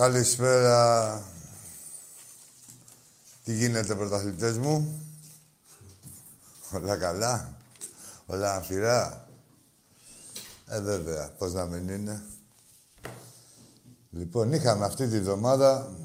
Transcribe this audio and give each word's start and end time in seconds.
Καλησπέρα. 0.00 1.22
Τι 3.44 3.54
γίνεται, 3.54 3.94
πρωταθλητές 3.94 4.58
μου; 4.58 5.02
Όλα 6.72 6.96
καλά; 6.96 7.56
Όλα 8.26 8.54
αμφιρά. 8.54 9.28
Ε, 10.66 10.80
βέβαια. 10.80 11.30
Πώς 11.30 11.52
να 11.52 11.64
μην 11.64 11.88
είναι; 11.88 12.22
Λοιπόν, 14.10 14.52
είχαμε 14.52 14.84
αυτή 14.84 15.08
τη 15.08 15.20
βδομάδα... 15.20 15.96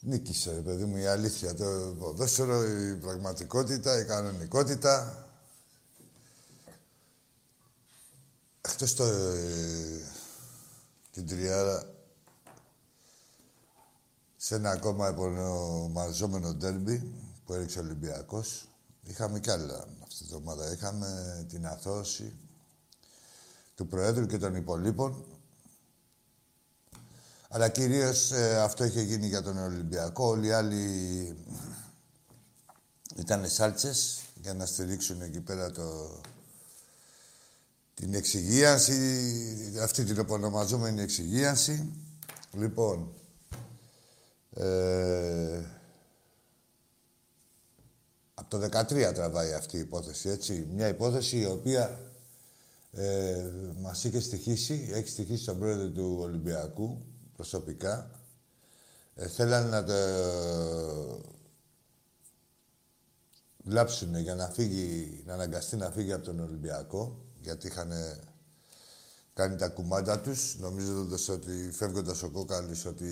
Νίκησε, 0.00 0.50
παιδί 0.50 0.84
μου, 0.84 0.96
η 0.96 1.06
αλήθεια. 1.06 1.54
Το 1.54 1.94
ποδόσφαιρο, 1.98 2.64
η 2.64 2.96
πραγματικότητα, 2.96 4.00
η 4.00 4.04
κανονικότητα. 4.04 5.26
Χτες 8.60 8.94
το... 8.94 9.04
Ε, 9.04 10.21
την 11.12 11.26
τριάρα 11.26 11.94
σε 14.36 14.54
ένα 14.54 14.70
ακόμα 14.70 15.08
επωνομαζόμενο 15.08 16.54
ντέρμπι 16.54 17.12
που 17.44 17.52
έριξε 17.52 17.78
ο 17.78 17.82
Ολυμπιακός. 17.82 18.68
Είχαμε 19.02 19.40
κι 19.40 19.50
άλλα 19.50 19.86
αυτή 20.02 20.18
τη 20.18 20.24
εβδομάδα. 20.24 20.72
Είχαμε 20.72 21.44
την 21.48 21.66
αθώση 21.66 22.36
του 23.74 23.86
Προέδρου 23.86 24.26
και 24.26 24.38
των 24.38 24.54
υπολείπων. 24.54 25.24
Αλλά 27.48 27.68
κυρίως 27.68 28.30
ε, 28.32 28.60
αυτό 28.60 28.84
είχε 28.84 29.02
γίνει 29.02 29.26
για 29.26 29.42
τον 29.42 29.58
Ολυμπιακό. 29.58 30.26
Όλοι 30.26 30.46
οι 30.46 30.52
άλλοι 30.52 31.36
ήταν 33.16 33.48
σάλτσες 33.48 34.22
για 34.34 34.54
να 34.54 34.66
στηρίξουν 34.66 35.22
εκεί 35.22 35.40
πέρα 35.40 35.70
το, 35.70 36.20
την 37.94 38.14
εξυγίαση, 38.14 38.98
αυτή 39.82 40.04
την 40.04 40.18
επωνομαζόμενη 40.18 41.02
εξυγίαση. 41.02 41.92
Λοιπόν, 42.52 43.12
ε, 44.54 45.62
από 48.34 48.50
το 48.50 48.58
13 48.58 49.12
τραβάει 49.14 49.52
αυτή 49.52 49.76
η 49.76 49.80
υπόθεση, 49.80 50.28
έτσι. 50.28 50.68
Μια 50.72 50.88
υπόθεση 50.88 51.38
η 51.38 51.46
οποία 51.46 52.00
ε, 52.92 53.50
μας 53.80 54.04
είχε 54.04 54.20
στοιχήσει, 54.20 54.90
έχει 54.92 55.08
στοιχήσει 55.08 55.42
στον 55.42 55.58
πρόεδρο 55.58 55.88
του 55.88 56.16
Ολυμπιακού 56.20 57.04
προσωπικά. 57.36 58.10
Ε, 59.14 59.28
θέλανε 59.28 59.68
να 59.68 59.84
το 59.84 59.94
βλάψουν 63.64 64.16
για 64.16 64.34
να 64.34 64.48
φύγει, 64.48 65.22
να 65.26 65.34
αναγκαστεί 65.34 65.76
να 65.76 65.90
φύγει 65.90 66.12
από 66.12 66.24
τον 66.24 66.40
Ολυμπιακό 66.40 67.24
γιατί 67.42 67.66
είχαν 67.66 67.92
κάνει 69.34 69.56
τα 69.56 69.68
κουμάντα 69.68 70.20
τους, 70.20 70.56
νομίζοντας 70.58 71.28
ότι 71.28 71.70
φεύγοντας 71.72 72.22
ο 72.22 72.30
Κόκαλης 72.30 72.84
ότι 72.84 73.10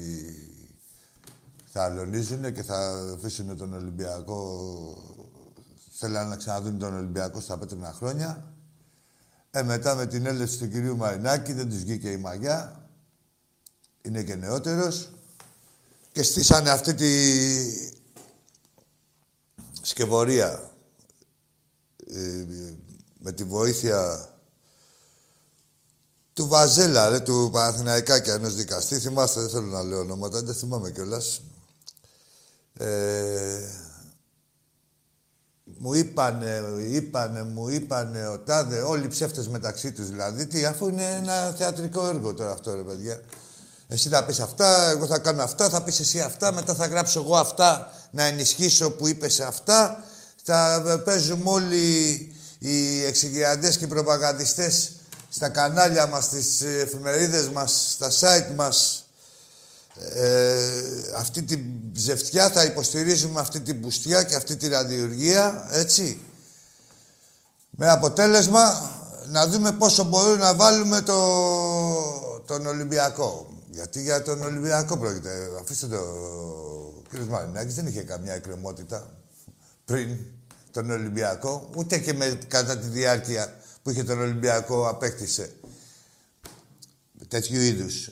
θα 1.73 1.85
αλωνίζουν 1.85 2.53
και 2.53 2.63
θα 2.63 3.11
αφήσουν 3.17 3.57
τον 3.57 3.75
Ολυμπιακό. 3.75 4.43
Θέλανε 5.91 6.29
να 6.29 6.37
ξαναδούν 6.37 6.79
τον 6.79 6.95
Ολυμπιακό 6.95 7.41
στα 7.41 7.59
πέτρινα 7.59 7.93
χρόνια. 7.93 8.55
Ε, 9.51 9.63
μετά 9.63 9.95
με 9.95 10.07
την 10.07 10.27
έλευση 10.27 10.59
του 10.59 10.69
κυρίου 10.69 10.97
Μαρινάκη 10.97 11.53
δεν 11.53 11.69
τους 11.69 11.79
βγήκε 11.79 12.11
η 12.11 12.17
μαγιά. 12.17 12.89
Είναι 14.03 14.23
και 14.23 14.35
νεότερος. 14.35 15.11
Και 16.13 16.23
στήσανε 16.23 16.71
αυτή 16.71 16.95
τη 16.95 17.11
σκευωρία. 19.83 20.71
Ε, 22.07 22.47
με 23.23 23.33
τη 23.33 23.45
βοήθεια 23.45 24.29
του 26.33 26.49
Βαζέλα, 26.49 27.09
ρε, 27.09 27.21
του 27.21 27.51
Παναθηναϊκάκια, 27.53 28.35
ενός 28.35 28.55
δικαστή. 28.55 28.99
Θυμάστε, 28.99 29.41
δεν 29.41 29.51
θέλω 29.51 29.67
να 29.67 29.83
λέω 29.83 29.99
ονόματα, 29.99 30.43
δεν 30.43 30.55
θυμάμαι 30.55 30.91
κιόλας. 30.91 31.41
Ε, 32.79 33.61
μου 35.65 35.95
είπανε, 35.95 36.63
είπανε, 36.91 37.43
μου 37.43 37.69
είπανε 37.69 38.29
ο 38.29 38.39
τάδε, 38.39 38.81
όλοι 38.81 39.05
οι 39.05 39.09
ψεύτες 39.09 39.49
μεταξύ 39.49 39.93
τους 39.93 40.09
δηλαδή. 40.09 40.47
Τι, 40.47 40.65
αφού 40.65 40.89
είναι 40.89 41.05
ένα 41.05 41.55
θεατρικό 41.59 42.07
έργο 42.07 42.35
τώρα 42.35 42.53
αυτό, 42.53 42.75
ρε 42.75 42.83
παιδιά. 42.83 43.21
Εσύ 43.89 44.09
θα 44.09 44.25
πεις 44.25 44.41
αυτά, 44.41 44.91
εγώ 44.91 45.07
θα 45.07 45.19
κάνω 45.19 45.43
αυτά, 45.43 45.69
θα 45.69 45.83
πεις 45.83 46.01
εσύ 46.01 46.21
αυτά, 46.21 46.53
μετά 46.53 46.75
θα 46.75 46.87
γράψω 46.87 47.21
εγώ 47.21 47.37
αυτά, 47.37 47.93
να 48.11 48.23
ενισχύσω 48.23 48.91
που 48.91 49.09
είπες 49.09 49.41
αυτά. 49.41 50.05
Θα 50.43 51.03
παίζουμε 51.05 51.51
όλοι 51.51 52.35
οι 52.63 53.05
εξηγιαντές 53.05 53.77
και 53.77 53.85
οι 53.85 53.89
προπαγανδιστές 53.89 54.93
στα 55.29 55.49
κανάλια 55.49 56.07
μας, 56.07 56.25
στις 56.25 56.61
εφημερίδες 56.63 57.49
μας, 57.49 57.97
στα 57.99 58.11
site 58.11 58.55
μας, 58.55 59.05
ε, 60.15 60.73
αυτή 61.17 61.43
την 61.43 61.61
ζευτιά 61.93 62.51
θα 62.51 62.65
υποστηρίζουμε 62.65 63.41
αυτή 63.41 63.61
την 63.61 63.81
πουστιά 63.81 64.23
και 64.23 64.35
αυτή 64.35 64.57
τη 64.57 64.69
ραδιουργία, 64.69 65.67
έτσι. 65.71 66.21
Με 67.71 67.91
αποτέλεσμα 67.91 68.91
να 69.27 69.47
δούμε 69.47 69.73
πόσο 69.73 70.05
μπορούμε 70.05 70.37
να 70.37 70.55
βάλουμε 70.55 71.01
το, 71.01 71.21
τον 72.47 72.67
Ολυμπιακό. 72.67 73.49
Γιατί 73.71 74.03
για 74.03 74.23
τον 74.23 74.43
Ολυμπιακό 74.43 74.99
πρόκειται. 74.99 75.49
Αφήστε 75.61 75.87
το... 75.87 75.97
Ο 75.97 77.03
κ. 77.09 77.19
Μαρινάκης 77.29 77.75
δεν 77.75 77.87
είχε 77.87 78.03
καμιά 78.03 78.33
εκκρεμότητα 78.33 79.11
πριν 79.85 80.17
τον 80.71 80.91
Ολυμπιακό, 80.91 81.71
ούτε 81.75 81.99
και 81.99 82.13
με, 82.13 82.39
κατά 82.49 82.79
τη 82.79 82.87
διάρκεια 82.89 83.55
που 83.83 83.91
είχε 83.91 84.05
τον 84.05 84.21
Ολυμπιακό 84.21 84.89
απέκτησε 84.89 85.53
τέτοιου 87.31 87.61
είδους. 87.61 88.11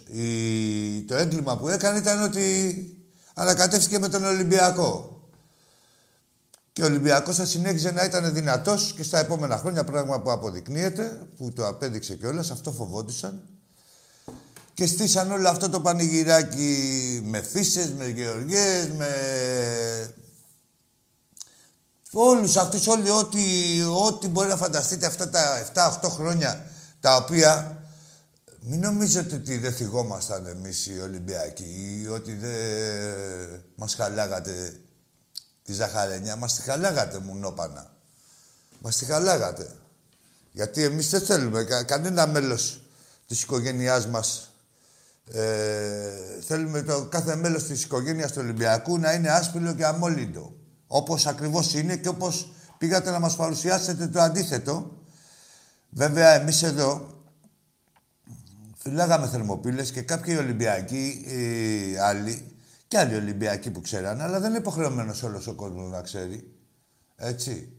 το 1.06 1.14
έγκλημα 1.14 1.58
που 1.58 1.69
έκανε 1.69 1.99
ήταν 1.99 2.22
ότι 2.22 2.96
ανακατεύτηκε 3.34 3.99
με 3.99 4.08
τον 4.08 4.25
Ολυμπιακό. 4.25 5.12
Και 6.72 6.82
ο 6.82 6.87
Ολυμπιακός 6.87 7.37
θα 7.37 7.44
συνέχιζε 7.44 7.90
να 7.90 8.05
ήταν 8.05 8.32
δυνατός 8.32 8.93
και 8.96 9.02
στα 9.02 9.19
επόμενα 9.19 9.58
χρόνια, 9.58 9.84
πράγμα 9.84 10.20
που 10.20 10.31
αποδεικνύεται, 10.31 11.20
που 11.37 11.52
το 11.52 11.66
απέδειξε 11.66 12.14
κιόλας, 12.14 12.50
αυτό 12.50 12.72
φοβόντουσαν. 12.72 13.43
Και 14.75 14.87
στήσαν 14.87 15.32
όλο 15.32 15.49
αυτό 15.49 15.69
το 15.69 15.81
πανηγυράκι 15.81 17.20
με 17.25 17.43
φύσες, 17.43 17.93
με 17.93 18.08
γεωργίες, 18.08 18.88
με 18.96 19.08
Όλους 22.20 22.56
αυτούς, 22.56 22.86
όλοι, 22.86 23.10
ό,τι, 23.10 23.40
ό,τι 24.06 24.28
μπορεί 24.28 24.48
να 24.48 24.56
φανταστείτε 24.56 25.06
αυτά 25.06 25.30
τα 25.30 26.00
7-8 26.02 26.08
χρόνια 26.10 26.66
τα 27.00 27.16
οποία 27.16 27.82
μην 28.60 28.80
νομίζετε 28.80 29.34
ότι 29.34 29.58
δεν 29.58 29.72
θυγόμασταν 29.72 30.46
εμείς 30.46 30.86
οι 30.86 31.00
Ολυμπιακοί 31.00 32.00
ή 32.02 32.08
ότι 32.08 32.34
δεν 32.34 33.62
μας 33.74 33.94
χαλάγατε 33.94 34.80
τη 35.64 35.72
ζαχαρένια. 35.72 36.36
Μας 36.36 36.54
τη 36.54 36.62
χαλάγατε 36.62 37.18
μουνόπανα. 37.18 37.92
Μας 38.78 38.96
τη 38.96 39.04
χαλάγατε. 39.04 39.74
Γιατί 40.52 40.82
εμείς 40.82 41.10
δεν 41.10 41.20
θέλουμε 41.20 41.64
κα, 41.64 41.82
κανένα 41.82 42.26
μέλος 42.26 42.80
της 43.26 43.42
οικογένειάς 43.42 44.06
μας 44.06 44.52
Ε, 45.32 46.40
θέλουμε 46.46 46.82
το 46.82 47.06
κάθε 47.10 47.36
μέλος 47.36 47.64
της 47.64 47.82
οικογένειας 47.82 48.32
του 48.32 48.38
Ολυμπιακού 48.42 48.98
να 48.98 49.12
είναι 49.12 49.30
άσπηλο 49.30 49.74
και 49.74 49.84
αμόλυντο. 49.84 50.57
Όπως 50.90 51.26
ακριβώς 51.26 51.75
είναι 51.75 51.96
και 51.96 52.08
όπως 52.08 52.52
πήγατε 52.79 53.11
να 53.11 53.19
μας 53.19 53.37
παρουσιάσετε 53.37 54.06
το 54.06 54.20
αντίθετο. 54.20 55.02
Βέβαια, 55.90 56.29
εμείς 56.29 56.62
εδώ 56.62 57.17
φυλάγαμε 58.76 59.26
θερμοπύλες 59.29 59.90
και 59.90 60.02
κάποιοι 60.02 60.37
Ολυμπιακοί, 60.38 61.25
οι 61.26 61.96
άλλοι, 61.96 62.56
και 62.88 62.99
άλλοι 62.99 63.14
Ολυμπιακοί 63.14 63.70
που 63.70 63.81
ξέρανε, 63.81 64.23
αλλά 64.23 64.40
δεν 64.40 64.50
είναι 64.50 64.58
υποχρεωμένος 64.58 65.23
όλος 65.23 65.46
ο 65.46 65.55
κόσμος 65.55 65.90
να 65.90 66.00
ξέρει. 66.00 66.52
Έτσι. 67.17 67.73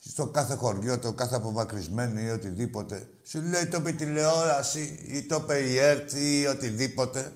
Στο 0.00 0.26
κάθε 0.26 0.54
χωριό, 0.54 0.98
το 0.98 1.12
κάθε 1.12 1.36
απομακρυσμένο 1.36 2.20
ή 2.20 2.30
οτιδήποτε. 2.30 3.08
Σου 3.22 3.42
λέει 3.42 3.66
το 3.66 3.80
πει 3.80 3.92
τηλεόραση 3.92 4.98
ή 5.06 5.22
το 5.22 5.40
είπε 5.42 5.58
η 5.58 5.78
ΕΡΤ 5.78 6.12
ή 6.12 6.46
οτιδήποτε. 6.46 7.32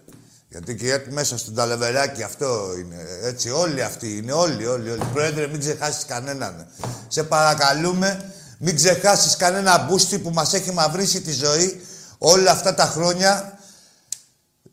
Γιατί 0.52 0.74
και 0.74 0.86
η 0.86 0.90
ΕΡΤ 0.90 1.12
μέσα 1.12 1.38
στον 1.38 1.54
ταλεβεράκι 1.54 2.22
αυτό 2.22 2.68
είναι. 2.78 2.96
Έτσι, 3.22 3.50
όλοι 3.50 3.82
αυτοί 3.82 4.16
είναι. 4.16 4.32
Όλοι, 4.32 4.66
όλοι, 4.66 4.90
όλοι. 4.90 5.04
Πρόεδρε, 5.12 5.46
μην 5.46 5.60
ξεχάσεις 5.60 6.04
κανέναν. 6.04 6.66
Σε 7.08 7.22
παρακαλούμε, 7.22 8.32
μην 8.58 8.76
ξεχάσεις 8.76 9.36
κανένα 9.36 9.78
μπούστι 9.78 10.18
που 10.18 10.30
μας 10.30 10.52
έχει 10.52 10.72
μαυρίσει 10.72 11.20
τη 11.20 11.32
ζωή 11.32 11.80
όλα 12.18 12.50
αυτά 12.50 12.74
τα 12.74 12.84
χρόνια 12.84 13.58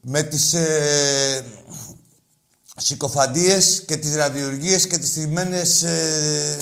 με 0.01 0.23
τις 0.23 0.53
ε, 0.53 1.45
συκοφαντίες 2.77 3.83
και 3.87 3.97
τις 3.97 4.15
ραδιοργίες 4.15 4.87
και 4.87 4.97
τις 4.97 5.11
θυμμένες 5.11 5.83
ε, 5.83 6.57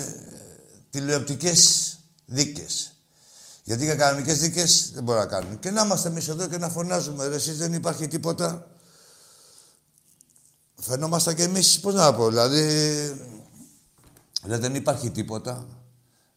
τηλεοπτικές 0.89 1.91
δίκες. 2.25 2.91
Γιατί 3.63 3.83
για 3.83 3.95
κανονικές 3.95 4.39
δίκες 4.39 4.91
δεν 4.93 5.03
μπορούμε 5.03 5.25
να 5.25 5.31
κάνουμε. 5.31 5.55
Και 5.59 5.71
να 5.71 5.81
είμαστε 5.81 6.09
εμείς 6.09 6.27
εδώ 6.27 6.47
και 6.47 6.57
να 6.57 6.69
φωνάζουμε. 6.69 7.27
Ρε, 7.27 7.35
εσείς 7.35 7.57
δεν 7.57 7.73
υπάρχει 7.73 8.07
τίποτα. 8.07 8.67
Φαινόμαστε 10.81 11.33
κι 11.33 11.41
εμείς, 11.41 11.79
πώς 11.79 11.93
να 11.93 12.13
πω, 12.13 12.27
δηλαδή. 12.27 12.61
δεν 14.43 14.75
υπάρχει 14.75 15.09
τίποτα. 15.11 15.65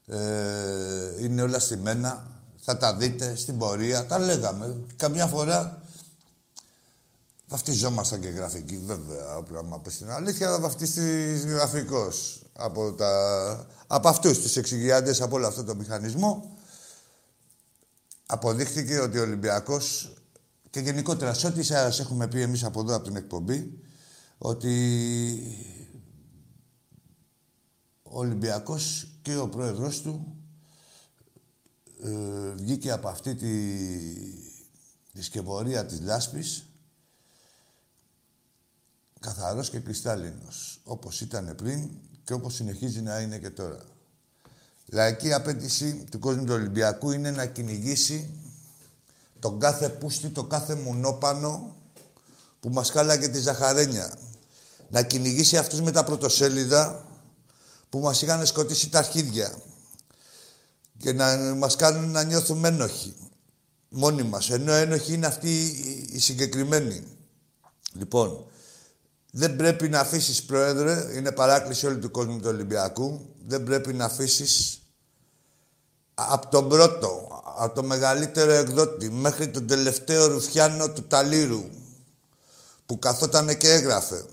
Ε, 0.06 1.24
είναι 1.24 1.42
όλα 1.42 1.58
στημένα. 1.58 2.26
Θα 2.60 2.76
τα 2.76 2.94
δείτε 2.96 3.36
στην 3.36 3.58
πορεία. 3.58 4.06
Τα 4.06 4.18
λέγαμε. 4.18 4.84
Καμιά 4.96 5.26
φορά 5.26 5.82
βαφτιζόμασταν 7.46 8.20
και 8.20 8.28
γραφική, 8.28 8.78
βέβαια. 8.78 9.44
Άμα 9.58 9.80
πες 9.80 9.96
την 9.96 10.10
αλήθεια, 10.10 10.50
θα 10.50 10.60
βαφτιστείς 10.60 11.44
γραφικός. 11.44 12.42
Από, 12.52 12.92
τα... 12.92 13.66
από 13.86 14.08
αυτούς 14.08 14.38
τους 14.38 14.56
εξηγιάντες, 14.56 15.20
από 15.20 15.36
όλο 15.36 15.46
αυτό 15.46 15.64
το 15.64 15.74
μηχανισμό. 15.74 16.56
Αποδείχθηκε 18.26 18.98
ότι 18.98 19.18
ο 19.18 19.22
Ολυμπιακός 19.22 20.14
και 20.70 20.80
γενικότερα 20.80 21.34
σε 21.34 21.46
ό,τι 21.46 21.62
σας 21.62 22.00
έχουμε 22.00 22.28
πει 22.28 22.40
εμείς 22.40 22.64
από 22.64 22.80
εδώ, 22.80 22.94
από 22.94 23.04
την 23.04 23.16
εκπομπή, 23.16 23.80
ότι 24.42 24.76
ο 28.02 28.18
Ολυμπιακός 28.18 29.08
και 29.22 29.36
ο 29.36 29.48
πρόεδρος 29.48 30.00
του 30.00 30.36
ε, 32.02 32.50
βγήκε 32.54 32.90
από 32.90 33.08
αυτή 33.08 33.34
τη, 33.34 33.76
τη 35.12 35.22
σκευωρία 35.22 35.86
της 35.86 36.00
λάσπης 36.00 36.66
καθαρός 39.20 39.70
και 39.70 39.78
κρυστάλλινος, 39.78 40.80
όπως 40.84 41.20
ήταν 41.20 41.54
πριν 41.56 41.90
και 42.24 42.32
όπως 42.32 42.54
συνεχίζει 42.54 43.00
να 43.00 43.20
είναι 43.20 43.38
και 43.38 43.50
τώρα. 43.50 43.84
Λαϊκή 44.86 45.32
απέτηση 45.32 46.04
του 46.10 46.18
κόσμου 46.18 46.44
του 46.44 46.54
Ολυμπιακού 46.54 47.10
είναι 47.10 47.30
να 47.30 47.46
κυνηγήσει 47.46 48.30
τον 49.38 49.58
κάθε 49.60 49.88
πούστη, 49.88 50.28
το 50.28 50.44
κάθε 50.44 50.74
μουνόπανο 50.74 51.76
που 52.60 52.68
μας 52.68 52.90
χάλαγε 52.90 53.28
τη 53.28 53.38
ζαχαρένια. 53.38 54.28
Να 54.90 55.02
κυνηγήσει 55.02 55.56
αυτούς 55.56 55.80
με 55.80 55.90
τα 55.90 56.04
πρωτοσέλιδα 56.04 57.04
που 57.88 57.98
μας 57.98 58.22
είχαν 58.22 58.46
σκοτήσει 58.46 58.88
τα 58.88 58.98
αρχίδια 58.98 59.58
και 60.98 61.12
να 61.12 61.36
μας 61.36 61.76
κάνουν 61.76 62.10
να 62.10 62.22
νιώθουμε 62.22 62.68
ένοχοι. 62.68 63.14
Μόνοι 63.88 64.22
μας. 64.22 64.50
Ενώ 64.50 64.72
ένοχοι 64.72 65.12
είναι 65.12 65.26
αυτοί 65.26 65.66
οι 66.12 66.18
συγκεκριμένοι. 66.18 67.02
Λοιπόν, 67.92 68.44
δεν 69.30 69.56
πρέπει 69.56 69.88
να 69.88 70.00
αφήσεις, 70.00 70.42
Πρόεδρε, 70.42 71.16
είναι 71.16 71.32
παράκληση 71.32 71.86
όλου 71.86 71.98
του 71.98 72.10
κόσμου 72.10 72.38
του 72.38 72.48
Ολυμπιακού, 72.48 73.34
δεν 73.46 73.64
πρέπει 73.64 73.92
να 73.92 74.04
αφήσεις 74.04 74.82
από 76.14 76.48
τον 76.48 76.68
πρώτο, 76.68 77.42
από 77.56 77.74
το 77.74 77.82
μεγαλύτερο 77.82 78.52
εκδότη, 78.52 79.10
μέχρι 79.10 79.48
τον 79.48 79.66
τελευταίο 79.66 80.26
ρουφιάνο 80.26 80.90
του 80.90 81.06
Ταλήρου, 81.06 81.64
που 82.86 82.98
καθόταν 82.98 83.56
και 83.56 83.70
έγραφε 83.70 84.24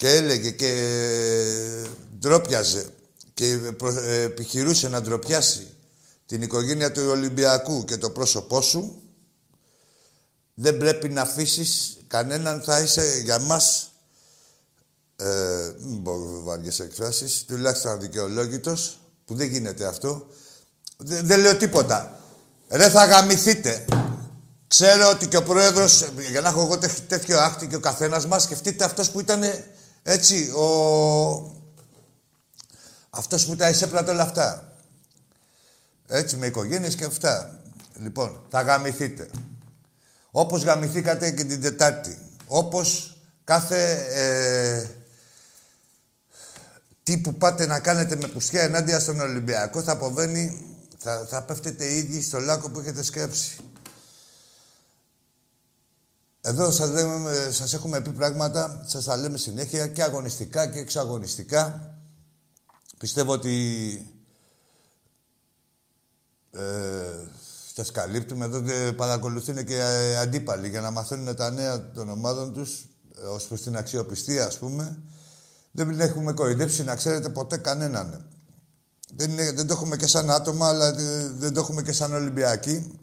και 0.00 0.08
έλεγε 0.08 0.50
και 0.50 0.72
ντρόπιαζε 2.18 2.86
και 3.34 3.58
επιχειρούσε 4.04 4.88
να 4.88 5.02
ντροπιάσει 5.02 5.66
την 6.26 6.42
οικογένεια 6.42 6.92
του 6.92 7.02
Ολυμπιακού 7.08 7.84
και 7.84 7.96
το 7.96 8.10
πρόσωπό 8.10 8.60
σου, 8.60 9.02
δεν 10.54 10.76
πρέπει 10.76 11.08
να 11.08 11.22
αφήσεις 11.22 11.98
κανέναν, 12.06 12.62
θα 12.62 12.80
είσαι 12.80 13.20
για 13.24 13.38
μας 13.38 13.92
ε, 15.16 15.72
μην 15.78 16.02
πω 16.02 16.42
βαριές 16.44 16.80
εκφράσεις, 16.80 17.44
τουλάχιστον 17.44 17.92
αδικαιολόγητος, 17.92 18.98
που 19.24 19.34
δεν 19.34 19.48
γίνεται 19.48 19.86
αυτό. 19.86 20.26
Δεν, 20.96 21.26
δεν 21.26 21.40
λέω 21.40 21.56
τίποτα. 21.56 22.20
Ρε 22.68 22.90
θα 22.90 23.04
γαμηθείτε. 23.04 23.84
Ξέρω 24.66 25.08
ότι 25.08 25.28
και 25.28 25.36
ο 25.36 25.42
πρόεδρος, 25.42 26.08
για 26.30 26.40
να 26.40 26.48
έχω 26.48 26.60
εγώ 26.60 26.78
τέτοιο 27.06 27.38
άκτη 27.38 27.66
και 27.66 27.76
ο 27.76 27.80
καθένας 27.80 28.26
μας, 28.26 28.42
σκεφτείτε 28.42 28.84
αυτός 28.84 29.10
που 29.10 29.20
ήταν 29.20 29.42
έτσι, 30.02 30.50
ο... 30.50 30.66
αυτός 33.10 33.46
που 33.46 33.56
τα 33.56 33.68
εισέπρατε 33.68 34.10
όλα 34.10 34.22
αυτά. 34.22 34.72
Έτσι, 36.06 36.36
με 36.36 36.46
οικογένειες 36.46 36.94
και 36.94 37.04
αυτά. 37.04 37.60
Λοιπόν, 37.96 38.42
θα 38.50 38.60
γαμηθείτε. 38.62 39.28
Όπως 40.30 40.62
γαμηθήκατε 40.62 41.30
και 41.30 41.44
την 41.44 41.60
Τετάρτη. 41.60 42.18
Όπως 42.46 43.16
κάθε 43.44 44.06
ε, 44.10 44.88
τι 47.02 47.18
που 47.18 47.34
πάτε 47.34 47.66
να 47.66 47.80
κάνετε 47.80 48.16
με 48.16 48.28
πουσιά 48.28 48.62
ενάντια 48.62 49.00
στον 49.00 49.20
Ολυμπιακό 49.20 49.82
θα 49.82 49.92
αποβαίνει, 49.92 50.66
θα, 50.98 51.26
θα 51.30 51.42
πέφτετε 51.42 51.84
οι 51.84 51.96
ίδιοι 51.96 52.22
στο 52.22 52.38
λάκκο 52.38 52.70
που 52.70 52.80
έχετε 52.80 53.02
σκέψει. 53.02 53.56
Εδώ 56.42 56.70
σας, 56.70 56.90
λέμε, 56.90 57.50
σας 57.50 57.74
έχουμε 57.74 58.00
πει 58.00 58.10
πράγματα, 58.10 58.84
σας 58.86 59.04
τα 59.04 59.16
λέμε 59.16 59.38
συνέχεια 59.38 59.86
και 59.86 60.02
αγωνιστικά 60.02 60.66
και 60.66 60.78
εξαγωνιστικά. 60.78 61.94
Πιστεύω 62.98 63.32
ότι 63.32 64.06
ε, 66.50 66.60
σας 67.74 67.90
καλύπτουμε. 67.90 68.44
Εδώ 68.44 68.62
και 68.62 68.92
παρακολουθούν 68.96 69.64
και 69.64 69.82
αντίπαλοι 70.20 70.68
για 70.68 70.80
να 70.80 70.90
μαθαίνουν 70.90 71.36
τα 71.36 71.50
νέα 71.50 71.90
των 71.90 72.08
ομάδων 72.08 72.52
τους 72.52 72.88
ε, 73.22 73.26
ως 73.26 73.46
προς 73.46 73.62
την 73.62 73.76
αξιοπιστία, 73.76 74.46
ας 74.46 74.58
πούμε. 74.58 75.02
Δεν 75.70 76.00
έχουμε 76.00 76.32
κορυδέψει, 76.32 76.84
να 76.84 76.96
ξέρετε, 76.96 77.28
ποτέ 77.28 77.56
κανέναν. 77.56 78.26
Δεν, 79.14 79.30
είναι, 79.30 79.52
δεν 79.52 79.66
το 79.66 79.72
έχουμε 79.72 79.96
και 79.96 80.06
σαν 80.06 80.30
άτομα, 80.30 80.68
αλλά 80.68 80.92
δεν 81.36 81.52
το 81.52 81.60
έχουμε 81.60 81.82
και 81.82 81.92
σαν 81.92 82.14
Ολυμπιακοί. 82.14 83.00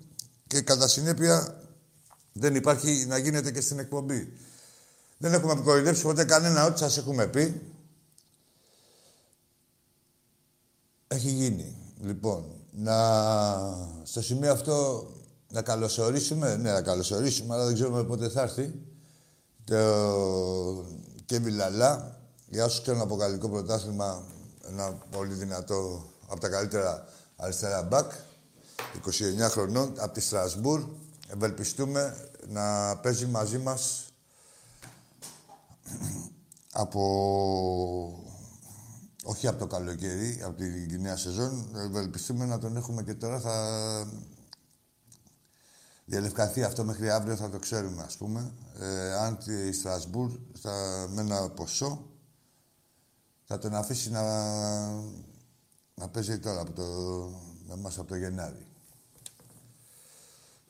Και 0.48 0.62
κατά 0.62 0.88
συνέπεια 0.88 1.62
δεν 2.40 2.56
υπάρχει 2.56 3.06
να 3.08 3.18
γίνεται 3.18 3.52
και 3.52 3.62
στην 3.62 3.80
εκπομπή. 3.80 4.34
Δεν 5.18 5.34
έχουμε 5.34 5.56
κορυδέψει 5.56 6.02
ποτέ 6.02 6.24
κανένα, 6.24 6.66
ό,τι 6.66 6.80
σας 6.80 6.98
έχουμε 6.98 7.28
πει. 7.28 7.62
Έχει 11.08 11.30
γίνει. 11.30 11.76
Λοιπόν, 12.02 12.46
να... 12.72 12.96
στο 14.04 14.22
σημείο 14.22 14.52
αυτό 14.52 15.08
να 15.50 15.62
καλωσορίσουμε, 15.62 16.56
ναι, 16.56 16.72
να 16.72 16.82
καλωσορίσουμε, 16.82 17.54
αλλά 17.54 17.66
δεν 17.66 17.74
ξέρουμε 17.74 18.04
πότε 18.04 18.30
θα 18.30 18.42
έρθει, 18.42 18.74
το 19.64 20.86
Κέβι 21.26 21.52
Λαλά, 21.52 22.20
για 22.48 22.66
όσους 22.66 22.82
ξέρουν 22.82 23.02
από 23.02 23.16
γαλλικό 23.16 23.50
πρωτάθλημα, 23.50 24.24
ένα 24.70 24.98
πολύ 25.12 25.34
δυνατό, 25.34 26.06
από 26.28 26.40
τα 26.40 26.50
καλύτερα 26.50 27.06
αριστερά 27.36 27.84
μπακ, 27.84 28.12
29 29.46 29.50
χρονών, 29.50 29.94
από 29.98 30.14
τη 30.14 30.22
Στρασβούρ. 30.22 30.84
Ευελπιστούμε 31.28 32.30
να 32.48 32.98
παίζει 32.98 33.26
μαζί 33.26 33.58
μας 33.58 34.06
από... 36.72 38.22
Όχι 39.24 39.48
από 39.48 39.60
το 39.60 39.68
καλοκαίρι, 39.68 40.42
από 40.44 40.58
την 40.58 41.02
νέα 41.02 41.18
σεζόν. 41.18 41.76
Ευελπιστούμε 41.76 42.46
να 42.46 42.60
τον 42.60 42.78
έχουμε 42.78 43.04
και 43.04 43.14
τώρα. 43.14 43.40
Θα 43.40 44.08
διαλευκανθεί 46.06 46.64
αυτό 46.64 46.84
μέχρι 46.84 47.10
αύριο, 47.10 47.36
θα 47.36 47.50
το 47.50 47.60
ξέρουμε, 47.60 48.04
ας 48.04 48.18
πούμε. 48.18 48.52
Ε, 48.80 49.14
αν 49.14 49.38
τη 49.38 49.72
Στρασβούρ 49.72 50.32
θα, 50.62 51.08
με 51.10 51.22
ένα 51.22 51.50
ποσό 51.50 52.08
θα 53.44 53.58
τον 53.58 53.76
αφήσει 53.76 54.10
να, 54.10 54.22
να 55.96 56.10
παίζει 56.12 56.40
τώρα 56.40 56.62
από 56.62 56.72
το, 56.72 56.84
με 57.68 57.74
εμάς 57.74 57.98
από 57.98 58.08
το 58.08 58.16
Γενάρη. 58.16 58.67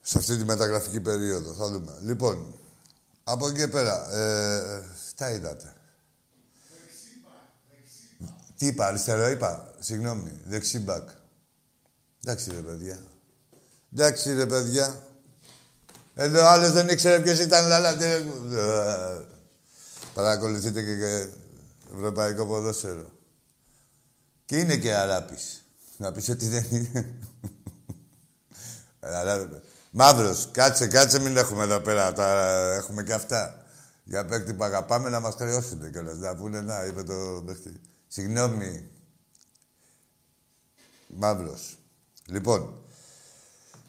Σε 0.09 0.17
αυτή 0.17 0.37
τη 0.37 0.43
μεταγραφική 0.43 0.99
περίοδο. 0.99 1.53
Θα 1.53 1.69
δούμε. 1.71 1.97
Λοιπόν, 2.01 2.59
Από 3.23 3.47
εκεί 3.47 3.57
και 3.57 3.67
πέρα. 3.67 4.13
Ε, 4.15 4.83
τα 5.15 5.31
είδατε. 5.31 5.73
Τι 8.57 8.65
είπα, 8.65 8.85
αριστερό 8.85 9.29
είπα. 9.29 9.73
Συγγνώμη. 9.79 10.41
Δεξίμπακ. 10.45 11.09
Εντάξει 12.23 12.51
ρε 12.51 12.61
παιδιά. 12.61 12.99
Εντάξει 13.93 14.33
ρε 14.33 14.45
παιδιά. 14.45 15.03
Εδώ 16.15 16.45
άλλος 16.45 16.71
δεν 16.71 16.89
ήξερε 16.89 17.23
ποιος 17.23 17.39
ήταν 17.39 17.71
αλλά... 17.71 17.95
Παρακολουθείτε 20.13 20.83
και, 20.83 20.95
και 20.95 21.29
ευρωπαϊκό 21.95 22.45
ποδόσφαιρο. 22.45 23.11
Και 24.45 24.57
είναι 24.57 24.77
και 24.77 24.93
αράπης. 24.93 25.65
Να 25.97 26.11
πεις 26.11 26.29
ότι 26.29 26.47
δεν 26.47 26.65
είναι. 26.71 27.13
Μαύρος, 29.99 30.47
κάτσε, 30.51 30.87
κάτσε, 30.87 31.19
μην 31.19 31.37
έχουμε 31.37 31.63
εδώ 31.63 31.79
πέρα. 31.79 32.13
Τα 32.13 32.27
έχουμε 32.73 33.03
και 33.03 33.13
αυτά. 33.13 33.65
Για 34.03 34.25
παίκτη 34.25 34.53
που 34.53 34.63
αγαπάμε 34.63 35.09
να 35.09 35.19
μας 35.19 35.35
χρεώσουν 35.35 35.91
κιόλας. 35.91 36.17
Να 36.17 36.35
πούνε, 36.35 36.61
να, 36.61 36.85
είπε 36.85 37.03
το 37.03 37.43
παίκτη. 37.45 37.81
Συγγνώμη. 38.07 38.89
Μαύρος. 41.07 41.77
Λοιπόν, 42.25 42.73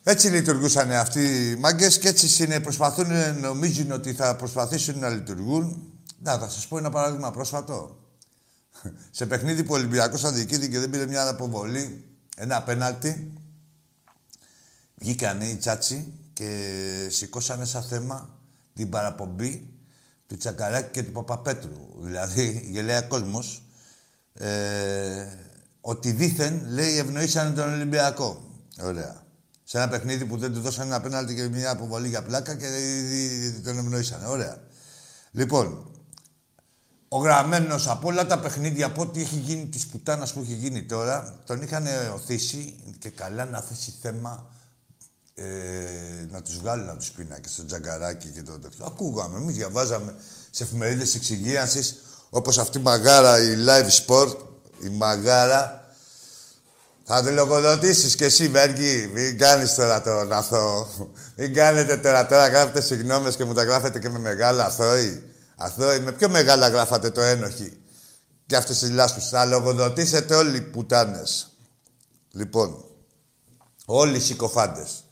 έτσι 0.03 0.29
λειτουργούσαν 0.29 0.93
αυτοί 0.93 1.51
οι 1.51 1.57
μάγκες 1.57 1.99
και 1.99 2.09
έτσι 2.09 2.45
είναι, 2.45 2.61
προσπαθούν, 2.61 3.41
νομίζουν 3.41 3.91
ότι 3.91 4.13
θα 4.13 4.37
προσπαθήσουν 4.37 4.99
να 4.99 5.09
λειτουργούν. 5.09 5.93
Να, 6.19 6.39
θα 6.39 6.49
σας 6.49 6.67
πω 6.67 6.79
ένα 6.79 6.91
παράδειγμα 6.91 7.31
πρόσφατο. 7.31 7.99
Σε 9.11 9.27
παιχνίδι 9.27 9.65
που 9.65 9.73
ο 9.73 9.77
Ολυμπιακός 9.77 10.25
αδικήθηκε 10.25 10.67
και 10.67 10.79
δεν 10.79 10.91
πήρε 10.91 11.07
μια 11.07 11.29
αποβολή, 11.29 12.05
ένα 12.37 12.63
πέναλτι, 12.63 13.33
βγήκαν 14.99 15.41
οι 15.41 15.57
τσάτσι 15.57 16.13
και 16.33 17.07
σηκώσανε 17.11 17.65
σαν 17.65 17.83
θέμα 17.83 18.39
την 18.75 18.89
παραπομπή 18.89 19.69
του 20.27 20.37
Τσακαράκη 20.37 20.91
και 20.91 21.03
του 21.03 21.13
Παπαπέτρου. 21.13 21.89
Δηλαδή, 21.99 22.69
γελαία 22.71 23.03
κόσμος, 23.03 23.63
ε, 24.33 25.27
ότι 25.81 26.13
δήθεν, 26.13 26.67
λέει, 26.69 26.99
ευνοήσανε 26.99 27.55
τον 27.55 27.73
Ολυμπιακό. 27.73 28.43
Ωραία. 28.83 29.27
Σε 29.65 29.77
ένα 29.79 29.89
παιχνίδι 29.89 30.25
που 30.25 30.37
δεν 30.37 30.53
του 30.53 30.61
δώσανε 30.61 30.89
ένα 30.89 31.01
πέναλτι 31.01 31.35
και 31.35 31.49
μια 31.49 31.71
αποβολή 31.71 32.09
για 32.09 32.23
πλάκα 32.23 32.55
και 32.55 32.67
τον 33.65 33.79
ευνοήσανε. 33.79 34.27
Ωραία. 34.27 34.57
Λοιπόν, 35.31 35.91
ο 37.09 37.19
γραμμένος 37.19 37.89
από 37.89 38.09
όλα 38.09 38.27
τα 38.27 38.39
παιχνίδια, 38.39 38.87
από 38.87 39.03
ό,τι 39.03 39.21
έχει 39.21 39.37
γίνει 39.37 39.67
της 39.67 39.87
πουτάνας 39.87 40.33
που 40.33 40.41
έχει 40.41 40.55
γίνει 40.55 40.83
τώρα, 40.83 41.43
τον 41.47 41.63
είχαν 41.63 41.87
οθήσει 42.15 42.75
και 42.99 43.11
καλά 43.11 43.45
να 43.45 43.61
θέσει 43.61 43.95
θέμα 44.01 44.51
ε, 45.39 46.27
να 46.31 46.43
τους 46.43 46.59
βγάλουν 46.59 46.89
από 46.89 46.99
τους 46.99 47.11
πίνακε, 47.11 47.49
στο 47.49 47.65
τζαγκαράκι 47.65 48.29
και 48.29 48.43
το 48.43 48.59
τέτοιο. 48.59 48.85
Ακούγαμε, 48.87 49.37
εμείς 49.39 49.57
διαβάζαμε 49.57 50.15
σε 50.51 50.63
εφημερίδες 50.63 51.15
εξυγίανσης 51.15 51.97
όπως 52.31 52.59
αυτή 52.59 52.79
η 52.79 52.83
μαγάρα, 52.83 53.43
η 53.43 53.57
live 53.67 54.07
sport, 54.07 54.37
η 54.85 54.89
μαγάρα. 54.89 55.93
Θα 57.05 57.23
τη 57.23 57.31
λογοδοτήσεις 57.31 58.15
κι 58.17 58.25
εσύ, 58.25 58.49
Βέργη. 58.49 59.11
Μην 59.15 59.39
κάνεις 59.39 59.75
τώρα 59.75 60.03
τον 60.03 60.33
αθώο. 60.33 60.89
Μην 61.37 61.55
κάνετε 61.55 61.97
τώρα, 61.97 62.27
τώρα 62.27 62.49
γράφετε 62.49 62.81
συγγνώμες 62.81 63.37
και 63.37 63.45
μου 63.45 63.55
τα 63.55 63.65
γράφετε 63.65 63.99
και 63.99 64.09
με 64.09 64.19
μεγάλα 64.19 64.65
αθώοι. 64.65 65.23
Αθώοι, 65.57 66.01
με 66.01 66.13
πιο 66.13 66.29
μεγάλα 66.29 66.69
γράφατε 66.69 67.11
το 67.11 67.21
ένοχη; 67.21 67.79
Και 68.47 68.57
αυτές 68.57 68.79
τις 68.79 68.91
λάσπες. 68.91 69.29
Θα 69.29 69.45
λογοδοτήσετε 69.45 70.35
όλοι 70.35 70.57
οι 70.57 70.61
πουτάνες. 70.61 71.57
Λοιπόν, 72.31 72.85
όλοι 73.85 74.17
οι 74.17 74.21
συκοφάντες. 74.21 75.05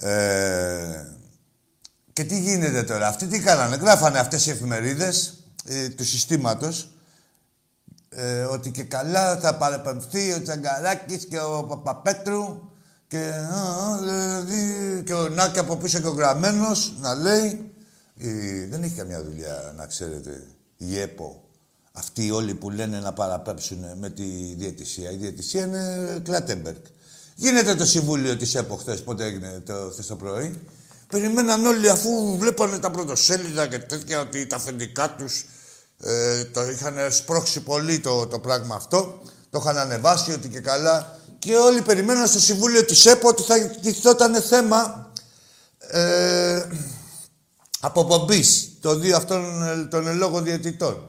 Ε, 0.00 1.04
και 2.12 2.24
τι 2.24 2.40
γίνεται 2.40 2.82
τώρα; 2.82 3.06
Αυτοί 3.08 3.26
τι 3.26 3.40
κάνανε; 3.40 3.76
Γράφανε 3.76 4.18
αυτές 4.18 4.46
οι 4.46 4.50
εφημερίδες 4.50 5.44
ε, 5.64 5.88
του 5.88 6.04
συστήματος 6.04 6.90
ε, 8.08 8.42
ότι 8.42 8.70
και 8.70 8.82
καλά 8.82 9.36
θα 9.36 9.56
παραπεμφθεί 9.56 10.32
ο 10.32 10.42
Τσαγκαράκης 10.42 11.26
και 11.26 11.40
ο 11.40 11.64
Παπαπέτρου 11.64 12.68
και, 13.08 13.32
δηλαδή, 13.98 15.02
και 15.04 15.14
ο 15.14 15.28
Νάκη 15.28 15.58
από 15.58 15.76
πίσω 15.76 16.00
και 16.00 16.06
ο 16.06 16.12
Γραμμένος 16.12 16.94
να 17.00 17.14
λέει 17.14 17.70
δεν 18.68 18.82
έχει 18.82 18.94
καμιά 18.94 19.22
δουλειά, 19.24 19.74
να 19.76 19.86
ξέρετε, 19.86 20.46
η 20.76 20.98
ΕΠΟ. 20.98 21.44
Αυτοί 21.92 22.30
όλοι 22.30 22.54
που 22.54 22.70
λένε 22.70 23.00
να 23.00 23.12
παραπέμψουν 23.12 23.84
με 23.98 24.10
τη 24.10 24.54
διαιτησία. 24.54 25.10
Η 25.10 25.16
διαιτησία 25.16 25.64
είναι 25.64 26.20
Κλάτεμπεργκ. 26.22 26.76
Γίνεται 27.40 27.74
το 27.74 27.86
συμβούλιο 27.86 28.36
της 28.36 28.54
ΕΠΟ 28.54 28.76
χθες, 28.76 29.02
πότε 29.02 29.24
έγινε 29.24 29.62
το, 29.66 29.88
χθες 29.92 30.06
το 30.06 30.16
πρωί. 30.16 30.60
Περιμέναν 31.06 31.66
όλοι 31.66 31.88
αφού 31.88 32.36
βλέπανε 32.38 32.78
τα 32.78 32.90
πρωτοσέλιδα 32.90 33.66
και 33.66 33.78
τέτοια 33.78 34.20
ότι 34.20 34.46
τα 34.46 34.56
αφεντικά 34.56 35.14
τους 35.14 35.44
ε, 36.00 36.44
το 36.44 36.70
είχαν 36.70 37.12
σπρώξει 37.12 37.60
πολύ 37.60 38.00
το, 38.00 38.26
το 38.26 38.38
πράγμα 38.38 38.74
αυτό. 38.74 39.22
Το 39.50 39.58
είχαν 39.62 39.78
ανεβάσει 39.78 40.32
ότι 40.32 40.48
και 40.48 40.60
καλά. 40.60 41.18
Και 41.38 41.56
όλοι 41.56 41.82
περιμέναν 41.82 42.26
στο 42.26 42.40
συμβούλιο 42.40 42.84
της 42.84 43.06
ΕΠΟ 43.06 43.28
ότι 43.28 43.42
θα 43.42 43.58
κοιτώταν 43.58 44.42
θέμα 44.42 45.12
ε, 45.78 46.62
αποπομπής 47.80 48.78
των 48.80 49.00
δύο 49.00 49.16
αυτών 49.16 49.88
των 49.90 50.06
ελόγων 50.06 50.44
διαιτητών. 50.44 51.08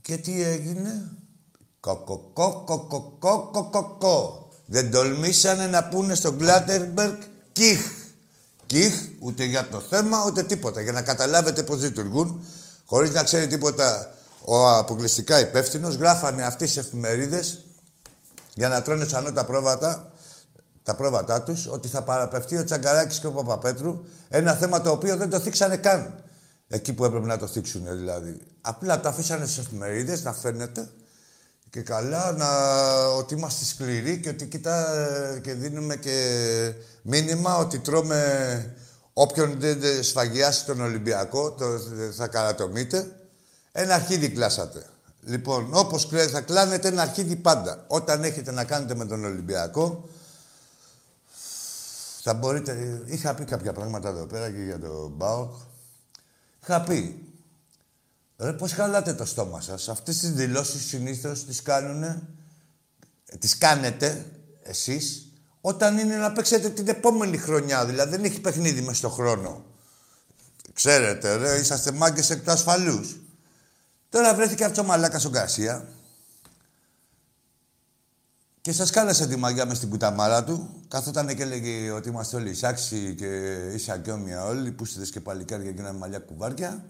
Και 0.00 0.16
τι 0.16 0.42
έγινε; 0.42 1.12
Κοκοκό, 1.80 2.62
κοκοκό, 2.66 3.50
κοκοκό. 3.52 4.47
Δεν 4.70 4.90
τολμήσανε 4.90 5.66
να 5.66 5.88
πούνε 5.88 6.14
στον 6.14 6.38
Κλάτερμπεργκ 6.38 7.16
κιχ. 7.52 7.80
Κιχ, 8.66 8.94
ούτε 9.18 9.44
για 9.44 9.68
το 9.68 9.80
θέμα, 9.80 10.24
ούτε 10.26 10.42
τίποτα. 10.42 10.80
Για 10.80 10.92
να 10.92 11.02
καταλάβετε 11.02 11.62
πώς 11.62 11.82
λειτουργούν, 11.82 12.44
χωρίς 12.84 13.10
να 13.10 13.22
ξέρει 13.22 13.46
τίποτα 13.46 14.14
ο 14.44 14.68
αποκλειστικά 14.68 15.40
υπεύθυνος, 15.40 15.94
γράφανε 15.94 16.44
αυτές 16.44 16.68
τις 16.68 16.76
εφημερίδες 16.76 17.64
για 18.54 18.68
να 18.68 18.82
τρώνε 18.82 19.04
σαν 19.04 19.34
τα 19.34 19.44
πρόβατα, 19.44 20.12
τα 20.82 20.94
πρόβατά 20.94 21.42
τους, 21.42 21.66
ότι 21.66 21.88
θα 21.88 22.02
παραπευτεί 22.02 22.56
ο 22.56 22.64
Τσαγκαράκης 22.64 23.18
και 23.18 23.26
ο 23.26 23.32
Παπαπέτρου, 23.32 24.04
ένα 24.28 24.54
θέμα 24.54 24.80
το 24.80 24.90
οποίο 24.90 25.16
δεν 25.16 25.30
το 25.30 25.40
θίξανε 25.40 25.76
καν. 25.76 26.24
Εκεί 26.68 26.92
που 26.92 27.04
έπρεπε 27.04 27.26
να 27.26 27.38
το 27.38 27.46
θίξουν 27.46 27.84
δηλαδή. 27.96 28.40
Απλά 28.60 29.00
το 29.00 29.08
αφήσανε 29.08 29.46
στις 29.46 29.58
εφημερίδες 29.58 30.22
να 30.22 30.32
φαίνεται 30.32 30.88
και 31.70 31.80
καλά 31.80 32.32
να, 32.32 32.48
ότι 33.06 33.34
είμαστε 33.34 33.64
σκληροί 33.64 34.20
και 34.20 34.28
ότι 34.28 34.46
κοιτά 34.46 34.86
και 35.42 35.52
δίνουμε 35.54 35.96
και 35.96 36.72
μήνυμα 37.02 37.56
ότι 37.56 37.78
τρώμε 37.78 38.76
όποιον 39.12 39.60
δεν 39.60 40.02
σφαγιάσει 40.02 40.64
τον 40.64 40.80
Ολυμπιακό, 40.80 41.50
το, 41.52 41.64
θα 42.16 42.26
καρατομείτε. 42.26 43.12
Ένα 43.72 43.94
αρχίδι 43.94 44.28
κλάσατε. 44.28 44.82
Λοιπόν, 45.20 45.68
όπως 45.72 46.08
θα 46.30 46.40
κλάνετε 46.40 46.88
ένα 46.88 47.02
αρχίδι 47.02 47.36
πάντα. 47.36 47.84
Όταν 47.86 48.24
έχετε 48.24 48.52
να 48.52 48.64
κάνετε 48.64 48.94
με 48.94 49.04
τον 49.04 49.24
Ολυμπιακό, 49.24 50.08
θα 52.22 52.34
μπορείτε... 52.34 53.02
Είχα 53.04 53.34
πει 53.34 53.44
κάποια 53.44 53.72
πράγματα 53.72 54.08
εδώ 54.08 54.26
πέρα 54.26 54.50
και 54.50 54.62
για 54.62 54.78
τον 54.78 55.12
Μπάουκ. 55.16 55.50
Είχα 56.62 56.80
πει, 56.80 57.27
Ρε, 58.40 58.52
πώς 58.52 58.72
χαλάτε 58.72 59.14
το 59.14 59.24
στόμα 59.24 59.60
σας; 59.60 59.88
Αυτές 59.88 60.18
τις 60.18 60.32
δηλώσεις 60.32 60.86
συνήθως 60.86 61.44
τις 61.44 61.62
κάνουνε, 61.62 62.22
τις 63.38 63.58
κάνετε 63.58 64.26
εσείς, 64.62 65.32
όταν 65.60 65.98
είναι 65.98 66.16
να 66.16 66.32
παίξετε 66.32 66.68
την 66.68 66.88
επόμενη 66.88 67.36
χρονιά. 67.36 67.86
Δηλαδή 67.86 68.10
δεν 68.10 68.24
έχει 68.24 68.40
παιχνίδι 68.40 68.80
μες 68.80 68.96
στο 68.96 69.08
χρόνο. 69.08 69.64
Ξέρετε, 70.72 71.36
ρε, 71.36 71.58
είσαστε 71.58 71.92
μάγκες 71.92 72.30
εκ 72.30 72.44
του 72.44 72.50
ασφαλούς. 72.50 73.16
Τώρα 74.08 74.34
βρέθηκε 74.34 74.64
αυτό 74.64 74.80
ο 74.80 74.84
μαλάκας 74.84 75.24
ο 75.24 75.30
Γκαρσία 75.30 75.88
και 78.60 78.72
σας 78.72 78.90
κάλεσε 78.90 79.26
τη 79.26 79.36
μαγιά 79.36 79.66
μες 79.66 79.76
στην 79.76 79.90
κουταμάρα 79.90 80.44
του. 80.44 80.84
Καθόταν 80.88 81.36
και 81.36 81.42
έλεγε 81.42 81.90
ότι 81.90 82.08
είμαστε 82.08 82.36
όλοι 82.36 82.50
εισάξιοι 82.50 83.14
και 83.14 83.26
ίσα 83.74 83.98
και 83.98 84.10
όμοια 84.10 84.44
όλοι, 84.44 84.72
πούστιδες 84.72 85.10
και 85.10 85.20
παλικάρια 85.20 85.72
και 85.72 85.80
ένα 85.80 85.92
μαλλιά 85.92 86.18
κουβάρια. 86.18 86.84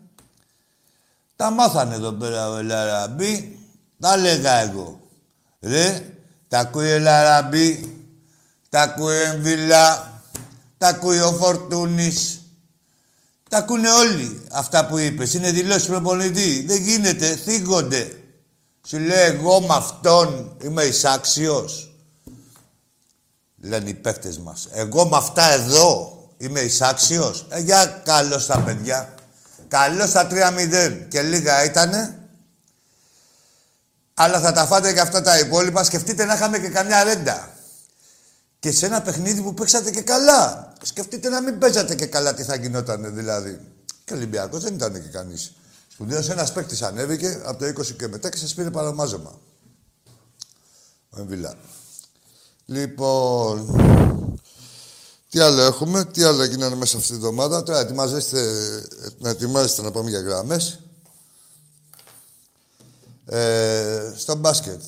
Τα 1.39 1.51
μάθανε 1.51 1.95
εδώ 1.95 2.13
πέρα 2.13 2.51
ο 2.51 2.63
Λαραμπή. 2.63 3.59
Τα 4.01 4.17
λέγα 4.17 4.53
εγώ. 4.53 5.01
Ρε, 5.61 6.15
τα 6.49 6.59
ακούει 6.59 6.93
ο 6.93 6.99
Λαραμπή, 6.99 7.97
τα 8.69 8.81
ακούει 8.81 9.15
ο 9.15 9.21
Εμβιλά, 9.21 10.23
τα 10.79 10.89
ακούει 10.89 11.21
ο 11.21 11.33
Φορτούνης. 11.33 12.43
Τα 13.51 13.59
ακούνε 13.59 13.91
όλοι 13.91 14.47
αυτά 14.53 14.87
που 14.87 14.99
είπες. 14.99 15.35
Είναι 15.35 15.51
δηλώσεις 15.51 15.87
προπονητή. 15.87 16.65
Δεν 16.67 16.83
γίνεται, 16.83 17.37
θίγονται. 17.37 18.23
Σου 18.87 18.99
λέει 18.99 19.27
εγώ 19.27 19.61
με 19.61 19.75
αυτόν 19.75 20.57
είμαι 20.63 20.83
εισάξιος. 20.83 21.95
Λένε 23.63 23.89
οι 23.89 23.95
παίχτες 23.95 24.39
μας. 24.39 24.69
Εγώ 24.73 25.09
με 25.09 25.17
αυτά 25.17 25.53
εδώ 25.53 26.19
είμαι 26.37 26.61
εισάξιος. 26.61 27.47
Ε, 27.49 27.61
για 27.61 27.87
καλώς 28.05 28.47
τα 28.47 28.59
παιδιά. 28.61 29.15
Καλό 29.69 30.07
στα 30.07 30.29
3-0 30.31 31.07
και 31.09 31.23
λίγα 31.23 31.65
ήτανε. 31.65 32.29
Αλλά 34.15 34.41
θα 34.41 34.53
τα 34.53 34.67
φάτε 34.67 34.93
και 34.93 35.01
αυτά 35.01 35.23
τα 35.23 35.39
υπόλοιπα. 35.39 35.85
Σκεφτείτε 35.85 36.25
να 36.25 36.35
είχαμε 36.35 36.59
και 36.59 36.69
καμιά 36.69 37.05
ρέντα. 37.05 37.51
Και 38.59 38.73
σε 38.73 38.87
ένα 38.87 39.03
παιχνίδι 39.03 39.43
που 39.43 39.55
παίξατε 39.55 39.91
και 39.91 40.03
καλά. 40.03 40.73
Σκεφτείτε 40.83 41.29
να 41.29 41.41
μην 41.41 41.59
παίζατε 41.59 41.95
και 41.95 42.07
καλά 42.07 42.35
τι 42.35 42.43
θα 42.43 42.55
γινόταν 42.55 43.15
δηλαδή. 43.15 43.61
Και 44.05 44.13
ο 44.13 44.17
Ολυμπιακός 44.17 44.63
δεν 44.63 44.75
ήταν 44.75 44.93
και 44.93 45.09
κανείς. 45.09 45.53
Σπουδαίος 45.89 46.29
ένας 46.29 46.53
παίκτης 46.53 46.83
ανέβηκε 46.83 47.41
από 47.45 47.59
το 47.59 47.67
20 47.67 47.97
και 47.97 48.09
μετά 48.09 48.29
και 48.29 48.37
σας 48.37 48.55
πήρε 48.55 48.71
παραμάζωμα. 48.71 49.41
Ο 51.11 51.21
Εμβιλά. 51.21 51.55
Λοιπόν, 52.65 53.67
τι 55.31 55.39
άλλο 55.39 55.63
έχουμε, 55.63 56.05
τι 56.05 56.23
άλλο 56.23 56.43
έγιναν 56.43 56.73
μέσα 56.73 56.97
αυτή 56.97 57.09
τη 57.09 57.15
εβδομάδα. 57.15 57.63
Τώρα 57.63 57.79
ετοιμάζεστε, 57.79 58.43
να 59.19 59.31
ετοιμάζεστε 59.31 59.83
να 59.83 59.91
πάμε 59.91 60.11
για 60.11 60.21
γράμμες. 60.21 60.81
Ε, 63.25 64.13
στο 64.17 64.35
μπάσκετ. 64.35 64.83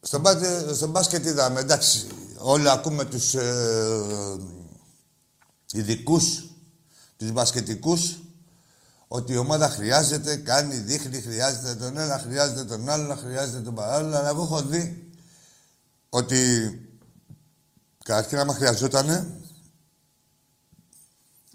Στο, 0.00 0.18
μπάσκετ, 0.18 0.74
στο 0.74 0.86
μπάσκετ 0.86 1.24
είδαμε, 1.24 1.60
εντάξει, 1.60 2.06
όλοι 2.38 2.70
ακούμε 2.70 3.04
τους 3.04 3.34
ε, 3.34 4.36
ειδικούς, 5.72 6.44
τους 7.16 7.32
μπασκετικούς, 7.32 8.18
ότι 9.08 9.32
η 9.32 9.36
ομάδα 9.36 9.68
χρειάζεται, 9.68 10.36
κάνει, 10.36 10.76
δείχνει, 10.76 11.20
χρειάζεται 11.20 11.74
τον 11.74 11.98
ένα, 11.98 12.18
χρειάζεται 12.18 12.64
τον 12.64 12.88
άλλο, 12.88 13.14
χρειάζεται 13.14 13.60
τον 13.60 13.74
παράλληλο. 13.74 14.16
Αλλά 14.16 14.28
εγώ 14.28 14.42
έχω 14.42 14.62
δει 14.62 15.12
ότι 16.08 16.72
καταρχήν 18.08 18.38
άμα 18.38 18.54
χρειαζότανε, 18.54 19.40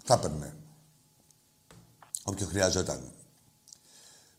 θα 0.04 0.14
έπαιρνε. 0.14 0.54
Όποιο 2.22 2.46
χρειαζόταν. 2.46 3.12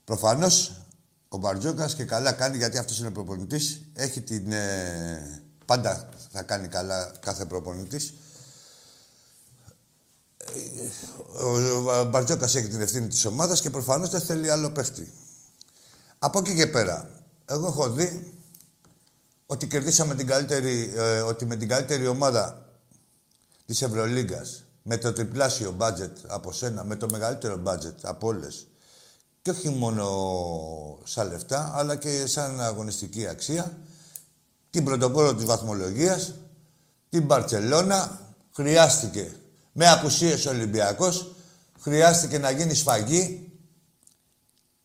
Προφανώς 0.04 0.82
ο 1.28 1.38
Μπαρτζόκας 1.38 1.96
και 1.96 2.04
καλά 2.04 2.32
κάνει 2.32 2.58
γιατί 2.58 2.78
αυτός 2.78 3.00
είναι 3.00 3.12
προπονητής. 3.12 3.82
Έχει 3.94 4.22
την... 4.22 4.52
Ε, 4.52 5.44
πάντα 5.66 6.10
θα 6.32 6.44
κάνει 6.44 6.68
καλά 6.68 7.12
κάθε 7.20 7.46
προπονητής. 7.46 8.14
Ο 11.42 12.04
Μπαρτζόκας 12.04 12.56
έχει 12.56 12.68
την 12.68 12.82
ευθύνη 12.82 13.08
της 13.08 13.26
ομάδας 13.26 13.62
και 13.62 13.70
προφανώς 13.70 14.10
δεν 14.10 14.22
θέλει 14.22 14.50
άλλο 14.50 14.72
παίχτη. 14.72 15.14
Από 16.20 16.40
εκεί 16.40 16.56
και 16.56 16.68
πέρα, 16.68 17.10
εγώ 17.46 17.68
έχω 17.68 17.90
δει 17.90 18.35
ότι 19.46 19.68
κερδίσαμε 19.68 20.16
την 20.16 20.28
καλύτερη, 20.28 20.94
ε, 20.96 21.22
ότι 21.22 21.46
με 21.46 21.56
την 21.56 21.68
καλύτερη 21.68 22.08
ομάδα 22.08 22.70
της 23.66 23.82
Ευρωλίγκας, 23.82 24.64
με 24.84 24.98
το 24.98 25.14
τριπλάσιο 25.14 25.72
μπάτζετ 25.72 26.18
από 26.28 26.52
σένα, 26.52 26.84
με 26.84 26.96
το 26.96 27.08
μεγαλύτερο 27.12 27.58
μπάτζετ 27.58 28.06
από 28.06 28.28
όλες, 28.28 28.68
και 29.42 29.50
όχι 29.50 29.70
μόνο 29.70 30.06
σαν 31.04 31.28
λεφτά, 31.28 31.72
αλλά 31.76 31.96
και 31.96 32.28
σαν 32.28 32.62
αγωνιστική 32.62 33.28
αξία, 33.28 33.78
την 34.70 34.84
πρωτοπόρο 34.84 35.36
της 35.36 35.46
βαθμολογίας, 35.46 36.34
την 37.10 37.24
Μπαρτσελώνα, 37.24 38.20
χρειάστηκε 38.52 39.36
με 39.72 39.90
απουσίες 39.90 40.46
ο 40.46 40.50
Ολυμπιακός, 40.50 41.36
χρειάστηκε 41.80 42.38
να 42.38 42.52
γίνει 42.52 42.74
σφαγή 42.74 43.52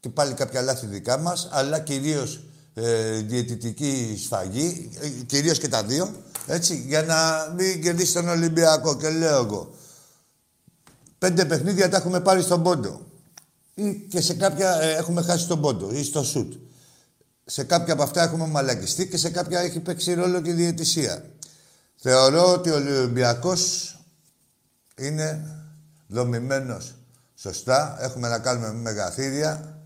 και 0.01 0.09
πάλι 0.09 0.35
κάποια 0.35 0.63
λάθη 0.63 0.87
δικά 0.87 1.19
μας, 1.19 1.49
αλλά 1.51 1.81
κυρίως 1.81 2.41
ε, 2.75 3.19
διαιτητική 3.19 4.21
σφαγή, 4.25 4.91
ε, 5.01 5.09
κυρίως 5.09 5.59
και 5.59 5.69
τα 5.69 5.85
δύο, 5.85 6.15
έτσι, 6.47 6.85
για 6.87 7.03
να 7.03 7.49
μην 7.57 7.83
κερδίσει 7.83 8.13
τον 8.13 8.29
Ολυμπιακό. 8.29 8.97
Και 8.97 9.11
λέω 9.11 9.45
εγώ, 9.45 9.75
πέντε 11.19 11.45
παιχνίδια 11.45 11.89
τα 11.89 11.97
έχουμε 11.97 12.21
πάρει 12.21 12.43
στον 12.43 12.63
πόντο 12.63 13.01
ή 13.75 14.07
και 14.09 14.21
σε 14.21 14.35
κάποια 14.35 14.81
ε, 14.83 14.95
έχουμε 14.95 15.23
χάσει 15.23 15.47
τον 15.47 15.61
πόντο 15.61 15.91
ή 15.91 16.05
στο 16.05 16.23
σουτ. 16.23 16.53
Σε 17.45 17.65
κάποια 17.65 17.93
από 17.93 18.03
αυτά 18.03 18.23
έχουμε 18.23 18.47
μαλακιστεί 18.47 19.09
και 19.09 19.17
σε 19.17 19.31
κάποια 19.31 19.61
έχει 19.61 19.81
παίξει 19.81 20.15
ρόλο 20.15 20.41
και 20.41 20.51
η 20.51 20.53
διαιτησία. 20.53 21.25
Θεωρώ 21.97 22.53
ότι 22.53 22.71
ο 22.71 22.75
Ολυμπιακός 22.75 23.95
είναι 24.99 25.57
δομημένος 26.07 26.95
σωστά. 27.35 27.97
Έχουμε 28.01 28.29
να 28.29 28.39
κάνουμε 28.39 28.73
μεγαθύρια 28.73 29.79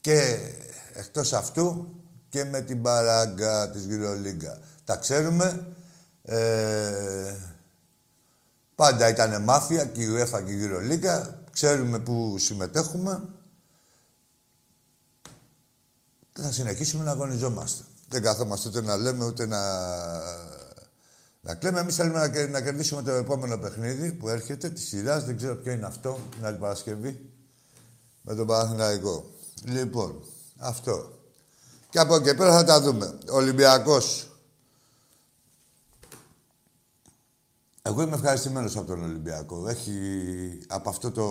και 0.00 0.38
εκτός 0.92 1.32
αυτού 1.32 1.94
και 2.34 2.44
με 2.44 2.60
την 2.60 2.82
παράγκα 2.82 3.70
της 3.70 3.84
Γυρολίγκα. 3.84 4.58
Τα 4.84 4.96
ξέρουμε. 4.96 5.66
Ε, 6.22 7.36
πάντα 8.74 9.08
ήταν 9.08 9.42
μάφια 9.42 9.84
και 9.84 10.02
η 10.02 10.06
UEFA 10.14 10.44
και 10.44 10.52
η 10.52 10.56
Γυρολίγκα 10.56 11.42
ξέρουμε 11.50 11.98
που 11.98 12.38
συμμετέχουμε. 12.38 13.28
Θα 16.32 16.52
συνεχίσουμε 16.52 17.04
να 17.04 17.10
αγωνιζόμαστε. 17.10 17.84
Δεν 18.08 18.22
καθόμαστε 18.22 18.68
ούτε 18.68 18.82
να 18.82 18.96
λέμε, 18.96 19.24
ούτε 19.24 19.46
να, 19.46 19.60
να 21.40 21.54
κλαίμε. 21.54 21.80
Εμείς 21.80 21.94
θέλουμε 21.94 22.18
να, 22.18 22.46
να 22.46 22.60
κερδίσουμε 22.60 23.02
το 23.02 23.10
επόμενο 23.10 23.58
παιχνίδι 23.58 24.12
που 24.12 24.28
έρχεται, 24.28 24.70
της 24.70 24.88
σειράς. 24.88 25.24
Δεν 25.24 25.36
ξέρω 25.36 25.54
ποιο 25.56 25.72
είναι 25.72 25.86
αυτό, 25.86 26.18
την 26.30 26.46
άλλη 26.46 26.56
Παρασκευή. 26.56 27.30
Με 28.22 28.34
τον 28.34 28.46
Παναθηναϊκό. 28.46 29.30
Λοιπόν, 29.64 30.24
αυτό. 30.58 31.13
Και 31.94 32.00
από 32.00 32.14
εκεί 32.14 32.34
πέρα 32.34 32.52
θα 32.52 32.64
τα 32.64 32.80
δούμε. 32.80 33.18
Ολυμπιακός 33.30 34.30
Εγώ 37.82 38.02
είμαι 38.02 38.14
ευχαριστημένος 38.14 38.76
από 38.76 38.86
τον 38.86 39.02
Ολυμπιακό. 39.02 39.68
Έχει 39.68 39.94
από 40.66 40.88
αυτό 40.88 41.10
το, 41.10 41.28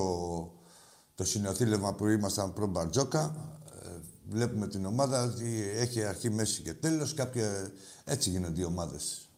το 1.16 1.24
συνοθήλευμα 1.26 1.94
που 1.94 2.08
ήμασταν 2.08 2.54
προ 2.54 2.68
Μπαρτζόκα. 2.68 3.36
Ε, 3.84 3.88
βλέπουμε 4.30 4.68
την 4.68 4.86
ομάδα 4.86 5.24
ότι 5.24 5.72
έχει 5.76 6.04
αρχή, 6.04 6.30
μέση 6.30 6.62
και 6.62 6.74
τέλος. 6.74 7.14
Κάποια... 7.14 7.72
Έτσι 8.04 8.30
γίνονται 8.30 8.62
οι 8.62 8.64
ομάδες. 8.64 9.30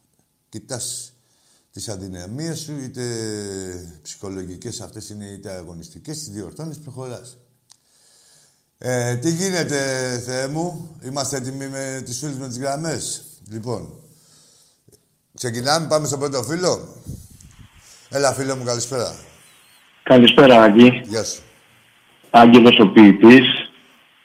Κοιτάς 0.50 1.14
τις 1.72 1.90
αδυναμίες 1.90 2.60
σου, 2.60 2.78
είτε 2.78 4.00
ψυχολογικές 4.02 4.82
αυτές 4.82 5.10
είναι, 5.10 5.26
είτε 5.26 5.52
αγωνιστικές, 5.52 6.18
τις 6.18 6.30
διορθώνεις, 6.30 6.80
προχωράς. 6.80 7.38
Ε, 8.78 9.16
τι 9.16 9.32
γίνεται, 9.32 9.78
Θεέ 10.26 10.48
μου, 10.48 10.98
είμαστε 11.06 11.38
έτοιμοι 11.38 11.68
με 11.68 12.02
τις 12.06 12.20
φίλες 12.20 12.38
με 12.38 12.48
τις 12.48 12.60
γραμμές. 12.60 13.24
Λοιπόν, 13.52 14.06
Ξεκινάμε, 15.36 15.88
πάμε 15.88 16.08
στο 16.08 16.18
πρώτο 16.18 16.44
φίλο. 16.44 16.80
Έλα, 18.10 18.34
φίλο 18.34 18.56
μου, 18.56 18.64
καλησπέρα. 18.64 19.16
Καλησπέρα, 20.04 20.62
Άγγι. 20.62 21.02
Γεια 21.06 21.24
σου. 21.24 21.42
Άγγελος 22.30 22.80
ο 22.80 22.88
ποιητής, 22.88 23.46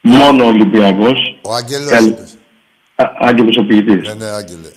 μόνο 0.01 0.45
Ολυμπιακός. 0.45 1.39
Ο 1.43 1.55
Άγγελος 1.55 1.91
Καλ... 1.91 2.15
Άγγελος 3.19 3.57
ο 3.57 3.65
ποιητής. 3.65 4.09
Ναι, 4.09 4.15
ναι, 4.15 4.31
Άγγελε. 4.31 4.69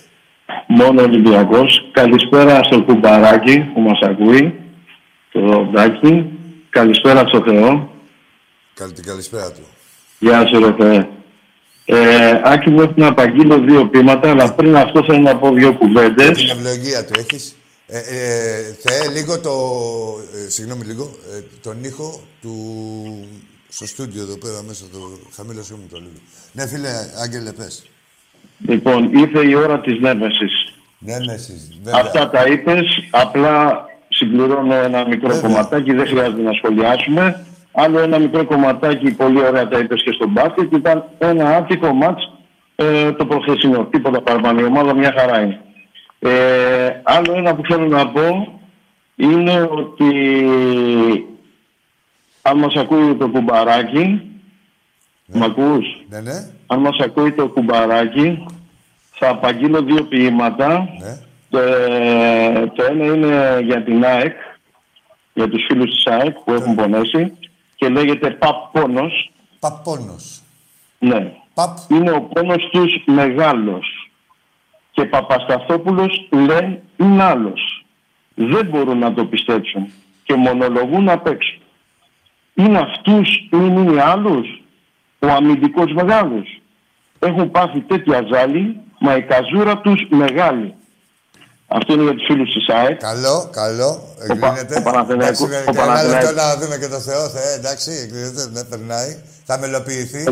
Μόνο 0.66 1.02
Ολυμπιακός. 1.02 1.90
Καλησπέρα 1.92 2.62
στο 2.62 2.82
κουμπαράκι 2.82 3.60
που 3.60 3.80
μας 3.80 3.98
ακούει, 4.02 4.60
το 5.32 5.40
Ροδάκι. 5.40 6.32
Καλησπέρα 6.70 7.26
στο 7.26 7.42
Θεό. 7.46 7.93
Καλή 8.74 8.92
την 8.92 9.04
καλησπέρα 9.04 9.52
του. 9.52 9.66
Γεια 10.18 10.46
σου, 10.46 10.58
ρε 10.58 10.74
Θεέ. 10.78 11.08
Ε, 11.84 12.40
Άκη 12.44 12.70
μου 12.70 12.80
έχω 12.80 12.92
να 12.96 13.06
απαγγείλω 13.06 13.58
δύο 13.58 13.88
πείματα, 13.88 14.30
αλλά 14.30 14.54
πριν 14.54 14.76
αυτό 14.76 15.04
θέλω 15.04 15.18
να 15.18 15.36
πω 15.36 15.52
δύο 15.52 15.74
κουβέντες. 15.74 16.38
Την 16.38 16.48
ευλογία 16.48 17.04
του 17.04 17.12
έχεις. 17.18 17.56
Ε, 17.86 17.98
ε, 17.98 18.76
Θεέ, 18.78 19.12
λίγο 19.12 19.40
το. 19.40 19.50
Ε, 20.34 20.48
συγγνώμη, 20.48 20.84
λίγο. 20.84 21.10
Ε, 21.32 21.40
τον 21.62 21.84
ήχο 21.84 22.20
του. 22.40 22.54
Στο 23.68 23.86
στούντιο 23.86 24.22
εδώ 24.22 24.38
πέρα 24.38 24.62
μέσα, 24.66 24.84
το 24.92 24.98
χαμήλωσέ 25.36 25.74
μου 25.74 25.86
το 25.90 25.96
λίγο. 25.96 26.20
Ναι, 26.52 26.66
φίλε, 26.66 26.88
Άγγελε, 27.22 27.52
πες. 27.52 27.86
Λοιπόν, 28.66 29.12
ήρθε 29.14 29.46
η 29.48 29.54
ώρα 29.54 29.80
της 29.80 30.00
νέμεσης. 30.00 30.74
Νέμεσης, 30.98 31.78
βέβαια. 31.82 32.00
Αυτά 32.00 32.30
τα 32.30 32.46
είπες, 32.46 32.86
απλά 33.10 33.84
συμπληρώνω 34.08 34.74
ένα 34.74 35.08
μικρό 35.08 35.28
βέβαια. 35.28 35.42
κομματάκι, 35.42 35.92
δεν 35.92 36.06
χρειάζεται 36.06 36.42
να 36.42 36.52
σχολιάσουμε. 36.52 37.46
Άλλο 37.76 38.00
ένα 38.00 38.18
μικρό 38.18 38.44
κομματάκι, 38.44 39.10
πολύ 39.10 39.44
ωραία 39.44 39.68
τα 39.68 39.78
είπε 39.78 39.94
και 39.94 40.12
στον 40.12 40.28
μπάσκετ, 40.28 40.72
ήταν 40.72 41.04
ένα 41.18 41.56
άτυπο 41.56 41.92
μάτς 41.92 42.32
ε, 42.74 43.12
το 43.12 43.26
προχθεσινό. 43.26 43.84
Τίποτα 43.84 44.20
παραπάνω. 44.20 44.60
Η 44.60 44.64
ομάδα 44.64 44.94
μια 44.94 45.14
χαρά 45.18 45.40
είναι. 45.40 45.60
Ε, 46.18 47.00
άλλο 47.02 47.32
ένα 47.36 47.54
που 47.54 47.62
θέλω 47.68 47.86
να 47.86 48.08
πω 48.08 48.58
είναι 49.16 49.68
ότι 49.70 50.14
αν 52.42 52.58
μας 52.58 52.74
ακούει 52.74 53.14
το 53.14 53.28
κουμπαράκι, 53.28 54.22
ναι. 55.26 55.38
μ' 55.38 55.42
ακούς; 55.42 55.86
Ναι, 56.08 56.20
ναι. 56.20 56.50
Αν 56.66 56.80
μας 56.80 56.98
ακούει 56.98 57.32
το 57.32 57.48
κουμπαράκι, 57.48 58.46
θα 59.10 59.28
απαγγείλω 59.28 59.82
δύο 59.82 60.02
ποίηματα. 60.02 60.88
Ναι. 61.00 61.18
Το, 61.50 61.60
το 62.74 62.84
ένα 62.84 63.04
είναι 63.04 63.60
για 63.62 63.82
την 63.82 64.04
ΑΕΚ, 64.04 64.36
για 65.32 65.48
τους 65.48 65.64
φίλους 65.68 65.90
της 65.90 66.06
ΑΕΚ 66.06 66.38
που 66.38 66.52
έχουν 66.52 66.74
ναι. 66.74 66.82
πονέσει 66.82 67.32
και 67.74 67.88
λέγεται 67.88 68.30
Παπ 68.30 68.72
Πόνος. 68.72 69.30
Παπ 69.60 69.82
Πόνος. 69.84 70.42
Ναι. 70.98 71.32
Παπ. 71.54 71.78
Είναι 71.90 72.10
ο 72.10 72.20
πόνος 72.22 72.68
τους 72.70 73.02
μεγάλος. 73.06 74.10
Και 74.90 75.04
Παπασταθόπουλος 75.04 76.28
λέει 76.30 76.82
είναι 76.96 77.22
άλλος. 77.22 77.84
Δεν 78.34 78.66
μπορούν 78.66 78.98
να 78.98 79.14
το 79.14 79.24
πιστέψουν 79.24 79.92
και 80.24 80.34
μονολογούν 80.34 81.08
απ' 81.08 81.26
έξω. 81.26 81.54
Είναι 82.54 82.78
αυτούς 82.78 83.36
ή 83.36 83.48
είναι 83.50 84.02
άλλους, 84.02 84.62
ο 85.18 85.26
αμυντικός 85.26 85.92
μεγάλος. 85.92 86.60
Έχουν 87.18 87.50
πάθει 87.50 87.80
τέτοια 87.80 88.26
ζάλη, 88.32 88.80
μα 88.98 89.16
η 89.16 89.22
καζούρα 89.22 89.78
τους 89.78 90.06
μεγάλη. 90.08 90.74
Αυτό 91.66 91.92
είναι 91.92 92.02
για 92.02 92.14
τους 92.14 92.26
φίλους 92.26 92.52
της 92.52 92.68
ΑΕΤ. 92.68 93.00
Καλό, 93.02 93.48
καλό. 93.52 94.02
Εγκρίνεται. 94.22 94.78
Ο 94.78 94.82
Παναθηναϊκός- 94.82 95.40
Εντάξει, 95.40 95.42
ο 95.44 95.48
και 95.48 95.56
ένα 95.56 95.72
Παναθηναϊκός- 95.86 96.24
λεπτό 96.32 96.42
να 96.42 96.56
δούμε 96.56 96.76
και 96.78 96.88
το 96.88 96.98
Θεό. 97.00 97.28
Θεέ, 97.28 97.54
εντάξει, 97.54 97.90
εγκρίνεται, 98.02 98.48
ναι, 98.52 98.64
περνάει. 98.64 99.16
Θα 99.44 99.58
μελοποιηθεί. 99.58 100.24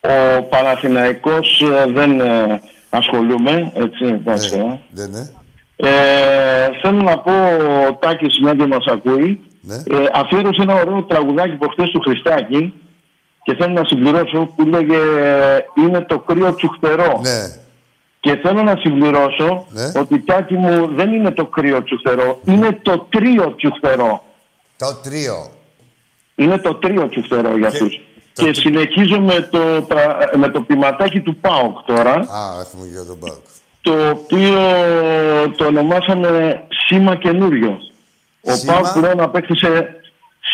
Ο 0.00 0.42
Παναθηναϊκός 0.42 1.60
ε, 1.62 1.92
δεν 1.92 2.20
ε, 2.20 2.60
ασχολούμαι, 2.90 3.72
έτσι, 3.74 4.04
εντάξει. 4.04 4.54
ε. 4.58 4.78
Ναι, 4.90 5.06
ναι. 5.06 5.30
Ε, 5.76 6.68
θέλω 6.82 7.02
να 7.02 7.18
πω, 7.18 7.32
ο 7.88 7.94
Τάκης 7.94 8.38
μια 8.42 8.54
και 8.54 8.66
μας 8.66 8.84
ακούει, 8.86 9.40
Ναι. 9.60 9.74
ε, 9.74 9.96
αφιέρωσε 10.14 10.62
ένα 10.62 10.74
ωραίο 10.74 11.02
τραγουδάκι 11.02 11.56
προχτές 11.56 11.88
του 11.90 12.00
Χριστάκη 12.00 12.74
και 13.42 13.54
θέλω 13.58 13.72
να 13.72 13.84
συμπληρώσω 13.84 14.52
που 14.56 14.66
λέγε 14.66 14.96
«Είναι 15.84 16.00
το 16.00 16.18
κρύο 16.18 16.54
τσουχτερό». 16.54 17.20
Ναι. 17.22 17.64
Και 18.20 18.36
θέλω 18.42 18.62
να 18.62 18.76
συμπληρώσω 18.76 19.66
Ναι. 19.70 19.92
ότι 20.00 20.18
Τάκη 20.20 20.54
μου 20.54 20.94
δεν 20.94 21.12
είναι 21.12 21.30
το 21.30 21.46
κρύο 21.46 21.82
τσουχτερό, 21.82 22.40
είναι 22.44 22.78
το 22.82 23.06
τρίο 23.08 23.54
τσουχτερό. 23.56 24.24
Το 24.76 24.94
τρίο. 25.02 25.50
Είναι 26.34 26.58
το 26.58 26.74
τρίο 26.74 27.08
τσουχτερό 27.08 27.48
για 27.58 27.60
Και- 27.70 27.76
αυτούς. 27.76 28.00
το 28.34 28.42
Και 28.44 28.50
τρι- 28.50 28.56
συνεχίζω 28.56 29.20
με 29.20 29.40
το, 29.50 29.82
τρα- 29.82 30.30
με 30.36 30.48
το 30.48 30.60
ποιηματάκι 30.60 31.20
του 31.20 31.36
ΠΑΟΚ 31.36 31.78
τώρα. 31.86 32.12
Α, 32.12 32.60
έχουμε 32.60 32.86
και 32.86 33.06
τον 33.06 33.18
Πάουκ. 33.18 33.44
το 33.80 34.08
οποίο 34.10 34.58
το 35.56 35.64
ονομάσαμε 35.66 36.62
σήμα 36.86 37.14
καινούριο. 37.16 37.78
Ο 38.40 38.54
Σήμα; 38.54 38.72
Πάουκ 38.72 38.86
πλέον 38.98 39.20
απέκτησε 39.20 40.00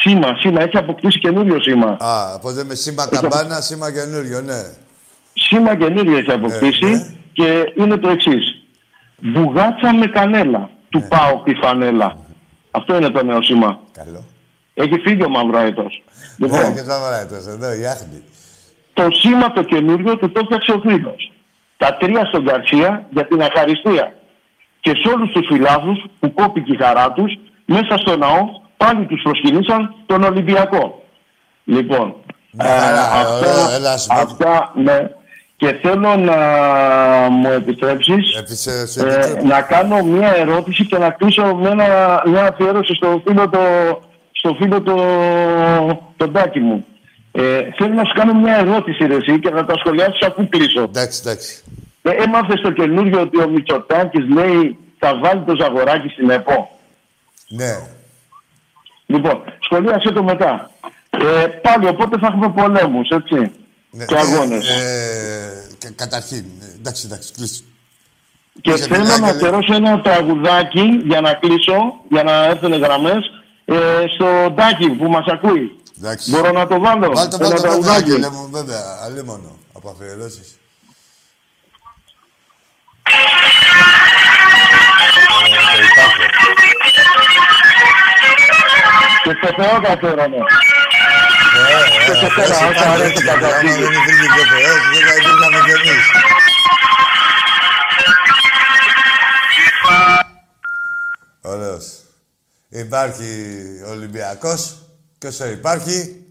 σήμα, 0.02 0.36
σήμα, 0.40 0.62
έχει 0.62 0.76
αποκτήσει 0.76 1.18
καινούριο 1.18 1.60
σήμα. 1.60 1.96
Α, 2.00 2.34
οπότε 2.34 2.64
με 2.64 2.74
σήμα 2.74 3.06
καμπάνα, 3.08 3.60
σήμα 3.60 3.92
καινούριο, 3.92 4.40
ναι. 4.40 4.62
Σήμα 5.34 5.76
καινούριο 5.76 6.16
έχει 6.18 6.30
αποκτήσει 6.30 6.84
Ε, 6.86 6.88
ναι. 6.88 7.14
Και 7.32 7.72
είναι 7.76 7.96
το 7.96 8.08
εξής. 8.08 8.62
Μπουγάτσα 9.16 9.94
με 9.94 10.06
κανέλα 10.06 10.70
του 10.88 10.98
Ναι. 10.98 11.08
Πάουκ 11.08 11.44
τη 11.44 11.54
φανέλα. 11.54 12.16
Αυτό 12.70 12.96
είναι 12.96 13.08
το 13.10 13.24
νέο 13.24 13.42
σήμα. 13.42 13.78
Καλό. 13.92 14.24
Έχει 14.74 14.98
φύγει 14.98 15.24
ο 15.24 15.28
μαυροέτος. 15.28 16.02
Ναι, 16.36 16.46
Λοιπόν, 16.46 16.74
και 16.74 16.82
τα 16.82 17.00
βαρέτος, 17.00 17.46
εδώ, 17.46 17.72
η 17.74 17.86
άχνη. 17.86 18.22
το 18.92 19.06
σήμα 19.10 19.52
το 19.52 19.62
καινούριο 19.62 20.16
του 20.18 20.32
το 20.32 20.40
έφτιαξε 20.42 20.72
ο 20.72 20.80
φίλος. 20.80 21.32
Τα 21.76 21.96
τρία 21.96 22.24
στον 22.24 22.44
Καρσία 22.46 23.06
για 23.10 23.26
την 23.26 23.42
αχαριστία. 23.42 24.14
Και 24.80 24.90
σε 24.94 25.08
όλους 25.14 25.32
τους 25.32 25.46
φιλάθλους 25.46 26.04
που 26.20 26.32
κόπηκε 26.32 26.72
η 26.72 26.76
χαρά 26.76 27.12
τους, 27.12 27.32
μέσα 27.66 27.96
στο 27.98 28.16
ναό 28.16 28.48
πάλι 28.76 29.06
τους 29.06 29.22
προσκυνήσαν 29.22 29.94
τον 30.06 30.22
Ολυμπιακό. 30.22 31.02
Λοιπόν, 31.64 32.14
Μια 32.50 32.66
χαρά, 32.66 33.28
ωραία, 33.36 33.74
έλα, 33.74 33.96
σου 33.98 34.06
πω. 34.06 34.14
αυτά, 34.20 34.72
ναι. 34.74 34.98
Και 35.62 35.78
θέλω 35.82 36.16
να 36.16 36.36
μου 37.30 37.50
επιτρέψεις 37.50 38.36
Έπεισε 38.38 38.86
σε 38.86 39.06
ε, 39.06 39.14
επιτρέπω. 39.14 39.46
να 39.46 39.62
κάνω 39.62 40.02
μια 40.02 40.36
ερώτηση 40.36 40.86
και 40.86 40.98
να 40.98 41.10
κλείσω 41.10 41.54
με 41.54 41.68
ένα, 41.68 42.22
μια 42.26 42.46
αφιέρωση 42.46 42.94
στο 42.94 43.22
φίλο 43.26 43.48
το, 43.48 43.58
στο 44.32 44.56
φίλο 44.60 44.82
το, 44.82 44.94
τον 46.16 46.32
τάκι 46.32 46.60
μου. 46.60 46.86
Ε, 47.32 47.60
θέλω 47.76 47.94
να 47.94 48.04
σου 48.04 48.12
κάνω 48.14 48.34
μια 48.34 48.56
ερώτηση 48.56 49.06
ρε, 49.06 49.14
εσύ 49.14 49.40
και 49.40 49.50
να 49.50 49.64
τα 49.64 49.74
σχολιάσεις 49.78 50.22
αφού 50.22 50.48
κλείσω. 50.48 50.82
Εντάξει, 50.82 51.22
εντάξει. 51.24 51.62
Ε, 52.02 52.10
έμαθες 52.10 52.60
το 52.60 52.70
καινούριο 52.70 53.20
ότι 53.20 53.42
ο 53.42 53.48
Μητσοτάκης 53.48 54.28
λέει 54.28 54.78
θα 54.98 55.18
βάλει 55.22 55.40
το 55.46 55.54
Ζαγοράκι 55.60 56.08
στην 56.08 56.30
ΕΠΟ. 56.30 56.78
Ναι. 57.48 57.72
Λοιπόν, 59.06 59.42
σχολίασε 59.58 60.10
το 60.12 60.22
μετά. 60.22 60.70
Ε, 61.10 61.46
πάλι 61.46 61.88
οπότε 61.88 62.18
θα 62.18 62.26
έχουμε 62.26 62.48
πολέμους, 62.48 63.08
έτσι. 63.08 63.50
Ναι. 63.92 64.04
Και 64.04 64.16
αγώνες. 64.16 64.68
Ε, 64.68 64.72
ε, 65.70 65.74
κα- 65.78 65.92
καταρχήν, 65.96 66.44
ε, 66.60 66.74
εντάξει, 66.78 67.02
εντάξει, 67.06 67.32
κλείσει. 67.36 67.64
Και 68.60 68.70
Είσαι 68.72 68.86
θέλω 68.86 69.02
μιλάει 69.02 69.20
να 69.20 69.26
και 69.26 69.32
λέει- 69.32 69.34
αφιερώσω 69.42 69.74
ένα 69.74 70.00
τραγουδάκι 70.00 71.00
για 71.04 71.20
να 71.20 71.32
κλείσω, 71.34 71.78
για 72.10 72.22
να 72.22 72.44
έρθουν 72.44 72.72
γραμμές, 72.72 73.30
ε, 73.64 73.74
στο 74.14 74.54
Τάκη 74.56 74.88
που 74.88 75.04
μας 75.10 75.26
ακούει. 75.26 75.76
Εντάξει. 75.98 76.30
Μπορώ 76.30 76.52
να 76.52 76.66
το 76.66 76.80
βάλω; 76.80 77.12
Βάλ' 77.12 77.28
το, 77.28 77.36
ένα 77.40 77.48
βάλ' 77.48 77.50
το, 77.50 77.56
βέβαια, 77.56 77.60
τραγουδάκι. 77.60 78.10
Άγγελε 78.10 78.30
μου, 78.30 78.48
βέβαια, 78.50 78.82
αλίμονο, 79.04 79.58
από 79.72 79.88
αφιερώσεις. 79.90 80.56
Ε, 84.92 85.76
το 85.76 85.82
υπάρχω. 85.90 86.24
Και 89.24 89.32
στο 89.42 89.62
Θεό 89.62 89.80
θα 89.84 89.92
αφιερώνω. 89.92 90.36
Ε, 92.02 92.04
ε, 92.04 92.10
Και 92.10 92.18
σε 92.18 92.26
αυτός 92.26 92.34
πέρα, 92.34 92.46
υπάρχει 92.56 92.64
όσα 92.64 92.90
αρέσει 92.90 93.10
έτσι, 93.10 93.24
κατά 93.24 93.46
άμα 93.46 93.56
φύγει. 93.58 93.82
δεν 93.82 93.92
υπήρχε 93.92 94.26
και 94.34 94.40
ο 94.40 94.46
Θεός, 94.52 94.80
δεν 94.92 95.02
θα 95.08 95.14
υπήρχαμε 95.20 95.58
κι 95.64 95.70
εμείς. 95.70 96.04
Ωραίος. 101.40 101.86
Υπάρχει 102.68 103.44
ο 103.86 103.90
Ολυμπιακός 103.90 104.78
και 105.18 105.26
όσο 105.26 105.46
υπάρχει, 105.46 106.24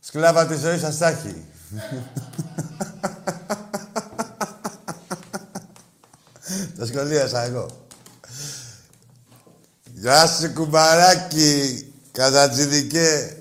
σκλάβα 0.00 0.46
τη 0.46 0.56
ζωή 0.56 0.78
σας 0.78 0.96
θα 0.96 1.08
έχει. 1.08 1.44
Τα 6.78 6.86
σχολίασα 6.86 7.42
εγώ. 7.44 7.86
Γεια 9.94 10.26
σου 10.26 10.52
κουμπαράκι, 10.52 11.86
κατατζιδικέ. 12.12 13.36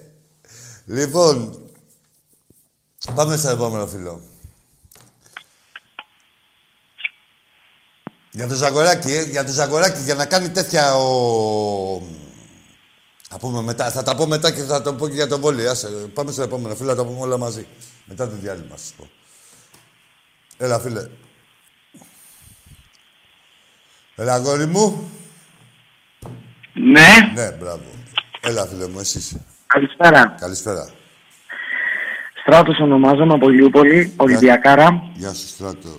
Λοιπόν, 0.92 1.70
πάμε 3.16 3.38
στο 3.38 3.50
επόμενο 3.50 3.88
φίλο. 3.88 4.22
Για 8.32 8.48
το 8.48 8.54
Ζαγκοράκι, 8.54 9.12
ε, 9.12 9.24
για 9.24 9.46
το 9.46 9.52
Ζαγκοράκι, 9.52 10.02
για 10.02 10.16
να 10.16 10.26
κάνει 10.26 10.50
τέτοια 10.50 10.96
ο... 10.96 12.02
Θα, 13.30 13.38
πούμε 13.40 13.62
μετά, 13.62 13.92
θα 13.92 14.04
τα 14.04 14.16
πω 14.16 14.26
μετά 14.26 14.52
και 14.52 14.62
θα 14.62 14.82
το 14.82 14.94
πω 14.94 15.08
και 15.08 15.14
για 15.14 15.28
τον 15.28 15.42
Βόλι. 15.42 15.68
Άσε, 15.68 15.88
πάμε 15.88 16.32
στο 16.32 16.42
επόμενο 16.42 16.76
φίλο, 16.76 16.90
θα 16.90 16.96
τα 16.96 17.06
πούμε 17.06 17.20
όλα 17.20 17.38
μαζί. 17.38 17.68
Μετά 18.06 18.30
το 18.30 18.36
διάλειμμα, 18.36 18.78
σας 18.78 18.94
πω. 18.98 19.10
Έλα, 20.58 20.80
φίλε. 20.80 21.10
Έλα, 24.16 24.34
αγόρι 24.34 24.66
μου. 24.66 25.12
Ναι, 26.74 27.32
Ναι, 27.34 27.52
μπράβο. 27.52 27.86
Έλα, 28.42 28.68
φίλε 28.68 28.88
μου, 28.88 29.00
εσύ 29.00 29.18
είσαι. 29.18 29.46
Καλησπέρα. 29.74 30.36
Καλησπέρα. 30.40 30.90
Στράτος 32.42 32.80
ονομάζομαι 32.80 33.34
από 33.34 33.50
Λιούπολη, 33.50 34.14
Ολυμπιακάρα. 34.18 35.04
Γεια 35.14 35.34
σου, 35.34 35.48
Στράτο. 35.48 35.90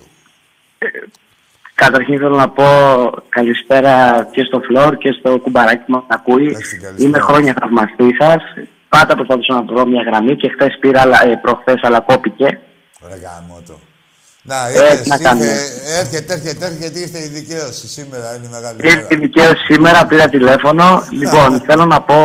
Καταρχήν 1.75 2.19
θέλω 2.19 2.37
να 2.37 2.49
πω 2.49 2.65
καλησπέρα 3.29 4.27
και 4.33 4.43
στο 4.43 4.61
Φλόρ 4.61 4.97
και 4.97 5.13
στο 5.19 5.39
κουμπαράκι 5.39 5.85
που 5.85 5.93
μας 5.93 6.03
ακούει. 6.09 6.47
Εντάξει, 6.47 6.77
καλησπέρα. 6.79 7.09
Είμαι 7.09 7.19
χρόνια 7.19 7.55
θαυμαστής 7.61 8.17
σας. 8.19 8.43
Πάντα 8.89 9.15
προσπαθούσα 9.15 9.55
να 9.55 9.63
βρω 9.63 9.87
μια 9.87 10.03
γραμμή 10.03 10.37
και 10.37 10.49
χθες 10.49 10.77
πήρα, 10.81 11.01
αλλά, 11.01 11.25
ε, 11.27 11.39
προχθές, 11.43 11.81
αλλά 11.83 12.01
κόπηκε. 12.01 12.59
Ωραία, 13.05 13.17
γαμώτο. 13.17 13.81
Να, 14.43 14.69
Ε, 14.69 14.73
ήρθες, 14.73 15.01
τι 15.01 15.09
να 15.09 15.15
ήρθε, 15.15 15.29
κάνουμε. 15.29 15.47
έρχεται, 16.01 16.33
έρχεται, 16.33 16.67
έρχεται, 16.67 16.99
ήρθε 16.99 17.19
η 17.19 17.29
δικαίωση. 17.29 17.89
Σήμερα 17.89 18.35
είναι 18.37 18.47
η 18.47 18.51
μεγάλη 18.51 18.77
μέρα. 18.83 18.99
Ήρθε 19.01 19.17
δικαίωση 19.17 19.65
σήμερα, 19.71 20.07
πήρα 20.07 20.29
τηλέφωνο. 20.29 20.85
λοιπόν, 21.21 21.61
θέλω 21.61 21.85
να 21.85 22.01
πω 22.03 22.17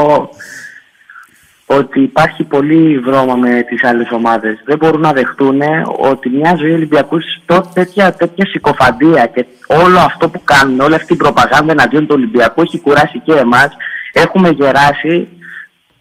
ότι 1.69 2.01
υπάρχει 2.01 2.43
πολύ 2.43 2.99
βρώμα 2.99 3.35
με 3.35 3.61
τις 3.61 3.83
άλλες 3.83 4.11
ομάδες. 4.11 4.61
Δεν 4.65 4.77
μπορούν 4.77 5.01
να 5.01 5.13
δεχτούν 5.13 5.61
ότι 5.97 6.29
μια 6.29 6.55
ζωή 6.55 6.71
Ολυμπιακούς 6.71 7.23
στο 7.43 7.71
τέτοια, 7.73 8.13
τέτοια 8.13 8.45
συκοφαντία 8.45 9.25
και 9.25 9.45
όλο 9.67 9.99
αυτό 9.99 10.29
που 10.29 10.41
κάνουν, 10.43 10.79
όλη 10.79 10.95
αυτή 10.95 11.13
η 11.13 11.15
προπαγάνδα 11.15 11.71
εναντίον 11.71 12.07
του 12.07 12.15
Ολυμπιακού 12.17 12.61
έχει 12.61 12.79
κουράσει 12.79 13.19
και 13.19 13.33
εμάς. 13.33 13.69
Έχουμε 14.13 14.49
γεράσει 14.49 15.27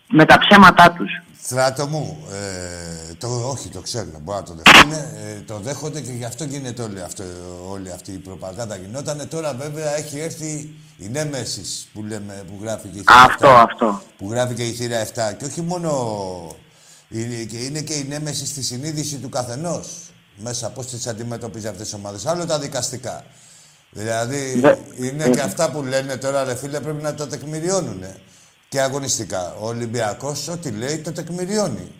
με 0.08 0.24
τα 0.24 0.38
ψέματά 0.38 0.92
τους. 0.96 1.10
Στράτο 1.46 1.86
μου, 1.86 2.18
ε, 2.32 3.14
το, 3.14 3.28
όχι, 3.48 3.68
το 3.68 3.80
ξέρουν, 3.80 4.14
μπορεί 4.22 4.38
να 4.38 4.42
το 4.44 4.54
δεχτούν, 4.62 4.92
ε, 4.92 5.40
το 5.46 5.58
δέχονται 5.58 6.00
και 6.00 6.10
γι' 6.12 6.24
αυτό 6.24 6.44
γίνεται 6.44 6.82
όλη, 6.82 7.00
αυτό, 7.02 7.24
όλη 7.70 7.90
αυτή 7.92 8.12
η 8.12 8.18
προπαγάνδα 8.18 8.76
γινότανε. 8.76 9.24
Τώρα 9.26 9.54
βέβαια 9.54 9.96
έχει 9.96 10.18
έρθει 10.18 10.74
η 10.96 11.08
Νέμεσης 11.08 11.88
που, 11.92 12.02
λέμε, 12.02 12.44
που 12.46 12.58
γράφει 12.62 12.88
και 12.88 12.98
η 12.98 13.02
θύρα 13.02 13.22
Αυτό, 13.22 13.46
7, 13.46 13.50
αυτό. 13.70 14.02
Που 14.18 14.30
γράφει 14.30 14.54
και 14.54 14.66
η 14.66 14.72
θύρα 14.72 15.00
7. 15.00 15.32
Και 15.38 15.44
όχι 15.44 15.60
μόνο, 15.62 15.90
είναι 17.08 17.34
και, 17.44 17.56
είναι 17.56 17.80
και 17.80 17.94
η 17.94 18.04
Νέμεσης 18.08 18.48
στη 18.48 18.62
συνείδηση 18.62 19.16
του 19.16 19.28
καθενός. 19.28 19.88
Μέσα 20.36 20.70
πώς 20.70 20.86
τις 20.86 21.06
αντιμετωπίζει 21.06 21.66
αυτές 21.66 21.84
τις 21.84 21.94
ομάδες. 21.94 22.26
Άλλο 22.26 22.46
τα 22.46 22.58
δικαστικά. 22.58 23.24
Δηλαδή, 23.90 24.60
Δε- 24.60 24.76
είναι 25.06 25.28
και 25.28 25.40
αυτά 25.40 25.70
που 25.70 25.82
λένε 25.82 26.16
τώρα, 26.16 26.44
ρε 26.44 26.54
φίλε, 26.56 26.80
πρέπει 26.80 27.02
να 27.02 27.14
τα 27.14 27.26
τεκμηριώνουν. 27.26 28.04
Και 28.68 28.80
αγωνιστικά. 28.80 29.54
Ο 29.60 29.66
Ολυμπιακός 29.68 30.48
ό,τι 30.48 30.70
λέει 30.70 30.98
το 30.98 31.12
τεκμηριώνει. 31.12 31.92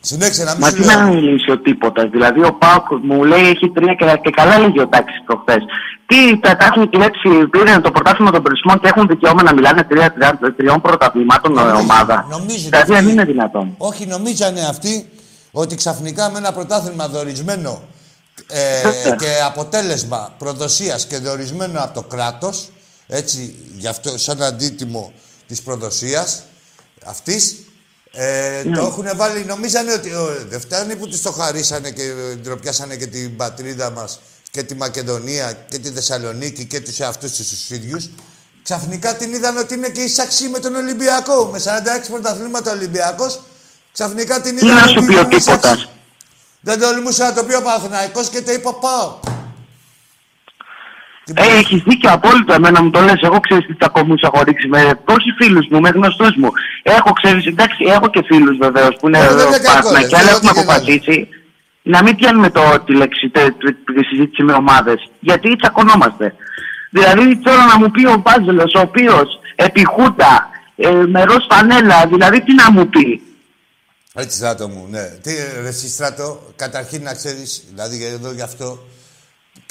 Συνέχισε 0.00 0.44
να 0.44 0.50
μην 0.50 0.60
Μα 0.60 0.68
σου 0.68 0.74
τι 0.74 0.86
να 0.86 0.96
λέω. 0.96 1.14
μιλήσει 1.14 1.50
ο 1.50 1.58
τίποτα. 1.58 2.08
Δηλαδή, 2.08 2.44
ο 2.44 2.52
Πάουκ 2.52 2.86
μου 3.02 3.24
λέει 3.24 3.48
έχει 3.48 3.70
τρία 3.70 3.94
και, 3.94 4.20
και 4.22 4.30
καλά 4.30 4.58
λέγει 4.58 4.80
ο 4.80 4.88
Τάξη 4.88 5.22
προχθές. 5.26 5.62
Τι 6.06 6.40
τα 6.40 6.56
τα 6.56 6.64
έχουν 6.64 6.90
κλέψει, 6.90 7.28
πήραν 7.50 7.82
το 7.82 7.90
πρωτάθλημα 7.90 8.30
των 8.30 8.42
περισμών 8.42 8.80
και 8.80 8.88
έχουν 8.88 9.06
δικαίωμα 9.06 9.42
να 9.42 9.54
μιλάνε 9.54 9.82
τρία, 9.82 10.12
τρία, 10.12 10.38
τριών 10.56 10.80
πρωταθλημάτων 10.80 11.58
ε, 11.58 11.60
ομάδα. 11.60 12.26
νομίζουν 12.30 12.70
Δηλαδή, 12.70 12.92
αυτοί. 12.92 12.92
δεν 12.92 13.08
είναι 13.08 13.24
δυνατόν. 13.24 13.74
Όχι, 13.78 14.06
νομίζανε 14.06 14.60
αυτοί 14.60 15.08
ότι 15.52 15.74
ξαφνικά 15.74 16.30
με 16.30 16.38
ένα 16.38 16.52
πρωτάθλημα 16.52 17.08
δορισμένο 17.08 17.82
ε, 18.46 19.10
και 19.20 19.30
αποτέλεσμα 19.46 20.32
προδοσίας 20.38 21.06
και 21.06 21.18
διορισμένο 21.18 21.80
από 21.82 21.94
το 21.94 22.02
κράτος, 22.02 22.68
έτσι, 23.06 23.54
γι' 23.76 23.88
αυτό 23.88 24.18
σαν 24.18 24.42
αντίτιμο 24.42 25.12
της 25.52 25.62
προδοσίας 25.62 26.42
αυτής, 27.04 27.56
ε, 28.12 28.62
Ναι. 28.66 28.76
το 28.76 28.84
έχουν 28.86 29.06
βάλει, 29.16 29.44
νομίζανε 29.44 29.92
ότι 29.92 30.10
ο, 30.14 30.28
δεν 30.48 30.60
φτάνει 30.60 30.96
που 30.96 31.08
τους 31.08 31.22
το 31.22 31.32
χαρίσανε 31.32 31.90
και 31.90 32.02
ε, 32.02 32.34
ντροπιάσανε 32.34 32.96
και 32.96 33.06
την 33.06 33.36
πατρίδα 33.36 33.90
μας 33.90 34.20
και 34.50 34.62
τη 34.62 34.74
Μακεδονία 34.74 35.52
και 35.52 35.78
τη 35.78 35.90
Θεσσαλονίκη 35.90 36.64
και 36.64 36.80
τους 36.80 37.00
εαυτούς 37.00 37.32
τους 37.32 37.48
τους 37.48 37.70
ίδιους. 37.70 38.10
Ξαφνικά 38.62 39.16
την 39.16 39.32
είδαν 39.32 39.56
ότι 39.56 39.74
είναι 39.74 39.88
και 39.88 40.00
εισαξί 40.02 40.48
με 40.48 40.58
τον 40.58 40.74
Ολυμπιακό. 40.74 41.44
Με 41.52 41.58
46 41.58 42.08
πρωταθλήματα 42.10 42.72
Ολυμπιακός, 42.72 43.40
ξαφνικά 43.92 44.40
την 44.40 44.56
Τι 44.56 44.66
είδαν 44.66 44.76
να 44.76 44.86
σου 44.86 44.94
ότι 44.98 45.06
πει 45.06 45.14
ο 45.14 45.20
είναι 45.20 45.34
εισαξί. 45.36 45.60
τίποτα. 45.60 45.88
Δεν 46.60 46.80
τολμούσα 46.80 47.24
να 47.24 47.32
το 47.32 47.44
πει 47.44 47.54
ο 47.54 47.62
Παναθηναϊκός 47.62 48.28
και 48.28 48.42
το 48.42 48.52
είπα 48.52 48.74
πάω. 48.74 49.18
Τι 51.24 51.32
Ε, 51.36 51.56
έχεις 51.58 51.82
δίκιο 51.82 52.10
απόλυτο. 52.12 52.52
Εμένα 52.52 52.82
μου 52.82 52.90
το 52.90 53.00
λες. 53.00 53.20
Εγώ 53.22 53.40
ξέρεις 53.40 53.66
τι 53.66 53.74
τσακωμούσα 53.74 54.30
έχω 54.34 54.42
ρίξει 54.44 54.68
με. 54.68 54.80
Όχι 55.04 55.30
φίλους 55.38 55.66
μου, 55.70 55.80
με 55.80 55.88
γνωστούς 55.88 56.34
μου. 56.36 56.50
Έχω 56.82 57.12
ξέρεις, 57.12 57.46
εντάξει, 57.46 57.84
έχω 57.88 58.10
και 58.10 58.22
φίλους 58.26 58.56
βεβαίως 58.56 58.96
που 59.00 59.06
είναι 59.08 59.18
Ε, 59.18 59.34
δεν 59.34 59.46
είναι 59.46 59.58
κακό, 59.58 59.66
Παναθηναϊκοί, 59.66 60.10
ρε. 60.10 60.16
αλλά 60.16 60.24
Δεν 60.26 60.34
έχουμε 60.34 60.50
ό,τι 60.50 60.58
και 60.58 60.64
να 60.66 60.72
αποφασίσει 60.72 61.28
να 61.82 62.02
μην 62.02 62.16
πιάνουμε 62.16 62.50
το, 62.50 62.62
τη, 62.86 62.92
λέξη, 62.94 63.28
τε- 63.28 63.54
τε- 63.58 63.76
τη 63.96 64.04
συζήτηση 64.04 64.42
με 64.42 64.52
ομάδες. 64.52 65.10
Γιατί 65.20 65.56
τσακωνόμαστε. 65.56 66.34
Δηλαδή 66.90 67.36
τώρα 67.36 67.64
να 67.66 67.78
μου 67.78 67.90
πει 67.90 68.06
ο 68.06 68.16
Μπάζελο, 68.24 68.70
ο 68.76 68.80
οποίος 68.80 69.40
επί 69.54 69.84
Χούτα, 69.84 70.48
ε, 70.76 70.90
με 70.90 71.24
ροζ 71.24 71.44
φανέλα, 71.50 72.06
δηλαδή 72.06 72.40
τι 72.42 72.54
να 72.54 72.70
μου 72.70 72.88
πει; 72.88 73.22
Έτσι, 74.14 74.36
στράτο 74.36 74.68
μου, 74.68 74.86
ναι. 74.90 75.02
Τι, 75.22 75.30
ρε, 75.62 75.68
εσύ, 75.68 75.88
στράτο, 75.88 76.52
καταρχήν 76.56 77.02
να 77.02 77.14
ξέρεις, 77.14 77.64
δηλαδή 77.68 78.04
εδώ 78.04 78.32
γι' 78.32 78.42
αυτό. 78.42 78.78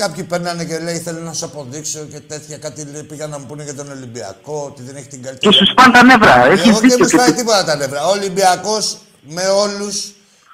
Κάποιοι 0.03 0.23
περνάνε 0.23 0.63
και 0.65 0.77
λέει: 0.79 0.99
Θέλω 0.99 1.19
να 1.19 1.33
σου 1.33 1.45
αποδείξω 1.45 1.99
και 2.11 2.19
τέτοια. 2.19 2.57
Κάτι 2.57 2.87
λέει, 2.91 3.03
πήγαν 3.03 3.29
να 3.29 3.39
μου 3.39 3.45
πούνε 3.45 3.63
για 3.63 3.75
τον 3.75 3.91
Ολυμπιακό, 3.91 4.63
ότι 4.69 4.81
δεν 4.87 4.95
έχει 4.95 5.07
την 5.07 5.21
καλύτερη. 5.23 5.51
Και 5.53 5.57
σου 5.57 5.65
σπάνε 5.71 5.93
τα 5.93 6.03
νεύρα. 6.03 6.45
Έχεις 6.45 6.69
Εγώ 6.69 6.79
δεν 6.79 6.89
δίκιο. 6.89 6.97
μου 6.97 7.05
και 7.09 7.15
σπάει 7.17 7.29
τι- 7.31 7.37
τίποτα 7.37 7.63
τα 7.63 7.75
νεύρα. 7.75 8.05
Ο 8.07 8.09
Ολυμπιακός 8.09 8.97
με 9.21 9.47
όλους. 9.47 9.95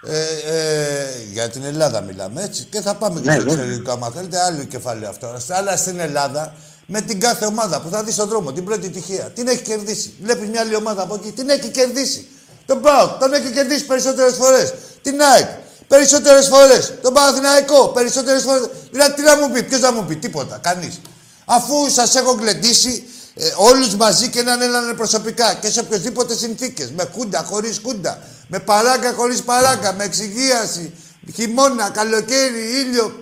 Ε, 0.07 0.17
ε, 0.55 1.05
για 1.31 1.49
την 1.49 1.63
Ελλάδα 1.63 2.01
μιλάμε 2.01 2.43
έτσι. 2.43 2.63
Και 2.71 2.81
θα 2.81 2.93
πάμε 2.95 3.19
και 3.19 3.29
Ναι, 3.29 3.33
στο 3.35 3.43
βέβαια. 3.43 3.53
εξωτερικό, 3.63 3.91
άμα 3.91 4.09
θέλετε, 4.15 4.37
άλλο 4.39 4.63
κεφάλαιο 4.63 5.09
αυτό. 5.09 5.35
Αλλά 5.49 5.77
στην 5.77 5.99
Ελλάδα, 5.99 6.53
με 6.85 7.01
την 7.01 7.19
κάθε 7.19 7.45
ομάδα 7.45 7.81
που 7.81 7.89
θα 7.89 8.03
δει 8.03 8.11
στον 8.11 8.27
δρόμο, 8.27 8.51
την 8.51 8.63
πρώτη 8.65 8.89
τυχαία, 8.89 9.23
την 9.25 9.47
έχει 9.47 9.61
κερδίσει. 9.61 10.13
Βλέπει 10.21 10.47
μια 10.47 10.61
άλλη 10.61 10.75
ομάδα 10.75 11.01
από 11.01 11.15
εκεί, 11.15 11.31
την 11.31 11.49
έχει 11.49 11.69
κερδίσει. 11.69 12.27
Τον 12.65 12.81
ΠΑΟΚ 12.81 13.11
τον 13.19 13.33
έχει 13.33 13.49
κερδίσει 13.51 13.85
περισσότερες 13.85 14.33
φορές. 14.35 14.73
Την 15.01 15.21
ΑΕΚ 15.33 15.49
περισσότερες 15.87 16.47
φορές. 16.47 16.93
Τον 17.01 17.13
Παναθηναϊκό 17.13 17.87
περισσότερες 17.87 18.43
φορές. 18.43 18.69
Δηλαδή, 18.91 19.13
τι 19.13 19.21
να 19.21 19.35
μου 19.37 19.51
πει, 19.51 19.63
ποιος 19.63 19.79
να 19.79 19.91
μου 19.91 20.05
πει, 20.05 20.15
τίποτα, 20.15 20.57
κανείς. 20.57 21.01
Αφού 21.45 21.89
σας 21.89 22.15
έχω 22.15 22.31
γλεντήσει 22.31 23.03
ε, 23.33 23.45
όλους 23.57 23.95
μαζί 23.95 24.29
και 24.29 24.39
έναν 24.39 24.61
έναν 24.61 24.95
προσωπικά 24.95 25.53
και 25.53 25.69
σε 25.69 25.79
οποιοδήποτε 25.79 26.35
συνθήκες. 26.35 26.91
Με 26.91 27.03
κούντα, 27.05 27.43
χωρίς 27.43 27.79
κούντα. 27.79 28.19
Με 28.47 28.59
παράγκα, 28.59 29.13
χωρίς 29.13 29.41
παράγκα. 29.43 29.93
Με 29.93 30.03
εξυγίαση. 30.03 30.93
Χειμώνα, 31.35 31.89
καλοκαίρι, 31.89 32.79
ήλιο. 32.79 33.19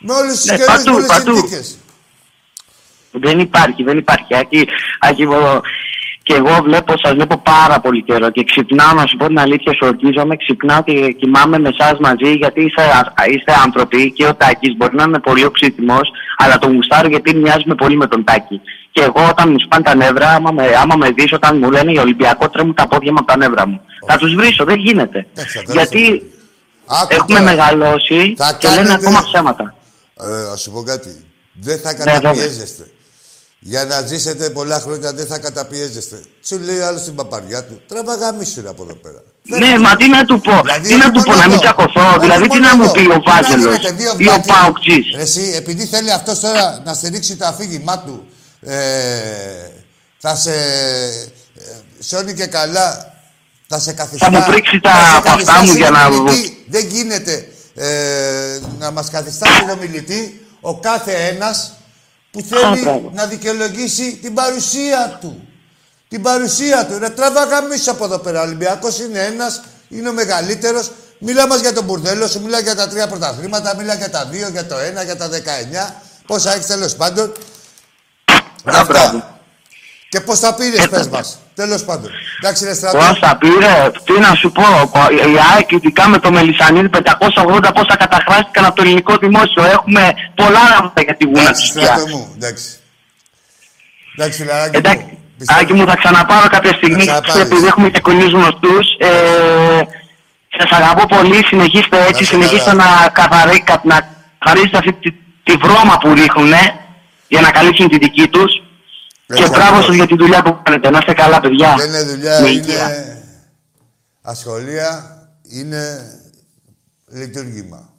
Με 0.00 0.12
όλους 0.14 0.36
τους 0.36 0.44
Ναι, 0.44 0.56
καιρούς, 0.56 0.74
παντού, 0.74 0.90
με 0.90 0.94
όλες 0.96 1.06
τις 1.08 1.16
παντού. 1.16 1.36
συνθήκες. 1.36 1.76
Δεν 3.12 3.38
υπάρχει, 3.38 3.82
δεν 3.82 3.98
υπάρχει. 3.98 4.34
Άκη, 4.36 4.66
Άκη, 5.00 5.22
εγώ- 5.22 5.62
και 6.26 6.34
εγώ 6.34 6.54
βλέπω, 6.62 6.92
σας 7.02 7.12
βλέπω 7.12 7.36
πάρα 7.38 7.80
πολύ 7.80 8.02
καιρό 8.02 8.30
και 8.30 8.44
ξυπνάω 8.44 8.92
να 8.94 9.06
σου 9.06 9.16
πω 9.16 9.26
την 9.26 9.38
αλήθεια, 9.38 9.72
σου 9.72 9.86
ορκίζομαι, 9.86 10.36
ξυπνάω 10.36 10.82
και 10.82 11.12
κοιμάμαι 11.20 11.58
με 11.58 11.68
εσάς 11.78 11.98
μαζί 12.00 12.30
γιατί 12.32 12.60
είστε, 12.64 12.82
α- 12.82 13.24
είστε 13.30 13.52
άνθρωποι 13.64 14.12
και 14.12 14.24
ο 14.26 14.34
Τάκης 14.34 14.76
μπορεί 14.76 14.94
να 14.96 15.02
είναι 15.02 15.18
πολύ 15.18 15.44
οξύτιμος, 15.44 16.10
αλλά 16.38 16.58
τον 16.58 16.74
γουστάρω 16.74 17.08
γιατί 17.08 17.34
μοιάζουμε 17.36 17.74
πολύ 17.74 17.96
με 17.96 18.06
τον 18.06 18.24
Τάκη. 18.24 18.60
Και 18.92 19.02
εγώ 19.02 19.28
όταν 19.28 19.50
μου 19.50 19.56
σπάνε 19.64 19.82
τα 19.84 19.94
νεύρα, 19.94 20.28
άμα 20.28 20.50
με, 20.52 20.64
άμα 20.82 20.96
με 20.96 21.10
δεις 21.10 21.32
όταν 21.32 21.58
μου 21.58 21.70
λένε 21.70 21.92
οι 21.92 21.98
Ολυμπιακό 21.98 22.48
τρέμουν 22.50 22.74
τα 22.74 22.88
πόδια 22.88 23.12
μου 23.12 23.18
από 23.20 23.26
τα 23.32 23.36
νεύρα 23.36 23.66
μου. 23.68 23.80
Θα 24.06 24.16
τους 24.16 24.34
βρίσω, 24.34 24.64
δεν 24.64 24.78
γίνεται. 24.78 25.26
Εντάξει, 25.32 25.58
θα 25.66 25.72
γιατί 25.72 26.22
Άκου 26.86 27.06
έχουμε 27.14 27.38
τώρα. 27.38 27.50
μεγαλώσει 27.50 28.34
Θα 28.36 28.56
και 28.58 28.68
λένε 28.68 28.80
κάνετε- 28.82 29.06
ακόμα 29.06 29.22
ψέματα. 29.22 29.74
Ε, 30.20 30.48
να 30.50 30.56
σου 30.56 30.70
πω 30.70 30.82
κάτι. 30.82 31.24
Δεν 31.52 31.78
θα 31.78 31.90
Ναι, 31.92 31.96
βέβαια. 31.98 32.14
καταπιέζεστε. 32.14 32.86
Για 33.66 33.84
να 33.84 34.00
ζήσετε 34.00 34.50
πολλά 34.50 34.80
χρόνια 34.80 35.12
δεν 35.12 35.26
θα 35.26 35.38
καταπιέζεστε. 35.38 36.20
Σου 36.46 36.58
λέει 36.58 36.80
άλλο 36.80 36.98
στην 36.98 37.14
παπαριά 37.14 37.64
του. 37.64 37.80
Τραβά 37.88 38.14
γαμίσου 38.14 38.62
ρε 38.62 38.68
από 38.68 38.82
εδώ 38.82 38.94
πέρα. 38.94 39.22
Ναι, 39.42 39.78
μα 39.78 39.96
τι 39.96 40.08
να 40.08 40.24
του 40.24 40.40
πω, 40.40 40.60
Δηλαδή, 40.62 40.88
τι 40.88 40.94
να 40.94 41.04
όχι 41.04 41.12
του 41.14 41.22
πω, 41.22 41.30
μόνο 41.30 41.40
να 41.42 41.48
μην 41.48 41.52
εδώ. 41.52 41.60
τσακωθώ, 41.62 42.08
Όχι 42.08 42.18
δηλαδή 42.20 42.42
τι 42.42 42.48
μόνο 42.48 42.66
να 42.68 42.76
μου 42.76 42.82
εδώ. 42.82 42.92
πει 42.92 42.98
ο 43.00 43.02
Τι 43.02 43.08
να 43.10 43.20
Βάζελος 43.32 43.64
γίνετε, 43.76 43.90
δύο 43.92 44.08
ή 44.08 44.12
ο 44.12 44.16
βλάκες. 44.16 44.46
Παοκτζής; 44.46 45.04
Ρε 45.16 45.22
Εσύ, 45.22 45.52
επειδή 45.54 45.84
θέλει 45.86 46.12
αυτός 46.12 46.40
τώρα 46.40 46.82
να 46.84 46.94
στηρίξει 46.94 47.36
το 47.36 47.46
αφήγημά 47.46 47.98
του, 47.98 48.26
ε, 48.60 48.74
θα 50.18 50.36
σε. 50.36 50.52
Ε, 50.52 51.62
σώνει 51.98 52.34
και 52.34 52.46
καλά. 52.46 53.12
Θα 53.68 53.78
σε 53.80 53.92
καθιστά. 53.92 54.30
μου 54.30 54.44
πρίξει 54.46 54.80
τα 54.80 54.90
θα 54.90 55.04
σε 55.10 55.16
από 55.16 55.28
καθιστά 55.28 55.52
αυτά 55.52 55.64
μου 55.66 55.72
για 55.76 55.90
να- 55.90 55.98
συνομιλητή. 56.04 56.64
Δεν 56.68 56.86
γίνεται 56.86 57.48
ε, 57.74 58.60
να 58.78 58.90
μας 58.90 59.10
καθιστά 59.10 59.46
συνομιλητή 59.60 60.46
ο 60.60 60.78
κάθε 60.78 61.12
ένας 61.12 61.72
που 62.34 62.40
θέλει 62.40 62.80
μπράβο. 62.80 63.10
να 63.14 63.26
δικαιολογήσει 63.26 64.16
την 64.22 64.34
παρουσία 64.34 65.18
του. 65.20 65.48
Την 66.08 66.22
παρουσία 66.22 66.86
του. 66.86 66.98
Ρε 66.98 67.08
τραβά 67.10 67.44
γαμίσου 67.44 67.90
από 67.90 68.04
εδώ 68.04 68.18
πέρα. 68.18 68.40
Ο 68.40 68.44
Ολυμπιακός 68.44 68.98
είναι 68.98 69.18
ένας, 69.18 69.62
είναι 69.88 70.08
ο 70.08 70.12
μεγαλύτερος. 70.12 70.90
Μιλά 71.18 71.46
μας 71.46 71.60
για 71.60 71.72
τον 71.72 71.84
μπουρδέλο 71.84 72.26
σου, 72.26 72.40
μιλά 72.42 72.60
για 72.60 72.74
τα 72.74 72.88
τρία 72.88 73.06
πρωταθλήματα, 73.08 73.76
μιλά 73.76 73.94
για 73.94 74.10
τα 74.10 74.24
δύο, 74.24 74.48
για 74.48 74.66
το 74.66 74.78
ένα, 74.78 75.02
για 75.02 75.16
τα 75.16 75.28
19. 75.28 76.02
Πόσα 76.26 76.54
έχεις 76.54 76.66
τέλος 76.66 76.94
πάντων. 76.94 77.32
Α, 78.64 78.80
Αυτά. 78.80 79.33
Μπράβο. 80.14 80.18
Και 80.18 80.20
πώς 80.20 80.40
τα 80.40 80.54
πήρες, 80.54 80.88
πες 80.88 81.08
μας. 81.08 81.38
Τέλος 81.54 81.84
πάντων. 81.84 82.10
Εντάξει, 82.42 82.64
ρε 82.64 82.74
στρατό. 82.74 82.98
Πώς 82.98 83.18
τα 83.18 83.36
πήρε, 83.36 83.90
τι 84.04 84.12
να 84.20 84.34
σου 84.34 84.52
πω, 84.52 84.62
η 85.32 85.36
ΑΕΚ 85.54 85.70
ειδικά 85.70 86.08
με 86.08 86.18
το 86.18 86.30
Μελισανίδη 86.32 86.88
580 86.88 87.72
πόσα 87.74 87.96
καταχράστηκαν 87.98 88.64
από 88.64 88.76
το 88.76 88.82
ελληνικό 88.82 89.16
δημόσιο. 89.16 89.64
Έχουμε 89.64 90.14
πολλά 90.34 90.92
να 90.94 91.02
για 91.02 91.16
τη 91.16 91.24
γούνα 91.24 91.40
Εντάξει, 91.40 91.72
τους 91.72 91.82
στρατό 91.82 92.04
πια. 92.04 92.16
μου. 92.16 92.32
Εντάξει. 92.36 92.64
Εντάξει, 94.16 94.38
φιλαράκι 94.42 94.76
Εντάξει, 94.76 94.98
μου. 95.10 95.18
Πιστεύω- 95.38 95.60
Άκη 95.60 95.72
μου 95.72 95.86
θα 95.86 95.96
ξαναπάρω 95.96 96.48
κάποια 96.48 96.72
στιγμή, 96.72 97.04
Θα 97.04 97.20
ξαναπάρεις. 97.20 97.42
επειδή 97.50 97.66
έχουμε 97.66 97.88
και 97.90 98.00
κολλούς 98.00 98.32
γνωστούς. 98.32 98.86
Ε, 98.98 99.08
σας 100.58 100.70
αγαπώ 100.78 101.06
πολύ, 101.06 101.44
συνεχίστε 101.46 101.96
Να 101.98 102.04
έτσι, 102.06 102.22
είσαι 102.22 102.32
συνεχίστε 102.32 102.70
καλά. 102.70 102.84
να, 103.02 103.08
καθαρί, 103.08 103.60
κα- 103.62 103.80
να 103.84 104.08
καθαρίσετε 104.38 104.78
αυτή 104.78 104.92
τη, 104.92 105.10
τη 105.42 105.52
βρώμα 105.62 105.98
που 105.98 106.14
ρίχνουν 106.14 106.52
για 107.28 107.40
να 107.40 107.50
καλύψουν 107.50 107.88
τη 107.88 107.98
δική 107.98 108.28
τους. 108.28 108.52
Έτσι 109.26 109.42
και 109.42 109.48
μπράβο 109.48 109.64
ακριβώς. 109.64 109.84
σας 109.84 109.94
για 109.94 110.06
τη 110.06 110.16
δουλειά 110.16 110.42
που 110.42 110.60
κάνετε. 110.62 110.90
Να 110.90 110.98
είστε 110.98 111.12
καλά, 111.12 111.40
παιδιά. 111.40 111.74
Δεν 111.76 111.88
είναι 111.88 112.02
δουλειά, 112.02 112.40
Με 112.40 112.48
είναι 112.48 112.60
υγεία. 112.60 113.22
ασχολία, 114.22 115.18
είναι 115.42 116.12
λειτουργήμα. 117.06 117.92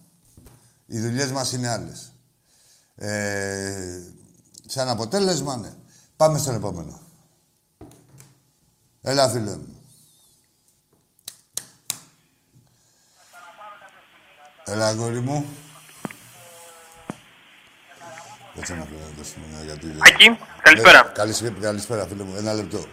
Οι 0.86 1.00
δουλειές 1.00 1.32
μας 1.32 1.52
είναι 1.52 1.70
άλλες. 1.70 2.14
Ε, 2.96 4.00
σαν 4.66 4.90
αποτέλεσμα, 4.90 5.58
ναι. 5.58 5.74
Πάμε 6.18 6.38
στον 6.38 6.56
επόμενο. 6.56 7.00
Έλα, 9.02 9.30
φίλε 9.30 9.56
μου. 9.58 9.82
Έλα, 14.66 14.88
αγόρι 14.88 15.20
μου. 15.20 15.46
Κάτσε 18.56 18.74
να 18.76 18.88
δώσουμε 19.18 19.46
μια 19.50 19.64
γιατί... 19.64 19.88
Ακή, 20.00 20.38
καλησπέρα. 20.70 21.00
Ε, 21.00 21.12
καλησπέρα, 21.14 21.54
καλησπέρα, 21.62 22.06
φίλε 22.08 22.24
μου. 22.24 22.36
Ένα 22.38 22.54
λεπτό. 22.54 22.86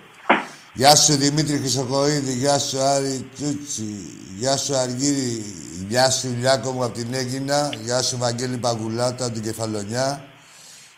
Γεια 0.74 0.96
σου 0.96 1.16
Δημήτρη 1.16 1.58
Χρυσοκοίδη, 1.58 2.32
γεια 2.32 2.58
σου 2.58 2.78
Άρη 2.80 3.28
Τσούτσι, 3.34 4.10
γεια 4.38 4.56
σου 4.56 4.76
Αργύρι, 4.76 5.44
γεια 5.88 6.10
σου 6.10 6.28
Λιάκο 6.38 6.70
μου 6.70 6.84
από 6.84 6.94
την 6.94 7.14
Έγινα, 7.14 7.70
γεια 7.82 8.02
σου 8.02 8.18
Βαγγέλη 8.18 8.56
Παγκουλάτα 8.56 9.24
από 9.24 9.34
την 9.34 9.42
Κεφαλονιά, 9.42 10.24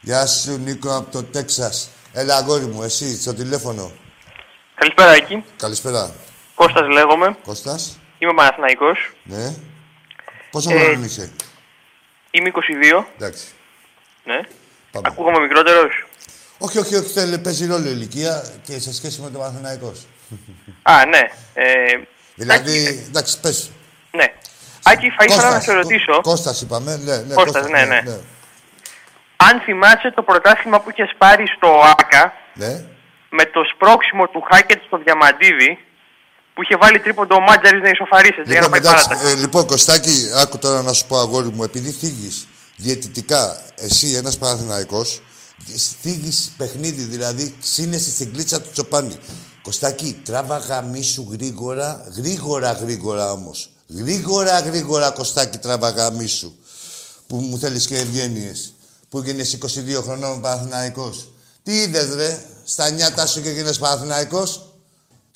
γεια 0.00 0.26
σου 0.26 0.58
Νίκο 0.58 0.96
από 0.96 1.10
το 1.10 1.22
Τέξας. 1.22 1.90
Έλα 2.12 2.36
αγόρι 2.36 2.64
μου, 2.64 2.82
εσύ, 2.82 3.20
στο 3.20 3.34
τηλέφωνο. 3.34 3.92
Καλησπέρα, 4.74 5.10
Ακή. 5.10 5.44
Καλησπέρα. 5.56 6.12
Κώστας 6.54 6.88
λέγομαι. 6.88 7.36
Κώστας, 7.44 7.98
Είμαι 8.18 8.34
Παναθηναϊκός. 8.34 9.12
ναι. 9.22 9.54
Πόσο 10.50 10.70
Ε, 10.70 10.78
χρόνο 10.84 11.04
είσαι, 11.04 11.32
Είμαι 12.30 12.48
22. 12.48 13.06
εντάξει. 13.16 13.44
Ναι. 14.24 14.40
Πάμε. 14.90 15.08
Ακούγομαι 15.10 15.38
μικρότερος. 15.40 16.06
Όχι, 16.58 16.78
όχι, 16.78 16.94
όχι, 16.96 17.08
θέλει, 17.12 17.38
παίζει 17.38 17.66
ρόλο 17.66 17.86
η 17.88 17.92
ηλικία 17.94 18.44
και 18.66 18.78
σε 18.80 18.94
σχέση 18.94 19.20
με 19.20 19.30
τον 19.30 19.40
Παναθηναϊκός. 19.40 20.06
Α, 20.82 21.06
ναι. 21.06 21.20
Ε, 21.54 21.64
Δηλαδή, 22.34 23.04
εντάξει, 23.08 23.40
πες. 23.40 23.70
ναι. 24.10 24.24
Άκη, 24.82 25.10
θα 25.10 25.24
ήθελα 25.24 25.42
να 25.42 25.48
Κώστας, 25.48 25.64
σε 25.64 25.72
ρωτήσω, 25.72 26.12
Κώ- 26.12 26.22
Κώστας 26.22 26.60
είπαμε, 26.60 26.96
ναι, 26.96 27.16
ναι. 27.16 27.34
Κώστας, 27.34 27.68
ναι, 27.68 27.84
ναι. 27.84 28.02
αν 29.36 29.60
θυμάσαι 29.60 30.10
το 30.14 30.22
πρωτάθλημα 30.22 30.80
που 30.80 30.90
είχες 30.90 31.10
πάρει 31.18 31.44
στο 31.56 31.80
ΆΚΑ 31.98 32.32
Ναι. 32.54 32.84
με 33.30 33.44
το 33.44 33.60
σπρώξιμο 33.74 34.26
του 34.28 34.44
Χάκετ 34.50 34.82
στο 34.86 34.98
Διαμαντίδη 35.04 35.78
που 36.54 36.62
είχε 36.62 36.76
βάλει 36.76 37.00
τρίποντο 37.00 37.34
ο 37.36 37.40
Μάτζαρη 37.40 37.80
να 37.80 37.88
ισοφαρίσει 37.88 38.34
έτσι, 38.40 38.52
για 38.52 38.60
να 38.60 38.66
Λοιπόν, 38.66 38.70
πάει 38.70 38.80
εντάξει, 38.80 39.08
παράταση. 39.08 39.32
ε, 39.32 39.40
λοιπόν, 39.40 39.66
Κωστάκη, 39.66 40.30
άκου 40.42 40.58
τώρα 40.58 40.82
να 40.82 40.92
σου 40.92 41.06
πω 41.06 41.18
αγόρι 41.18 41.48
μου, 41.48 41.62
επειδή 41.64 41.90
θίγεις 41.90 42.46
διαιτητικά, 42.76 43.62
εσύ 43.76 44.12
ένας 44.14 44.38
Παναθηναϊκός, 44.38 45.22
θίγεις 45.72 46.52
παιχνίδι, 46.56 47.02
δηλαδή 47.02 47.54
ξύνεσαι 47.60 48.10
στην 48.10 48.32
κλίτσα 48.32 48.60
του 48.60 48.70
Τσοπάνη. 48.72 49.16
Κωστάκη, 49.62 50.20
τράβα 50.24 50.58
γαμίσου 50.58 51.26
γρήγορα, 51.30 52.08
γρήγορα, 52.16 52.72
γρήγορα 52.72 53.32
όμως. 53.32 53.70
Γρήγορα, 53.88 54.60
γρήγορα, 54.60 55.10
Κωστάκη, 55.10 55.58
τράβα 55.58 55.90
γαμίσου. 55.90 56.52
Που 57.26 57.36
μου 57.36 57.58
θέλεις 57.58 57.86
και 57.86 57.98
ευγένειες. 57.98 58.74
Που 59.08 59.20
γίνες 59.20 59.52
22 59.52 60.02
χρονών 60.02 60.40
Παναθηναϊκός. 60.40 61.28
Τι 61.62 61.76
είδες, 61.76 62.14
ρε, 62.14 62.46
στα 62.64 62.90
νιάτα 62.90 63.26
σου 63.26 63.42
και 63.42 63.50
γίνες 63.50 63.78
Παναθηναϊκός; 63.78 64.74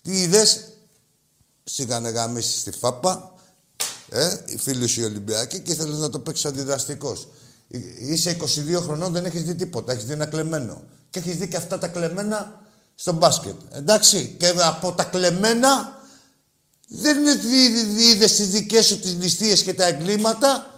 Τι 0.03 0.21
είδες, 0.21 0.69
σήκανε 1.64 2.09
γαμίσει 2.09 2.59
στη 2.59 2.71
ΦΑΠΑ, 2.71 3.33
ε, 4.09 4.37
οι 4.47 4.57
φίλοι 4.59 4.87
σου 4.87 5.01
οι 5.01 5.05
Ολυμπιακοί 5.05 5.61
και 5.61 5.73
ήθελες 5.73 5.99
να 5.99 6.11
το 6.11 6.19
παίξεις 6.19 6.45
αντιδραστικός. 6.45 7.29
Είσαι 7.98 8.37
22 8.76 8.81
χρονών, 8.83 9.12
δεν 9.12 9.24
έχεις 9.24 9.42
δει 9.42 9.54
τίποτα. 9.54 9.92
Έχεις 9.92 10.04
δει 10.04 10.12
ένα 10.12 10.26
κλεμμένο. 10.26 10.83
Και 11.11 11.18
έχεις 11.18 11.37
δει 11.37 11.48
και 11.48 11.57
αυτά 11.57 11.78
τα 11.78 11.88
κλεμμένα 11.88 12.61
στο 12.94 13.12
μπάσκετ. 13.12 13.54
Εντάξει. 13.72 14.37
Και 14.38 14.52
από 14.62 14.92
τα 14.92 15.04
κλεμμένα 15.04 15.96
δεν 16.88 17.16
είδες 17.98 18.37
τις 18.37 18.48
δικές 18.50 18.87
σου 18.87 18.98
τις 19.00 19.14
ληστείε 19.14 19.54
και 19.54 19.74
τα 19.74 19.85
εγκλήματα 19.87 20.72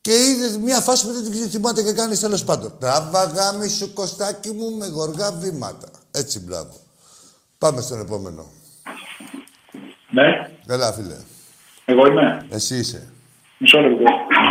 και 0.00 0.12
είδες 0.12 0.56
μια 0.56 0.80
φάση 0.80 1.06
που 1.06 1.12
δεν 1.12 1.30
την 1.30 1.50
θυμάται 1.50 1.82
και 1.82 1.92
κάνει 1.92 2.16
τέλος 2.16 2.44
πάντων. 2.44 2.76
Τράβα 2.78 3.24
γάμι 3.24 3.68
σου 3.68 3.92
κοστάκι 3.92 4.50
μου 4.50 4.70
με 4.76 4.86
γοργά 4.86 5.32
βήματα. 5.32 5.88
Έτσι, 6.10 6.40
μπράβο. 6.40 6.80
Πάμε 7.58 7.80
στον 7.80 8.00
επόμενο. 8.00 8.50
Ναι, 10.10 10.24
Καλά, 10.66 10.92
φίλε. 10.92 11.16
εγώ 11.84 12.06
είμαι. 12.06 12.46
Εσύ 12.50 12.76
είσαι. 12.78 13.12
Μισό 13.64 13.78
λεπτό. 13.80 14.04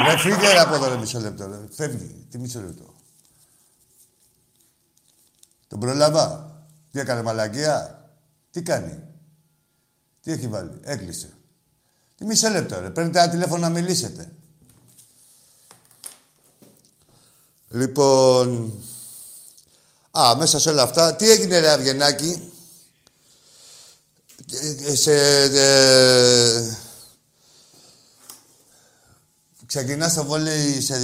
Ρε 0.10 0.18
φύγε 0.18 0.52
ρε 0.52 0.60
από 0.60 0.76
εδώ 0.76 0.88
ρε 0.90 0.98
μισό 0.98 1.20
λεπτό 1.20 1.48
ρε. 1.48 1.60
Φεύγει. 1.72 2.26
Τι 2.30 2.38
μισό 2.38 2.60
λεπτό. 2.60 2.94
Τον 5.68 5.80
προλαβά. 5.80 6.52
Τι 6.92 7.00
έκανε 7.00 7.22
μαλακία; 7.22 8.10
Τι 8.52 8.62
κάνει; 8.62 9.04
Τι 10.22 10.32
έχει 10.32 10.48
βάλει; 10.48 10.80
Έκλεισε. 10.82 11.30
Τι 12.18 12.26
μισό 12.26 12.50
λεπτό 12.50 12.80
ρε. 12.80 12.90
Παίρνετε 12.90 13.20
ένα 13.20 13.30
τηλέφωνο 13.30 13.62
να 13.62 13.70
μιλήσετε. 13.70 14.32
Λοιπόν... 17.70 18.74
Α, 20.12 20.36
μέσα 20.38 20.60
σε 20.60 20.70
όλα 20.70 20.84
αυτά, 20.84 21.16
τι 21.16 21.30
έγινε 21.30 21.60
ρε 21.60 21.70
Αυγενάκη; 21.70 22.52
Ε, 24.52 24.92
ε, 24.92 24.96
Σε... 24.96 25.44
ε, 25.44 26.78
Ξεκινάς 29.76 30.14
το 30.14 30.26
βόλεϊ, 30.26 30.82
σε 30.82 30.98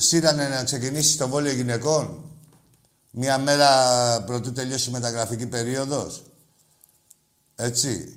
σύρανε 0.00 0.48
να 0.48 0.64
ξεκινήσεις 0.64 1.16
το 1.16 1.28
βόλεϊ 1.28 1.54
γυναικών; 1.54 2.24
Μία 3.10 3.38
μέρα 3.38 4.22
πρωτού 4.22 4.52
τελειώσει 4.52 4.88
η 4.88 4.92
μεταγραφική 4.92 5.46
περίοδος; 5.46 6.22
Έτσι. 7.54 8.16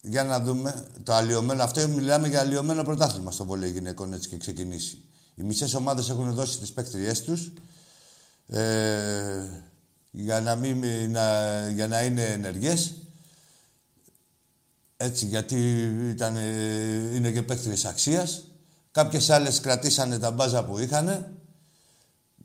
Για 0.00 0.24
να 0.24 0.40
δούμε. 0.40 0.86
Το 1.02 1.14
αλλοιωμένο, 1.14 1.62
αυτό 1.62 1.88
μιλάμε 1.88 2.28
για 2.28 2.40
αλλοιωμένο 2.40 2.82
πρωτάθλημα 2.82 3.30
στο 3.30 3.44
βόλεϊ 3.44 3.70
γυναικών 3.70 4.12
έτσι 4.12 4.28
και 4.28 4.36
ξεκινήσει. 4.36 5.02
Οι 5.34 5.42
μισές 5.42 5.74
ομάδες 5.74 6.08
έχουν 6.08 6.34
δώσει 6.34 6.58
τις 6.58 6.72
παίκτριές 6.72 7.22
τους 7.22 7.52
ε, 8.46 9.62
για, 10.10 10.40
να 10.40 10.56
μην, 10.56 10.84
να, 11.10 11.68
για 11.68 11.88
να 11.88 12.02
είναι 12.02 12.24
ενεργές. 12.24 12.94
Έτσι, 14.96 15.26
γιατί 15.26 15.56
ήταν, 16.08 16.36
ε, 16.36 17.14
είναι 17.14 17.30
και 17.30 17.42
παίκτριες 17.42 17.84
αξίας. 17.84 18.44
Κάποιες 18.90 19.30
άλλες 19.30 19.60
κρατήσανε 19.60 20.18
τα 20.18 20.30
μπάζα 20.30 20.64
που 20.64 20.78
είχαν. 20.78 21.36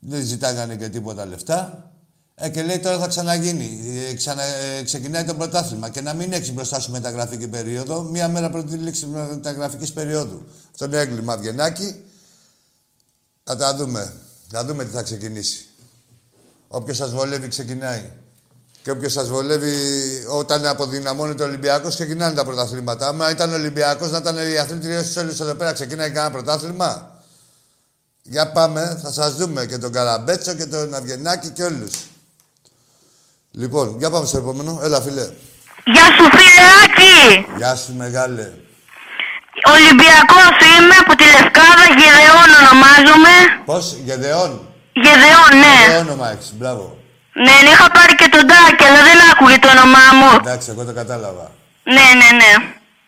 Δεν 0.00 0.24
ζητάγανε 0.24 0.76
και 0.76 0.88
τίποτα 0.88 1.26
λεφτά. 1.26 1.90
Ε, 2.34 2.48
και 2.48 2.62
λέει 2.62 2.78
τώρα 2.78 2.98
θα 2.98 3.06
ξαναγίνει. 3.06 3.80
Ε, 4.08 4.14
ξανα, 4.14 4.42
ε, 4.42 4.82
ξεκινάει 4.82 5.24
το 5.24 5.34
πρωτάθλημα. 5.34 5.88
Και 5.88 6.00
να 6.00 6.14
μην 6.14 6.32
έχει 6.32 6.52
μπροστά 6.52 6.80
σου 6.80 6.90
μεταγραφική 6.90 7.48
περίοδο, 7.48 8.02
μία 8.02 8.28
μέρα 8.28 8.50
πριν 8.50 8.66
τη 8.66 8.76
λήξη 8.76 9.06
μεταγραφικής 9.06 9.92
περίοδου. 9.92 10.46
Αυτό 10.70 10.84
είναι 10.84 10.96
έγκλημα, 10.96 11.32
Αυγενάκη. 11.32 12.04
Θα 13.42 13.56
τα 13.56 13.76
δούμε. 13.76 14.12
Θα 14.48 14.64
δούμε 14.64 14.84
τι 14.84 14.90
θα 14.90 15.02
ξεκινήσει. 15.02 15.66
Όποιος 16.68 16.96
σας 16.96 17.10
βολεύει, 17.10 17.48
ξεκινάει. 17.48 18.10
Και 18.86 18.92
όποιος 18.92 19.12
σας 19.12 19.28
βολεύει, 19.28 19.74
όταν 20.30 20.66
αποδυναμώνεται 20.66 21.42
ο 21.42 21.46
Ολυμπιακός, 21.46 21.94
ξεκινάνε 21.94 22.34
τα 22.34 22.44
πρωταθλήματα. 22.44 23.08
Άμα 23.08 23.30
ήταν 23.30 23.52
Ολυμπιακός, 23.52 24.10
να 24.10 24.18
ήταν 24.18 24.36
οι 24.36 24.58
αθλητριέ 24.58 25.02
του 25.02 25.12
όλου 25.18 25.30
εδώ 25.40 25.54
πέρα, 25.54 25.72
ξεκινάει 25.72 26.10
κανένα 26.10 26.32
πρωτάθλημα. 26.32 27.20
Για 28.22 28.52
πάμε, 28.52 29.00
θα 29.02 29.12
σας 29.12 29.34
δούμε 29.34 29.66
και 29.66 29.78
τον 29.78 29.92
Καραμπέτσο 29.92 30.54
και 30.54 30.66
τον 30.66 30.94
Αυγενάκη 30.94 31.48
και 31.48 31.62
όλους. 31.62 31.92
Λοιπόν, 33.50 33.94
για 33.98 34.10
πάμε 34.10 34.26
στο 34.26 34.38
επόμενο. 34.38 34.80
Έλα, 34.82 35.00
φίλε. 35.00 35.28
Γεια 35.84 36.06
σου 36.16 36.24
φιλεάκι! 36.36 37.46
Γεια 37.56 37.74
σου, 37.74 37.94
μεγάλε. 37.94 38.52
Ολυμπιακός 39.74 40.56
είμαι 40.78 40.96
από 41.00 41.16
τη 41.16 41.24
Λευκάδα, 41.24 41.84
Γεδεών 42.00 42.48
ονομάζομαι. 42.60 43.34
Πώς, 43.64 43.96
Γεδεών. 44.04 44.74
Γεδεών, 44.92 45.50
Τι 45.50 45.92
ναι. 45.92 45.98
όνομα 45.98 46.30
έχεις, 46.30 46.52
μπράβο. 46.54 47.04
Ναι, 47.44 47.54
είχα 47.70 47.86
πάρει 47.96 48.14
και 48.20 48.28
τον 48.34 48.44
Τάκη, 48.50 48.84
αλλά 48.88 49.00
δεν 49.08 49.18
άκουγε 49.30 49.58
το 49.64 49.68
όνομά 49.76 50.06
μου. 50.18 50.30
Εντάξει, 50.42 50.70
εγώ 50.72 50.82
το 50.88 50.92
κατάλαβα. 51.00 51.46
Ναι, 51.94 52.06
ναι, 52.20 52.30
ναι. 52.40 52.52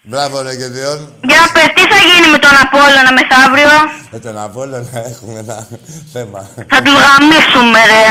Μπράβο, 0.02 0.40
ρε 0.42 0.52
Γεδεών. 0.52 0.98
Για 1.30 1.42
πες, 1.52 1.68
τι 1.74 1.82
θα 1.92 1.98
γίνει 2.08 2.28
με 2.34 2.38
τον 2.38 2.54
Απόλλωνα 2.64 3.12
μεθαύριο; 3.16 3.72
Με 4.10 4.18
τον 4.18 4.38
Απόλλωνα 4.38 4.88
να 4.92 5.00
έχουμε 5.00 5.38
ένα 5.38 5.66
θέμα. 6.12 6.48
Θα 6.68 6.82
τους 6.82 6.94
γαμίσουμε, 7.04 7.80
ρε. 7.92 8.04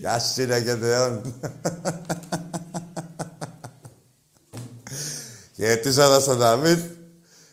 Γεια 0.00 0.18
σου, 0.18 0.46
ρε 0.46 0.58
Γεδεών. 0.58 1.34
Χαιρετίζω 5.56 6.02
εδώ 6.02 6.20
στον 6.20 6.36
Δαμίτ 6.36 6.80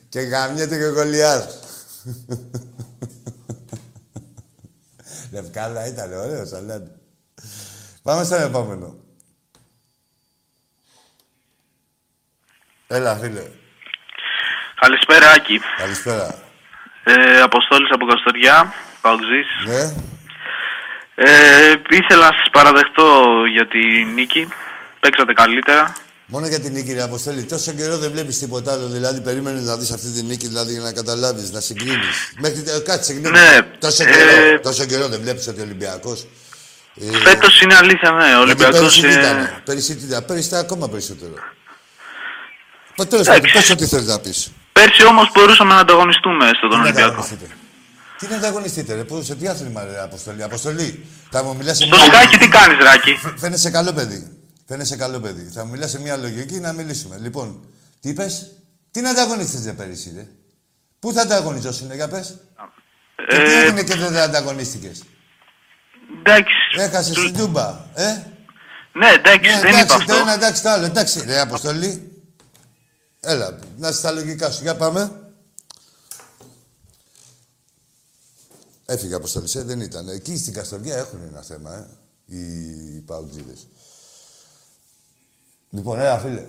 και 0.10 0.20
γαμιέται 0.20 0.78
και 0.78 0.84
ο 0.86 0.94
Γολιάς. 0.94 1.46
Λευκάδα 5.36 5.88
ήταν 5.88 6.14
ωραίο, 6.14 6.46
θα 6.46 6.62
λένε. 6.62 6.92
Πάμε 8.04 8.24
στον 8.24 8.42
επόμενο. 8.42 8.96
Έλα, 12.88 13.16
φίλε. 13.16 13.44
Καλησπέρα, 14.76 15.32
Άκη. 15.32 15.62
Καλησπέρα. 15.78 16.36
Ε, 17.04 17.42
Αποστόλης 17.42 17.90
από 17.92 18.06
Καστοριά, 18.06 18.74
Παοξής. 19.02 19.48
Ναι. 19.66 19.94
Ε, 21.16 21.76
ήθελα 21.90 22.26
να 22.30 22.34
σας 22.38 22.50
παραδεχτώ 22.52 23.44
για 23.52 23.68
τη 23.68 24.04
νίκη. 24.04 24.48
Παίξατε 25.00 25.34
καλύτερα. 25.34 25.96
Μόνο 26.28 26.48
για 26.48 26.60
την 26.60 26.72
νίκη, 26.74 26.94
ρε 26.94 27.02
Αποστόλη. 27.02 27.44
Τόσο 27.44 27.72
καιρό 27.72 27.98
δεν 27.98 28.12
βλέπεις 28.12 28.40
τίποτα 28.40 28.72
άλλο. 28.72 28.88
Δηλαδή, 28.88 29.22
περίμενε 29.22 29.60
να 29.62 29.78
δεις 29.78 29.92
αυτή 29.92 30.08
τη 30.12 30.24
νίκη, 30.24 30.48
δηλαδή 30.48 30.72
για 30.72 30.82
να 30.82 30.92
καταλάβεις, 30.92 31.52
να 31.52 31.60
συγκρίνεις. 31.60 32.16
Μέχρι 32.40 32.62
τε- 32.62 32.84
κάτσε, 32.84 33.04
συγγνώμη. 33.14 33.38
Ναι, 33.40 33.62
Τόσο, 33.80 34.04
ε, 34.04 34.06
καιρό, 34.12 34.60
τόσο 34.60 34.86
καιρό 34.86 35.08
δεν 35.08 35.22
βλέπεις 35.22 35.48
ότι 35.48 35.60
ο 35.60 35.64
Ολυμπιακός. 35.64 36.28
Ε, 37.14 37.18
Φέτος 37.18 37.62
είναι 37.62 37.76
αλήθεια, 37.76 38.12
ναι. 38.12 38.24
Ο 38.24 38.44
γιατί 38.44 38.64
Ολυμπιακός... 38.64 38.80
Πέρυσι 38.80 39.02
τι 39.02 39.08
ε, 39.08 39.20
ήταν. 39.20 39.62
Πέρυσι 39.66 39.96
τι 39.96 40.06
ήταν; 40.06 40.26
Πέρυσι 40.26 40.48
ήταν 40.48 40.60
ακόμα 40.60 40.90
περισσότερο. 40.90 41.34
Μα 42.98 43.08
τέλος 43.08 43.26
πάντων, 43.28 43.46
Εντάξει. 43.46 43.62
πες 43.62 43.70
ό,τι 43.70 43.86
θέλει 43.96 44.06
να 44.06 44.20
πεις. 44.20 44.52
Πέρσι 44.72 45.06
όμως 45.06 45.32
μπορούσαμε 45.34 45.74
να 45.74 45.80
ανταγωνιστούμε 45.80 46.50
στον 46.58 46.70
Τι 46.70 46.76
να 46.76 46.82
Ολυμπιακό. 46.82 47.08
ανταγωνιστείτε; 47.08 47.48
Τι 48.20 48.28
να 48.28 48.36
ανταγωνιστείτε, 48.36 48.94
ρε. 48.96 49.04
Πού, 49.04 49.22
σε 49.24 49.36
τι 49.36 49.48
άθλημα, 49.48 49.84
ρε 49.84 50.02
Αποστολή. 50.02 50.44
Αποστολή. 50.44 51.06
Θα 51.30 51.44
μου 51.44 51.56
μιλάς 51.56 51.78
σε 51.78 51.86
Στο 51.86 51.96
σκάκι 51.98 52.38
τι 52.38 52.48
κάνεις, 52.48 52.78
Ράκη; 52.78 53.20
Φαίνεσαι 53.38 53.70
καλό 53.70 53.94
παιδί. 53.94 54.35
Φαίνεσαι 54.68 54.96
καλό 54.96 55.20
παιδί. 55.20 55.44
Θα 55.44 55.66
μου 55.66 55.72
μιλάς 55.72 55.90
σε 55.90 56.00
μια 56.00 56.18
λογική 56.18 56.60
να 56.60 56.74
μιλήσουμε. 56.74 57.18
Λοιπόν, 57.18 57.66
τι 58.00 58.10
είπες, 58.10 58.52
τι 58.92 59.02
να 59.02 59.10
ανταγωνιστείς 59.10 59.66
ρε 59.66 59.74
πέρυσι, 59.74 60.12
ρε; 60.16 60.28
Πού 61.00 61.14
θα 61.14 61.22
ανταγωνιζόσουν, 61.22 61.94
για 61.94 62.08
πες; 62.08 62.38
Και 63.16 63.36
τι 63.36 63.52
Ε, 63.52 63.62
έγινε 63.62 63.84
και 63.84 63.96
δεν 63.96 64.18
ανταγωνίστηκες; 64.18 65.04
εντάξει. 66.20 66.54
Έχασες 66.78 67.18
στην 67.18 67.34
Τούμπα, 67.38 67.86
ε; 67.94 68.24
Ναι, 68.94 69.10
εντάξει, 69.10 69.50
Ναι, 69.50 69.60
δεν 69.62 69.70
είπα 69.70 69.80
εντάξει, 69.80 69.88
το 69.88 69.94
αυτό. 69.94 70.16
ένα, 70.16 70.34
εντάξει, 70.34 70.62
το 70.62 70.70
άλλο. 70.70 70.86
Εντάξει, 70.86 71.24
ρε 71.26 71.40
Αποστολή. 71.40 72.10
Έλα, 73.20 73.60
να 73.78 73.88
είσαι 73.88 73.98
στα 73.98 74.12
λογικά 74.12 74.52
σου. 74.52 74.62
Για 74.62 74.76
πάμε. 74.76 75.20
Έφυγε 78.86 79.16
Αποστολή, 79.16 79.50
ε, 79.56 79.64
δεν 79.64 79.80
ήταν. 79.80 80.08
Εκεί 80.10 80.38
στην 80.38 80.54
Καστοριά 80.54 80.98
έχουν 80.98 81.20
ένα 81.30 81.42
θέμα, 81.42 81.74
ε, 81.74 82.36
οι 82.36 83.02
παουτζίδες. 83.06 83.68
Λοιπόν, 85.76 86.00
έλα, 86.00 86.20
φίλε. 86.20 86.46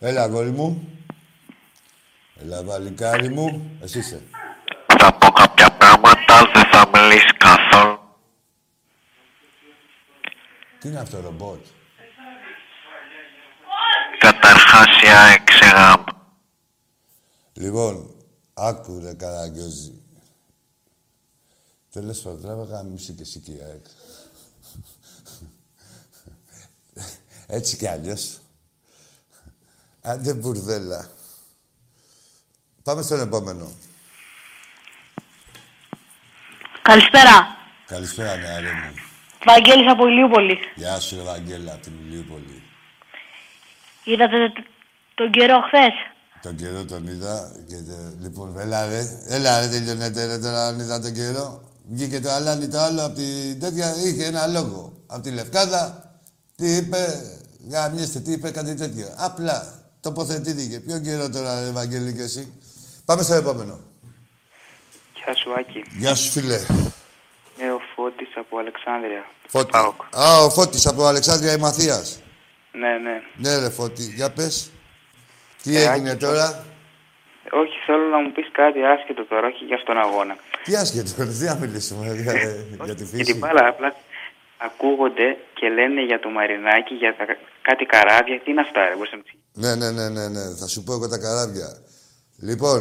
Έλα, 0.00 0.22
αγόρι 0.22 0.50
μου. 0.50 0.98
Έλα, 2.40 2.62
βαλικάρι 2.64 3.28
μου. 3.28 3.78
Εσύ 3.82 3.98
είσαι. 3.98 4.22
Θα 4.98 5.12
πω 5.12 5.30
κάποια 5.30 5.70
πράγματα, 5.70 6.50
δεν 6.54 6.64
θα 6.72 6.90
μιλήσεις 6.92 7.36
καθόλου. 7.36 7.98
Τι 10.80 10.88
είναι 10.88 10.98
αυτό, 10.98 11.20
ρομπότ; 11.20 11.66
Καταρχάς 14.18 15.02
η 15.02 15.08
ΑΕΚ 15.08 15.50
σε 15.50 15.66
γάμο. 15.66 16.04
Λοιπόν, 17.52 18.14
άκου 18.54 19.00
ρε 19.00 19.14
καραγκιόζη. 19.14 20.02
Τέλος 21.92 22.20
πάντων, 22.20 22.42
τράβα 22.42 22.64
γάμισε 22.64 23.12
και 23.12 23.22
εσύ 23.22 23.38
και 23.40 23.52
η 23.52 23.60
ΑΕΚ. 23.62 23.84
Έτσι 27.50 27.76
κι 27.76 27.86
αλλιώς. 27.88 28.38
Άντε 30.02 30.32
μπουρδέλα. 30.34 31.08
Πάμε 32.82 33.02
στον 33.02 33.20
επόμενο. 33.20 33.70
Καλησπέρα. 36.82 37.46
Καλησπέρα, 37.86 38.36
νεαρέ 38.36 38.72
μου. 38.72 38.94
Βαγγέλης 39.46 39.90
από 39.90 40.06
Ηλιούπολη. 40.06 40.58
Γεια 40.74 41.00
σου, 41.00 41.18
Ευαγγέλα, 41.18 41.72
από 41.72 41.82
την 41.82 41.92
Ηλιούπολη. 42.04 42.62
Είδατε 44.04 44.48
τ- 44.48 44.66
τον 45.14 45.30
καιρό 45.30 45.60
χθες; 45.66 45.92
Τον 46.42 46.56
καιρό 46.56 46.84
τον 46.84 47.06
είδα 47.06 47.52
και 47.68 47.74
τε- 47.76 48.20
λοιπόν, 48.20 48.58
έλα 48.58 48.86
ρε, 48.86 49.02
έλα 49.28 49.60
ρε, 49.60 49.68
τελειώνεται 49.68 50.26
ρε 50.26 50.38
τώρα 50.38 50.66
αν 50.66 50.78
είδα 50.80 51.00
τον 51.00 51.12
καιρό. 51.14 51.62
Βγήκε 51.90 52.20
το 52.20 52.30
αλάνι 52.30 52.68
το 52.68 52.78
άλλο 52.78 53.04
από 53.04 53.14
την 53.14 53.60
τέτοια, 53.60 53.94
είχε 53.96 54.24
ένα 54.24 54.46
λόγο. 54.46 54.92
Από 55.06 55.22
τη 55.22 55.30
Λευκάδα, 55.30 56.09
τι 56.60 56.76
είπε, 56.76 56.98
γαμιέστε, 57.70 58.18
τι 58.20 58.32
είπε, 58.32 58.50
κάτι 58.50 58.74
τέτοιο. 58.74 59.06
Απλά 59.18 59.74
τοποθετήθηκε. 60.00 60.80
Ποιο 60.80 60.98
καιρό 61.00 61.30
τώρα, 61.30 61.60
ρε, 61.60 61.66
Ευαγγέλη 61.68 62.12
και 62.14 62.22
εσύ. 62.22 62.52
Πάμε 63.04 63.22
στο 63.22 63.34
επόμενο. 63.34 63.80
Γεια 65.24 65.34
σου 65.34 65.52
Άκη. 65.58 65.84
Γεια 65.98 66.14
σου, 66.14 66.30
φίλε. 66.30 66.58
Είμαι 67.60 67.72
ο 67.72 67.80
Φώτης 67.94 68.28
από 68.36 68.58
Αλεξάνδρεια. 68.58 69.24
Φώτη. 69.48 69.70
ΠΑΟΚ. 69.70 70.00
Α, 70.16 70.44
ο 70.44 70.50
Φώτης 70.50 70.86
από 70.86 71.04
Αλεξάνδρεια 71.04 71.52
η 71.52 71.56
Μαθίας. 71.56 72.20
Ναι, 72.72 72.88
ναι. 72.98 73.22
Ναι, 73.36 73.58
ρε 73.58 73.70
Φώτη, 73.70 74.02
για 74.02 74.30
πες. 74.30 74.70
Τι 75.62 75.76
Ε, 75.76 75.84
έγινε 75.92 76.10
Άκη, 76.10 76.18
τώρα; 76.24 76.64
Όχι, 77.52 77.76
θέλω 77.86 78.06
να 78.08 78.18
μου 78.22 78.32
πεις 78.32 78.48
κάτι 78.52 78.78
άσχετο 78.84 79.24
τώρα, 79.26 79.46
όχι 79.46 79.64
για 79.64 79.76
αυτόν 79.76 79.94
τον 79.94 80.04
αγώνα. 80.04 80.36
Τι 80.64 80.76
άσχετο, 80.76 81.10
τι 81.38 81.44
να 81.44 81.54
μιλήσουμε 81.54 82.14
για, 82.14 82.32
για 82.84 82.94
τη 82.94 83.04
Για 83.04 83.06
φύση. 83.06 83.24
την 83.24 83.38
μπάλα, 83.38 83.66
απλά 83.68 83.94
ακούγονται 84.66 85.28
και 85.54 85.68
λένε 85.68 86.04
για 86.04 86.20
το 86.20 86.28
Μαρινάκι, 86.28 86.94
για 86.94 87.16
τα, 87.16 87.24
κάτι 87.62 87.84
καράβια. 87.84 88.40
Τι 88.40 88.50
είναι 88.50 88.60
αυτά, 88.60 88.88
ρε, 88.88 88.94
μπορείς 88.96 89.10
να 89.10 89.16
μου 89.18 89.24
εξηγήσεις; 89.26 89.50
Ναι, 89.62 89.72
ναι, 89.80 89.90
ναι, 89.90 90.08
ναι, 90.08 90.28
ναι. 90.28 90.54
Θα 90.60 90.66
σου 90.66 90.82
πω 90.84 90.92
εγώ 90.92 91.08
τα 91.08 91.18
καράβια. 91.18 91.68
Λοιπόν, 92.48 92.80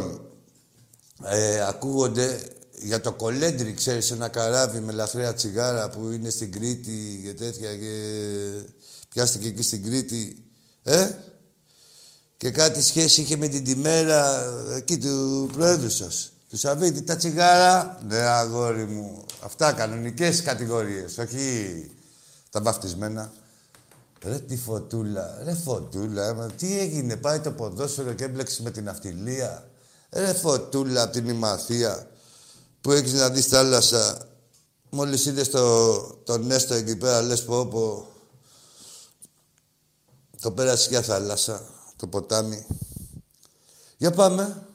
ε, 1.25 1.67
ακούγονται 1.67 2.27
για 2.71 3.01
το 3.01 3.11
κολέντρι, 3.13 3.73
ξέρεις, 3.73 4.11
ένα 4.11 4.27
καράβι 4.30 4.80
με 4.80 4.91
λαθρέα 4.91 5.34
τσιγάρα 5.34 5.89
που 5.89 6.09
είναι 6.11 6.30
στην 6.30 6.51
Κρήτη 6.51 7.21
και 7.23 7.34
τέτοια 7.34 7.75
και 7.75 7.93
πιάστηκε 9.09 9.47
εκεί 9.47 9.63
στην 9.63 9.84
Κρήτη. 9.84 10.43
Ε, 10.84 11.09
και 12.38 12.51
κάτι 12.51 12.84
σχέση 12.84 13.21
είχε 13.21 13.38
με 13.38 13.47
την 13.47 13.63
τιμέρα 13.63 14.43
εκεί 14.77 14.97
του 14.97 15.49
Προέδρου 15.53 15.89
σας. 15.89 16.34
Του 16.50 16.58
Σαββίδη, 16.58 17.02
τα 17.02 17.16
τσιγάρα. 17.16 18.00
Ναι, 18.08 18.18
αγόρι 18.18 18.86
μου. 18.86 19.26
Αυτά 19.43 19.74
κανονικές 19.74 20.41
κατηγορίες, 20.41 21.18
όχι 21.18 21.91
τα 22.50 22.62
βαφτισμένα. 22.62 23.32
Ρε 24.24 24.39
τη 24.39 24.58
φωτούλα, 24.58 25.41
ρε 25.43 25.54
φωτούλα, 25.54 26.28
ε, 26.28 26.34
μα 26.34 26.45
τι 26.45 26.80
έγινε, 26.80 27.16
πάει 27.16 27.39
το 27.39 27.52
ποδόσφαιρο 27.52 28.14
και 28.14 28.24
έμπλεξε 28.24 28.62
με 28.62 28.72
την 28.72 28.89
αυτιλία. 28.89 29.70
Ρε 30.10 30.34
φωτούλα 30.34 31.02
από 31.02 31.12
την 31.12 31.28
Ημαθία 31.28 32.08
που 32.82 32.91
έχεις 32.91 33.14
να 33.14 33.30
δεις 33.30 33.45
θάλασσα. 33.45 34.28
Μόλις 34.89 35.26
είδες 35.26 35.50
το, 35.50 36.00
το 36.00 36.38
Νέστο 36.38 36.74
εκεί 36.74 36.95
πέρα, 36.95 37.22
λες 37.22 37.43
πω 37.43 37.66
πω. 37.66 38.08
Το 40.41 40.52
πέρασε 40.52 40.89
για 40.89 41.02
θάλασσα, 41.02 41.64
το 41.95 42.08
ποτάμι. 42.08 42.66
Για 43.97 44.12
πάμε. 44.12 44.68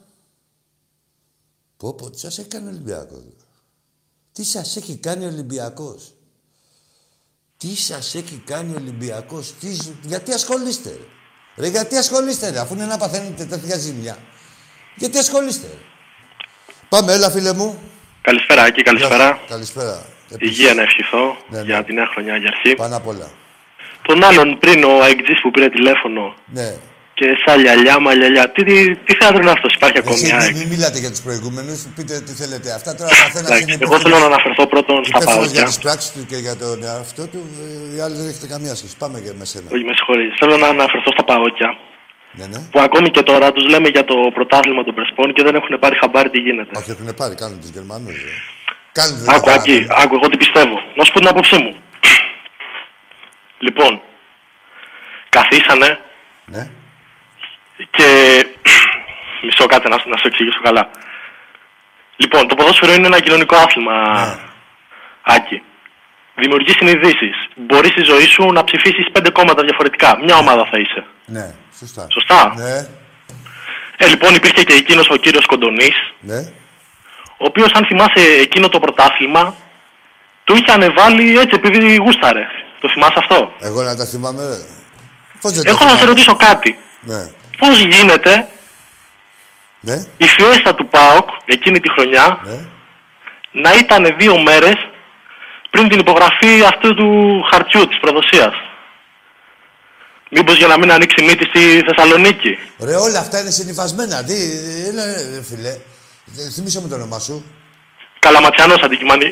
Πω 1.77 1.93
πω, 1.93 2.09
τι 2.09 2.19
σας 2.19 2.37
έχει 2.37 2.47
κάνει 2.47 2.65
ο 2.65 2.69
Ολυμπιακός; 2.69 3.23
Τι 4.33 4.43
σας 4.45 4.75
έχει 4.75 4.97
κάνει 4.97 5.23
ο 5.25 5.27
Ολυμπιακός; 5.27 6.13
Τι 7.57 7.75
σας 7.75 8.15
έχει 8.15 8.41
κάνει 8.45 8.71
ο 8.73 8.75
Ολυμπιακός; 8.79 9.53
Τι... 9.59 9.73
ζ- 9.73 10.05
Γιατί 10.05 10.31
ασχολείστε, 10.33 10.89
ρε. 10.89 11.05
Ρε, 11.57 11.67
γιατί 11.67 11.95
ασχολείστε, 11.97 12.49
ρε. 12.49 12.59
Αφού 12.59 12.73
είναι 12.73 12.85
να 12.85 12.97
παθαίνετε 12.97 13.45
τέτοια 13.45 13.77
ζημιά. 13.77 14.17
Γιατί 14.95 15.17
ασχολείστε, 15.17 15.67
ρε. 15.67 15.77
Πάμε, 16.89 17.13
έλα, 17.13 17.29
φίλε 17.31 17.53
μου. 17.53 17.79
Καλησπέρα, 18.21 18.61
Άκη, 18.63 18.81
καλησπέρα. 18.81 19.39
Καλησπέρα. 19.47 20.05
Υγεία 20.39 20.73
να 20.73 20.81
ευχηθώ 20.81 21.37
Ναι, 21.49 21.57
ναι. 21.57 21.63
για 21.65 21.83
τη 21.83 21.93
νέα 21.93 22.05
χρονιά 22.05 22.37
για 22.37 22.47
αρχή. 22.55 22.75
Πάνω 22.75 22.95
απ' 22.97 23.07
όλα. 23.07 23.31
Τον 24.01 24.23
άλλον 24.23 24.59
πριν 24.59 24.83
ο 24.83 25.03
Αιγτζής 25.03 25.41
που 25.41 25.51
πήρε 25.51 25.69
τηλέφωνο 25.69 26.35
Ναι. 26.45 26.77
Και 27.17 27.27
σαν 27.45 27.55
λιαλιά, 27.63 27.95
μαλλιαλιά. 27.99 28.43
Τι, 28.53 28.61
τι, 28.63 28.95
τι 29.05 29.13
θέατρο 29.19 29.39
είναι 29.41 29.51
αυτός, 29.57 29.71
υπάρχει 29.73 29.97
ακόμη 30.01 30.15
Εσείς 30.15 30.27
μια 30.31 30.35
μην, 30.37 30.45
ΑΕΚ. 30.45 30.55
μην 30.59 30.67
μιλάτε 30.73 30.97
για 31.03 31.11
τους 31.13 31.21
προηγούμενους, 31.27 31.77
πείτε 31.95 32.13
τι 32.25 32.31
θέλετε. 32.41 32.67
Αυτά 32.79 32.91
τώρα 32.99 33.09
ο 33.15 33.17
καθένας 33.25 33.49
Εντάξει, 33.49 33.63
είναι 33.63 33.73
εγώ 33.73 33.83
υπεύθυνος- 33.83 34.03
θέλω 34.03 34.17
να 34.25 34.29
αναφερθώ 34.33 34.63
πρώτον 34.73 34.97
στα 35.05 35.17
υπεύθυνος 35.17 35.49
για 35.51 35.61
παόκια. 35.61 35.65
τις 35.71 35.79
πράξεις 35.85 36.09
του 36.15 36.21
και 36.31 36.37
για 36.45 36.55
τον 36.63 36.75
εαυτό 36.89 37.23
του. 37.31 37.41
ε, 37.63 37.95
Οι 37.95 37.99
άλλοι 38.05 38.15
δεν 38.19 38.27
έχετε 38.31 38.47
καμία 38.53 38.73
σχέση. 38.79 38.93
Πάμε 39.03 39.17
και 39.23 39.31
με 39.39 39.45
σένα. 39.51 39.67
Όχι, 39.75 39.83
με 39.89 39.93
συγχωρείς. 39.97 40.31
Θέλω 40.41 40.55
να 40.63 40.67
αναφερθώ 40.75 41.09
στα 41.17 41.23
παόκια. 41.29 41.69
Ναι, 42.39 42.45
ναι. 42.53 42.59
Που 42.71 42.79
ακόμη 42.87 43.07
και 43.15 43.23
τώρα 43.29 43.47
τους 43.55 43.65
λέμε 43.73 43.87
για 43.95 44.05
το 44.11 44.15
πρωτάθλημα 44.37 44.81
των 44.87 44.93
Πρεσπών 44.97 45.27
και 45.35 45.43
δεν 45.47 45.53
έχουν 45.59 45.73
πάρει 45.83 45.95
χαμπάρι 46.01 46.29
τι 46.33 46.39
γίνεται. 46.47 46.71
Όχι, 46.79 46.89
έχουν 46.95 47.07
πάρει, 47.21 47.33
κάνουν 47.41 47.57
τους 47.61 47.69
Γερμανούς. 47.77 48.17
Ε. 48.29 48.31
Κάνουν 48.97 49.13
τους 49.17 49.27
Άκου, 49.35 49.49
Άκη, 49.55 49.71
Γερμανούς. 49.71 50.03
άκου, 50.03 50.13
εγώ 50.19 50.27
τι 50.31 50.37
πιστεύω. 50.43 50.75
Να 50.97 51.01
σου 51.05 51.11
πω 51.13 51.19
την 51.19 51.27
άποψή 51.33 51.55
μου. 51.63 51.71
Λοιπόν, 53.65 54.01
καθίσανε 55.29 55.99
Ναι. 56.45 56.63
Και... 57.89 58.07
Μισό 59.45 59.65
κάτσε 59.65 59.87
να, 59.87 59.97
σου- 59.97 60.09
να 60.09 60.17
σου 60.17 60.27
εξηγήσω 60.27 60.59
καλά. 60.63 60.89
Λοιπόν, 62.15 62.47
το 62.47 62.55
ποδόσφαιρο 62.55 62.93
είναι 62.93 63.07
ένα 63.07 63.19
κοινωνικό 63.19 63.55
άθλημα, 63.55 63.93
Ναι. 64.25 64.35
Άκη. 65.21 65.61
Δημιουργείς 66.35 66.75
συνειδήσεις. 66.75 67.35
Μπορείς 67.55 67.91
στη 67.91 68.01
ζωή 68.01 68.25
σου 68.25 68.51
να 68.51 68.63
ψηφίσεις 68.63 69.11
πέντε 69.11 69.29
κόμματα 69.29 69.63
διαφορετικά. 69.63 70.17
Μια 70.23 70.35
ομάδα 70.37 70.67
θα 70.71 70.77
είσαι. 70.79 71.05
Ναι, 71.25 71.53
σωστά. 71.79 72.07
Σωστά; 72.11 72.53
Ναι, 72.57 72.87
Ε, 73.97 74.07
λοιπόν, 74.07 74.35
υπήρχε 74.35 74.63
και 74.63 74.73
εκείνος 74.73 75.09
ο 75.09 75.15
κύριος 75.15 75.45
Κοντονής, 75.45 75.95
ναι. 76.19 76.37
ο 77.37 77.45
οποίος, 77.45 77.71
αν 77.71 77.85
θυμάσαι 77.85 78.21
εκείνο 78.41 78.69
το 78.69 78.79
πρωτάθλημα, 78.79 79.55
του 80.43 80.55
είχε 80.55 80.71
ανεβάλει 80.71 81.37
έτσι 81.39 81.55
επειδή 81.63 81.95
γούσταρε. 81.95 82.45
Το 82.79 82.89
θυμάσαι 82.89 83.13
αυτό; 83.17 83.53
Εγώ 83.59 83.81
να 83.83 83.95
τα 83.95 84.05
θυμάμαι, 84.05 84.41
ρε. 84.43 84.57
Πώς 85.41 85.51
δεν 85.51 85.63
τα 85.63 85.69
Έχω 85.69 85.83
να 85.83 85.89
σε 85.89 85.95
θυμάμαι; 85.95 86.09
ρωτήσω 86.11 86.35
κάτι. 86.35 86.79
Ναι. 87.01 87.29
Πώς 87.57 87.79
γίνεται 87.79 88.47
Ναι, 89.79 90.05
η 90.17 90.25
φιέστα 90.25 90.75
του 90.75 90.87
ΠΑΟΚ 90.87 91.29
εκείνη 91.45 91.79
τη 91.79 91.89
χρονιά 91.91 92.39
ναι. 92.45 92.65
να 93.51 93.73
ήταν 93.73 94.15
δύο 94.19 94.41
μέρες 94.41 94.75
πριν 95.69 95.89
την 95.89 95.99
υπογραφή 95.99 96.63
αυτού 96.65 96.93
του 96.95 97.41
χαρτιού 97.51 97.87
της 97.87 97.99
προδοσίας. 97.99 98.53
Μήπως 100.29 100.57
για 100.57 100.67
να 100.67 100.77
μην 100.77 100.91
ανοίξει 100.91 101.23
μύτη 101.25 101.45
στη 101.45 101.81
Θεσσαλονίκη. 101.87 102.57
Ρε, 102.79 102.95
όλα 102.95 103.19
αυτά 103.19 103.39
είναι 103.39 103.49
συνυφασμένα. 103.49 104.23
Τι, 104.23 104.33
έλα, 104.89 105.03
ρε, 105.05 105.43
φίλε. 105.43 105.69
Ε, 106.37 106.49
Θυμήσε 106.55 106.81
μου 106.81 106.87
το 106.87 106.95
όνομά 106.95 107.19
σου. 107.19 107.45
Καλαματιανό 108.19 108.73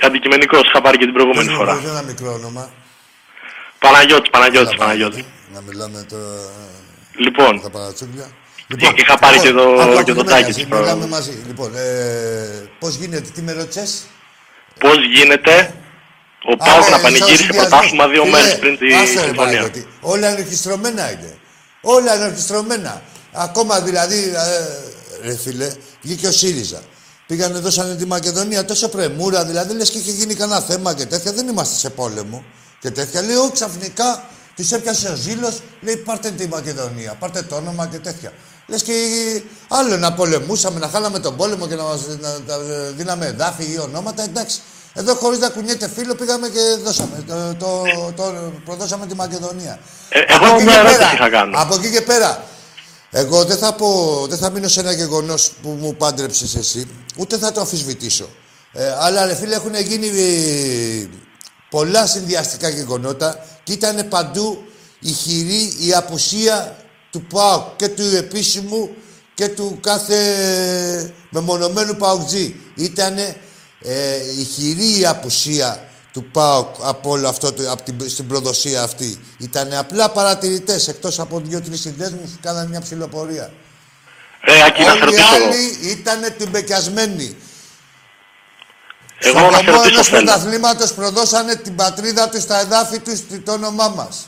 αντικειμενικός, 0.01 0.61
είχα 0.67 0.81
πάρει 0.81 0.97
και 0.97 1.03
την 1.05 1.13
προηγούμενη 1.13 1.47
Πες 1.47 1.57
μου, 1.57 1.59
φορά. 1.63 1.75
πες 1.75 1.89
ένα 1.89 2.01
μικρό 2.01 2.33
όνομα. 2.33 2.71
Παναγιώτης, 3.79 4.29
Παναγιώτης, 4.29 4.69
Έλα, 4.69 4.77
Παναγιώτη. 4.77 5.25
Να 5.53 5.61
μιλάμε 5.61 6.05
τώρα 6.09 6.31
Λοιπόν, 7.17 7.61
τα 7.61 7.69
παρατσούκλια. 7.69 8.27
είχα 8.95 9.17
πάρει 9.19 9.39
και 9.39 9.51
το- 9.51 9.61
άκου, 9.61 9.81
άκου, 9.91 10.03
και 10.03 10.13
το 10.13 10.23
μην 10.23 10.25
τάκι 10.25 10.41
με 10.41 10.47
της 10.47 10.55
νοιάζει, 10.57 10.81
Μιλάμε 10.81 10.99
προ- 10.99 11.09
μαζί. 11.09 11.43
Λοιπόν, 11.47 11.75
ε, 11.75 12.69
πώς 12.79 12.95
γίνεται, 12.95 13.29
τι 13.33 13.41
με 13.41 13.51
ρώτησες; 13.51 14.01
πώς 14.79 14.95
γίνεται 15.15 15.73
ο 16.45 16.51
Α, 16.51 16.55
ΠΑΟΚ 16.57 16.79
ναι, 16.83 16.85
να 16.89 16.91
σαν 16.91 17.01
πανηγύρισε 17.01 17.35
συνδυασμός. 17.35 17.67
πρωτάθλημα 17.69 18.07
δύο 18.07 18.23
Φίλε, 18.23 18.35
μέρες 18.37 18.59
πριν 18.59 18.77
τη 18.77 18.93
άσε, 18.93 19.01
ρε, 19.03 19.07
συμφωνία; 19.09 19.33
Παναγιώτη. 19.35 19.87
Όλα 20.01 20.29
είναι 20.29 20.39
ορκιστρωμένα 20.39 21.11
είναι. 21.11 21.37
Όλα 21.81 22.15
είναι 22.15 22.25
ορκιστρωμένα. 22.25 23.01
Ακόμα 23.31 23.81
δηλαδή, 23.81 24.33
ε, 24.35 25.27
ρε 25.27 25.37
φίλε, 25.37 25.71
βγήκε 26.01 26.27
ο 26.27 26.31
ΣΥΡΙΖΑ. 26.31 26.81
Πήγανε, 27.27 27.59
δώσανε 27.59 27.95
τη 27.95 28.05
Μακεδονία 28.05 28.65
τόσο 28.65 28.89
πρεμούρα, 28.89 29.45
δηλαδή 29.45 29.73
λες 29.73 29.89
και 29.89 29.97
είχε 29.97 30.11
γίνει 30.11 30.33
κανένα 30.33 30.61
θέμα 30.61 30.93
και 30.93 31.05
τέτοια. 31.05 31.31
Δεν 31.33 31.47
είμαστε 31.47 31.75
σε 31.77 31.89
πόλεμο 31.89 32.43
και 32.79 32.91
τέτοια. 32.91 33.21
Λέει, 33.21 33.35
όχι 33.35 33.51
ξαφνικά 33.51 34.23
της 34.55 34.71
έπιασε 34.71 35.09
ο 35.09 35.15
ζήλος, 35.15 35.61
λέει 35.81 35.95
πάρτε 35.97 36.29
τη 36.31 36.47
Μακεδονία, 36.47 37.13
πάρτε 37.19 37.41
το 37.41 37.55
όνομα 37.55 37.87
και 37.87 37.97
τέτοια. 37.97 38.31
Λες 38.67 38.83
και 38.83 38.93
άλλο 39.67 39.97
να 39.97 40.13
πολεμούσαμε, 40.13 40.79
να 40.79 40.87
χάλαμε 40.87 41.19
τον 41.19 41.35
πόλεμο 41.35 41.67
και 41.67 41.75
να, 41.75 41.83
μας, 41.83 42.01
να, 42.19 42.29
να 42.47 42.57
δίναμε 42.95 43.25
εδάφη 43.25 43.63
ή 43.63 43.79
ονόματα, 43.79 44.23
εντάξει. 44.23 44.59
Εδώ 44.93 45.15
χωρίς 45.15 45.39
να 45.39 45.49
κουνιέται 45.49 45.89
φίλο 45.95 46.15
πήγαμε 46.15 46.47
και 46.49 46.59
δώσαμε. 46.83 47.23
Το, 47.27 47.55
το, 47.59 47.83
το, 48.15 48.51
προδώσαμε 48.65 49.07
τη 49.07 49.15
Μακεδονία. 49.15 49.79
Ε, 50.09 50.19
Από 50.33 50.45
εγώ 50.45 50.55
εκεί 50.55 50.63
μια 50.63 50.73
και 50.73 50.79
ερώτηση 50.79 50.99
πέρα- 50.99 51.17
θα 51.17 51.29
κάνω. 51.29 51.59
Από 51.61 51.75
εκεί 51.75 51.91
και 51.91 52.01
πέρα. 52.01 52.43
Εγώ 53.11 53.43
δεν 53.45 53.57
θα 53.57 53.73
πω, 53.73 54.25
δεν 54.29 54.37
θα 54.37 54.49
μείνω 54.49 54.67
σε 54.67 54.79
ένα 54.79 54.91
γεγονός 54.91 55.51
που 55.61 55.69
μου 55.69 55.95
πάντρεψες 55.95 56.55
εσύ, 56.55 56.87
ούτε 57.17 57.37
θα 57.37 57.51
το 57.51 57.59
αμφισβητήσω. 57.59 58.29
Ε, 58.73 58.93
αλλά 58.99 59.25
ρε 59.25 59.35
φίλε 59.35 59.55
έχουν 59.55 59.75
γίνει 59.75 60.07
ε, 60.07 61.07
πολλά 61.73 62.07
συνδυαστικά 62.07 62.69
γεγονότα 62.69 63.45
και 63.63 63.73
ήταν 63.73 64.07
παντού 64.09 64.63
η 64.99 65.11
χειρή, 65.11 65.73
η 65.79 65.93
απουσία 65.93 66.75
του 67.11 67.21
ΠΑΟΚ 67.21 67.75
και 67.75 67.87
του 67.87 68.15
επίσημου 68.15 68.89
και 69.33 69.47
του 69.47 69.77
κάθε 69.81 70.17
μεμονωμένου 71.29 71.95
ΠΑΟΚτζή. 71.95 72.55
Ήταν 72.75 73.17
ε, 73.17 73.35
η 74.39 74.43
χειρή 74.43 74.99
η 74.99 75.05
απουσία 75.05 75.89
του 76.13 76.23
ΠΑΟΚ 76.31 76.75
από 76.81 77.09
όλο 77.09 77.27
αυτό, 77.27 77.51
το, 77.53 77.71
από 77.71 77.83
την, 77.83 78.09
στην 78.09 78.27
προδοσία 78.27 78.83
αυτή. 78.83 79.19
Ήταν 79.37 79.73
απλά 79.73 80.09
παρατηρητές, 80.09 80.87
εκτός 80.87 81.19
από 81.19 81.39
δύο-τρεις 81.39 81.81
συνδέσμους 81.81 82.31
που 82.31 82.37
κάνανε 82.41 82.69
μια 82.69 82.81
ψηλοπορία. 82.81 83.53
Ρε, 84.47 84.63
Άκη, 84.63 84.81
να 84.83 84.91
σε 84.91 84.91
Όλοι 84.91 84.97
οι 84.97 85.05
ρωτήσω 85.05 85.35
εγώ. 85.35 85.45
άλλοι 85.45 85.91
ήταν 85.91 86.33
τυμπεκιασμένοι. 86.37 87.35
Εγώ 89.23 89.37
Στο 89.39 89.49
να 89.49 89.57
σε 89.57 89.63
βωμό 89.63 89.77
ρωτήσω 89.77 89.93
ενός 89.93 90.07
θέλω. 90.07 90.23
πρωταθλήματος 90.23 90.93
προδώσανε 90.93 91.55
την 91.55 91.75
πατρίδα 91.75 92.29
τους, 92.29 92.45
τα 92.45 92.59
εδάφη 92.59 92.99
τους, 92.99 93.19
το 93.45 93.51
όνομά 93.51 93.87
μας. 93.97 94.27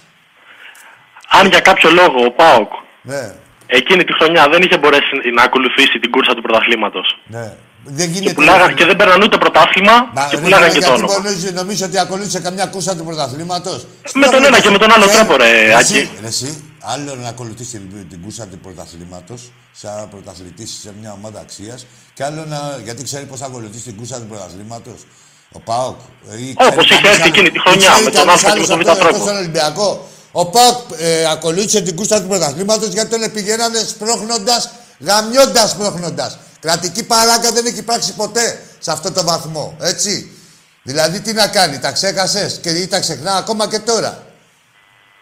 Αν 1.37 1.47
για 1.47 1.59
κάποιο 1.59 1.89
λόγο 1.91 2.17
ο 2.25 2.31
ΠΑΟΚ 2.31 2.71
Ναι, 3.01 3.35
εκείνη 3.65 4.03
τη 4.03 4.13
χρονιά 4.13 4.47
δεν 4.51 4.61
είχε 4.61 4.77
μπορέσει 4.77 5.13
να 5.35 5.43
ακολουθήσει 5.43 5.99
την 5.99 6.11
κούρσα 6.11 6.33
του 6.35 6.41
πρωταθλήματος 6.41 7.19
ναι. 7.27 7.53
Δεν 7.87 8.07
και, 8.07 8.11
γίνεται. 8.13 8.33
πουλάγαν, 8.33 8.73
και 8.73 8.85
δεν 8.85 8.95
παίρναν 8.95 9.21
ούτε 9.21 9.37
πρωτάθλημα 9.37 10.09
Μα, 10.13 10.27
και 10.29 10.35
ρε, 10.35 10.41
πουλάγαν 10.41 10.67
ρε, 10.67 10.73
και 10.73 10.79
το 10.79 10.85
γιατί 10.87 11.03
όνομα. 11.03 11.17
νομίζεις, 11.19 11.51
νομίζω 11.51 11.85
ότι 11.85 11.99
ακολούθησε 11.99 12.39
καμιά 12.39 12.65
κούρσα 12.65 12.95
του 12.95 13.03
πρωταθλήματος; 13.03 13.85
Με 14.13 14.27
τον 14.27 14.45
ένα 14.45 14.59
και 14.59 14.69
με 14.69 14.77
τον 14.77 14.91
άλλο 14.93 15.07
τρόπο, 15.07 15.35
ρε, 15.37 15.49
εσύ, 15.49 15.73
Άκη. 15.79 16.09
ρε, 16.21 16.27
εσύ, 16.27 16.74
άλλο 16.85 17.15
να 17.15 17.27
ακολουθήσει 17.27 17.77
την, 17.77 18.09
την 18.09 18.21
κούρσα 18.21 18.45
του 18.45 18.59
πρωταθλήματο, 18.59 19.35
σαν 19.71 20.09
πρωταθλητής 20.09 20.79
σε 20.81 20.93
μια 20.99 21.11
ομάδα 21.11 21.39
αξίας, 21.39 21.85
και 22.13 22.23
άλλο 22.23 22.45
να. 22.45 22.79
Γιατί 22.83 23.03
ξέρει 23.03 23.25
πώς 23.25 23.39
θα 23.39 23.45
ακολουθήσει 23.45 23.83
την 23.83 23.95
κούρσα 23.95 24.19
του 24.19 24.27
πρωταθλήματο. 24.27 24.95
Ο 25.51 25.59
Πάοκ. 25.59 25.99
Όπως 26.71 26.89
είχε 26.89 27.07
έρθει 27.07 27.27
εκείνη 27.27 27.51
τη 27.51 27.59
χρονιά, 27.59 27.91
με 28.03 28.11
τον 28.11 28.29
Α 28.29 28.35
και 28.35 28.59
με 28.59 28.67
τον 28.67 28.79
Β 28.79 28.83
τρόπο. 28.83 29.17
Στον 29.17 29.35
Ολυμπιακός. 29.35 29.99
Ο 30.31 30.45
Πάοκ 30.45 30.77
ε, 30.97 31.25
ακολούθησε 31.31 31.81
την 31.81 31.95
κούρσα 31.95 32.21
του 32.21 32.27
πρωταθλήματο 32.27 32.85
γιατί 32.85 33.19
τον 33.19 33.31
πηγαίνανε 33.31 33.79
σπρώχνοντας, 33.79 34.69
γαμιώντας 34.99 35.69
σπρώχνοντας. 35.69 36.37
Κρατική 36.59 37.03
παράγκα 37.03 37.51
δεν 37.51 37.65
έχει 37.65 37.77
υπάρξει 37.77 38.13
ποτέ 38.13 38.61
σε 38.79 38.91
αυτό 38.91 39.11
το 39.11 39.23
βαθμό. 39.23 39.75
Έτσι. 39.79 40.31
Δηλαδή 40.83 41.19
τι 41.19 41.33
να 41.33 41.47
κάνει, 41.47 41.79
τα 41.79 41.91
ξέχασες 41.91 42.59
και 42.61 42.69
ή 42.69 42.87
τα 42.87 42.99
ξεχνά 42.99 43.35
ακόμα 43.35 43.67
και 43.67 43.79
τώρα. 43.79 44.23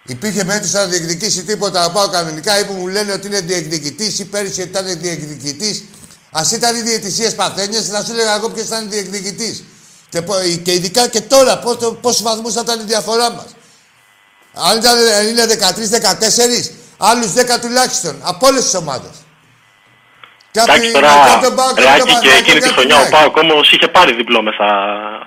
Υπήρχε 0.06 0.44
μέτρηση 0.44 0.76
να 0.76 0.86
διεκδικήσεις 0.86 1.46
τίποτα 1.46 1.82
να 1.82 1.92
πάω 1.92 2.08
κανονικά 2.10 2.60
ή 2.60 2.66
που 2.66 2.74
μου 2.74 2.88
λένε 2.88 3.12
ότι 3.12 3.28
είναι 3.28 3.40
διεκδικητής 3.40 4.20
ή 4.20 4.26
πέρυσι 4.26 4.62
ήταν 4.62 4.86
διεκδικητής. 5.00 5.84
Α 6.32 6.42
ήταν 6.54 6.76
οι 6.76 6.82
διαιτησίε 6.82 7.30
παθένιε, 7.30 7.82
θα 7.82 8.04
σου 8.04 8.12
έλεγα 8.12 8.36
εγώ 8.36 8.50
ποιος 8.50 8.66
ήταν 8.66 8.90
διεκδικητής. 8.90 9.64
Και, 10.10 10.22
πο- 10.22 10.36
και 10.64 10.74
ειδικά 10.74 11.08
και 11.08 11.22
τώρα, 11.22 11.60
πόσους 12.02 12.22
βαθμούς 12.22 12.54
θα 12.54 12.62
ήταν 12.64 12.80
η 12.80 12.84
διαφορά 12.84 13.32
μας. 13.32 13.46
Αν 14.54 14.78
ήταν, 14.78 14.98
είναι 15.30 15.46
13-14, 15.46 16.72
άλλους 16.98 17.34
10 17.34 17.60
τουλάχιστον 17.62 18.16
από 18.24 18.48
όλες 18.48 18.64
τις 18.64 18.74
ομάδες. 18.74 19.12
Και 20.52 20.60
από 20.60 20.72
Εντάξει 20.72 20.92
την- 20.92 21.02
τώρα, 21.02 21.08
και 21.26 21.30
από 21.36 21.46
τον 21.46 21.56
Πάοκ, 21.56 21.76
και 21.76 21.82
από 21.84 21.92
ρε, 21.94 21.98
τον 22.00 22.10
Άκη, 22.10 22.28
και 22.28 22.30
Παναθηναϊκό, 22.30 22.38
εκείνη 22.38 22.60
και 22.60 22.66
τη 22.66 22.68
από 22.68 22.68
την 22.68 22.74
χρονιά 22.74 22.96
ο 22.96 23.00
ΑΕΚ. 23.00 23.10
ΠΑΟΚ 23.10 23.38
όμως 23.38 23.72
είχε 23.72 23.88
πάρει 23.88 24.14
διπλό 24.14 24.42
μέσα 24.42 24.66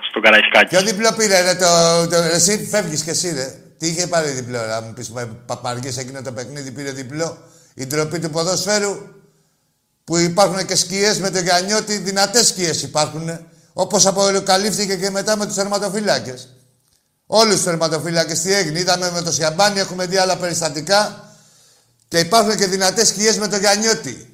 στο 0.09 0.19
Καραϊσκάκι. 0.19 0.65
Ποιο 0.75 0.81
διπλό 0.81 1.13
πήρε, 1.17 1.41
ρε, 1.41 1.55
το, 1.55 1.67
το, 2.11 2.15
εσύ 2.37 2.67
φεύγεις 2.71 3.03
και 3.03 3.09
εσύ, 3.09 3.29
ρε. 3.33 3.47
Τι 3.77 3.87
είχε 3.87 4.07
πάρει 4.07 4.31
διπλό, 4.31 4.61
ρε, 4.61 4.67
να 4.67 4.81
μου 4.81 4.93
πεις 4.93 5.11
παπαργές 5.45 5.97
εκείνο 5.97 6.21
το 6.21 6.31
παιχνίδι 6.31 6.71
πήρε 6.71 6.91
διπλό. 6.91 7.37
Η 7.73 7.85
ντροπή 7.85 8.19
του 8.19 8.29
ποδοσφαίρου, 8.29 8.97
που 10.03 10.17
υπάρχουν 10.17 10.65
και 10.65 10.75
σκιές 10.75 11.19
με 11.19 11.29
το 11.29 11.39
Γιαννιώτη, 11.39 11.97
δυνατές 11.97 12.47
σκιές 12.47 12.81
υπάρχουν. 12.81 13.39
Όπως 13.73 14.05
αποκαλύφθηκε 14.05 14.95
και 14.95 15.09
μετά 15.09 15.37
με 15.37 15.45
τους 15.45 15.55
θερματοφύλακες. 15.55 16.49
Όλους 17.25 17.53
τους 17.53 17.63
θερματοφύλακες 17.63 18.41
τι 18.41 18.53
έγινε. 18.53 18.79
Είδαμε 18.79 19.11
με 19.11 19.21
το 19.21 19.31
Σιαμπάνι, 19.31 19.79
έχουμε 19.79 20.05
δει 20.05 20.17
άλλα 20.17 20.37
περιστατικά. 20.37 21.31
Και 22.07 22.19
υπάρχουν 22.19 22.55
και 22.55 22.65
δυνατές 22.65 23.07
σκιές 23.07 23.37
με 23.37 23.47
το 23.47 23.57
Γιαννιώτη. 23.57 24.33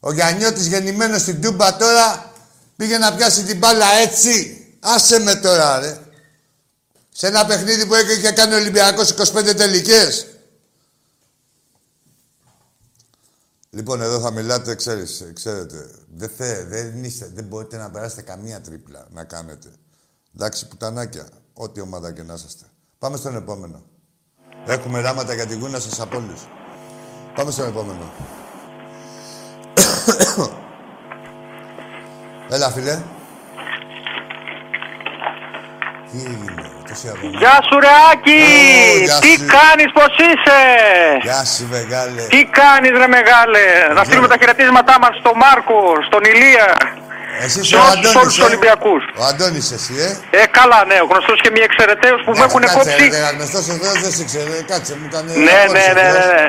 Ο 0.00 0.12
Γιαννιώτης 0.12 0.66
γεννημένος 0.66 1.20
στην 1.20 1.40
Τούμπα 1.40 1.76
τώρα 1.76 2.32
πήγε 2.76 2.98
να 2.98 3.14
πιάσει 3.14 3.42
την 3.42 3.58
μπάλα 3.58 3.86
έτσι. 3.92 4.60
Άσε 4.80 5.18
με 5.18 5.34
τώρα, 5.34 5.78
ρε. 5.78 5.98
Σε 7.18 7.26
ένα 7.26 7.46
παιχνίδι 7.46 7.86
που 7.86 7.94
είχε 7.94 8.32
κάνει 8.32 8.54
ο 8.54 8.56
Ολυμπιακός 8.56 9.14
25 9.14 9.54
τελικές. 9.56 10.26
Λοιπόν, 13.70 14.02
εδώ 14.02 14.20
θα 14.20 14.30
μιλάτε, 14.30 14.74
ξέρεις, 14.74 15.24
ξέρετε. 15.34 15.90
Δεν, 16.14 16.30
θε, 16.36 16.64
δεν, 16.64 17.04
είστε, 17.04 17.30
δεν 17.34 17.44
μπορείτε 17.44 17.76
να 17.76 17.90
περάσετε 17.90 18.22
καμία 18.22 18.60
τρίπλα 18.60 19.06
να 19.10 19.24
κάνετε. 19.24 19.68
Εντάξει, 20.34 20.68
πουτανάκια. 20.68 21.28
Ό,τι 21.52 21.80
ομάδα 21.80 22.12
και 22.12 22.22
να 22.22 22.34
είσαστε. 22.34 22.64
Πάμε 22.98 23.16
στον 23.16 23.36
επόμενο. 23.36 23.84
Έχουμε 24.66 25.00
ράματα 25.00 25.34
για 25.34 25.46
την 25.46 25.60
γούνα 25.60 25.80
σας 25.80 26.00
από 26.00 26.16
όλους. 26.16 26.48
Πάμε 27.34 27.50
στον 27.50 27.68
επόμενο. 27.68 28.12
Έλα, 32.54 32.70
φίλε. 32.70 33.02
Τι 36.10 36.18
έγινε, 36.30 36.52
τόση 36.88 37.06
αγωνία. 37.12 37.38
Γεια 37.42 37.56
σου 37.66 37.74
ρε 37.84 37.92
Άκη! 38.10 38.40
Ω, 38.92 39.04
γεια 39.08 39.18
Τι 39.24 39.32
σου. 39.38 39.46
κάνεις, 39.56 39.88
πώς 39.98 40.12
είσαι! 40.28 40.60
Γεια 41.26 41.40
σου, 41.52 41.64
μεγάλε. 41.76 42.22
Τι 42.34 42.40
κάνεις 42.60 42.92
ρε 43.02 43.08
μεγάλε! 43.16 43.64
Να 43.96 44.02
στείλουμε 44.06 44.28
τα 44.32 44.36
χαιρετίσματά 44.40 44.94
μας 45.02 45.12
στον 45.20 45.34
Μάρκο, 45.42 45.78
στον 46.08 46.22
Ηλία, 46.32 46.68
Εσύ 47.44 47.50
σε 47.54 47.60
είσαι 47.62 47.76
ο 47.76 47.80
όλους 47.80 47.92
Αντώνης, 47.92 48.16
όλους 48.20 48.34
τους 48.36 48.44
ε. 48.46 48.48
Ολυμπιακούς. 48.50 49.02
Ο 49.20 49.22
Αντώνης 49.30 49.66
εσύ, 49.76 49.94
ε. 50.06 50.10
Ε, 50.40 50.42
καλά 50.58 50.80
ναι, 50.90 50.96
ο 51.04 51.06
γνωστός 51.10 51.38
και 51.44 51.50
μη 51.54 51.60
εξαιρεταίος 51.68 52.20
που 52.24 52.32
με 52.38 52.44
έχουν 52.48 52.62
Κάτσε, 52.64 52.76
κόψει. 52.76 53.06
ρε, 53.16 53.22
γνωστός 53.36 53.64
ο 53.72 53.74
Θεός 53.82 53.96
δεν 54.04 54.12
σε 54.18 54.24
ξέρει. 54.30 54.52
Κάτσε, 54.70 54.92
μου 55.00 55.06
έκανε... 55.10 55.28
Ναι, 55.46 55.56
απόρριψε 55.62 55.92
ναι, 55.98 56.00
ο 56.00 56.02
ναι, 56.02 56.06
Θεός. 56.10 56.26
ναι. 56.32 56.44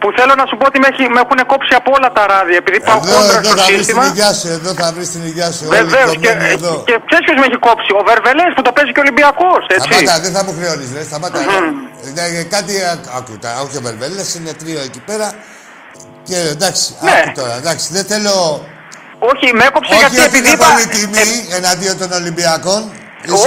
Που 0.00 0.08
θέλω 0.18 0.34
να 0.40 0.44
σου 0.48 0.56
πω 0.60 0.64
ότι 0.70 0.78
με, 0.82 0.88
έχει- 0.92 1.10
με 1.14 1.20
έχουν 1.24 1.40
κόψει 1.52 1.72
από 1.80 1.88
όλα 1.96 2.08
τα 2.16 2.22
ράδια, 2.32 2.58
επειδή 2.62 2.78
πάω 2.88 2.98
Εδώ, 3.04 3.12
κόντρα 3.14 3.38
εδώ 3.40 3.50
στο 3.50 3.58
θα 3.60 3.64
βρεις 3.66 3.66
την 3.70 3.78
σύστημα. 3.84 4.04
υγειά 4.10 4.30
σου, 4.38 4.48
εδώ 4.58 4.70
θα 4.80 4.86
βρεις 4.96 5.08
την 5.14 5.22
υγειά 5.30 5.48
σου. 5.56 5.64
Όλοι 5.70 5.74
Βεβαίως 5.82 6.10
και, 6.22 6.28
κομμένοι 6.32 6.54
εδώ. 6.58 6.72
και 6.88 6.94
ξέρεις 7.08 7.24
ποιος 7.26 7.38
με 7.42 7.46
έχει 7.48 7.58
κόψει; 7.68 7.90
Ο 8.00 8.02
Βερβελές 8.10 8.50
που 8.56 8.62
το 8.66 8.70
παίζει 8.76 8.90
και 8.94 9.00
ο 9.02 9.04
Ολυμπιακός, 9.06 9.62
έτσι. 9.74 9.88
Σταμάτα, 9.92 10.14
δεν 10.24 10.32
θα 10.36 10.40
μου 10.46 10.52
χρεώνεις, 10.58 10.88
ρε. 10.96 11.02
Σταμάτα. 11.10 11.38
Ναι, 12.16 12.24
ε, 12.40 12.42
κάτι 12.56 12.72
α- 12.90 13.04
άκου, 13.18 13.32
τα, 13.44 13.50
όχι 13.64 13.76
ο 13.80 13.82
Βερβέλες, 13.88 14.26
είναι 14.36 14.52
τρίο 14.60 14.80
εκεί 14.88 15.00
πέρα. 15.08 15.28
Και 16.28 16.38
εντάξει, 16.54 16.86
Ναι. 17.06 17.10
άκου 17.16 17.30
τώρα, 17.40 17.54
εντάξει, 17.62 17.86
δεν 17.96 18.04
θέλω... 18.12 18.34
Όχι, 19.32 19.46
με 19.58 19.64
έκοψε 19.70 19.90
Όχι 19.92 20.00
γιατί 20.02 20.16
ότι 20.18 20.26
επειδή 20.30 20.48
είναι 20.52 20.58
είπα. 20.60 20.66
πολύ 20.70 20.86
τιμή 20.96 21.28
εναντίον 21.58 21.94
των 22.02 22.10
Ολυμπιακών. 22.20 22.80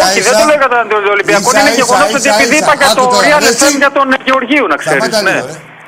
Όχι, 0.06 0.20
δεν 0.28 0.34
το 0.40 0.44
λέω 0.50 0.60
κατά 0.66 0.80
τον 0.94 1.04
Ολυμπιακό. 1.16 1.48
Ίσα, 1.50 1.60
Είναι 1.60 1.70
ίσα, 1.74 1.80
γεγονό 1.82 2.06
ότι 2.18 2.28
ίσα, 2.28 2.34
επειδή 2.38 2.56
ίσα. 2.60 2.66
είπα 2.66 2.74
για 2.80 2.88
Άκου 2.92 2.96
το 3.00 3.06
τώρα, 3.14 3.26
Real 3.28 3.42
ρε, 3.46 3.52
FM 3.56 3.66
εσύ. 3.68 3.78
για 3.84 3.92
τον 3.98 4.08
Γεωργίου, 4.28 4.66
να 4.72 4.76
ξέρεις. 4.82 5.00
Σταμάτα 5.04 5.20
Ναι. 5.30 5.38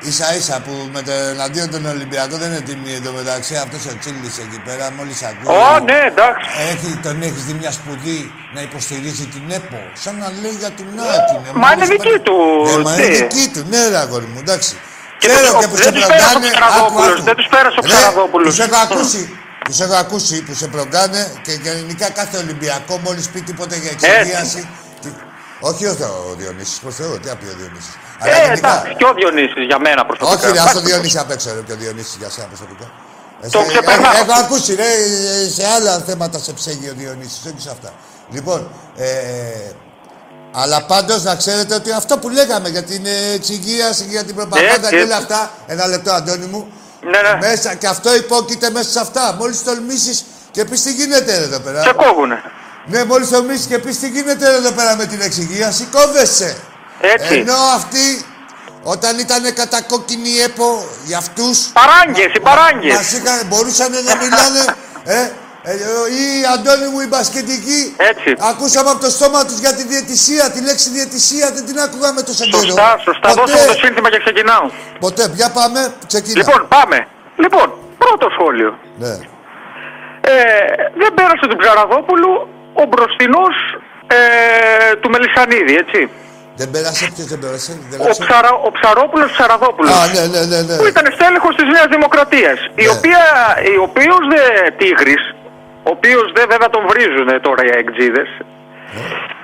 Λίγο, 0.06 0.24
ρε. 0.24 0.34
Ίσα 0.34 0.36
ίσα 0.36 0.56
που 0.64 0.72
με 0.92 1.02
το 1.02 1.12
εναντίον 1.12 1.70
των 1.70 1.86
Ολυμπιακών 1.86 2.38
δεν 2.38 2.50
είναι 2.50 2.60
τιμή 2.60 2.92
εδώ 3.00 3.12
μεταξύ. 3.20 3.54
Αυτός 3.64 3.82
ο 3.92 3.92
Τσίλης 4.00 4.36
εκεί 4.44 4.60
πέρα, 4.66 4.84
μόλις 4.96 5.22
ακούει. 5.22 5.46
Ω, 5.56 5.78
ναι, 5.88 5.98
εντάξει. 6.10 6.46
Έχει, 6.70 6.88
τον 7.06 7.22
έχεις 7.22 7.42
δει 7.46 7.52
μια 7.62 7.72
σπουδή 7.78 8.18
να 8.54 8.60
υποστηρίζει 8.68 9.26
την 9.34 9.44
ΕΠΟ. 9.58 9.80
Σαν 10.02 10.14
να 10.22 10.28
λέει 10.42 10.56
για 10.62 10.70
την 10.78 10.86
Άκη. 11.16 11.36
ναι, 11.44 11.50
Μα 11.52 11.68
μόλις 11.68 11.74
είναι 11.76 11.86
δική 11.94 12.08
πάνε- 12.08 12.22
του, 12.28 12.38
Ναι, 12.66 12.82
μα 12.86 12.92
είναι 12.94 13.06
τι. 13.06 13.16
δική 13.22 13.44
του, 13.54 13.62
ναι, 13.72 13.80
ρε 13.92 13.98
αγόρι 14.04 14.26
μου, 14.32 14.38
εντάξει. 14.44 14.72
Και 15.20 15.26
Ξέρω 15.28 15.50
δεν- 15.50 15.58
και 15.60 15.66
που 15.70 15.76
δεν 15.76 15.84
σε 15.84 15.92
τους 15.92 16.06
πέρασε 16.06 16.26
ο 16.26 16.38
προγκάνε. 16.40 16.48
Ψαραδόπουλος, 16.56 17.12
άκου, 17.16 17.22
δεν 17.28 17.36
τους 17.38 17.48
πέρασε 17.54 17.76
ο 17.80 17.82
Ρε, 17.82 17.88
Ψαραδόπουλος. 17.88 18.46
Τους 18.48 18.58
έχω 18.66 18.76
ακούσει. 18.86 19.22
Τους 19.68 19.80
έχω 19.84 19.94
ακούσει 20.04 20.36
που 20.46 20.54
σε 20.60 20.66
προγκάνε 20.74 21.22
και 21.46 21.52
γενικά 21.66 22.06
κάθε 22.10 22.36
Ολυμπιακό 22.44 22.94
μόλις 23.06 23.28
πει 23.32 23.40
τίποτα 23.48 23.74
για 23.82 23.90
εξυγίαση. 23.94 24.68
τι- 25.02 25.18
Όχι 25.60 25.86
ο, 25.86 25.92
ο 26.30 26.34
Διονύσης, 26.40 26.78
προς 26.82 26.94
Θεού, 26.94 27.18
τι 27.22 27.28
απει 27.34 27.46
ο 27.52 27.54
Διονύσης. 27.60 27.94
Αλλά 28.20 28.34
Ε, 28.36 28.44
γενικά, 28.44 28.68
εντάξει, 28.68 28.94
και 28.98 29.04
ο 29.10 29.12
Διονύσης 29.18 29.64
για 29.70 29.78
μένα 29.78 30.00
προσωπικά. 30.06 30.36
όχι, 30.36 30.44
ρε, 30.52 30.58
ας 30.58 30.64
το 30.64 30.78
Εντάξει, 30.78 30.86
Διονύση 30.92 31.18
απ' 31.18 31.30
έξω, 31.30 31.48
ρε, 31.56 31.60
και 31.66 31.72
ο 31.72 31.76
Διονύσης 31.82 32.16
για 32.22 32.30
σένα 32.34 32.46
προσωπικά. 32.52 32.86
Το 33.54 33.58
Εσύ- 33.58 33.68
ξεπερνάω. 33.72 34.12
ε, 34.12 34.20
Έχω 34.20 34.32
ακούσει, 34.44 34.74
ρε, 34.74 34.90
ε, 35.44 35.48
σε 35.56 35.64
άλλα 35.76 35.92
θέματα 36.08 36.38
σε 36.38 36.52
ψέγει 36.52 36.88
ο 36.88 36.94
Διονύσης, 37.00 37.40
όχι 37.46 37.60
σε 37.66 37.70
αυτά. 37.76 37.90
Λοιπόν, 38.34 38.60
ε, 38.96 39.06
αλλά 40.52 40.78
πάντως 40.84 41.22
να 41.22 41.34
ξέρετε 41.34 41.74
ότι 41.74 41.90
αυτό 41.92 42.18
που 42.18 42.28
λέγαμε 42.28 42.68
για 42.68 42.82
την 42.82 43.06
ε, 43.06 43.32
εξυγίαση, 43.34 44.04
για 44.08 44.24
την 44.24 44.34
προπαγάνδα 44.34 44.74
Έτσι, 44.74 44.88
και 44.90 44.96
όλα 44.96 45.02
έτσι. 45.04 45.32
αυτά, 45.32 45.50
ένα 45.66 45.86
λεπτό 45.86 46.12
Αντώνη 46.12 46.46
μου, 46.46 46.66
Ναι, 47.02 47.20
ναι. 47.30 47.38
μέσα, 47.48 47.74
και 47.74 47.86
αυτό 47.86 48.14
υπόκειται 48.14 48.70
μέσα 48.70 48.90
σε 48.90 49.00
αυτά. 49.00 49.34
Μόλις 49.38 49.62
τολμήσεις 49.64 50.24
και 50.50 50.64
πεις 50.64 50.82
τι 50.82 50.92
γίνεται 50.92 51.38
ρε, 51.38 51.44
εδώ 51.44 51.58
πέρα. 51.60 51.82
Σε 51.82 51.92
κόβουνε. 51.92 52.42
Ναι, 52.86 53.04
μόλις 53.04 53.28
τολμήσεις 53.28 53.66
και 53.66 53.78
πεις 53.78 53.98
τι 53.98 54.08
γίνεται 54.08 54.50
ρε, 54.50 54.56
εδώ 54.56 54.70
πέρα 54.70 54.96
με 54.96 55.06
την 55.06 55.20
εξυγίαση, 55.20 55.84
κόβεσαι. 55.84 56.56
Έτσι. 57.00 57.34
Ενώ 57.34 57.58
αυτοί 57.74 58.24
όταν 58.82 59.18
ήταν 59.18 59.42
κατά 59.54 59.82
κόκκινη 59.82 60.32
έπο 60.48 60.66
για 61.04 61.18
αυτούς... 61.18 61.56
Παράγγες, 61.80 62.30
οι 62.34 62.40
παράγγες. 62.40 62.94
Μας 62.94 63.12
είχαν, 63.12 63.46
μπορούσαν 63.46 63.90
να 64.08 64.14
μιλάνε, 64.22 64.62
ε, 65.04 65.20
ε, 65.70 65.74
ή 66.20 66.24
Αντώνη 66.54 66.88
μου 66.92 67.00
οι 67.04 67.08
μπασκετικοί. 67.12 67.80
Έτσι. 68.10 68.30
Ακούσαμε 68.50 68.90
από 68.90 69.00
το 69.06 69.10
στόμα 69.16 69.40
τους 69.48 69.58
για 69.64 69.72
τη 69.74 69.82
διαιτησία, 69.92 70.44
τη 70.54 70.60
λέξη 70.68 70.88
διαιτησία, 70.90 71.46
δεν 71.56 71.64
την 71.68 71.76
άκουγαμε 71.84 72.20
τόσο 72.28 72.44
καιρό. 72.44 72.62
Σωστά, 72.62 72.88
σωστά. 73.06 73.28
Ποτέ, 73.28 73.40
Δώσε 73.40 73.56
μου 73.58 73.66
το 73.72 73.78
σύνθημα 73.84 74.08
και 74.10 74.20
ξεκινάω. 74.24 74.66
ποτέ, 75.04 75.24
για 75.40 75.50
πάμε, 75.58 75.80
ξεκινά. 76.06 76.38
Λοιπόν, 76.40 76.60
πάμε. 76.76 76.98
Λοιπόν, 77.36 77.66
πρώτο 77.98 78.26
σχόλιο. 78.34 78.78
Ναι. 79.02 79.14
Ε, 80.20 80.34
δεν 81.00 81.10
πέρασε 81.14 81.44
του 81.50 81.56
Ψαραδόπουλου 81.56 82.32
ο 82.82 82.84
μπροστινός 82.90 83.54
ε, 84.06 84.18
του 85.00 85.10
Μελισανίδη, 85.10 85.74
έτσι. 85.84 86.10
Δεν 86.60 86.68
πέρασε, 86.74 87.04
ποιος 87.14 87.26
δεν 87.32 87.38
πέρασε. 87.44 87.72
Δεν 87.90 87.98
Ο, 88.00 88.02
πέρασε. 88.02 88.22
Ψαρα, 88.24 88.50
ο 88.66 88.70
Ψαρόπουλος 88.76 89.28
Ψαραδόπουλος. 89.36 89.92
Α, 90.00 90.06
ναι, 90.16 90.24
ναι, 90.34 90.40
ναι, 90.52 90.60
ναι. 90.68 90.74
Που 90.80 90.86
ήταν 90.92 91.04
στέλεχος 91.16 91.52
της 91.58 91.66
Νέας 91.74 91.88
Δημοκρατίας. 91.96 92.58
Η 92.82 92.84
Ναι. 92.84 92.90
οποία, 92.94 93.22
η 93.74 93.76
οποίος 93.88 94.22
δε 94.32 94.42
τίγρης, 94.80 95.22
ο 95.88 95.90
οποίος 95.96 96.26
δε 96.36 96.42
βέβαια 96.52 96.70
τον 96.76 96.82
βρίζουν 96.90 97.28
τώρα 97.46 97.60
οι 97.66 97.70
αεκτζίδες. 97.76 98.28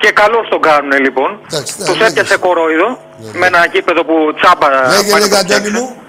Και 0.03 0.11
καλώς 0.21 0.45
τον 0.53 0.61
κάνουν 0.69 0.93
λοιπόν. 1.07 1.31
Ναι. 1.31 1.39
Εντάξει, 1.53 1.73
ναι, 1.79 1.85
Τους 1.87 1.97
λέγε. 1.99 2.11
έπιασε 2.11 2.37
κορόιδο 2.47 2.89
με 3.41 3.47
ένα 3.47 3.61
κήπεδο 3.75 4.01
που 4.09 4.15
τσάμπα 4.39 4.69
Λέγε, 4.71 5.11
πάει 5.13 5.21
να 5.21 5.27
λέγε, 5.27 5.29
το 5.29 5.37
Αντώνη 5.37 5.61
φτιάξουν. 5.61 5.73
μου. 5.79 6.02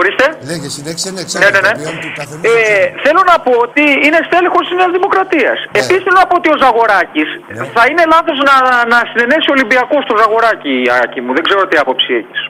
Ορίστε. 0.00 0.26
Λέγε, 0.50 0.68
συνέχισε, 0.76 1.08
ναι, 1.10 1.20
Ναι, 1.20 1.24
ξέρω. 1.28 1.44
ναι, 1.54 1.60
ναι. 1.66 1.70
το 1.74 1.78
ποιόν 1.80 1.96
του 2.04 2.10
καθενός, 2.18 2.44
Ε, 2.48 2.50
ξέρω. 2.50 3.00
θέλω 3.04 3.20
να 3.32 3.36
πω 3.44 3.52
ότι 3.66 3.84
είναι 4.06 4.18
στέλεχος 4.28 4.62
της 4.68 4.74
Νέας 4.80 4.92
Δημοκρατίας. 4.98 5.58
Ναι. 5.64 5.70
Επίσης 5.80 6.02
θέλω 6.06 6.18
να 6.22 6.28
πω 6.30 6.34
ότι 6.40 6.48
ο 6.54 6.56
Ζαγοράκης 6.64 7.28
θα 7.76 7.82
είναι 7.90 8.04
λάθος 8.14 8.38
να, 8.48 8.54
να 8.92 8.98
συνενέσει 9.10 9.46
ο 9.50 9.54
Ολυμπιακός 9.56 10.00
στο 10.06 10.14
Ζαγοράκη, 10.22 10.74
Άκη 11.02 11.18
μου. 11.24 11.30
Δεν 11.36 11.42
ξέρω 11.46 11.60
τι 11.70 11.76
άποψη 11.84 12.10
έχεις. 12.20 12.40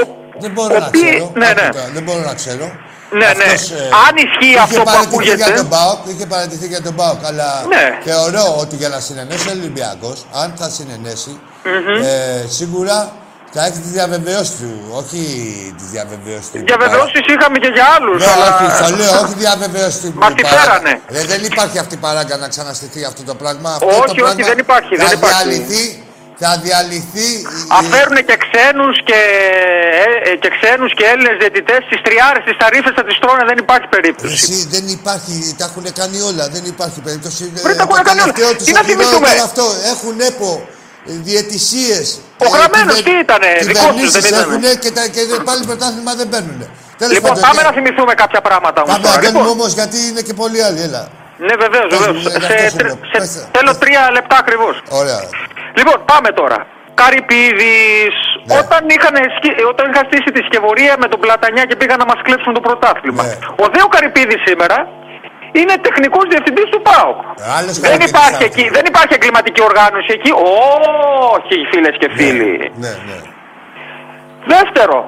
Ο- 0.00 0.10
Δεν 0.44 0.50
μπορώ 0.56 0.74
ο 0.78 0.82
να 0.84 0.88
ποιοι- 0.94 1.02
ξέρω. 1.14 1.32
ναι, 1.42 1.50
ναι. 1.58 1.66
Άκουτα, 1.68 1.84
Δεν 1.96 2.02
μπορώ 2.06 2.22
να 2.30 2.34
ξέρω. 2.40 2.66
Ναι, 3.20 3.28
ναι. 3.40 3.48
Αυτός, 3.54 3.70
ε, 3.70 3.88
Αν 4.06 4.12
ισχύει 4.26 4.52
είχε 4.52 4.58
αυτό 4.66 4.78
που 4.80 4.84
παραιτηθεί 4.84 5.08
ακούγεται. 5.14 5.36
Για 5.44 5.54
τον 5.60 5.68
ΠΑΟΚ, 5.74 6.00
είχε 6.12 6.26
παραιτηθεί 6.34 6.66
για 6.74 6.82
τον 6.86 6.94
ΠΑΟΚ, 7.00 7.20
αλλά 7.30 7.48
Ναι. 7.74 7.84
θεωρώ 8.08 8.44
ότι 8.62 8.74
για 8.80 8.88
να 8.94 8.98
συνενέσει 9.06 9.48
ο 9.48 9.52
Ολυμπιακός, 9.58 10.16
αν 10.42 10.48
θα 10.60 10.68
συνενέσει, 10.76 11.32
ε, 12.10 12.46
σίγουρα 12.58 12.96
θα 13.54 13.60
έχει 13.68 13.78
τη 13.86 13.88
διαβεβαίωση 13.96 14.52
του, 14.60 14.70
όχι 15.00 15.20
τη 15.78 15.84
διαβεβαίωση 15.94 16.48
του. 16.52 16.58
Διαβεβαιώσεις 16.70 17.22
είχαμε 17.32 17.58
και 17.64 17.70
για 17.76 17.86
άλλους, 17.96 18.18
Ναι, 18.24 18.30
αλλά... 18.34 18.48
όχι, 18.54 18.66
το 18.82 18.96
λέω, 19.00 19.12
όχι 19.22 19.34
διαβεβαίωση 19.44 19.98
του. 20.02 20.12
Μας 20.22 20.32
τη 20.34 20.42
παράγκα. 20.42 20.60
φέρανε. 20.62 20.92
Ε, 21.18 21.20
δεν 21.32 21.40
υπάρχει 21.50 21.78
αυτή 21.84 21.94
η 22.00 22.02
παράγκα 22.06 22.34
να 22.44 22.48
ξαναστηθεί 22.52 23.00
αυτό 23.10 23.22
το 23.30 23.34
πράγμα. 23.42 23.68
Αυτό 23.78 23.86
Όχι, 23.86 23.96
το 23.98 24.04
όχι, 24.10 24.20
πράγμα 24.20 24.44
δεν 24.52 24.58
υπάρχει, 24.66 24.92
Θα 24.96 25.04
δεν 25.06 25.18
υπάρχει. 25.18 25.42
διαλυθεί, 25.48 25.84
θα 26.42 26.50
διαλυθεί. 26.66 27.28
η- 27.40 27.46
Αφέρουν 27.80 28.18
και 28.28 28.36
ξένους 28.44 28.94
και, 29.08 29.20
ε, 30.04 30.30
ε, 30.30 30.32
και 30.42 30.50
ξένους 30.56 30.90
και 30.98 31.04
Έλληνες 31.12 31.36
διαιτητές 31.42 31.80
στις 31.88 32.00
τριάρες, 32.06 32.42
στις 32.46 32.56
ταρίφες 32.62 32.92
θα 32.98 33.02
τις 33.08 33.16
τρώνε, 33.22 33.42
δεν 33.50 33.58
υπάρχει 33.64 33.86
περίπτωση. 33.96 34.32
Εσύ 34.38 34.56
δεν 34.74 34.84
υπάρχει, 34.98 35.34
τα 35.58 35.64
έχουν 35.70 35.84
κάνει 36.00 36.18
όλα, 36.30 36.44
δεν 36.54 36.62
υπάρχει 36.72 36.98
περίπτωση. 37.08 37.42
Βρε, 37.64 37.74
τα 37.80 37.82
Ε, 37.82 37.86
έχουν 37.86 37.96
το 38.02 38.06
κάνει 38.08 38.20
όλα. 38.24 38.32
τελευταίος 38.32 38.52
τους 38.58 38.66
Τι 38.68 38.72
να 38.78 38.80
οχυρότερο 38.82 39.08
θυμηθούμε; 39.10 39.30
Αυτό, 39.48 39.64
έχουν 39.92 40.14
έπο, 40.30 40.48
διαιτησίες. 41.04 42.04
Ο 42.44 42.46
Γραμμένος 42.54 43.02
τι 43.02 43.10
ήτανε, 43.24 43.48
δικός 43.70 43.92
τους 44.00 44.10
δεν 44.10 44.24
ήτανε. 44.24 44.42
έχουν 44.42 44.78
και, 44.82 44.90
τα, 44.96 45.02
και 45.14 45.20
πάλι 45.48 45.60
πρωτάθλημα 45.70 46.12
δεν 46.20 46.28
παίρνουν. 46.32 46.60
Τέλος 47.00 47.14
Λοιπόν, 47.16 47.30
πάντων, 47.30 47.42
πάμε 47.48 47.60
και- 47.62 47.68
να 47.68 47.72
θυμηθούμε 47.76 48.14
κάποια 48.22 48.40
πράγματα 48.48 48.78
όμως 48.84 48.92
Πάμε, 48.94 49.04
τώρα. 49.06 49.16
Αντώνη 49.18 49.32
Λοιπόν, 49.32 49.44
μου 49.46 49.52
όμως, 49.56 49.70
γιατί 49.78 49.98
είναι 50.08 50.22
και 50.28 50.34
πολλοί 50.42 50.60
άλλοι, 50.66 50.80
έλα. 50.88 51.02
ναι 51.46 51.54
βεβαίως, 51.64 51.88
Πες 51.92 51.98
μου, 51.98 52.04
βεβαίως. 52.04 52.22
για 52.22 52.40
Σε, 52.48 52.54
αυτό 52.54 52.68
σου 52.72 52.76
τρι- 52.78 52.86
λέω. 52.90 52.98
σε- 53.12 53.18
Πες 53.22 53.30
τα. 53.36 53.42
θέλω 53.56 53.70
τρία 53.82 54.02
λεπτά 54.16 54.36
ακριβώς. 54.44 54.74
Ωραία. 55.00 55.20
Λοιπόν, 55.78 55.96
πάμε 56.10 56.30
τώρα. 56.40 56.58
Καρυπίδης, 57.00 58.14
Ναι. 58.48 58.54
όταν, 58.60 58.80
είχαν, 58.94 59.14
σκι- 59.36 59.58
όταν 59.72 59.84
είχα 59.90 60.02
στήσει 60.08 60.30
τη 60.36 60.40
σκευωρία 60.48 60.94
με 61.02 61.06
τον 61.12 61.20
Πλατανιά 61.24 61.64
και 61.68 61.76
πήγαν 61.80 61.98
να 62.02 62.06
μας 62.12 62.20
κλέψουν 62.26 62.52
το 62.58 62.60
πρωτάθλημα. 62.66 63.22
Ναι. 63.24 63.34
Ο 63.64 63.66
Δέο 63.74 63.86
Καρυπίδης 63.94 64.40
σήμερα 64.48 64.78
είναι 65.58 65.74
τεχνικός 65.86 66.24
διευθυντής 66.32 66.68
του 66.72 66.80
ΠΑΟΚ. 66.88 67.18
Άλλος 67.58 67.74
Δεν 67.78 67.82
Καρυπίδης 67.84 68.10
υπάρχει, 68.14 68.34
αυτός. 68.34 68.48
εκεί, 68.50 68.64
δεν 68.76 68.84
υπάρχει 68.90 69.12
εγκληματική 69.18 69.62
οργάνωση 69.70 70.10
εκεί. 70.18 70.30
Όχι, 71.34 71.56
φίλες 71.72 71.94
και 72.00 72.08
φίλοι. 72.16 72.52
Ναι, 72.84 72.92
ναι. 73.08 73.18
Δεύτερο, 74.54 74.98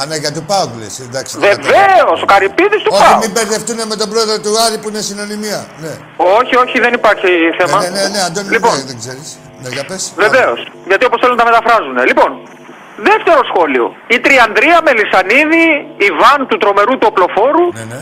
Α, 0.00 0.02
ναι, 0.10 0.16
για 0.24 0.32
του 0.36 0.42
Πάουκ 0.50 0.70
λες, 0.80 0.94
εντάξει. 1.06 1.32
βεβαίως, 1.48 2.18
ο 2.24 2.26
Καρυπίδης 2.32 2.80
του 2.84 2.90
Όχι, 2.94 3.02
ΠΑΟΚ. 3.02 3.18
μην 3.22 3.30
μπερδευτούν 3.34 3.78
με 3.92 3.96
τον 4.00 4.08
πρόεδρο 4.12 4.36
του 4.44 4.52
Άρη 4.64 4.76
που 4.82 4.88
είναι 4.90 5.02
συνωνυμία. 5.10 5.60
Ναι. 5.84 5.94
Όχι, 6.38 6.54
όχι, 6.64 6.76
δεν 6.84 6.92
υπάρχει 7.00 7.30
θέμα. 7.58 7.76
Ναι, 7.82 7.88
ναι, 7.96 8.04
ναι, 8.14 8.20
Αντώνη, 8.28 8.48
Λοιπόν, 8.56 8.74
ναι, 8.78 8.84
δεν 8.90 8.98
ξέρεις. 9.02 9.28
Ναι, 9.62 9.68
για 9.76 9.84
πες. 9.90 10.02
Βεβαίως. 10.24 10.60
Γιατί 10.90 11.02
όπως 11.08 11.18
θέλουν 11.22 11.36
τα 11.40 11.46
μεταφράζουν. 11.50 11.96
Λοιπόν, 12.10 12.30
δεύτερο 13.10 13.40
σχόλιο. 13.50 13.84
Η 14.14 14.16
Τριανδρία 14.24 14.76
Μελισανίδη, 14.86 15.64
η 16.06 16.08
βαν 16.20 16.40
του 16.48 16.56
τρομερού 16.62 16.94
του 17.00 17.06
οπλοφόρου 17.10 17.66
Ναι, 17.78 17.84
ναι. 17.92 18.00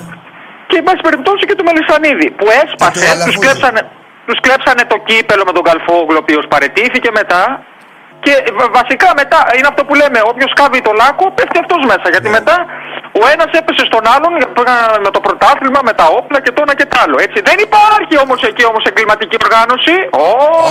Και 0.70 0.76
εν 0.80 0.84
πάση 0.86 1.00
περιπτώσει 1.08 1.42
και 1.48 1.56
του 1.58 1.64
Μελισανίδη 1.68 2.28
που 2.38 2.46
Και 2.48 2.58
έσπασε, 2.62 2.92
του 2.94 3.00
τους 3.00 3.10
Αλαφούζου. 3.12 3.40
κλέψανε, 3.44 3.80
τους 4.28 4.38
κλέψανε 4.44 4.82
το 4.92 4.96
κύπελο 5.08 5.42
με 5.48 5.52
τον 5.56 5.64
Καλφόγλου, 5.68 6.18
ο 6.20 6.22
οποίος 6.24 6.44
παρετήθηκε 6.52 7.10
μετά. 7.20 7.42
Και 8.26 8.34
βα- 8.58 8.70
βασικά 8.78 9.08
μετά 9.22 9.38
είναι 9.56 9.68
αυτό 9.72 9.82
που 9.88 9.94
λέμε: 10.00 10.18
Όποιος 10.32 10.50
κάβει 10.60 10.78
το 10.88 10.92
λάκκο, 11.00 11.24
πέφτει 11.36 11.58
αυτός 11.64 11.80
μέσα. 11.90 12.06
Γιατί 12.14 12.28
Ναι. 12.30 12.36
μετά 12.38 12.56
ο 13.20 13.22
ένας 13.34 13.50
έπεσε 13.60 13.82
στον 13.90 14.04
άλλον 14.14 14.32
πήγαν 14.56 14.78
με 15.06 15.10
το 15.16 15.20
πρωτάθλημα, 15.26 15.80
με 15.88 15.92
τα 16.00 16.06
όπλα 16.18 16.38
και 16.44 16.52
το 16.54 16.60
ένα 16.66 16.74
και 16.80 16.86
το 16.90 16.96
άλλο. 17.04 17.16
Έτσι. 17.26 17.38
Δεν 17.48 17.56
υπάρχει 17.66 18.14
όμως 18.24 18.38
εκεί 18.50 18.64
όμως 18.70 18.82
εγκληματική 18.90 19.36
οργάνωση. 19.44 19.94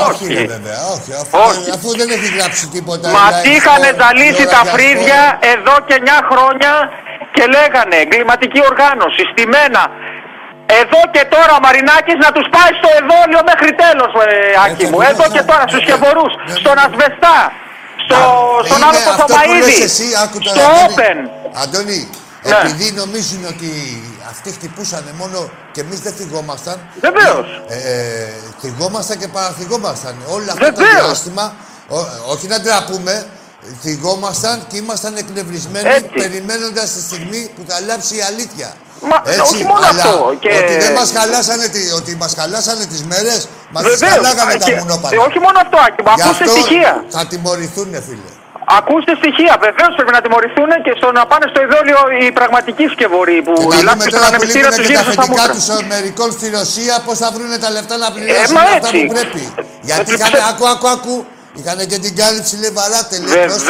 Όχι, 0.09 0.25
ρε, 0.37 0.45
βέβαια, 0.55 0.79
όχι. 0.95 1.11
Αφού, 1.21 1.33
Όχι. 1.49 1.67
αφού 1.75 1.87
δεν 1.99 2.07
έχει 2.15 2.27
γράψει 2.37 2.63
τίποτα. 2.75 3.05
Μα 3.17 3.25
δηλαδή, 3.27 3.49
είχαν 3.55 3.79
στο 3.85 3.95
ζαλίσει 4.01 4.43
τα 4.55 4.59
λογαριασμό. 4.61 4.73
φρύδια 4.75 5.19
εδώ 5.53 5.73
και 5.87 5.95
9 6.01 6.17
χρόνια 6.31 6.71
και 7.35 7.43
λέγανε 7.55 7.95
εγκληματική 8.03 8.59
οργάνωση, 8.71 9.21
στημένα. 9.31 9.83
Εδώ 10.81 10.99
και 11.15 11.23
τώρα 11.33 11.51
ο 11.59 11.61
Μαρινάκης 11.65 12.17
να 12.25 12.29
τους 12.35 12.47
πάει 12.55 12.71
στο 12.79 12.89
εδόλιο 12.99 13.41
μέχρι 13.51 13.71
τέλος, 13.83 14.11
ε, 14.23 14.27
Άκη 14.65 14.85
μου. 14.89 14.99
ακριβώς, 14.99 15.01
Εδώ 15.11 15.25
και 15.35 15.41
ναι. 15.43 15.49
τώρα 15.51 15.63
στους 15.69 15.81
Ναι, 15.81 15.85
Σκευωρούς, 15.87 16.31
ναι, 16.37 16.43
ναι. 16.51 16.59
στον 16.61 16.75
Ασβεστά, 16.85 17.37
στο, 18.03 18.19
στον 18.67 18.77
Είναι 18.79 18.87
άλλο 18.89 18.99
το 19.07 19.11
αυτό 19.13 19.23
που 19.25 19.31
Θωμαίδη, 19.33 19.73
λες 19.77 19.81
εσύ, 19.89 20.07
άκου 20.23 20.37
τώρα, 20.45 20.55
στο 20.55 20.65
Αντώνη. 20.69 20.87
Open. 20.95 21.17
Αντώνη, 21.63 21.99
Ναι. 22.43 22.57
επειδή 22.61 22.85
νομίζουν 23.01 23.41
ότι 23.53 23.69
αυτοί 24.31 24.49
χτυπούσαν 24.57 25.03
μόνο 25.21 25.39
και 25.73 25.81
εμείς 25.85 25.99
δεν 26.05 26.13
θυγόμασταν. 26.19 26.77
Βεβαίως. 27.07 27.47
Ε, 27.75 27.77
ε, 27.93 28.31
θυγόμασταν 28.61 29.15
και 29.21 29.27
παραθυγόμασταν. 29.35 30.13
Όλο 30.35 30.47
αυτό 30.55 30.65
το 30.65 30.81
Βεβαίως. 30.83 31.05
διάστημα, 31.05 31.45
ό- 31.97 32.11
όχι 32.33 32.45
να 32.53 32.57
ντραπούμε, 32.61 33.15
θυγόμασταν 33.83 34.55
και 34.69 34.77
ήμασταν 34.83 35.13
εκνευρισμένοι 35.23 35.87
Έτσι. 35.89 36.13
περιμένοντας 36.21 36.87
τη 36.95 37.01
στιγμή 37.09 37.41
που 37.55 37.61
θα 37.67 37.75
λάψει 37.89 38.13
η 38.15 38.23
αλήθεια. 38.31 38.69
Μα, 39.09 39.17
όχι 39.49 39.63
μόνο 39.71 39.85
αλλά 39.89 40.03
αυτό, 40.03 40.33
και- 40.43 40.53
Ότι 40.61 40.73
δεν 40.85 40.93
μας 40.99 41.09
χαλάσανε, 41.17 41.67
τη- 41.73 41.91
ότι 41.99 42.11
μας 42.21 42.31
χαλάσανε 42.39 42.85
τις 42.91 43.01
μέρες, 43.11 43.39
μας 43.73 43.81
τις 43.83 43.91
Βεβαίως. 43.91 44.13
χαλάγανε 44.15 44.53
Α, 44.53 44.57
τα 44.57 44.65
και- 44.65 44.75
μονόπανα. 44.81 45.13
ε, 45.15 45.17
όχι 45.27 45.39
μόνο 45.45 45.57
αυτό, 45.65 45.77
Άκη 45.87 45.99
μου, 46.05 46.11
Γι' 46.15 46.21
ακούστε 46.23 46.43
αυτό 46.45 46.55
στοιχεία. 46.55 46.91
θα 47.15 47.21
τιμωρηθούν, 47.31 47.89
φίλε. 48.07 48.31
Ακούστε 48.79 49.11
στοιχεία. 49.21 49.53
Βεβαίως 49.67 49.91
πρέπει 49.97 50.13
να 50.17 50.21
τιμωρηθούν 50.25 50.69
και 50.85 50.93
στο 50.99 51.07
να 51.17 51.23
πάνε 51.31 51.45
στο 51.51 51.59
ειδόλιο 51.65 51.99
οι 52.21 52.25
πραγματικοί 52.39 52.85
σκευωροί 52.95 53.37
που 53.45 53.53
Και 53.57 53.63
οι 53.63 53.67
να 53.67 53.75
δούμε 53.77 53.87
λάθη 53.89 54.01
στον 54.05 54.13
τώρα 54.15 54.25
που 54.27 54.33
ανεμιστήρα 54.33 54.69
λείπουν 54.69 54.79
τους 54.79 54.87
και 54.89 54.93
τα 54.97 55.01
γύρισαν 55.01 55.13
στα 55.17 55.21
αφεντικά 55.23 55.43
μούτρα. 55.45 55.55
τους 55.57 55.67
Αμερικών 55.79 56.29
στη 56.37 56.45
Ρωσία, 56.57 56.95
πώς 57.05 57.15
θα 57.23 57.29
βρουν 57.35 57.51
τα 57.63 57.69
λεφτά 57.75 57.95
να 58.03 58.07
πληρώσουν 58.15 58.53
μα 58.57 58.61
αυτά 58.61 58.75
έτσι. 58.77 58.97
που 58.99 59.13
πρέπει. 59.15 59.43
Γιατί 59.89 60.09
Ε, 60.11 60.15
είχαν, 60.15 60.29
ψε- 60.33 60.45
άκου, 60.51 60.65
άκου, 60.73 60.87
άκου, 60.95 61.15
είχαν 61.57 61.77
και 61.91 61.99
την 62.05 62.13
κάλυψη 62.21 62.53
λέει 62.61 62.73
βαράτελη. 62.79 63.25
Βεβαίως, 63.35 63.61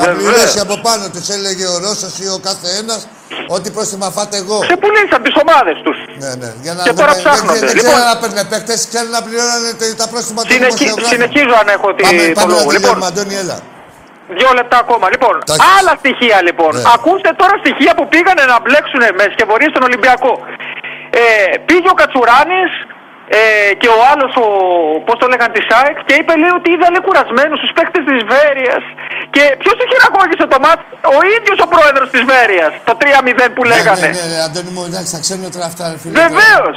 Θα 0.00 0.04
βεβαίως. 0.04 0.16
πληρώσει 0.18 0.58
από 0.66 0.74
πάνω 0.86 1.04
τους, 1.14 1.26
έλεγε 1.36 1.66
ο 1.74 1.76
Ρώσος 1.84 2.14
ή 2.24 2.26
ο 2.36 2.38
κάθε 2.48 2.68
ένας, 2.80 3.00
ό,τι 3.56 3.68
πρόστιμα 3.76 4.08
φάτε 4.16 4.36
εγώ. 4.42 4.56
Ξεπουλήσαν 4.68 5.20
τις 5.26 5.34
ομάδες 5.44 5.76
τους. 5.84 5.98
Ναι, 6.22 6.30
ναι. 6.42 6.50
Για 6.64 6.72
να 6.78 6.82
Και 6.86 6.90
δούμε, 6.90 7.00
τώρα 7.02 7.12
δεν- 7.14 7.22
ψάχνονται. 7.22 7.58
Δεν, 7.58 7.68
δεν 7.68 7.76
Λοιπόν- 7.78 7.94
ξέρω 7.98 8.08
να 8.12 8.16
παίρνουν 8.20 8.40
παίκτες, 8.52 8.78
ξέρουν 8.90 9.10
να 9.18 9.22
πληρώνουν 9.26 9.72
τα- 9.80 9.94
τα 10.02 10.06
πρόστιμα 10.12 10.40
των 10.42 10.50
Συνεχι... 10.52 10.84
δημοσιογράφων. 10.84 11.12
Συνεχίζω 11.14 11.54
αν 11.62 11.68
έχω 11.76 11.88
τη... 11.96 12.00
Πάμε, 12.06 12.22
το 12.28 12.36
πάμε 12.38 12.52
να 12.52 12.58
λόγο. 12.58 12.68
Λοιπόν, 12.74 12.74
τελειώνουμε, 12.76 13.06
Αντώνη, 13.10 13.34
έλα. 13.44 13.56
δύο 14.38 14.50
λεπτά 14.58 14.76
ακόμα. 14.84 15.06
Λοιπόν, 15.14 15.34
Τα- 15.50 15.56
άλλα 15.76 15.92
στοιχεία 16.00 16.38
λοιπόν. 16.48 16.72
Ναι. 16.76 16.82
Ακούστε 16.96 17.30
τώρα 17.40 17.54
στοιχεία 17.62 17.92
που 17.98 18.04
πήγανε 18.12 18.42
να 18.52 18.56
μπλέξουν 18.62 19.02
μες 19.18 19.28
σκευωρίε 19.36 19.68
στον 19.74 19.82
Ολυμπιακό. 19.88 20.32
Ε, 21.20 21.24
πήγε 21.68 21.88
ο 21.94 21.96
Κατσουράνης 22.00 22.70
ε, 23.38 23.74
και 23.80 23.88
ο 23.96 23.98
άλλος, 24.10 24.32
ο, 24.44 24.46
πώς 25.06 25.16
το 25.20 25.26
λέγανε, 25.32 25.52
της 25.56 25.64
ΣΑΕΚ 25.70 25.96
και 26.08 26.14
είπε 26.18 26.32
λέει 26.42 26.54
ότι 26.58 26.68
είδα 26.74 26.86
λέει 26.92 27.02
κουρασμένους 27.06 27.58
τους 27.62 27.72
παίκτες 27.76 28.02
της 28.10 28.20
Βέρειας. 28.32 28.84
Και 29.34 29.42
ποιος 29.60 29.74
τους 29.78 29.86
χειραγώγησε 29.92 30.44
το 30.54 30.58
μάτ, 30.64 30.80
ο 31.16 31.18
ίδιος 31.36 31.58
ο 31.64 31.68
πρόεδρος 31.74 32.08
της 32.14 32.22
Βέρειας. 32.32 32.72
Το 32.88 32.92
3-0 33.00 33.50
που 33.54 33.62
λέγανε. 33.72 34.06
Ναι, 34.06 34.12
ναι, 34.18 34.26
ναι, 34.32 34.38
Αντώνη 34.46 34.70
μου, 34.74 34.82
εντάξει, 34.90 35.10
θα 35.16 35.20
ξέρουν 35.24 35.44
τώρα 35.54 35.66
αυτά, 35.72 35.84
ρε 35.92 35.98
φίλε. 36.02 36.14
Βεβαίως. 36.24 36.76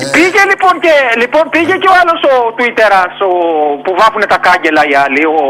Ε. 0.00 0.04
Πήγε 0.16 0.42
λοιπόν 0.52 0.74
και, 0.84 0.94
λοιπόν 1.22 1.44
πήγε 1.54 1.74
και 1.82 1.90
ο 1.92 1.96
άλλος 2.00 2.20
ο 2.32 2.34
Twitter 2.58 2.90
ο, 3.28 3.32
που 3.84 3.92
βάφουν 4.00 4.22
τα 4.32 4.38
κάγκελα 4.46 4.82
οι 4.90 4.94
άλλοι, 5.04 5.22
ο, 5.38 5.40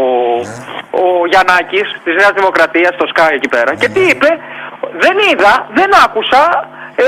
Ναι. 0.49 0.55
ο 1.03 1.05
Γιαννάκης 1.31 1.87
της 2.05 2.15
Νέας 2.21 2.33
Δημοκρατίας, 2.39 2.93
στο 2.99 3.07
Sky 3.13 3.33
εκεί 3.39 3.49
πέρα. 3.55 3.71
Ναι, 3.73 3.81
Και 3.81 3.89
τι 3.95 4.03
είπε, 4.13 4.31
δεν 5.05 5.17
είδα, 5.29 5.53
δεν 5.79 5.91
άκουσα, 6.05 6.43
ε, 7.03 7.07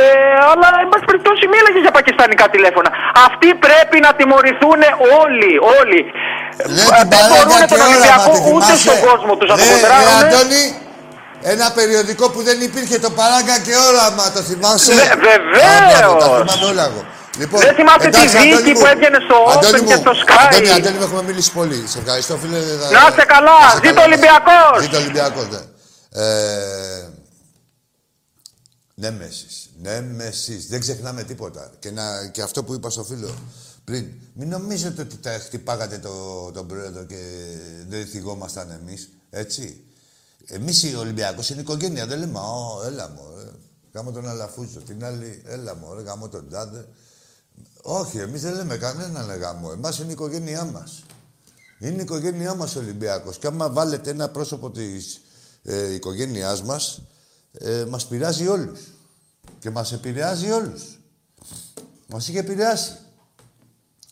αλλά 0.50 0.68
εν 0.82 0.88
πάση 0.90 1.04
περιπτώσει 1.10 1.42
μίλαγε 1.52 1.80
για 1.86 1.94
πακιστανικά 1.98 2.44
τηλέφωνα. 2.54 2.90
Αυτοί 3.28 3.48
πρέπει 3.66 3.96
να 4.06 4.10
τιμωρηθούν 4.18 4.80
όλοι, 5.22 5.52
όλοι. 5.78 6.00
Λέει 6.76 6.86
Ε, 6.88 6.98
την 7.00 7.08
δεν 7.12 7.18
παράγκα 7.18 7.28
μπορούν 7.30 7.56
και 7.62 7.68
τον 7.72 7.80
όραμα, 7.80 7.92
Ολυμπιακό 7.92 8.32
τη 8.34 8.40
ούτε 8.54 8.72
θυμάσαι; 8.72 8.84
στον 8.86 8.98
κόσμο 9.08 9.32
τους 9.38 9.48
να 9.50 9.54
το 9.58 9.62
Ρε, 9.64 9.68
ρε, 9.68 9.74
κοντράρουν. 9.74 10.12
Αντώνη, 10.20 10.62
ένα 11.54 11.66
περιοδικό 11.78 12.24
που 12.34 12.40
δεν 12.48 12.58
υπήρχε 12.68 12.96
το 13.04 13.10
παράγκα 13.20 13.56
και 13.66 13.74
όραμα, 13.88 14.24
το 14.36 14.40
θυμάσαι; 14.48 14.92
Ναι, 15.00 15.08
βεβαίως. 15.28 15.80
Α, 15.84 15.98
μπράβο, 15.98 16.14
Τα 16.22 16.28
θυμάμαι 16.38 16.66
όλα 16.72 16.84
εγώ. 16.90 17.02
Λοιπόν, 17.40 17.58
Δεν 17.66 17.74
θυμάστε 17.78 18.08
τη 18.08 18.18
εντάξει, 18.18 18.36
δίκη 18.38 18.52
Αντώνη 18.54 18.72
που 18.76 18.80
μου. 18.84 18.90
έβγαινε 18.92 19.18
στο 19.26 19.36
Αντώνη 19.52 19.72
Open 19.76 19.80
μου, 19.82 19.88
και 19.90 19.96
στο 20.04 20.12
Sky. 20.22 20.38
Αντώνη, 20.44 20.70
Αντώνη, 20.76 20.96
μου, 20.98 21.04
έχουμε 21.08 21.22
μιλήσει 21.28 21.50
πολύ. 21.58 21.78
Σε 21.92 21.98
ευχαριστώ, 22.02 22.34
φίλε. 22.42 22.58
Θα- 22.80 22.90
Να 22.96 23.02
είστε 23.08 23.24
καλά. 23.34 23.56
να 23.62 23.66
είστε 23.66 23.80
Ζήτω 23.86 23.94
καλά. 24.00 24.06
Ολυμπιακός. 24.08 24.76
Ζήτω 24.84 24.96
Ολυμπιακός, 25.02 25.46
ναι. 29.78 29.90
Ε, 29.90 30.00
Νέμεσης, 30.00 30.16
Νέμεσης. 30.18 30.66
Δεν 30.68 30.80
ξεχνάμε 30.80 31.22
τίποτα. 31.22 31.70
Και, 31.78 31.90
να, 31.90 32.26
και 32.26 32.42
αυτό 32.42 32.64
που 32.64 32.74
είπα 32.74 32.90
στο 32.90 33.04
φίλο, 33.04 33.34
Πριν. 33.84 34.08
Μην 34.34 34.48
νομίζετε 34.48 35.02
ότι 35.02 35.16
τα 35.16 35.30
χτυπάγατε 35.30 35.98
το, 35.98 36.50
τον 36.52 36.66
πρόεδρο 36.66 37.04
και 37.04 37.16
δεν 37.88 38.06
θυγόμασταν 38.06 38.70
εμείς. 38.70 39.08
Έτσι; 39.30 39.84
Εμείς 40.46 40.82
οι 40.82 40.94
Ολυμπιακός 40.94 41.50
είναι 41.50 41.60
οικογένεια. 41.60 42.06
Δεν 42.06 42.18
λέμε, 42.18 42.38
Ω, 42.38 42.82
έλα 42.86 43.08
μου, 43.08 43.22
Γάμο 43.92 44.12
τον 44.12 44.28
Αλαφούζο. 44.28 44.80
Την 44.80 45.04
άλλη, 45.04 45.42
έλα 45.46 45.74
μου, 45.74 45.94
ρε, 45.94 46.02
γάμο 46.02 46.28
τον 46.28 46.48
Τάδε. 46.50 46.88
Όχι, 47.82 48.18
εμείς 48.18 48.42
δεν 48.42 48.54
λέμε 48.54 48.76
κανέναν 48.76 49.38
γάμο. 49.38 49.70
Εμάς 49.72 49.98
είναι 49.98 50.08
η 50.08 50.12
οικογένειά 50.12 50.64
μας. 50.64 51.02
Είναι 51.78 51.96
η 51.96 52.02
οικογένειά 52.02 52.54
μας 52.54 52.76
ο 52.76 52.78
Ολυμπιακός. 52.78 53.38
Και 53.38 53.46
άμα 53.46 53.70
βάλετε 53.70 54.10
ένα 54.10 54.28
πρόσωπο 54.28 54.70
της 54.70 55.20
ε, 55.62 55.94
οικογένειάς 55.94 56.62
μας, 56.62 57.02
ε, 57.52 57.84
μας 57.88 58.06
πειράζει 58.06 58.46
όλους. 58.46 58.80
Και 59.66 59.72
μας 59.72 59.92
επηρεάζει 59.92 60.50
όλους. 60.50 60.82
Μας 62.06 62.28
είχε 62.28 62.38
επηρεάσει. 62.38 62.96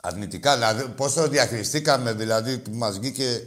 Αρνητικά, 0.00 0.54
δηλαδή 0.54 0.88
πώς 0.88 1.14
το 1.14 1.28
διαχειριστήκαμε, 1.28 2.12
δηλαδή 2.12 2.58
που 2.58 2.70
μας 2.74 2.98
βγήκε 2.98 3.46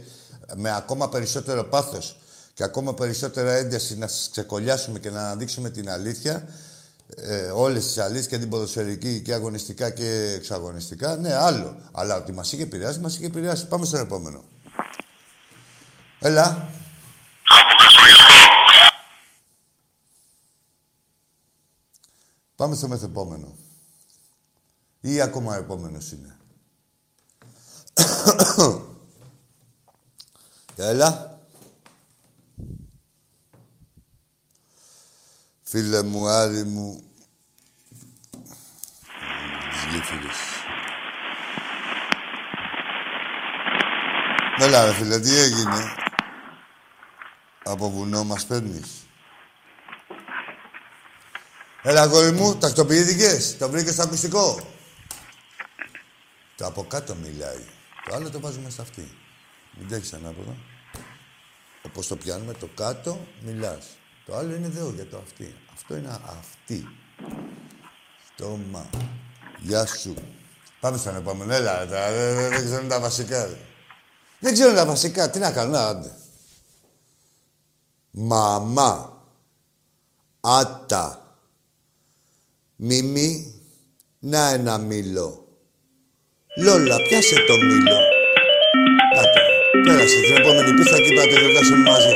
με 0.56 0.76
ακόμα 0.76 1.08
περισσότερο 1.08 1.64
πάθος 1.64 2.18
και 2.54 2.64
ακόμα 2.64 2.94
περισσότερα 2.94 3.52
ένταση 3.52 3.98
να 3.98 4.06
σας 4.06 4.28
ξεκολλιάσουμε 4.30 4.98
και 4.98 5.10
να 5.10 5.20
αναδείξουμε 5.20 5.70
την 5.70 5.90
αλήθεια, 5.90 6.48
ε, 7.16 7.50
όλες 7.50 7.86
τις 7.86 7.98
αλήθειες 7.98 8.26
και 8.26 8.38
την 8.38 8.48
ποδοσφαιρική 8.48 9.20
και 9.20 9.34
αγωνιστικά 9.34 9.90
και 9.90 10.32
εξαγωνιστικά, 10.36 11.16
ναι, 11.16 11.34
άλλο. 11.34 11.76
Αλλά 11.92 12.16
ότι 12.16 12.32
μας 12.32 12.52
είχε 12.52 12.62
επηρεάσει, 12.62 12.98
μας 12.98 13.16
είχε 13.16 13.26
επηρεάσει. 13.26 13.66
Πάμε 13.66 13.84
στο 13.84 13.96
επόμενο. 13.96 14.44
Έλα. 16.18 16.68
Πάμε 22.58 22.74
στο 22.74 22.88
μεθεπόμενο. 22.88 23.56
Ή 25.00 25.20
ακόμα 25.20 25.56
επόμενος 25.56 26.12
είναι. 26.12 26.36
Έλα. 30.76 31.40
Φίλε 35.62 36.02
μου, 36.02 36.28
Άρη 36.28 36.64
μου. 36.64 37.02
Τις 39.70 39.84
γέφυρες. 39.92 40.36
Έλα 44.58 44.84
ρε 44.84 44.92
φίλε, 44.92 45.20
τι 45.20 45.36
έγινε; 45.36 45.94
Από 47.64 47.90
βουνό 47.90 48.24
μας 48.24 48.46
παίρνεις; 48.46 49.07
Έλα, 51.88 52.02
αγόρι 52.02 52.32
μου, 52.32 52.56
τακτοποιήθηκες; 52.56 53.56
Το 53.58 53.68
βρήκες 53.68 53.92
στο 53.92 54.02
ακουστικό. 54.02 54.60
Το 56.56 56.66
από 56.66 56.84
κάτω 56.84 57.14
μιλάει. 57.14 57.64
Το 58.08 58.14
άλλο 58.14 58.30
το 58.30 58.40
βάζουμε 58.40 58.70
στα 58.70 58.82
αυτή. 58.82 59.16
Μην 59.78 59.88
τρέχεις 59.88 60.12
ανάποδα. 60.12 60.56
Όπως 61.82 62.06
το 62.06 62.16
πιάνουμε, 62.16 62.52
το 62.52 62.68
κάτω 62.74 63.26
μιλάς. 63.40 63.86
Το 64.26 64.36
άλλο 64.36 64.54
είναι 64.54 64.66
εδώ 64.66 64.90
για 64.90 65.06
το 65.06 65.18
αυτή. 65.18 65.54
Αυτό 65.74 65.96
είναι 65.96 66.20
αυτή. 66.38 66.88
Στόμα. 68.32 68.90
Γεια 69.58 69.86
σου. 69.86 70.14
Πάμε 70.80 70.98
στον 70.98 71.16
επόμενο. 71.16 71.52
Έλα, 71.52 71.86
τα, 71.86 72.10
δεν, 72.10 72.34
δεν, 72.34 72.50
δεν 72.50 72.64
ξέρουν 72.64 72.88
τα 72.88 73.00
βασικά. 73.00 73.46
ρε. 73.46 73.58
Δεν 74.38 74.52
ξέρουν 74.52 74.74
τα 74.74 74.86
βασικά. 74.86 75.30
Τι 75.30 75.38
να 75.38 75.52
κάνουν, 75.52 75.74
άντε. 75.74 76.16
Μαμά. 78.10 79.22
Άτα. 80.40 81.27
Μίμη. 82.80 83.52
Να 84.18 84.48
ένα 84.52 84.78
μήλο. 84.78 85.46
Λόλα, 86.56 86.96
πιάσε 86.96 87.34
το 87.46 87.56
μήλο. 87.56 87.98
Κάτω. 89.14 89.40
Πέρασε 89.84 90.20
την 90.20 90.36
επόμενη 90.36 90.74
πίστα 90.74 90.96
και 90.96 91.12
είπατε 91.12 91.32
να 91.32 91.40
γιορτάσουμε 91.40 91.90
μαζί. 91.90 92.14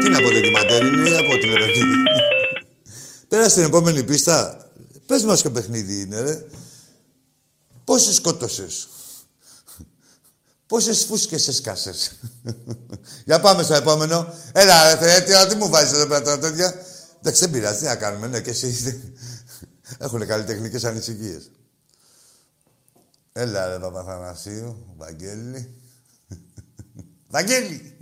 Τι 0.00 0.06
είναι 0.06 0.16
από 0.16 0.28
ντοκιμαντέρ, 0.30 0.82
είναι 0.82 1.08
ή 1.08 1.16
από 1.16 1.38
τηλεπαιχνίδι. 1.38 1.96
Πέρασε 3.28 3.54
την 3.54 3.64
επόμενη 3.64 4.04
πίστα. 4.04 4.66
Πες 5.06 5.24
μας 5.24 5.40
ποιο 5.40 5.50
παιχνίδι 5.50 6.00
είναι, 6.00 6.20
ρε. 6.20 6.44
Πόσες 7.84 8.14
σκότωσες. 8.14 8.88
Πόσες 10.66 11.04
φούσκες 11.04 11.48
έσκασες. 11.48 12.18
Για 13.24 13.40
πάμε 13.40 13.62
στο 13.62 13.74
επόμενο. 13.74 14.34
Έλα, 14.52 14.94
ρε 14.94 14.96
Θεέ, 14.96 15.20
τι, 15.20 15.48
τι 15.48 15.54
μου 15.56 15.68
βάζεις 15.68 15.92
εδώ 15.92 16.06
πέρα 16.06 16.22
τώρα 16.22 16.38
τέτοια. 16.38 16.74
Εντάξει, 17.18 17.40
δεν 17.40 17.50
πειράζει, 17.50 17.78
τι 17.78 17.84
να 17.84 17.96
κάνουμε, 17.96 18.26
ναι, 18.26 18.40
και 18.40 18.50
εσύ. 18.50 19.02
Έχουν 19.98 20.26
καλλιτεχνικές 20.26 20.84
ανησυχίες. 20.84 21.50
Έλα, 23.32 23.68
ρε 23.68 23.78
Παπαθανασίου, 23.78 24.94
Βαγγέλη. 24.96 25.74
Βαγγέλη! 27.28 27.98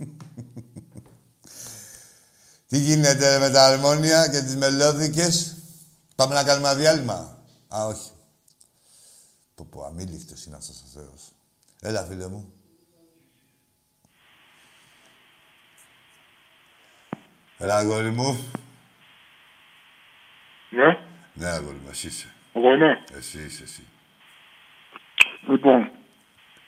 Τι 2.67 2.77
γίνεται 2.77 3.29
ρε, 3.29 3.39
με 3.39 3.49
τα 3.49 3.65
αρμόνια 3.65 4.27
και 4.27 4.41
τις 4.41 4.55
μελώδικες; 4.55 5.55
Πάμε 6.15 6.33
να 6.33 6.43
κάνουμε 6.43 6.69
ένα 6.69 6.77
διάλειμμα. 6.77 7.43
Α, 7.75 7.85
όχι. 7.85 8.11
Πω 9.55 9.65
πω, 9.69 9.83
αμήλικτος 9.83 10.45
είναι 10.45 10.55
αυτός 10.55 10.75
ο 10.75 10.85
Θεός. 10.93 11.31
Έλα, 11.81 12.05
φίλε 12.05 12.27
μου. 12.27 12.53
Έλα, 17.57 17.77
αγόρι 17.77 18.11
μου. 18.11 18.51
Ναι, 20.69 20.97
Ναι, 21.33 21.47
αγόρι 21.47 21.75
μου, 21.83 21.89
εσύ 21.91 22.07
είσαι. 22.07 22.25
εγώ 22.53 22.73
είμαι. 22.73 23.03
Εσύ 23.17 23.37
είσαι, 23.47 23.63
εσύ. 23.63 23.83
Λοιπόν, 25.49 25.91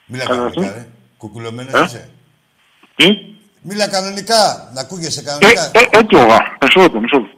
Μίλα 0.06 0.24
Καλά, 0.24 0.36
κανονικά, 0.36 0.60
εσύ. 0.64 0.74
ρε. 0.74 0.88
Κουκουλωμένος 1.16 1.72
Ε; 1.72 1.84
είσαι. 1.84 2.10
τι; 2.94 3.06
Μίλα 3.62 3.88
κανονικά. 3.88 4.70
Να 4.74 4.80
ακούγεσαι 4.80 5.20
Ε, 5.20 5.22
κανονικά. 5.22 5.70
ε, 5.74 5.98
έτρωγα. 5.98 6.56
Μισό 6.62 6.80
λεπτό, 6.80 7.00
μισό 7.00 7.18
λεπτό. 7.18 7.36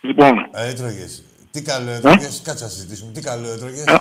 Λοιπόν, 0.00 0.48
Ε, 0.52 0.68
έτρωγες. 0.68 1.22
Τι 1.50 1.62
καλό 1.62 1.90
έτρωγες. 1.90 2.40
Κάτσε 2.44 2.64
να 2.64 2.70
συζητήσουμε. 2.70 3.12
Τι 3.12 3.20
καλό 3.20 3.48
έτρωγες. 3.48 3.84
ε, 3.86 3.96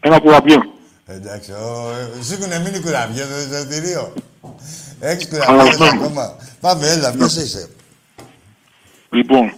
ένα 0.00 0.18
κουραμπιό. 0.20 0.74
Εντάξει, 1.06 1.52
ο, 1.52 1.90
ε, 2.18 2.22
σου 2.22 2.32
έχουν 2.32 2.62
μείνει 2.62 2.80
κουραμπιές 2.80 3.26
στο 3.26 3.56
εισιτήριο. 3.56 4.14
Έχεις 5.00 5.28
κουραμπιές 5.28 5.80
Αλλά, 5.80 5.88
ακόμα. 5.90 6.36
Πάμε, 6.60 6.88
έλα, 6.90 7.12
ποιος 7.12 7.36
είσαι. 7.36 7.70
Λοιπόν, 9.10 9.52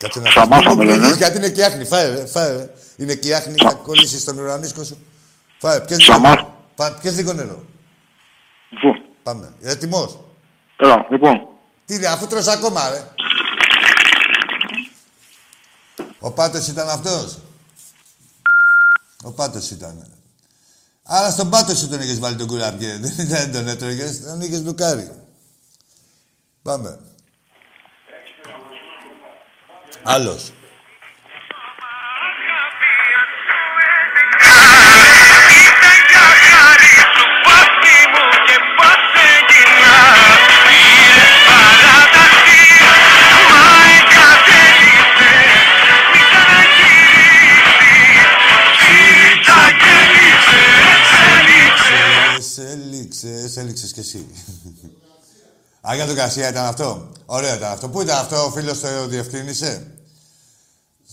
Κάτσε 0.00 0.20
να 0.20 0.30
Σαμάσα 0.30 0.62
φας. 0.62 0.74
με 0.74 0.78
Μην 0.78 0.86
λένε. 0.86 0.96
μιλήσεις, 0.98 1.16
Γιατί 1.16 1.36
είναι 1.36 1.50
και 1.50 1.64
άχνη. 1.64 1.84
Φάε, 1.84 2.08
ρε, 2.14 2.26
φάε. 2.26 2.56
ρε. 2.56 2.70
Είναι 2.96 3.14
και 3.14 3.34
άχνη, 3.34 3.54
θα 3.62 3.72
κολλήσεις 3.74 4.20
στον 4.22 4.38
ουρανίσκο 4.38 4.84
σου. 4.84 4.98
Φάε, 5.58 5.80
πιες 5.80 5.98
λίγο, 5.98 6.12
Σαμά. 6.12 6.28
νερό. 6.28 6.56
Φάε, 6.76 6.90
πιες 7.00 7.14
λίγο 7.16 7.32
νερό. 7.32 7.64
λοιπόν, 8.70 9.02
Πάμε. 9.22 9.52
Έτοιμος. 9.62 10.18
έλα, 10.76 11.06
λοιπόν. 11.10 11.46
Τι 11.84 11.94
είναι, 11.94 12.06
αφού 12.06 12.26
τρως 12.26 12.46
ακόμα, 12.46 12.90
ρε. 12.90 13.04
Ο 16.18 16.30
Πάτος 16.30 16.66
ήταν 16.68 16.88
αυτός. 16.88 17.38
Ο 19.22 19.30
Πάτος 19.32 19.70
ήταν. 19.70 20.06
Άρα 21.02 21.30
στον 21.30 21.50
Πάτο 21.50 21.74
σου 21.74 21.88
τον 21.88 22.00
είχες 22.00 22.18
βάλει 22.18 22.36
τον 22.36 22.46
κουραμπιέ. 22.46 22.98
Δεν 22.98 23.26
δεν 23.28 23.52
τον 23.52 23.68
έτρωγες, 23.68 24.20
τον 24.24 24.40
είχες 24.40 24.62
λουκάρει. 24.62 25.10
Πάμε. 26.62 26.98
Άλλος. 30.02 30.52
Έληξες, 52.72 53.56
έληξες 53.56 53.92
κι 53.92 54.00
εσύ. 54.00 54.26
Α, 55.88 55.94
για 55.94 56.06
τον 56.06 56.16
Κασία 56.16 56.48
ήταν 56.48 56.64
αυτό. 56.64 57.12
Ωραίο 57.26 57.54
ήταν 57.54 57.72
αυτό. 57.72 57.88
Πού 57.88 58.00
ήταν 58.00 58.18
αυτό, 58.18 58.44
ο 58.44 58.50
φίλος 58.50 58.80
το 58.80 59.06
διευκρίνησε; 59.06 59.94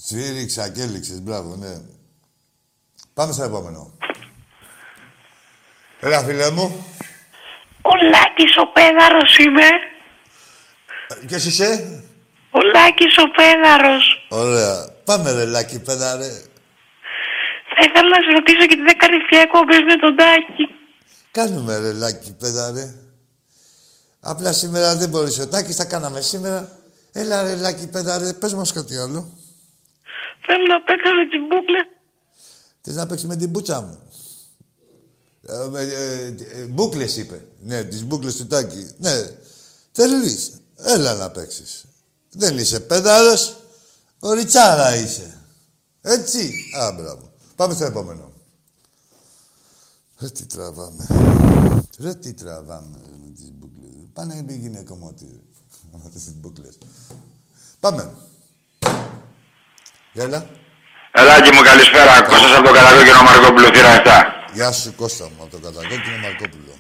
Σφύριξα 0.06 0.70
και 0.70 0.82
έληξες, 0.82 1.22
μπράβο, 1.22 1.56
ναι. 1.56 1.82
Πάμε 3.14 3.34
στο 3.34 3.44
επόμενο. 3.44 3.98
Έλα, 6.00 6.24
φίλε 6.24 6.52
μου. 6.52 6.86
Ο 7.82 7.96
Λάκης 8.12 8.58
ο 8.58 8.68
Πέδαρος 8.68 9.38
είμαι. 9.38 9.68
Ποιος 11.28 11.46
είσαι; 11.46 12.02
Ο 12.52 12.60
Λάκης 12.74 13.18
ο 13.18 13.30
Πέδαρος. 13.38 14.28
Ωραία. 14.30 14.90
Πάμε, 15.06 15.32
ρε, 15.32 15.46
Λάκη, 15.46 15.80
πέδα, 15.80 16.16
ρε. 16.16 16.30
Θα 17.76 17.82
ήθελα 17.88 18.10
να 18.10 18.22
σε 18.26 18.32
ρωτήσω 18.32 18.58
γιατί 18.58 18.82
δεν 18.82 18.98
κάνεις 18.98 19.26
πια 19.30 19.40
εκπομπές 19.40 19.82
με 19.88 19.96
τον 19.96 20.16
Τάκη. 20.16 20.66
Κάνουμε, 21.32 21.78
ρε, 21.78 21.94
Λάκη, 21.94 22.36
πέδα, 22.40 22.72
ρε. 22.72 23.07
Απλά 24.20 24.54
σήμερα 24.54 24.96
δεν 24.96 25.10
μπορείς. 25.10 25.40
Ο 25.40 25.48
Τάκης 25.48 25.76
τα 25.76 25.86
κάναμε 25.86 26.22
σήμερα. 26.22 26.80
Έλα, 27.12 27.44
ρε, 27.44 27.56
Λάκη, 27.56 27.88
πέδα, 27.88 28.18
ρε. 28.18 28.34
Πες 28.34 28.54
μας 28.54 28.72
κάτι 28.72 28.98
άλλο. 28.98 29.30
Θέλω 30.46 30.66
να 30.68 30.82
παίξω 30.82 31.14
με 31.14 31.28
την 31.30 31.42
μπούκλα. 31.48 31.88
Θες 32.82 32.96
να 32.96 33.06
παίξεις 33.06 33.28
με 33.28 33.36
την 33.36 33.50
μπούτσα 33.50 33.82
μου. 33.82 34.00
Ε, 35.42 35.68
με, 35.70 35.82
ε, 35.82 36.26
ε, 36.26 36.66
μπούκλες 36.66 37.18
είπε. 37.18 37.46
Ναι, 37.60 37.84
τις 37.84 38.04
μπούκλες 38.04 38.36
του 38.36 38.48
Τάκη. 38.48 38.90
Ναι. 38.98 39.12
Θέλεις. 39.92 40.52
Έλα 40.76 41.14
να 41.14 41.32
παίξεις. 41.32 41.86
Δεν 42.32 42.58
είσαι 42.58 42.80
πέδαρος. 42.80 43.56
Κοριτσάρα 44.20 44.96
είσαι. 44.96 45.38
Έτσι. 46.02 46.52
Α, 46.80 46.92
μπράβο. 46.92 47.32
Πάμε 47.56 47.74
στο 47.74 47.86
επόμενο. 47.86 48.32
Ρε 50.20 50.30
τι 50.30 50.46
τραβάμε. 50.46 51.08
Ρε 52.00 52.16
τι 52.16 52.34
τραβάμε 52.34 52.98
με 53.24 53.32
τις 53.36 53.52
μπούκλες. 53.52 53.77
Πάνε 54.18 54.34
να 54.36 54.42
μην 54.48 54.56
γίνει 54.60 54.78
ακόμα 54.78 55.06
ότι 55.14 55.26
με 56.04 56.10
τις 56.14 56.24
μπούκλες. 56.40 56.78
Πάμε. 57.80 58.12
Έλα. 60.14 60.46
Ελάκη 61.12 61.50
μου, 61.56 61.62
καλησπέρα. 61.70 62.22
Κώστας 62.22 62.52
από 62.58 62.68
το 62.68 62.74
Κατακόκκινο 62.74 63.22
Μαρκόπουλο, 63.22 63.68
θύρα 63.76 63.92
7. 64.04 64.08
Γεια 64.54 64.72
σου 64.72 64.94
Κώστα 64.96 65.24
μου 65.26 65.42
από 65.44 65.52
το 65.56 65.60
Κατακόκκινο 65.66 66.18
Μαρκόπουλο. 66.26 66.74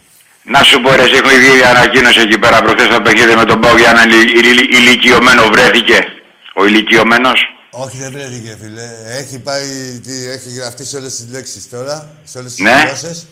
Να 0.43 0.63
σου 0.63 0.81
πω, 0.81 0.89
ρε, 0.91 1.03
εσύ, 1.03 1.13
έχω 1.21 1.29
βγει 1.41 1.63
ανακοίνωση 1.73 2.19
εκεί 2.19 2.37
πέρα 2.39 2.61
προχθές 2.61 2.87
το 2.95 3.01
παιχνίδι 3.01 3.35
με 3.35 3.45
τον 3.45 3.61
Πάο 3.61 3.77
για 3.77 3.89
έναν 3.89 4.09
ηλι- 4.09 4.35
ηλι- 4.45 4.71
ηλικιωμένο 4.77 5.43
βρέθηκε. 5.53 5.97
Ο 6.59 6.65
ηλικιωμένος. 6.65 7.39
Όχι, 7.71 7.97
δεν 7.97 8.11
βρέθηκε, 8.11 8.57
φίλε. 8.61 8.87
Έχει 9.05 9.39
πάει, 9.39 9.99
τι, 10.05 10.13
έχει 10.35 10.49
γραφτεί 10.49 10.85
σε 10.85 10.97
όλες 10.97 11.15
τις 11.15 11.27
λέξεις 11.31 11.69
τώρα, 11.69 12.09
σε 12.23 12.37
όλες 12.37 12.53
τις 12.53 12.63
Ναι. 12.63 12.83
γλώσσες. 12.85 13.27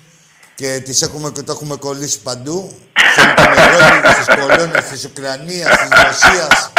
Και 0.56 0.82
τις 0.86 1.02
έχουμε, 1.02 1.30
το 1.32 1.52
έχουμε 1.52 1.76
κολλήσει 1.76 2.20
παντού. 2.22 2.78
Στην 3.12 3.30
Ευρώπη, 3.38 4.14
στις 4.14 4.36
κολόνες 4.36 4.84
της 4.84 5.06
Ουκρανίας, 5.06 5.78
της 5.78 5.90
Ρωσίας, 6.04 6.72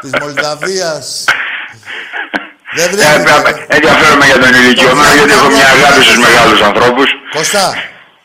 της 0.00 0.10
Μολδαβίας. 0.20 1.24
Δεν 2.74 2.86
Ε, 2.86 2.90
βρέθηκε. 2.90 3.30
ε, 3.68 3.74
Ενδιαφέρομαι 3.76 4.24
για 4.26 4.38
τον 4.38 4.54
ηλικιωμένο 4.54 5.14
γιατί 5.14 5.32
έχω 5.32 5.48
μια 5.48 5.66
αγάπη 5.66 6.02
στους 6.02 6.18
μεγάλους 6.18 6.60
ανθρώπους. 6.62 7.10
Κώστα, 7.34 7.74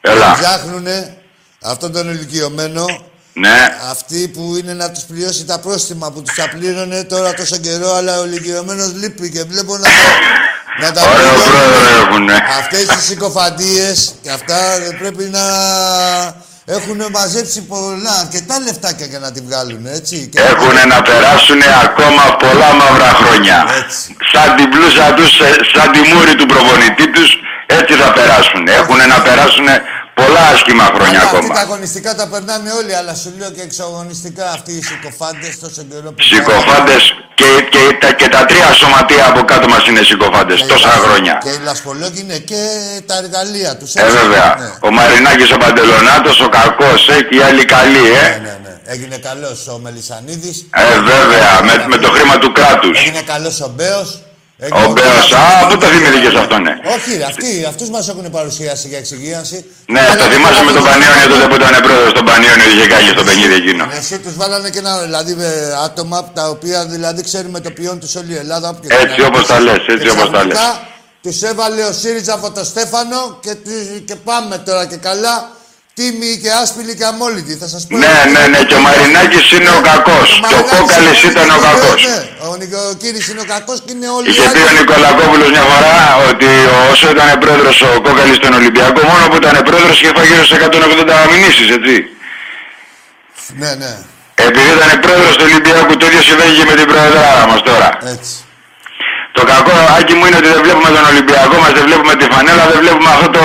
Έλα. 0.02 0.38
ψάχνουνε 0.40 1.18
αυτόν 1.64 1.92
τον 1.92 2.10
ηλικιωμένο 2.10 2.86
Ναι. 3.38 3.78
αυτοί 3.92 4.28
που 4.28 4.56
είναι 4.60 4.74
να 4.74 4.92
τους 4.92 5.04
πληρώσει 5.04 5.46
τα 5.46 5.60
πρόστιμα 5.60 6.12
που 6.12 6.22
τους 6.22 6.36
τα 6.36 6.50
πλήρωνε 6.50 7.04
τώρα 7.04 7.34
τόσο 7.34 7.58
καιρό, 7.58 7.94
αλλά 7.96 8.20
ο 8.20 8.26
ηλικιωμένος 8.26 8.94
λείπει 8.94 9.30
και 9.32 9.44
βλέπω 9.44 9.78
να, 9.78 9.90
να 10.82 10.92
τα 10.92 11.02
Ωραίο 11.02 11.14
πληρώνουν. 11.16 11.44
πρόεδρο 11.52 12.02
έχουνε. 12.02 12.36
Αυτές 12.60 12.86
τις 12.96 13.04
συκοφαντίες 13.06 14.16
και 14.22 14.30
αυτά 14.32 14.58
δεν 14.86 14.98
πρέπει 14.98 15.24
να 15.38 15.44
έχουν 16.78 17.00
μαζέψει 17.12 17.62
πολλά, 17.62 18.14
αρκετά 18.24 18.56
λεφτάκια 18.66 19.06
για 19.06 19.20
να 19.20 19.32
τη 19.32 19.40
βγάλουν, 19.48 19.86
έτσι. 19.86 20.16
Και 20.32 20.40
Έχουν 20.52 20.76
να 20.94 21.00
περάσουν 21.10 21.62
ακόμα 21.88 22.24
πολλά 22.44 22.70
μαύρα 22.80 23.12
χρόνια. 23.20 23.58
Σαν 24.32 24.48
την 24.58 24.68
πλούσα 24.74 25.06
τους, 25.18 25.30
σε- 25.40 25.62
σαν 25.74 25.88
τη 25.94 26.00
μούρη 26.12 26.34
του 26.40 26.46
προπονητή 26.52 27.08
τους, 27.16 27.30
έτσι 27.80 27.94
θα 28.02 28.10
περάσουν. 28.18 28.64
Έχουν 28.80 28.98
να 29.14 29.18
περάσουν 29.28 29.68
πολλά 30.20 30.44
άσχημα 30.54 30.86
χρόνια 30.96 31.20
Αλλά 31.20 31.30
αυτοί 31.30 31.38
ακόμα. 31.38 31.54
τα 31.54 31.62
αγωνιστικά 31.68 32.16
τα 32.20 32.26
περνάνε 32.32 32.72
όλοι, 32.80 32.94
αλλά 33.00 33.14
σου 33.22 33.30
λέω 33.40 33.52
και 33.56 33.62
εξωαγωνιστικά 33.62 34.46
αυτοί 34.58 34.72
οι 34.80 34.84
συκοφάντες 34.90 35.60
τόσο 35.64 35.82
καιρό 35.90 36.10
που 36.14 36.22
Συκοφάντες 36.32 37.04
και, 37.40 37.50
και, 37.74 37.84
τα, 38.02 38.10
και 38.20 38.28
τα 38.36 38.46
τρία 38.50 38.70
σωματεία 38.74 39.26
από 39.32 39.42
κάτω 39.52 39.68
μας 39.68 39.88
είναι 39.88 40.02
συκοφάντες 40.12 40.66
τόσα 40.66 40.90
χρόνια. 41.04 41.34
Και 41.44 41.50
οι 41.50 41.60
λασπολόγοι 41.64 42.20
είναι 42.26 42.38
και 42.38 42.62
τα 43.06 43.16
εργαλεία 43.24 43.72
τους. 43.78 43.94
Ε, 43.96 44.02
έτσι. 44.02 44.18
βέβαια. 44.18 44.48
Ναι. 44.60 44.88
Ο 44.88 44.92
Μαρινάκης 44.92 45.52
ο 45.52 45.58
Παντελονάτος, 45.58 46.42
ο 46.42 46.50
κακός, 46.50 47.10
ε, 47.10 47.22
και 47.28 47.36
οι 47.38 47.42
άλλοι 47.42 47.66
καλοί, 47.66 48.06
ε. 48.24 48.28
Ναι, 48.46 48.58
ναι. 48.64 48.74
Έγινε 48.94 49.18
καλός 49.18 49.68
ο 49.68 49.78
Μελισανίδης. 49.84 50.66
Ε, 50.74 51.00
βέβαια, 51.00 51.52
με, 51.68 51.86
με 51.88 51.98
το 51.98 52.10
χρήμα 52.12 52.38
του 52.38 52.52
κράτους. 52.52 53.00
Έγινε 53.00 53.22
καλός 53.22 53.62
ο 53.62 53.70
Μπέος. 53.76 54.20
Ο 54.60 54.92
Μπέος, 54.92 55.32
α, 55.34 55.68
πού 55.70 55.78
το 55.78 55.86
θυμήθηκες 55.88 56.36
αυτό, 56.36 56.60
ναι. 56.60 56.74
Όχι, 56.96 57.18
ρε, 57.18 57.24
αυτοί, 57.24 57.66
αυτούς 57.68 57.90
μας 57.90 58.08
έχουν 58.10 58.30
παρουσιάσει 58.32 58.88
για 58.88 58.98
εξυγίανση. 58.98 59.66
Ναι, 59.88 60.02
το 60.20 60.24
θυμάσαι 60.32 60.64
με 60.64 60.72
τον 60.72 60.84
Πανιόνιο 60.84 61.28
τότε 61.34 61.48
που 61.48 61.56
ήταν 61.56 61.82
πρόεδρος 61.84 62.10
στον 62.10 62.26
Πανιόνιο, 62.26 62.68
είχε 62.74 62.88
κάνει 62.88 63.08
στο 63.08 63.24
παιχνίδι 63.24 63.54
εκείνο. 63.54 63.84
Εσύ 64.00 64.20
τους 64.20 64.36
βάλανε 64.36 64.70
και 64.70 64.80
ένα, 64.80 64.98
δηλαδή, 65.02 65.34
με 65.36 65.50
άτομα 65.86 66.32
τα 66.34 66.50
οποία 66.50 66.86
δηλαδή 66.86 67.22
ξέρουμε 67.24 67.60
το 67.60 67.72
ποιόν 67.72 68.00
τους 68.00 68.16
όλη 68.16 68.32
η 68.34 68.38
Ελλάδα. 68.38 68.70
όποιος 68.70 69.02
Έτσι 69.02 69.16
είναι. 69.18 69.26
όπως 69.28 69.48
τα 69.48 69.60
λες, 69.60 69.78
έτσι 69.88 70.04
Και 70.06 70.10
όπως 70.12 70.30
τα 70.32 70.46
λες. 70.46 70.58
ξαφνικά 70.58 70.88
Τους 71.22 71.42
έβαλε 71.42 71.84
ο 71.84 71.92
ΣΥΡΙΖΑ 71.94 72.34
από 72.34 72.52
το 72.52 72.64
Στέφανο 72.64 73.38
και, 73.42 73.56
τους- 73.56 74.00
και 74.06 74.16
πάμε 74.16 74.58
τώρα 74.58 74.86
και 74.86 74.96
καλά. 74.96 75.50
Τίμοι 76.00 76.32
και 76.44 76.52
άσπηλοι 76.62 76.94
και 77.00 77.06
αμόλυτοι. 77.12 77.54
Θα 77.62 77.68
σας 77.74 77.82
πω. 77.88 77.92
Ναι, 78.04 78.16
ναι, 78.34 78.44
ναι, 78.54 78.60
και 78.68 78.76
ο 78.80 78.82
Μαρινάκης 78.86 79.46
είναι 79.56 79.72
ο 79.80 79.82
κακός. 79.90 80.30
Και 80.50 80.58
ο 80.62 80.64
Κόκαλης 80.72 81.20
ήταν 81.32 81.48
ο 81.58 81.60
κακός. 81.68 82.00
Ναι, 82.08 82.18
ο 82.48 82.52
Νικοκύρης 82.62 83.26
είναι 83.30 83.42
ο 83.46 83.48
κακός 83.54 83.78
και 83.86 83.92
είναι 83.96 84.10
όλοι 84.18 84.28
οι 84.28 84.32
Είχε 84.32 84.46
πει 84.54 84.62
ο 84.64 84.68
άλλοι. 84.70 84.80
Νικολακόπουλος 84.80 85.50
μια 85.56 85.66
φορά 85.72 85.98
ότι 86.30 86.50
όσο 86.92 87.06
ήταν 87.16 87.30
πρόεδρος 87.44 87.78
ο 87.88 87.90
Κόκαλης 88.06 88.38
στον 88.42 88.54
Ολυμπιακό, 88.60 89.00
μόνο 89.12 89.24
που 89.30 89.38
ήταν 89.42 89.56
πρόεδρος 89.70 89.96
είχε 90.02 90.12
φάει 90.16 90.28
γύρω 90.30 90.44
σε 90.50 90.56
180 90.56 91.26
μηνύσεις, 91.32 91.68
έτσι. 91.78 91.96
Ναι, 93.62 93.72
ναι. 93.82 93.92
Επειδή 94.48 94.70
ήταν 94.78 94.92
πρόεδρος 95.06 95.34
του 95.38 95.46
Ολυμπιακού, 95.50 95.94
το 96.00 96.06
ίδιο 96.10 96.22
συμβαίνει 96.28 96.54
και 96.58 96.66
με 96.70 96.76
την 96.80 96.88
προεδράρα 96.92 97.44
μας 97.52 97.62
τώρα. 97.70 97.90
Έτσι. 98.14 98.34
Το 99.38 99.42
κακό, 99.52 99.76
Άκη 99.98 100.14
μου, 100.18 100.26
είναι 100.28 100.38
ότι 100.42 100.50
δεν 100.54 100.62
βλέπουμε 100.66 100.90
τον 100.96 101.06
Ολυμπιακό 101.12 101.56
μας, 101.64 101.72
δεν 101.78 101.84
βλέπουμε 101.88 102.14
τη 102.20 102.26
φανέλα, 102.34 102.64
δεν 102.72 102.78
βλέπουμε 102.84 103.10
αυτό 103.16 103.28
το, 103.38 103.44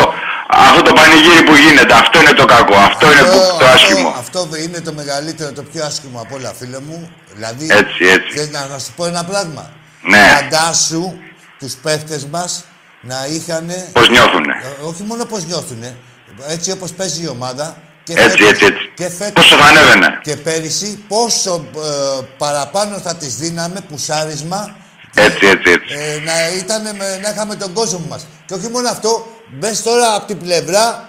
αυτό 0.53 0.83
το 0.83 0.93
πανηγύρι 0.93 1.43
που 1.45 1.55
γίνεται. 1.55 1.95
Αυτό 1.95 2.21
είναι 2.21 2.33
το 2.33 2.45
κακό, 2.45 2.75
αυτό 2.75 3.13
είναι 3.13 3.21
που, 3.23 3.39
το 3.59 3.65
άσχημο. 3.67 4.15
Αυτό 4.19 4.49
είναι 4.65 4.81
το 4.81 4.93
μεγαλύτερο, 4.93 5.53
το 5.53 5.63
πιο 5.63 5.85
άσχημο 5.85 6.21
από 6.21 6.35
όλα, 6.37 6.53
φίλε 6.59 6.81
μου. 6.81 7.11
Δηλαδή, 7.35 7.67
Έτσι, 7.71 8.05
έτσι. 8.05 8.37
θες 8.39 8.51
να, 8.51 8.67
να 8.67 8.79
σου 8.79 8.93
πω 8.97 9.05
ένα 9.07 9.25
πράγμα. 9.25 9.71
Ναι. 10.03 10.19
Φαντάσου 10.35 11.13
τους 11.59 11.75
παίχτες 11.75 12.25
μας 12.27 12.65
να 13.01 13.27
είχαν... 13.31 13.71
Πώς 13.93 14.09
νιώθουνε; 14.09 14.55
όχι 14.83 15.03
μόνο 15.03 15.25
πώς 15.25 15.45
νιώθουνε, 15.45 15.97
έτσι 16.49 16.71
όπως 16.71 16.91
παίζει 16.93 17.23
η 17.23 17.29
ομάδα. 17.29 17.77
Και 18.05 18.13
Έτσι, 18.13 18.23
φέτος- 18.29 18.49
έτσι, 18.51 18.65
έτσι. 18.65 18.93
Και 18.95 19.09
φέτος- 19.09 19.33
Πόσο 19.33 19.57
θα 19.57 19.65
ανέβαινε; 19.65 20.19
Και 20.23 20.37
πέρυσι 20.37 21.05
πόσο 21.09 21.65
ε, 21.77 22.25
παραπάνω 22.39 22.99
θα 22.99 23.17
τις 23.17 23.37
δίναμε, 23.37 23.81
πουσάρισμα, 23.89 24.77
Έτσι, 25.15 25.47
έτσι, 25.47 25.71
έτσι. 25.71 25.95
ε, 25.95 26.21
να, 26.25 26.49
ήταν, 26.59 26.83
με- 26.83 27.19
να 27.23 27.29
είχαμε 27.31 27.55
τον 27.57 27.73
κόσμο 27.73 28.05
μας. 28.09 28.27
Και 28.47 28.55
όχι 28.55 28.69
μόνο 28.69 28.89
αυτό, 28.89 29.27
μπες 29.53 29.83
τώρα 29.83 30.15
από 30.15 30.27
την 30.27 30.39
πλευρά 30.39 31.09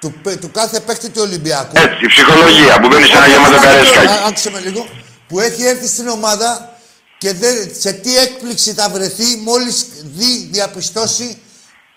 του, 0.00 0.12
παι- 0.22 0.40
του 0.40 0.50
κάθε 0.50 0.80
παίκτη 0.80 1.08
του 1.08 1.20
Ολυμπιακού. 1.24 1.72
Έτσι, 1.74 2.04
η 2.04 2.06
ψυχολογία 2.06 2.80
που 2.80 2.88
μπαίνεις 2.88 3.06
σε 3.08 3.12
ένα 3.16 3.22
Όχι, 3.24 3.30
γεμάτο 3.32 3.54
όχι, 3.54 3.64
καρέσκακι. 3.64 4.06
α- 4.06 4.26
Άκουσε 4.28 4.50
με 4.50 4.60
λίγο. 4.60 4.86
Που 5.28 5.40
έχει 5.40 5.64
έρθει 5.64 5.86
στην 5.86 6.08
ομάδα 6.08 6.76
και 7.18 7.32
δεν, 7.32 7.70
σε 7.80 7.92
τι 7.92 8.16
έκπληξη 8.16 8.72
θα 8.72 8.88
βρεθεί 8.88 9.36
μόλις 9.44 9.86
δει, 10.16 10.48
διαπιστώσει 10.52 11.38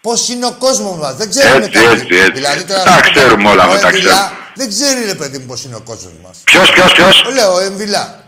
πώς 0.02 0.30
είναι 0.30 0.46
ο 0.46 0.52
κόσμος 0.60 0.98
μας. 0.98 1.16
Δεν 1.16 1.30
ξέρουμε 1.30 1.66
Έτσι, 1.66 1.80
κάτι. 1.80 1.86
έτσι, 2.02 2.16
έτσι. 2.16 2.32
Δηλαδή, 2.32 2.64
τώρα, 2.64 2.84
Τα 2.84 3.00
ξέρουμε 3.14 3.50
όλα, 3.50 3.68
ο 3.68 3.78
τα 3.78 3.88
Εμβιλά 3.88 4.12
ξέρουμε. 4.12 4.32
Δεν 4.56 4.70
ξέρει 4.70 5.06
ρε 5.06 5.16
παιδί 5.16 5.38
μου 5.38 5.46
πώς 5.46 5.64
είναι 5.64 5.76
ο 5.76 5.82
κόσμος 5.82 6.14
μας. 6.24 6.38
Ποιος, 6.44 6.72
ποιος, 6.72 6.92
ποιος; 6.94 7.26
Λέω, 7.34 7.54
ο 7.54 7.60
Εμβιλά. 7.60 8.23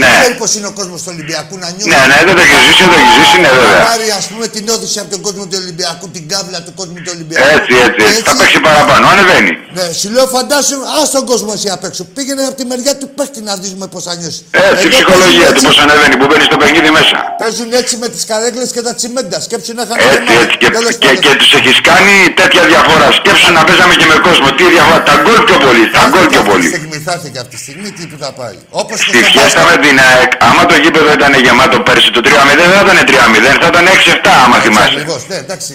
Ναι. 0.00 0.06
Δεν 0.06 0.10
ξέρει 0.20 0.34
πώς 0.42 0.50
είναι 0.56 0.68
ο 0.72 0.74
κόσμος 0.78 0.98
του 1.02 1.10
Ολυμπιακού 1.14 1.54
να 1.62 1.68
νιώθει. 1.74 1.90
Ναι, 1.92 2.00
ναι, 2.10 2.18
δεν 2.26 2.34
το 2.38 2.42
έχει 2.46 2.56
ζήσει, 2.64 2.80
δεν 2.84 2.90
το 2.92 2.96
έχει 3.02 3.10
ζήσει, 3.18 3.36
ναι, 3.44 3.50
βέβαια. 3.58 3.78
Να 3.82 3.84
πάρει, 3.90 4.06
ας 4.20 4.26
πούμε, 4.30 4.44
την 4.56 4.64
όθηση 4.74 4.96
από 5.02 5.10
τον 5.14 5.20
κόσμο 5.26 5.42
του 5.50 5.56
Ολυμπιακού, 5.62 6.04
την 6.16 6.24
κάβλα 6.32 6.58
του 6.66 6.72
κόσμου 6.78 6.98
του 7.04 7.12
Ολυμπιακού. 7.16 7.46
Έτσι, 7.56 7.72
έτσι, 7.86 8.02
έτσι. 8.10 8.22
Θα 8.28 8.34
παίξει 8.40 8.58
παραπάνω, 8.68 9.04
ανεβαίνει. 9.12 9.52
Ναι, 9.76 9.86
σου 10.00 10.08
λέω 10.14 10.26
φαντάσου, 10.36 10.78
ας 11.00 11.08
τον 11.16 11.24
κόσμο 11.30 11.50
εσύ 11.56 11.68
απ' 11.76 11.84
έξω. 11.88 12.02
Πήγαινε 12.16 12.42
από 12.50 12.56
τη 12.60 12.64
μεριά 12.70 12.94
του 13.00 13.08
παίχτη 13.16 13.40
να 13.48 13.52
δεις 13.60 13.72
πώς 13.94 14.02
θα 14.08 14.12
νιώσει. 14.20 14.42
Έτσι, 14.68 14.84
η 14.84 14.88
Εδώ 14.88 14.88
ψυχολογία 14.94 15.28
παίζουν 15.28 15.44
του 15.46 15.52
έτσι- 15.54 15.66
πώς 15.68 15.76
ανεβαίνει, 15.84 16.14
που 16.20 16.26
μπαίνει 16.28 16.44
στο 16.50 16.56
παιχνίδι 16.60 16.90
μέσα. 16.98 17.16
Παίζουν 17.42 17.68
έτσι 17.80 17.94
με 18.02 18.08
τις 18.14 18.22
καρέκλες 18.30 18.68
και 18.74 18.82
τα 18.86 18.92
τσιμέντα. 18.98 19.36
Σκέψου 19.46 19.72
να 19.78 19.82
είχαν 19.86 19.96
Έτσι, 20.16 20.32
έτσι. 20.42 20.54
Και, 20.62 20.68
και, 21.04 21.10
και 21.24 21.32
τους 21.40 21.50
έχεις 21.58 21.76
κάνει 21.90 22.14
τέτοια 22.40 22.62
διαφορά. 22.72 23.08
Σκέψου 23.20 23.48
να 23.58 23.62
παίζαμε 23.68 23.94
και 24.00 24.06
με 24.12 24.16
κόσμο. 24.28 24.48
Τι 24.58 24.64
διαφορά. 24.74 25.02
Τα 25.10 25.14
γκολ 25.22 25.38
πιο 25.48 25.56
πολύ. 25.66 25.84
Τα 25.96 26.02
γκολ 26.12 26.26
πιο 26.34 26.42
πολύ. 26.50 26.66
στιγμή, 26.72 26.98
θα 27.06 27.12
έρθει 27.16 27.28
και 27.34 27.40
αυτή 27.44 27.52
τη 27.56 27.60
στιγμή, 27.66 27.88
τι 27.96 28.02
που 28.10 28.16
θα 28.24 28.30
πάει. 28.40 28.56
Όπως 28.82 28.98
και 29.04 29.10
Στη 29.12 29.18
στο 29.24 29.30
φιέστα 29.34 29.60
μπάσκετ. 29.62 29.80
με 29.82 29.83
την 29.86 29.96
ΑΕΚ, 30.08 30.32
άμα 30.48 30.62
το 30.70 30.74
γήπεδο 30.82 31.10
ήταν 31.18 31.32
γεμάτο 31.44 31.76
πέρσι 31.86 32.10
το 32.16 32.20
3-0, 32.24 32.28
δεν 32.60 32.68
θα 32.76 32.80
ήταν 32.86 32.98
3-0, 33.10 33.58
θα 33.62 33.68
ήταν 33.72 33.84
6-7 33.86 34.30
άμα 34.44 34.56
Έτσι 34.56 34.68
θυμάσαι. 34.68 34.90
ακριβώς. 34.92 35.20
Ναι, 35.30 35.36
εντάξει, 35.44 35.72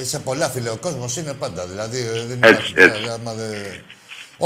ε, 0.00 0.04
σε 0.12 0.18
πολλά 0.26 0.46
φίλε, 0.54 0.70
ο 0.76 0.78
κόσμος 0.86 1.10
είναι 1.20 1.32
πάντα. 1.42 1.62
Δηλαδή, 1.70 1.98
ε, 1.98 2.16
δεν 2.30 2.38
Έτσι, 2.50 2.68
υπάρχει, 2.70 2.72
έτσι. 2.86 3.00
ε, 3.08 3.12
άμα 3.16 3.32
δεν- 3.38 3.82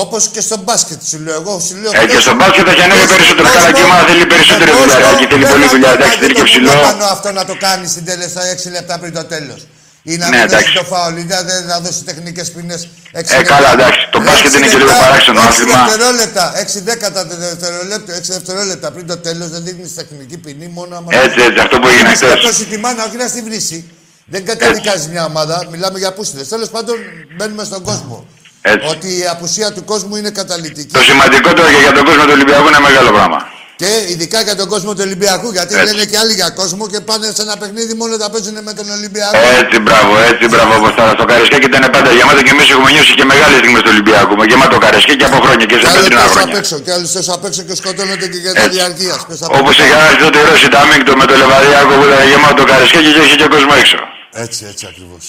Όπως 0.04 0.22
και 0.34 0.40
στο 0.40 0.56
μπάσκετ 0.64 1.00
σου 1.10 1.18
λέω 1.24 1.34
εγώ, 1.40 1.54
σου 1.66 1.74
λέω... 1.82 1.90
Ε, 2.02 2.06
και 2.12 2.18
στο 2.26 2.34
μπάσκετ 2.38 2.66
έχει 2.72 2.82
ανέβει 2.86 3.06
περισσότερο. 3.14 3.48
Καλά 3.56 3.70
κύμα 3.78 3.96
θέλει 4.08 4.26
περισσότερη 4.34 4.70
δουλειά. 4.80 4.96
Εκεί 5.14 5.26
θέλει 5.32 5.46
πολλή 5.52 5.66
δουλειά. 5.74 5.90
Εντάξει, 5.98 6.16
θέλει 6.22 6.34
και 6.38 6.42
ψηλό. 6.50 6.70
Δεν 6.70 6.80
πάνω 6.80 7.04
αυτό 7.16 7.28
να 7.38 7.44
το 7.50 7.54
κάνει 7.66 7.86
στην 7.94 8.04
τελευταία 8.10 8.44
6 8.56 8.70
λεπτά 8.76 8.94
πριν 8.98 9.12
το 9.18 9.24
τέλος. 9.34 9.60
Ή 10.02 10.16
να 10.16 10.28
Ναι, 10.28 10.36
μην 10.36 10.48
δώσει 10.48 10.54
εντάξει. 10.54 10.72
το 10.74 10.84
φάουλ, 10.84 11.16
ή 11.18 11.24
να, 11.24 11.42
δεν- 11.42 11.64
να 11.64 11.80
δώσει 11.80 12.04
τεχνικές 12.04 12.50
ποινές. 12.52 12.88
Ε, 13.12 13.22
καλά, 13.42 13.72
εντάξει. 13.72 13.98
Το 14.10 14.20
μπάσκετ 14.22 14.52
είναι 14.54 14.66
και 14.66 14.76
λίγο 14.76 14.92
παράξενο 15.04 15.40
6 15.40 15.48
άθλημα. 15.48 15.84
δευτερόλεπτα, 15.84 16.52
6 16.56 16.80
δέκατα 16.80 17.24
δευτερόλεπτα, 17.24 18.12
6 18.14 18.32
δευτερόλεπτα 18.32 18.90
πριν 18.90 19.06
το 19.06 19.16
τέλος 19.16 19.48
δεν 19.48 19.62
δείχνεις 19.64 19.94
τεχνική 19.94 20.36
ποινή 20.38 20.66
μόνο 20.68 20.96
άμα. 20.96 21.08
Έτσι, 21.24 21.40
έτσι, 21.46 21.60
αυτό 21.60 21.78
που 21.80 21.88
έγινε 21.88 22.08
χθες. 22.14 22.32
Αυτό 22.32 22.64
τη 22.70 22.78
μάνα, 22.78 23.04
όχι 23.04 23.16
να 23.16 23.26
στη 23.28 23.40
βρήσει. 23.42 23.90
Δεν 24.26 24.44
καταδικάζει 24.44 25.08
μια 25.08 25.24
ομάδα, 25.24 25.66
μιλάμε 25.70 25.98
για 25.98 26.12
πούστιδε. 26.12 26.44
Τέλος 26.44 26.68
πάντων, 26.68 26.96
μπαίνουμε 27.36 27.64
στον 27.64 27.82
κόσμο. 27.82 28.26
Έτσι. 28.62 28.86
Ότι 28.88 29.08
η 29.18 29.26
απουσία 29.34 29.72
του 29.72 29.84
κόσμου 29.84 30.16
είναι 30.16 30.30
καταλητική. 30.30 30.92
Το 30.92 31.00
σημαντικότερο 31.00 31.66
και 31.68 31.80
για 31.82 31.92
τον 31.92 32.04
κόσμο 32.04 32.22
του 32.24 32.30
Ολυμπιακού 32.32 32.66
είναι 32.68 32.80
μεγάλο 32.88 33.10
πράγμα. 33.10 33.38
Και 33.80 33.90
ειδικά 34.12 34.38
για 34.48 34.56
τον 34.60 34.68
κόσμο 34.72 34.90
του 34.96 35.02
Ολυμπιακού. 35.08 35.48
Γιατί 35.56 35.72
Έτσι. 35.74 35.86
λένε 35.88 36.04
και 36.10 36.18
άλλοι 36.22 36.34
για 36.40 36.48
κόσμο 36.60 36.84
και 36.92 37.00
πάνε 37.08 37.26
σε 37.36 37.42
ένα 37.46 37.54
παιχνίδι 37.60 37.92
μόνο 38.00 38.12
τα 38.22 38.26
παίζουν 38.32 38.56
με 38.68 38.72
τον 38.78 38.86
Ολυμπιακό. 38.98 39.36
Έτσι, 39.60 39.76
μπράβο, 39.86 40.12
έτσι, 40.30 40.44
μπράβο 40.52 40.72
όπως 40.78 40.92
τώρα. 40.98 41.10
Στο 41.18 41.24
Καρεσκάκι 41.30 41.66
ήταν 41.72 41.84
πάντα 41.96 42.10
γεμάτο 42.18 42.40
και 42.46 42.52
εμείς 42.56 42.66
έχουμε 42.74 42.90
νιώσει 42.94 43.12
και 43.18 43.26
μεγάλες 43.32 43.58
στιγμές 43.62 43.82
του 43.84 43.90
Ολυμπιακού. 43.94 44.32
Με 44.40 44.44
γεμάτο 44.50 44.76
Καρεσκάκι 44.84 45.24
από 45.30 45.38
χρόνια 45.44 45.66
και 45.70 45.76
σε 45.80 45.80
Και 45.82 45.88
άλλοι 45.90 45.98
πέτρινα 45.98 46.22
τόσο 46.24 46.32
απ' 46.32 46.38
χρόνια. 46.38 46.58
έξω. 46.62 46.76
Και 46.84 46.92
άλλοι 46.96 47.06
τόσο 47.16 47.32
απ' 47.36 47.44
έξω 47.48 47.62
και 47.68 47.74
σκοτώνονται 47.80 48.26
και 48.32 48.38
για 48.44 48.52
τη 48.54 48.60
Έτσι. 48.64 48.74
διαρκεία. 48.76 49.14
Πες 49.28 49.38
απ' 49.44 49.56
Όπως 49.60 49.74
έξω. 49.76 49.82
είχε 49.84 49.94
ένα 50.02 50.10
τότε 50.24 50.38
Ρώση 50.48 50.68
Ταμίκτο 50.74 51.12
με 51.20 51.24
το 51.30 51.34
Λεβαδιακό 51.42 51.92
που 51.98 52.04
ήταν 52.10 52.20
γεμάτο 52.30 52.62
Καρεσκάκι 52.70 53.10
και 53.16 53.22
είχε 53.26 53.36
και 53.42 53.48
κόσμο 53.54 53.72
έξω. 53.82 53.98
Έτσι, 54.44 54.60
έτσι 54.70 54.84
ακριβώς. 54.90 55.24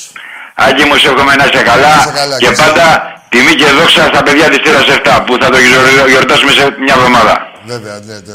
Άκη 0.68 0.84
μου, 0.88 0.96
σε 1.02 1.08
εύχομαι 1.12 1.34
να 1.40 1.46
είσαι 1.50 1.62
καλά, 1.72 1.94
Να 1.96 2.02
είσαι 2.04 2.14
καλά, 2.22 2.36
και 2.42 2.46
και 2.46 2.52
εσύ. 2.54 2.62
πάντα 2.64 2.86
τιμή 3.32 3.54
και 3.62 3.68
δόξα 3.78 4.04
στα 4.12 4.22
παιδιά 4.26 4.48
της 4.52 4.60
Τύρας 4.64 4.88
7 4.98 5.14
που 5.26 5.34
θα 5.42 5.48
το 5.54 5.58
γιορ- 5.66 6.10
γιορτάσουμε 6.14 6.52
σε 6.58 6.64
μια 6.86 6.96
εβδομάδα. 7.00 7.36
Βέβαια, 7.70 8.00
ναι, 8.00 8.22
το 8.22 8.34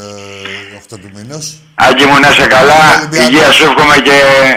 8 0.89 0.99
του 0.99 1.09
μηνό. 1.13 1.37
Άκη 1.75 2.05
μου, 2.05 2.19
να 2.19 2.29
είσαι 2.29 2.47
καλά, 2.47 2.97
Ολυμπιακός. 2.97 3.27
υγεία 3.27 3.51
σου 3.51 3.63
εύχομαι 3.63 3.95
και 3.95 4.11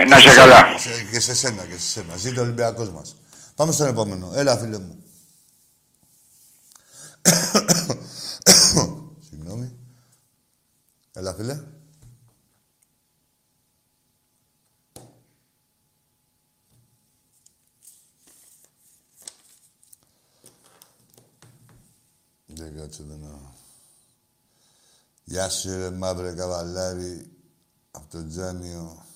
να 0.08 0.18
είσαι 0.18 0.34
καλά. 0.34 0.64
Και 1.10 1.20
σε 1.20 1.34
σένα, 1.34 1.64
και 1.64 1.78
σε 1.78 1.88
σένα. 1.88 2.16
Ζήτω 2.16 2.40
ο 2.40 2.44
Ολυμπιακός 2.44 2.90
μας. 2.90 3.16
Πάμε 3.54 3.72
στον 3.72 3.86
επόμενο. 3.86 4.30
Έλα, 4.34 4.58
φίλε 4.58 4.78
μου. 4.78 5.02
Συγγνώμη. 9.28 9.72
Έλα, 11.12 11.34
φίλε. 11.34 11.60
Δεν 22.46 22.76
κάτσε 22.76 23.02
δεν 23.08 23.18
να... 23.18 23.47
Γεια 25.30 25.48
σου 25.48 25.68
ρε 25.68 25.90
μαύρε 25.90 26.32
καβαλάρι 26.32 27.30
από 27.90 28.06
το 28.10 28.26
Τζάνιο. 28.28 29.06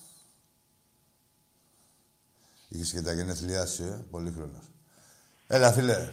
Είχες 2.68 2.92
και 2.92 3.02
τα 3.02 3.12
γενέθλιά 3.12 3.66
σου, 3.66 3.82
ε, 3.82 4.04
πολύχρονος. 4.10 4.64
Έλα, 5.46 5.72
φίλε. 5.72 6.08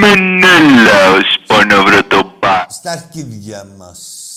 Μενέλαος 0.00 1.38
πονοβρωτοπά. 1.46 2.66
Στα 2.70 2.90
αρχίδια 2.90 3.64
μας. 3.64 4.28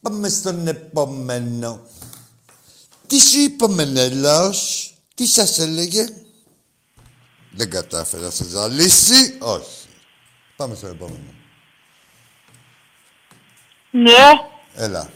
Πάμε 0.00 0.28
στον 0.28 0.66
επόμενο. 0.66 1.80
Τι 3.06 3.18
σου 3.18 3.38
είπε 3.38 3.64
ο 3.64 3.68
Μενέλαος, 3.68 4.90
τι 5.14 5.26
σας 5.26 5.58
έλεγε; 5.58 6.25
Δεν 7.56 7.70
κατάφερα 7.70 8.22
να 8.24 8.30
σε 8.30 8.44
ζαλίσει. 8.44 9.36
Όχι. 9.40 9.86
Πάμε 10.56 10.74
στον 10.74 10.90
επόμενο. 10.90 11.34
Ναι, 13.90 14.12
Έλα. 14.74 15.10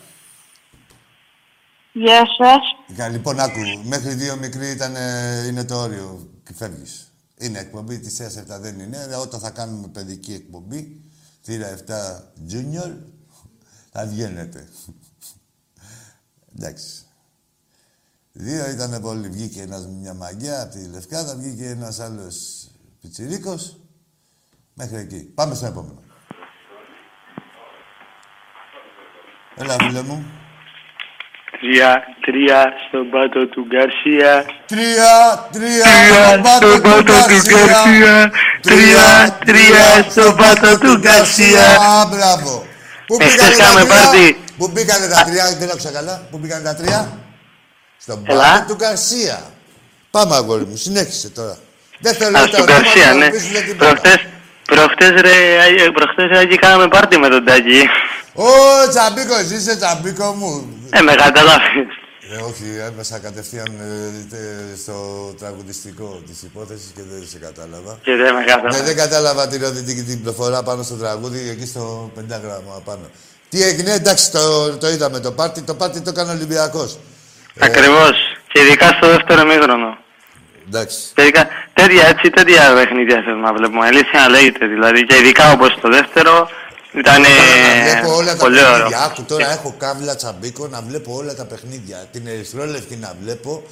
γεια 1.93 2.26
σας. 2.38 2.61
Για, 2.86 3.09
λοιπόν, 3.09 3.41
άκου. 3.41 3.61
Μέχρι 3.84 4.14
δύο 4.14 4.36
μικροί 4.36 4.70
ήταν, 4.70 4.97
ε, 4.97 5.47
είναι 5.47 5.64
το 5.64 5.80
όριο 5.80 6.28
και 6.47 6.55
φεύγεις. 6.55 7.12
Είναι 7.38 7.59
εκπομπή 7.59 7.99
της 7.99 8.20
ΕΣ 8.20 8.36
7 8.36 8.59
δεν 8.61 8.78
είναι. 8.80 8.97
Ε, 9.11 9.14
Όταν 9.14 9.41
θα 9.41 9.51
κάνουμε 9.51 9.88
παιδική 9.88 10.32
εκπομπή, 10.32 11.01
θύρα 11.43 11.68
7 11.68 12.32
junior, 12.51 12.93
θα 13.93 14.07
βγαίνετε. 14.07 14.68
Εντάξει. 16.59 17.03
Δύο 18.33 18.70
ήταν 18.70 19.01
πολύ. 19.03 19.28
Βγήκε 19.28 19.62
ένας 19.62 19.87
με 19.87 19.93
μια 20.01 20.14
μαγιά 20.14 20.62
από 20.62 20.72
τη 20.72 20.89
Λευκάδα, 20.89 21.37
βγήκε 21.37 21.68
ένας 21.68 22.01
άλλος 22.01 22.37
πιτσιρίκος. 23.01 23.76
Μέχρι 24.74 24.97
εκεί. 24.97 25.33
Πάμε 25.35 25.55
στο 25.55 25.66
επόμενο. 25.66 26.03
Έλα, 29.57 29.76
φίλε 29.78 30.03
μου. 30.03 30.24
Τρία, 31.61 32.03
τρία 32.26 32.72
στον 32.89 33.11
πάτο 33.11 33.49
του 33.49 33.66
Γκαρσία. 33.66 34.45
Τρία, 34.66 35.49
τρία, 35.53 35.85
Τρία 35.85 36.26
στον 36.28 36.43
πάτο 36.43 36.78
του 36.78 37.03
Γκαρσία. 37.03 38.31
Τρία, 38.61 39.39
τρία 39.45 40.11
στον 40.11 40.37
πάτο 40.37 40.78
του 40.78 40.99
Γκαρσία. 40.99 41.66
Α, 41.76 42.07
μπράβο. 42.07 42.66
Πού 43.07 43.16
Εχθές 43.20 43.35
πήγανε 43.35 43.57
τα 43.57 43.64
κάναμε 43.64 43.85
τρία; 43.85 43.95
πάρτι. 43.95 44.37
Πού 44.57 44.70
πήγανε 44.70 45.09
τα 45.09 45.24
τρία, 45.24 45.57
δεν 45.59 45.70
άκουσα 45.70 45.91
καλά. 45.91 46.26
Πού 46.31 46.41
πήγανε 46.41 46.64
τα 46.64 46.74
τρία; 46.74 47.19
Στον 48.03 48.24
Έλα. 48.28 48.42
πάτο 48.42 48.64
του 48.68 48.74
Γκαρσία. 48.74 49.42
Πάμε, 50.11 50.34
αγόρι 50.34 50.64
μου, 50.64 50.76
συνέχισε 50.76 51.28
τώρα. 51.30 51.57
Δεν 52.01 52.14
θέλω 52.14 52.38
Α, 52.38 52.40
τα 52.40 52.46
στον 52.46 52.61
ονόματα, 52.61 52.82
Γκαρσία, 52.82 53.07
να 53.07 53.14
ναι. 53.14 53.30
πεις 53.30 53.51
λέει 53.53 53.62
τίποτα. 53.62 53.90
Προχτές, 53.92 54.18
προχτές 54.66 55.20
ρε, 55.20 55.61
Άγι- 55.64 55.92
προχτές 55.92 56.26
ρε, 56.30 56.38
Άγι, 56.38 56.57
κάναμε 56.59 56.88
πάρτι 56.88 57.18
με 57.18 57.28
τον 57.28 57.44
Τάκη. 57.44 57.82
Ω, 58.34 58.44
τσαμπίκος, 58.90 59.51
είσαι 59.51 59.76
τσαμπίκο 59.76 60.24
μου. 60.32 60.51
Ε, 60.90 61.01
με 61.01 61.14
καταλάβεις. 61.14 61.88
Ε, 62.32 62.36
όχι, 62.36 62.64
έμεσα 62.88 63.18
κατευθείαν 63.18 63.66
ε, 63.66 64.26
τε- 64.30 64.78
στο 64.82 64.94
τραγουδιστικό 65.38 66.22
της 66.26 66.42
υπόθεσης 66.42 66.90
και 66.94 67.01
δεν 67.11 67.26
σε 67.30 67.38
κατάλαβα. 67.38 67.98
Και 68.03 68.14
δεν 68.16 68.34
με 68.34 68.42
κατάλαβα. 68.44 68.76
Ναι, 68.78 68.82
δεν 68.84 68.96
κατάλαβα 68.96 69.48
τη 69.48 69.59
ρωτητική 69.59 70.03
την 70.03 70.22
προφορά 70.22 70.62
πάνω 70.62 70.82
στο 70.82 70.94
τραγούδι, 70.94 71.48
εκεί 71.51 71.66
στο 71.66 72.11
πεντάγραμμα 72.14 72.74
απάνω. 72.76 73.07
Τι 73.48 73.62
έγινε, 73.62 73.92
εντάξει, 73.92 74.30
το, 74.30 74.76
το 74.76 74.88
είδαμε 74.90 75.20
το 75.20 75.32
πάρτι. 75.32 75.62
Το 75.62 75.74
πάρτι 75.74 76.01
το 76.01 76.11
έκανε 76.11 76.30
ο 76.30 76.34
Ολυμπιακός. 76.34 76.98
Ακριβώς. 77.59 78.12
Και 78.53 78.61
ειδικά 78.61 78.86
στο 78.86 79.07
δεύτερο 79.09 79.44
μήχρονο. 79.46 79.98
Εντάξει. 80.66 80.98
Τελικά, 81.14 81.48
τέτοια 81.72 82.07
έτσι, 82.09 82.30
τέτοια 82.30 82.72
παιχνίδια 82.74 83.22
θέλουμε 83.24 83.46
να 83.46 83.53
βλέπουμε. 83.53 83.86
Αλήθεια 83.86 84.20
να 84.20 84.28
λέγεται 84.28 84.66
δηλαδή. 84.66 85.07
Και 85.07 85.16
ειδικά 85.16 85.53
όπως 85.53 85.78
το 85.80 85.88
δεύτερο 85.88 86.48
ήταν 86.92 87.20
να 87.20 87.28
βλέπω 87.92 88.14
όλα 88.16 88.32
τα 88.32 88.36
πολύ 88.44 88.59
ωραίο. 88.59 88.72
παιχνίδια. 88.72 88.98
Άκου, 89.05 89.22
τώρα 89.22 89.51
έχω 89.53 89.74
κάβλα 89.78 90.16
τσαμπίκο 90.16 90.66
να 90.68 90.80
βλέπω 90.82 91.14
όλα 91.14 91.34
τα 91.34 91.44
παιχνίδια. 91.44 91.96
Την 92.12 92.26
ερυθρόλευκη 92.26 92.96
να 92.96 93.14
βλέπω 93.22 93.62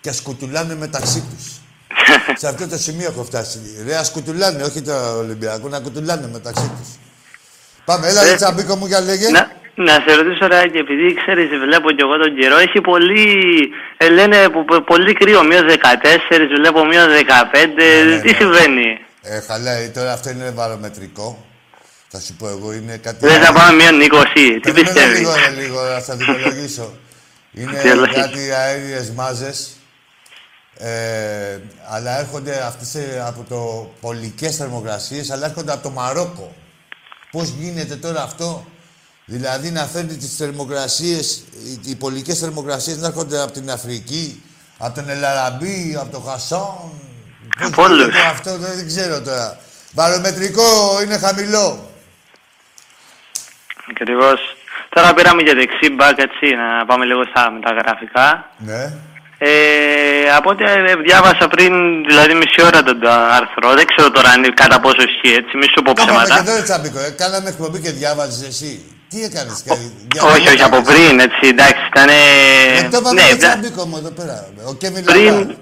και 0.00 0.08
ας 0.08 0.20
κουτουλάνε 0.22 0.74
μεταξύ 0.74 1.20
τους. 1.30 1.52
Σε 2.40 2.48
αυτό 2.48 2.68
το 2.68 2.78
σημείο 2.78 3.08
έχω 3.08 3.24
φτάσει. 3.24 3.58
Ρε, 3.86 3.96
ας 3.96 4.10
κουτουλάνε, 4.10 4.62
όχι 4.62 4.82
το 4.82 5.16
Ολυμπιακό, 5.18 5.68
να 5.68 5.80
κουτουλάνε 5.80 6.28
μεταξύ 6.32 6.70
τους. 6.78 6.88
Πάμε, 7.84 8.08
έλα, 8.08 8.22
Ε, 8.22 8.30
ρε, 8.30 8.34
τσαμπίκο 8.36 8.76
μου, 8.76 8.86
για 8.86 9.00
λέγε. 9.00 9.30
Να, 9.30 9.50
να 9.74 9.92
σε 10.06 10.14
ρωτήσω 10.14 10.46
ρε 10.46 10.68
και 10.68 10.78
επειδή 10.78 11.14
ξέρεις 11.14 11.48
βλέπω 11.64 11.90
κι 11.90 12.00
εγώ 12.00 12.16
τον 12.18 12.36
καιρό 12.38 12.58
έχει 12.58 12.80
πολύ, 12.80 13.28
ε, 13.96 14.08
λένε 14.08 14.48
πο- 14.48 14.64
πο- 14.64 14.82
πολύ 14.82 15.12
κρύο, 15.12 15.42
μείος 15.44 15.62
14, 15.62 16.46
βλέπω 16.56 16.84
μείος 16.84 17.06
15, 17.06 18.04
ναι, 18.04 18.20
τι 18.20 18.30
ναι. 18.30 18.36
συμβαίνει; 18.36 18.98
Ε, 19.22 19.40
χαλάει, 19.40 19.88
τώρα 19.88 20.12
αυτό 20.12 20.30
είναι 20.30 20.50
βαρομετρικό. 20.50 21.46
Θα 22.08 22.20
σου 22.20 22.34
πω 22.38 22.48
εγώ, 22.48 22.72
είναι 22.72 22.96
κάτι... 22.96 23.26
Δεν 23.26 23.40
θα 23.42 23.52
πάμε 23.52 23.72
μείον 23.72 24.00
20, 24.00 24.24
τι 24.34 24.60
Περίμενε 24.60 24.82
πιστεύεις; 24.82 25.18
λίγο, 25.18 25.32
ρε, 25.34 25.60
λίγο, 25.62 25.80
να 25.82 26.00
θα 26.00 26.16
δικαιολογήσω. 26.16 26.92
είναι 27.52 27.72
Τι 27.82 27.88
λέει. 27.88 28.06
κάτι 28.14 28.52
αέριες 28.52 29.10
μάζες. 29.10 29.76
Ε, 30.78 31.58
αλλά 31.90 32.18
έρχονται 32.20 32.62
αυτές 32.66 32.94
ε, 32.94 33.22
από 33.26 33.44
το 33.48 33.90
πολικές 34.00 34.56
θερμοκρασίες, 34.56 35.30
αλλά 35.30 35.46
έρχονται 35.46 35.72
από 35.72 35.82
το 35.82 35.90
Μαρόκο. 35.90 36.54
Πώς 37.30 37.48
γίνεται 37.48 37.96
τώρα 37.96 38.22
αυτό, 38.22 38.66
δηλαδή 39.24 39.70
να 39.70 39.84
φέρνει 39.84 40.16
τις 40.16 40.36
θερμοκρασίες, 40.36 41.44
οι, 41.64 41.80
οι 41.90 41.94
πολικές 41.94 42.38
θερμοκρασίες 42.38 42.96
να 42.96 43.06
έρχονται 43.06 43.42
από 43.42 43.52
την 43.52 43.70
Αφρική, 43.70 44.42
από 44.78 44.94
τον 44.94 45.08
Ελαραμπή, 45.08 45.96
από 46.00 46.10
τον 46.12 46.22
Χασόν. 46.30 46.90
Πώς 47.58 47.68
Από 47.68 47.82
όλους. 47.82 47.98
γίνεται 48.04 48.26
αυτό 48.26 48.58
δεν, 48.58 48.72
δεν 48.76 48.86
ξέρω 48.86 49.20
τώρα. 49.22 49.58
Βαρομετρικό 49.92 50.62
είναι 51.04 51.18
χαμηλό. 51.18 51.90
Ακριβώς. 53.90 54.40
Τώρα 54.88 55.14
πήραμε 55.14 55.42
και 55.42 55.54
δεξί 55.54 55.90
μπακ 55.90 56.18
έτσι, 56.18 56.54
να 56.54 56.86
πάμε 56.86 57.04
λίγο 57.04 57.24
στα 57.24 57.50
μεταγραφικά. 57.50 58.50
Ναι. 58.58 58.92
Ε, 59.38 60.34
από 60.36 60.50
ό,τι 60.50 60.64
ε, 60.64 60.96
διάβασα 60.96 61.48
πριν, 61.48 61.72
δηλαδή 62.06 62.34
μισή 62.34 62.62
ώρα 62.64 62.82
τον 62.82 63.00
το 63.00 63.10
άρθρο, 63.10 63.74
δεν 63.74 63.86
ξέρω 63.86 64.10
τώρα 64.10 64.28
αν 64.30 64.38
είναι 64.44 64.52
κατά 64.54 64.80
πόσο 64.80 65.02
ισχύει 65.08 65.34
έτσι, 65.36 65.56
μη 65.56 65.64
σου 65.74 65.82
πω 65.82 65.92
Το 65.94 66.02
είπαμε 66.02 66.18
και 66.18 66.24
ψέματα. 66.24 66.50
εδώ, 66.50 66.56
ρε 66.56 66.62
Τσαμπίκο. 66.62 66.98
Ε. 66.98 67.10
Κάναμε 67.10 67.48
εκπομπή 67.48 67.80
και 67.80 67.90
διάβαζες 67.90 68.48
εσύ. 68.48 68.91
Τι 69.12 69.18
έκανες, 69.28 69.58
και... 69.64 69.70
Όχι, 70.32 70.46
όχι, 70.52 70.62
από 70.62 70.80
πριν, 70.90 71.12
έτσι, 71.26 71.44
εντάξει, 71.54 71.82
ήταν... 71.92 72.08
Ε, 72.08 72.88
το 72.90 72.96
είπαμε 73.00 73.20
ναι, 73.20 73.26
και 73.28 73.34
δα- 73.34 73.48
Τσαμπίκο 73.48 73.82
μου 73.88 73.96
εδώ 74.02 74.10
πέρα. 74.18 74.36
Ο 74.70 74.72
Κέμιν 74.80 75.04
πριν, 75.04 75.24
Λαμπά. 75.24 75.52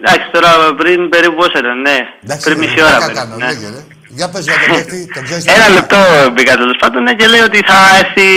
εντάξει, 0.00 0.26
τώρα 0.36 0.50
πριν 0.80 0.98
περίπου 1.12 1.34
πόσο 1.40 1.56
ήταν, 1.62 1.76
ναι, 1.88 1.96
Εντάξει, 2.24 2.44
πριν 2.46 2.56
ρε, 2.60 2.62
μισή 2.66 2.78
ώρα 2.86 2.96
πλάκα 2.96 3.06
περίπου, 3.06 3.18
κάνω, 3.20 3.34
ναι. 3.36 3.46
λέγε, 3.50 3.68
ρε. 3.76 3.82
Για 4.18 4.28
πες 4.32 4.44
για 4.48 4.54
τον 4.62 4.68
παίκτη, 4.74 4.98
τον 5.14 5.22
ξέρεις. 5.26 5.44
Ένα 5.54 5.64
τον- 5.66 5.74
λεπτό 5.76 5.98
μπήκα 6.32 6.52
τέλος 6.62 6.76
πάντων 6.82 7.00
ναι, 7.06 7.12
και 7.18 7.26
λέει 7.32 7.40
ότι 7.50 7.58
θα 7.70 7.78
έρθει 8.00 8.28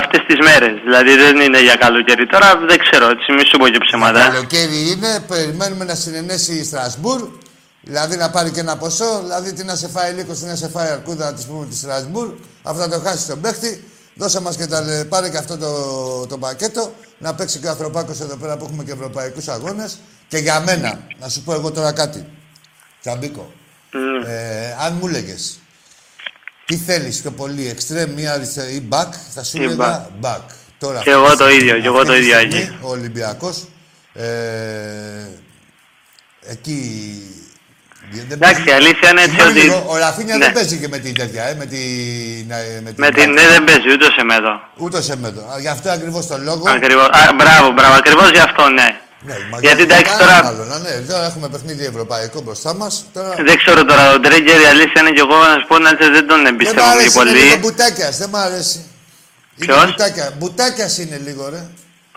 αυτές 0.00 0.20
τις 0.28 0.38
μέρες. 0.48 0.74
Δηλαδή 0.86 1.12
δεν 1.24 1.34
είναι 1.44 1.60
για 1.68 1.76
καλοκαίρι. 1.84 2.24
Τώρα 2.34 2.48
δεν 2.70 2.78
ξέρω, 2.84 3.06
έτσι 3.14 3.26
μη 3.36 3.42
σου 3.50 3.56
πω 3.60 3.66
και 3.74 3.80
ψέματα. 3.86 4.20
Καλοκαίρι 4.28 4.78
είναι, 4.92 5.10
περιμένουμε 5.32 5.84
να 5.90 5.94
συνενέσει 6.02 6.52
η 6.62 6.64
Στρασβούρ. 6.70 7.20
Δηλαδή 7.88 8.16
να 8.16 8.30
πάρει 8.30 8.50
και 8.50 8.60
ένα 8.60 8.76
ποσό, 8.76 9.20
δηλαδή 9.22 9.52
τι 9.52 9.64
να 9.64 9.74
σε 9.76 9.88
φάει 9.88 10.12
λίγο, 10.12 10.34
τι 10.34 10.44
να 10.44 10.54
σε 10.54 10.68
φάει 10.68 10.88
αρκούδα, 10.90 11.30
να 11.30 11.36
τη 11.36 11.44
πούμε 11.44 11.66
τη 11.66 11.76
Στρασβούρ. 11.76 12.34
Αυτό 12.62 12.82
θα 12.82 12.88
το 12.88 13.00
χάσει 13.00 13.26
τον 13.26 13.40
παίχτη. 13.40 13.84
Δώσε 14.14 14.40
μας 14.40 14.56
και 14.56 14.66
τα 14.66 14.80
λε- 14.80 15.04
πάρε 15.04 15.30
και 15.30 15.36
αυτό 15.36 15.56
το, 15.56 16.26
το 16.26 16.38
πακέτο. 16.38 16.94
Να 17.18 17.34
παίξει 17.34 17.58
και 17.58 17.66
ο 17.66 17.70
Ανθρωπάκος 17.70 18.20
εδώ 18.20 18.36
πέρα 18.36 18.56
που 18.56 18.64
έχουμε 18.64 18.84
και 18.84 18.92
ευρωπαϊκούς 18.92 19.48
αγώνες. 19.48 19.98
Και 20.28 20.38
για 20.38 20.60
μένα, 20.60 21.00
να 21.20 21.28
σου 21.28 21.42
πω 21.42 21.52
εγώ 21.54 21.70
τώρα 21.70 21.92
κάτι. 21.92 22.26
Τσαμπίκο. 23.00 23.52
Ε, 24.26 24.74
αν 24.86 24.98
μου 25.00 25.06
έλεγε 25.06 25.34
τι 26.64 26.76
θέλεις 26.76 27.20
πιο 27.20 27.30
πολύ, 27.30 27.76
extreme 27.78 28.18
ή 28.18 28.26
αριστερή 28.26 28.74
ή 28.74 28.88
back, 28.92 29.08
θα 29.34 29.42
σου 29.44 29.60
Ή 29.60 29.64
έλεγα 29.64 30.08
back. 30.22 30.40
Τώρα, 30.78 31.00
Και 31.02 31.10
εγώ 31.10 31.36
το 31.36 31.48
ίδιο, 31.48 31.80
και 31.80 31.86
εγώ 31.86 31.96
αυτή 31.96 32.08
το 32.08 32.12
τη 32.14 32.18
ίδιο, 32.20 32.34
στιγμή, 32.38 32.56
Άγγι. 32.56 32.78
Ο 32.82 32.88
Ολυμπιακός. 32.90 33.66
Ε, 34.12 34.24
εκεί. 36.40 37.20
Δεν 38.12 38.24
Εντάξει, 38.30 38.62
παίζει- 38.62 38.68
η 38.68 38.72
αλήθεια 38.80 39.08
είναι 39.10 39.22
έτσι 39.26 39.34
Συγγνώμη 39.36 39.58
ότι- 39.58 39.66
λίγο, 39.68 39.84
Ο 39.92 39.96
Ραφίνια 40.04 40.36
Ναι. 40.36 40.44
δεν 40.44 40.52
παίζει 40.56 40.76
και 40.82 40.88
με 40.88 40.98
την 40.98 41.14
τέτοια, 41.20 41.42
ε, 41.50 41.54
με 41.60 41.66
την. 41.72 42.50
ε, 42.58 42.80
Με 42.84 42.90
την, 42.92 43.00
Με 43.04 43.10
την 43.10 43.28
ναι 43.36 43.44
δεν 43.54 43.64
παίζει 43.64 43.88
ούτε 43.94 44.06
σε 44.16 44.22
μέτρο. 44.30 44.52
Ούτε 44.84 45.02
σε 45.08 45.14
μέτρο. 45.16 45.42
Α, 45.52 45.54
Γι' 45.64 45.68
αυτό 45.76 45.90
ακριβώς 45.90 46.26
το 46.26 46.36
λόγο. 46.48 46.62
Ακριβώς. 46.76 47.08
Α, 47.20 47.22
μπράβο, 47.40 47.66
μπράβο. 47.76 47.94
Ακριβώς 48.00 48.30
γι' 48.30 48.44
αυτό, 48.48 48.68
ναι. 48.68 48.88
Ναι, 49.28 49.34
μα 49.50 49.58
Γιατί 49.60 49.82
εντάξει 49.82 50.04
κανένα 50.04 50.20
τώρα, 50.40 50.48
Άλλο, 50.48 50.64
να, 50.64 50.78
ναι, 50.78 50.90
τώρα 51.10 51.24
έχουμε 51.26 51.48
παιχνίδι 51.48 51.84
ευρωπαϊκό 51.84 52.40
μπροστά 52.40 52.74
μας. 52.74 53.04
Τώρα... 53.12 53.34
δεν 53.48 53.56
ξέρω 53.62 53.84
τώρα, 53.84 54.12
ο 54.14 54.20
Τρέγκερ 54.20 54.60
η 54.60 54.64
αλήθεια 54.66 55.00
είναι 55.00 55.10
και 55.10 55.20
εγώ 55.26 55.36
να 55.36 55.54
σου 55.60 55.66
πω 55.68 55.78
να 55.78 55.88
έτσι, 55.90 56.10
δεν 56.10 56.26
τον 56.26 56.42
Δεν 56.42 56.42
μ' 56.42 56.46
εμπιστεύομαι 56.60 56.90
αρέσει, 56.92 57.04
είναι 57.06 57.14
πολύ. 57.30 57.38
λίγο 57.42 57.56
μπουτάκιας, 57.58 58.16
δεν 58.18 58.28
μ' 58.28 58.36
αρέσει. 58.36 58.78
Είναι 59.56 59.66
Ποιος; 59.72 59.84
μπουτάκια. 59.84 60.32
Μπουτάκιας 60.38 60.98
είναι 60.98 61.20
λίγο, 61.26 61.48
ρε. 61.48 61.62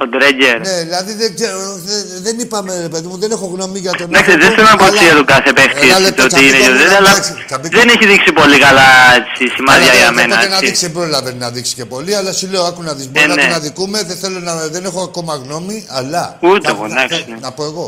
Ο 0.03 0.05
Τρέγκερ. 0.09 0.59
Ναι, 0.67 0.75
δηλαδή 0.83 1.13
δεν, 1.13 1.35
ξέρω, 1.35 1.59
δεν, 1.89 2.01
δεν 2.25 2.39
είπαμε, 2.39 2.71
ρε 2.81 2.89
παιδί 2.93 3.07
μου, 3.07 3.17
δεν 3.17 3.31
έχω 3.31 3.45
γνώμη 3.53 3.79
για 3.79 3.91
τον 3.91 4.07
Εντάξει, 4.09 4.31
άνθρωπο, 4.31 4.45
δεν 4.45 4.55
θέλω 4.55 4.67
να 4.71 4.75
πω 4.77 4.85
αλλά- 4.85 5.01
για 5.01 5.15
τον 5.15 5.25
κάθε 5.25 5.51
παίχτη 5.53 5.79
Ένα 5.79 5.89
έτσι, 5.91 6.01
λεπτό, 6.01 6.27
το 6.27 6.35
ότι 6.35 6.45
είναι 6.45 6.57
Τσαμπίκο, 6.57 6.77
και 6.77 6.83
δεν, 6.83 6.91
να 6.91 6.97
αλλά 6.97 7.13
παίξει, 7.13 7.33
Τσαμπίκο. 7.47 7.77
δεν 7.79 7.87
έχει 7.93 8.05
δείξει 8.11 8.31
πολύ 8.41 8.57
καλά 8.65 8.87
έτσι, 9.19 9.43
σημάδια 9.55 9.83
Αλλά 9.91 9.93
για 9.99 10.05
δεν- 10.05 10.13
μένα. 10.19 10.33
Οπότε 10.35 10.47
να 10.47 10.55
έτσι. 10.55 10.65
δείξει, 10.65 10.83
δεν 10.85 10.93
πρόλαβε 10.97 11.31
να 11.43 11.47
δείξει 11.55 11.73
και 11.79 11.85
πολύ, 11.93 12.11
αλλά 12.19 12.31
σου 12.39 12.47
λέω, 12.51 12.63
άκου 12.69 12.81
να 12.89 12.93
δεις, 12.97 13.07
μπορεί 13.11 13.25
Ε, 13.25 13.27
να 13.27 13.35
ναι. 13.35 13.41
τον 13.45 13.53
αδικούμε, 13.53 13.97
δεν, 14.09 14.17
θέλω 14.23 14.39
να, 14.39 14.53
δεν 14.75 14.83
έχω 14.89 15.01
ακόμα 15.09 15.33
γνώμη, 15.43 15.77
αλλά... 15.99 16.23
Ούτε 16.41 16.67
να, 16.67 16.75
εγώ, 16.75 16.87
να, 16.87 17.01
εντάξει, 17.03 17.25
να, 17.27 17.33
ναι. 17.33 17.39
να 17.41 17.51
πω 17.51 17.63
εγώ. 17.71 17.87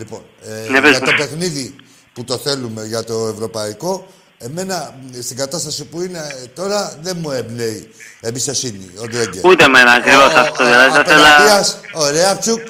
Λοιπόν, 0.00 0.22
ε, 0.68 0.70
Ναι, 0.72 0.80
πες 0.80 0.90
για 0.90 0.98
μου. 1.00 1.06
το 1.06 1.12
παιχνίδι 1.20 1.74
που 2.12 2.24
το 2.24 2.36
θέλουμε, 2.46 2.84
για 2.92 3.04
το 3.04 3.16
ευρωπαϊκό, 3.34 4.06
εμένα 4.44 4.94
στην 5.22 5.36
κατάσταση 5.36 5.84
που 5.84 6.00
είναι 6.02 6.18
ε, 6.18 6.46
τώρα 6.54 6.94
δεν 7.02 7.16
μου 7.20 7.30
εμπνέει 7.30 7.90
εμπιστοσύνη 8.20 8.90
ο 9.02 9.06
Ντρέγκερ. 9.06 9.44
Ούτε 9.44 9.64
εμένα 9.64 9.90
ακριβώς 9.92 10.34
Ο- 10.34 10.38
αυτό. 10.38 10.64
ο- 10.64 10.66
Δηλαδή 10.66 10.90
θα 10.94 11.00
ήθελα. 11.00 11.34
απέναντίας, 11.34 11.78
Ο 11.94 12.10
Ρέαπτσουκ, 12.10 12.60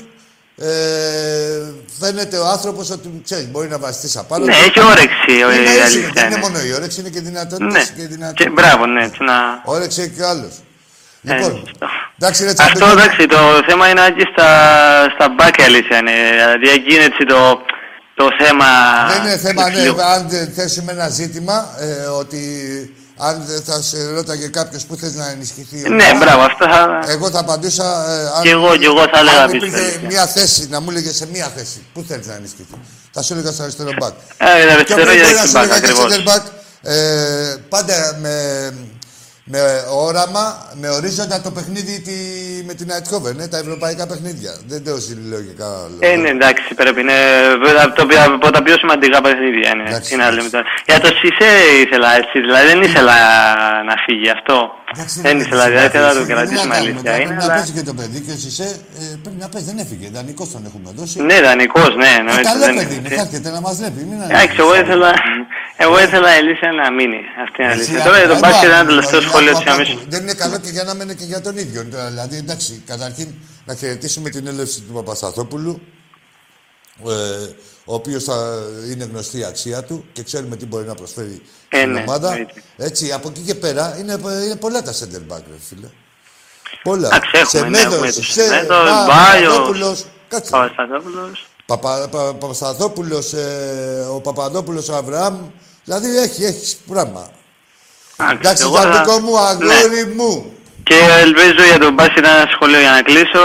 ε, 0.59 0.66
φαίνεται 2.01 2.36
ο 2.39 2.47
άνθρωπος 2.47 2.90
ότι 2.90 3.20
ξέρεις, 3.24 3.47
μπορεί 3.51 3.69
να 3.69 3.78
βασιστεί 3.78 4.19
απάνω. 4.19 4.44
Ναι, 4.44 4.53
του. 4.53 4.59
έχει 4.65 4.81
όρεξη 4.86 5.31
η 5.32 5.35
Είναι 5.36 5.44
αλήθεια 5.55 5.86
ίσιο, 5.86 6.11
Δεν 6.15 6.24
είναι 6.27 6.35
είναι. 6.35 6.40
μόνο 6.44 6.61
η 6.61 6.73
όρεξη, 6.73 7.01
είναι 7.01 7.09
και 7.09 7.20
δυνατότητε 7.20 7.70
Ναι. 7.78 7.78
και 7.85 7.93
Και, 7.97 8.07
δυνατότητε. 8.07 8.51
μπράβο, 8.51 8.86
ναι, 8.86 9.05
έτσι 9.05 9.23
να... 9.23 9.35
Όρεξη 9.65 10.01
έχει 10.03 10.11
και 10.11 10.24
άλλος. 10.24 10.53
Ε, 11.24 11.35
Λοιπόν, 11.35 11.51
σωστό. 11.66 11.86
εντάξει, 12.19 12.44
ρε 12.44 12.51
Αυτό 12.51 12.65
Τσαμπίκο. 12.65 12.90
εντάξει, 13.01 13.27
το 13.27 13.39
θέμα 13.69 13.89
είναι 13.89 14.01
και 14.16 14.28
στα, 14.32 14.49
στα 15.15 15.28
μπάκια 15.36 15.65
αλήθεια 15.65 15.97
είναι. 15.97 16.12
Δηλαδή 16.36 16.69
εκεί 16.69 16.94
είναι 16.94 17.05
έτσι 17.05 17.24
το, 17.32 17.39
το 18.14 18.28
θέμα. 18.44 18.66
Δεν 19.12 19.22
είναι 19.26 19.36
θέμα, 19.36 19.68
ναι, 19.70 19.80
λίγο. 19.80 20.02
αν 20.02 20.28
δεν 20.28 20.52
θέσουμε 20.56 20.93
ένα 20.93 21.09
ζήτημα, 21.09 21.68
ε, 21.80 22.05
ότι 22.06 22.40
αν 23.16 23.43
δεν 23.47 23.62
θα 23.62 23.82
σε 23.82 24.10
ρώταγε 24.10 24.47
κάποιος 24.48 24.84
που 24.84 24.97
θες 24.97 25.14
να 25.14 25.30
ενισχυθεί. 25.30 25.76
η 25.76 25.89
Ναι, 25.89 25.89
ομάδα, 26.05 26.18
μπράβο, 26.24 26.43
αυτό 26.43 26.64
θα. 26.68 27.05
Εγώ 27.09 27.30
θα 27.30 27.39
απαντούσα. 27.39 27.84
Ε, 28.10 28.26
αν, 28.36 28.43
Κι 28.43 28.48
εγώ, 28.48 28.76
κι 28.76 28.84
εγώ 28.84 29.01
θα 29.12 29.18
έλεγα 29.18 29.43
Αν 29.43 29.51
πίσω, 29.51 29.66
υπήρχε 29.66 29.84
αλήθεια. 29.84 30.09
μία 30.09 30.26
θέση, 30.26 30.68
να 30.70 30.80
μου 30.80 30.90
έλεγε 30.90 31.12
σε 31.12 31.26
μία 31.32 31.52
θέση, 31.56 31.86
πού 31.93 32.05
θέλει 32.09 32.22
να 32.26 32.34
ενισχυθεί. 32.34 32.74
Θα 33.12 33.22
σου 33.22 33.32
έλεγα 33.32 33.51
στο 33.52 33.62
αριστερό 33.62 33.90
μπακ. 33.98 34.12
Ε, 34.36 34.44
αριστερό 34.72 34.82
Και 34.84 34.94
για 34.94 35.05
μπορεί 35.05 35.18
να 35.18 35.26
σου 35.28 35.34
δεξιμπάκ, 35.34 35.62
έλεγα 35.64 35.78
και 35.80 35.86
ακριβώς. 35.86 36.12
center 36.12 36.28
back, 36.30 36.43
ε, 36.82 37.55
πάντα 37.68 38.16
με, 38.20 38.34
με 39.53 39.61
όραμα, 40.07 40.45
με 40.81 40.89
ορίζοντα 40.97 41.41
το 41.47 41.51
παιχνίδι 41.57 41.95
τη, 42.07 42.16
με 42.69 42.74
την 42.74 42.89
Αιτχόβεν, 42.97 43.41
ε, 43.41 43.47
τα 43.53 43.59
ευρωπαϊκά 43.65 44.05
παιχνίδια. 44.07 44.53
Δεν 44.70 44.85
το 44.85 44.93
λέω 45.31 45.43
και 45.49 45.55
καλά. 45.62 45.97
Ε, 46.09 46.16
ναι, 46.16 46.29
εντάξει, 46.29 46.74
πρέπει. 46.74 47.01
Είναι 47.01 47.19
από, 47.85 47.95
το, 47.99 48.05
από 48.37 48.51
τα 48.51 48.62
πιο 48.62 48.77
σημαντικά 48.83 49.20
παιχνίδια. 49.20 49.69
Είναι, 49.74 50.01
τι 50.07 50.16
να 50.16 50.31
λέμε 50.31 50.49
τώρα. 50.49 50.65
Για 50.89 51.01
το 51.01 51.09
Σισε 51.19 51.51
ήθελα 51.85 52.09
έτσι, 52.20 52.37
δηλαδή 52.47 52.66
δεν 52.73 52.83
ήθελα 52.83 53.16
να 53.89 53.95
φύγει 54.05 54.29
αυτό. 54.37 54.57
δεν 55.27 55.37
ήθελα, 55.41 55.65
δηλαδή 55.70 55.87
ήθελα 55.87 56.09
να 56.12 56.20
το 56.20 56.27
κρατήσουμε 56.33 56.74
αλήθεια. 56.77 57.15
Είναι, 57.16 57.24
Πρέπει 57.27 57.35
να 57.35 57.45
αλλά... 57.45 57.55
παίζει 57.55 57.73
και 57.77 57.85
το 57.91 57.95
παιδί 57.99 58.19
και 58.24 58.33
ο 58.37 58.39
Σισε 58.43 58.69
ε, 59.01 59.05
πρέπει 59.23 59.39
να 59.45 59.49
παίζει. 59.53 59.66
Δεν 59.70 59.79
έφυγε. 59.85 60.07
Δανεικός 60.16 60.49
τον 60.55 60.62
έχουμε 60.69 60.89
δώσει. 60.99 61.16
Ναι, 61.29 61.37
δανεικός, 61.47 61.93
ναι. 62.03 62.11
Ε, 62.16 62.19
εννοείται, 62.19 62.43
καλό 62.51 62.65
δεν 62.65 62.74
παιδί 62.79 62.95
είναι. 62.95 63.09
είναι. 63.09 63.16
Θα 63.19 63.23
έρχεται 63.27 63.51
να 63.57 63.61
μας 63.66 63.74
βλέπει. 63.81 64.01
Μην 64.11 64.19
Εντάξει, 64.35 64.57
εγώ 64.65 64.74
ήθελα, 64.83 65.11
εγώ 65.82 66.00
ήθελα 66.00 66.34
η 66.34 66.38
Ελίσια 66.38 66.72
να 66.72 66.90
μείνει. 66.92 67.20
Αυτή 67.44 67.62
είναι 67.62 67.70
η 67.70 67.74
αλήθεια. 67.74 68.02
Τώρα 68.02 68.18
για 68.18 68.28
τον 68.28 68.38
μπάσκετ 68.38 68.70
ένα 68.70 68.86
τελευταίο 68.86 69.20
σχόλιο 69.20 69.59
τη 69.59 69.64
αμέσω. 69.70 69.98
Δεν 70.09 70.22
είναι 70.22 70.34
καλό 70.34 70.59
και 70.59 70.68
για 70.70 70.84
να 70.84 70.94
μένει 70.94 71.14
και 71.14 71.24
για 71.24 71.40
τον 71.40 71.56
ίδιο. 71.56 71.84
Τώρα, 71.90 72.09
Δηλαδή, 72.09 72.36
εντάξει, 72.36 72.82
καταρχήν 72.86 73.34
να 73.64 73.74
χαιρετήσουμε 73.74 74.30
την 74.30 74.46
έλευση 74.46 74.80
του 74.80 74.92
Παπασταθόπουλου, 74.92 75.80
ε, 77.06 77.12
ο 77.84 77.94
οποίο 77.94 78.18
είναι 78.92 79.04
γνωστή 79.04 79.38
η 79.38 79.44
αξία 79.44 79.82
του 79.82 80.04
και 80.12 80.22
ξέρουμε 80.22 80.56
τι 80.56 80.66
μπορεί 80.66 80.86
να 80.86 80.94
προσφέρει 80.94 81.42
Ε, 81.68 81.76
στην 81.78 81.90
ναι, 81.92 82.00
ομάδα. 82.00 82.28
εννοείται. 82.30 82.62
Έτσι, 82.76 83.12
από 83.12 83.28
εκεί 83.28 83.40
και 83.40 83.54
πέρα 83.54 83.96
είναι, 84.00 84.12
είναι 84.44 84.56
πολλά 84.56 84.82
τα 84.82 84.92
center 84.92 85.32
back, 85.34 85.40
ρε 85.50 85.59
φίλε. 85.68 85.86
Πολλά. 86.82 87.06
Εντάξει, 87.09 87.30
έχουμε, 87.59 87.68
ναι, 87.68 87.76
Σεμέδος, 87.78 87.94
έχουμε 87.94 88.12
τους 88.12 88.32
Σε- 88.32 88.42
Σεμέδος, 88.42 88.66
Πα- 88.88 89.06
Μπάιος, 89.06 89.52
Παπαδόπουλος, 89.52 90.04
Κάτσε. 90.28 90.50
Παπασταθόπουλος. 90.50 91.46
Παπα, 91.66 92.09
πα, 92.10 92.34
Παπασταθόπουλος, 92.34 93.32
ε, 93.32 94.06
ο 94.14 94.20
Παπαδόπουλος 94.20 94.88
ο 94.88 94.96
Αβραάμ. 94.96 95.36
Δηλαδή 95.84 96.18
έχει, 96.18 96.44
έχεις 96.44 96.76
πράγμα. 96.88 97.30
Εντάξει, 98.32 98.62
εγώ 98.62 98.76
θα- 98.76 98.90
Τζαμπίκο 98.90 99.18
μου, 99.20 99.38
αγόρι 99.38 100.04
μου. 100.16 100.52
Και 100.84 100.94
ελπίζω 101.20 101.62
για 101.70 101.78
τον 101.78 101.94
μπάσκετ 101.94 102.24
ένα 102.26 102.48
σχολείο 102.54 102.80
για 102.80 102.90
να 102.90 103.02
κλείσω. 103.02 103.42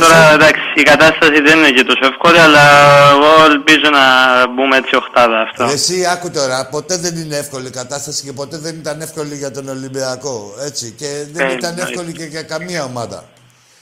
Τώρα 0.00 0.32
εντάξει, 0.32 0.60
η 0.74 0.82
κατάσταση 0.82 1.40
δεν 1.46 1.58
είναι 1.58 1.70
και 1.70 1.84
τόσο 1.84 2.06
εύκολη, 2.12 2.38
αλλά 2.38 2.62
εγώ 3.10 3.44
ελπίζω 3.50 3.88
να 3.92 4.04
μπούμε 4.52 4.76
έτσι 4.76 4.96
οχτάδα 4.96 5.40
αυτό. 5.40 5.64
Εσύ 5.64 6.06
άκου 6.06 6.30
τώρα, 6.30 6.66
ποτέ 6.66 6.96
δεν 6.96 7.16
είναι 7.16 7.36
εύκολη 7.36 7.66
η 7.66 7.70
κατάσταση 7.70 8.24
και 8.24 8.32
ποτέ 8.32 8.58
δεν 8.58 8.74
ήταν 8.74 9.00
εύκολη 9.00 9.34
για 9.36 9.50
τον 9.50 9.68
Ολυμπιακό. 9.68 10.54
Έτσι. 10.64 10.94
Και 10.98 11.24
δεν 11.32 11.48
Ε, 11.48 11.52
ήταν 11.52 11.70
εννοείται. 11.70 11.90
εύκολη 11.90 12.12
και 12.12 12.24
για 12.24 12.42
καμία 12.42 12.84
ομάδα. 12.84 13.24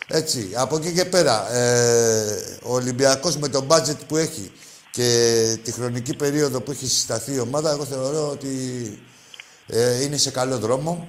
Έτσι. 0.09 0.51
Από 0.55 0.77
εκεί 0.77 0.93
και 0.93 1.05
πέρα, 1.05 1.53
ε, 1.53 2.59
ο 2.63 2.75
Ολυμπιακός 2.75 3.37
με 3.37 3.49
το 3.49 3.67
budget 3.69 3.99
που 4.09 4.17
έχει 4.17 4.53
και 4.95 5.59
τη 5.63 5.73
χρονική 5.73 6.15
περίοδο 6.15 6.61
που 6.61 6.71
έχει 6.71 6.87
συσταθεί 6.87 7.35
η 7.35 7.39
ομάδα, 7.39 7.71
εγώ 7.71 7.85
θεωρώ 7.85 8.29
ότι 8.31 8.49
ε, 9.67 10.03
είναι 10.03 10.17
σε 10.17 10.31
καλό 10.31 10.59
δρόμο. 10.59 11.09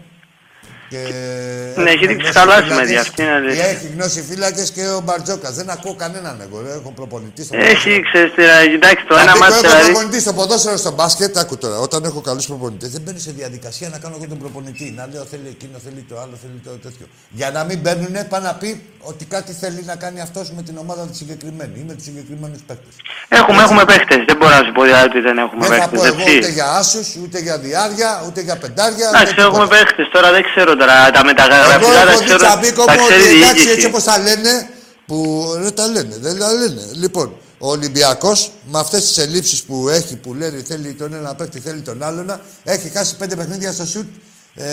Και 1.76 1.82
Ναι, 1.82 1.90
έχει 1.90 2.04
έχουμε 2.04 2.14
δείξει 2.14 2.16
γνώση 2.16 2.34
καλά 2.40 2.54
φύλακες. 2.56 2.74
σημάδια, 2.74 3.00
αυτή 3.06 3.22
είναι 3.22 3.32
η 3.32 3.34
αλήθεια. 3.34 3.66
Έχει 3.74 3.88
γνώση 3.96 4.20
φύλακες 4.30 4.68
και 4.76 4.84
ο 4.98 5.00
Μπαρτζόκας. 5.06 5.54
Δεν 5.60 5.70
ακούω 5.76 5.96
κανέναν 6.04 6.36
εγώ. 6.46 6.58
Δεν 6.66 6.74
έχω 6.80 6.92
προπονητή 7.00 7.44
στο 7.44 7.56
Έχει, 7.74 7.92
ξέρεις, 8.10 8.32
τι, 8.36 8.44
εντάξει, 8.80 9.04
το 9.10 9.16
ένα 9.16 9.32
Αντί 9.32 9.32
που 9.32 9.40
μάτι 9.40 9.54
έχω 9.54 9.62
δηλαδή. 9.62 9.86
προπονητή 9.92 10.20
στο 10.26 10.34
ποδόσφαιρο, 10.34 10.78
στο 10.78 10.92
μπάσκετ, 10.98 11.38
άκου 11.38 11.58
τώρα. 11.58 11.78
Όταν 11.88 12.04
έχω 12.10 12.20
καλούς 12.22 12.46
προπονητές, 12.52 12.90
δεν 12.96 13.02
μπαίνω 13.02 13.20
σε 13.28 13.32
διαδικασία 13.32 13.88
να 13.90 13.98
κάνω 14.04 14.16
εγώ 14.18 14.28
τον 14.34 14.40
προπονητή. 14.44 14.88
Να 14.98 15.04
λέω 15.12 15.24
θέλει 15.32 15.48
εκείνο, 15.56 15.76
θέλει 15.86 16.02
το 16.10 16.16
άλλο, 16.24 16.36
θέλει 16.44 16.60
το 16.66 16.70
τέτοιο. 16.86 17.06
Για 17.40 17.50
να 17.56 17.62
μην 17.64 17.78
μπαίνουν, 17.80 18.16
πάει 18.32 18.42
να 18.42 18.54
πει 18.62 18.70
ότι 19.12 19.24
κάτι 19.26 19.52
θέλει 19.62 19.82
να 19.92 19.96
κάνει 20.04 20.20
αυτός 20.28 20.46
με 20.58 20.62
την 20.68 20.76
ομάδα 20.84 21.02
της 21.10 21.18
συγκεκριμένη 21.18 21.76
ή 21.82 21.86
με 21.88 21.94
τους 21.98 22.04
συγκεκριμένους 22.10 22.62
παίκτες. 22.68 22.94
Έχουμε, 23.40 23.62
έχουμε 23.68 23.84
παίχτες. 23.92 24.20
Δεν 24.30 24.38
μπορώ 24.38 24.54
να 24.60 24.64
σου 24.66 24.72
πω 24.78 24.82
δηλαδή 24.90 25.06
ότι 25.12 25.20
δεν 25.28 25.38
έχουμε 25.44 25.68
Δεν 25.68 25.80
θα 25.82 25.88
πω 25.90 25.92
παίχτες, 25.92 26.10
εγώ 26.12 26.22
ούτε 26.22 26.38
έτσι. 26.38 26.52
για 26.58 26.68
άσους, 26.82 27.08
ούτε 27.24 27.38
για 27.48 27.56
διάρκεια, 27.68 28.12
ούτε 28.28 28.40
για 28.48 28.56
πεντάρια. 28.64 29.08
Εντάξει, 29.14 29.32
ούτε 29.34 29.42
έχουμε 29.50 29.64
τίποτα. 29.66 29.76
παίχτες. 29.84 30.06
Τώρα 30.16 30.30
δεν 30.36 30.44
ξέρω 30.50 30.72
τώρα 30.86 31.12
τα 31.12 31.18
Εγώ 31.18 31.26
μεταγραφικά, 31.26 31.92
τα 31.94 32.02
έχω 32.12 32.18
δει 32.20 32.26
ξέρω. 32.26 32.38
τσαμπίκο 32.38 32.86
Τα 32.86 32.94
μου 32.94 33.06
ξέρει 33.08 33.22
ότι 33.24 33.34
η 33.34 33.38
εντάξει, 33.38 33.52
έτσι 33.56 33.68
διοίκηση. 33.68 33.86
όπως 33.88 34.04
τα 34.04 34.18
λένε, 34.18 34.70
που 35.08 35.46
δεν 35.58 35.74
τα 35.76 35.88
λένε, 35.88 36.16
δεν 36.20 36.40
τα 36.40 36.52
λένε. 36.54 36.82
Λοιπόν, 36.94 37.28
ο 37.58 37.70
Ολυμπιακός 37.70 38.52
με 38.72 38.80
αυτές 38.80 39.02
τις 39.08 39.18
ελλείψεις 39.18 39.64
που 39.64 39.90
έχει, 39.90 40.16
που 40.16 40.34
λέει 40.34 40.64
θέλει 40.68 40.94
τον 40.94 41.14
ένα 41.14 41.36
παίκτη, 41.36 41.60
θέλει 41.60 41.82
τον 41.82 42.04
άλλον, 42.04 42.40
έχει 42.64 42.90
χάσει 42.96 43.16
πέντε 43.16 43.36
παιχνίδια 43.36 43.72
στο 43.72 43.86
σουτ. 43.86 44.08
Ε, 44.56 44.66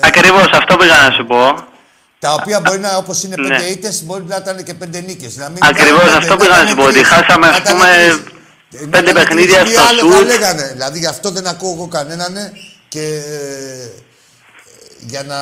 Ακριβώς, 0.00 0.46
αυτό 0.52 0.76
πήγα 0.76 0.96
να 1.08 1.10
σου 1.16 1.26
πω. 1.26 1.64
τα 2.18 2.32
οποία 2.32 2.60
μπορεί 2.60 2.78
να, 2.78 2.96
όπως 2.96 3.22
είναι 3.22 3.34
πέντε 3.34 3.48
Ναι. 3.58 3.62
ήττες, 3.64 4.02
μπορεί 4.04 4.24
να 4.26 4.36
ήταν 4.36 4.62
και 4.64 4.74
πέντε 4.74 5.00
νίκες. 5.00 5.34
Ακριβώς, 5.58 6.02
αυτό 6.16 6.36
πήγα 6.36 6.62
να 6.62 6.68
σου 6.68 6.74
πω, 6.76 6.82
ότι 6.84 7.04
χάσαμε, 7.04 7.46
ας 7.48 7.60
πούμε, 7.62 7.88
πέντε 8.90 9.12
παιχνίδια 9.12 9.66
στο 9.66 9.80
σουτ. 9.98 10.12
σουτ. 10.12 10.26
λέγανε. 10.26 10.70
Δηλαδή 10.72 10.98
γι' 10.98 11.06
αυτό 11.06 11.30
δεν 11.30 11.46
ακούω 11.46 11.72
εγώ 11.72 11.86
κανέναν 11.86 12.34
και 12.88 13.00
ε, 13.02 13.88
για 15.00 15.22
να 15.22 15.36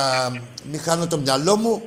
μην 0.71 0.81
χάνω 0.81 1.07
το 1.07 1.17
μυαλό 1.17 1.55
μου, 1.57 1.81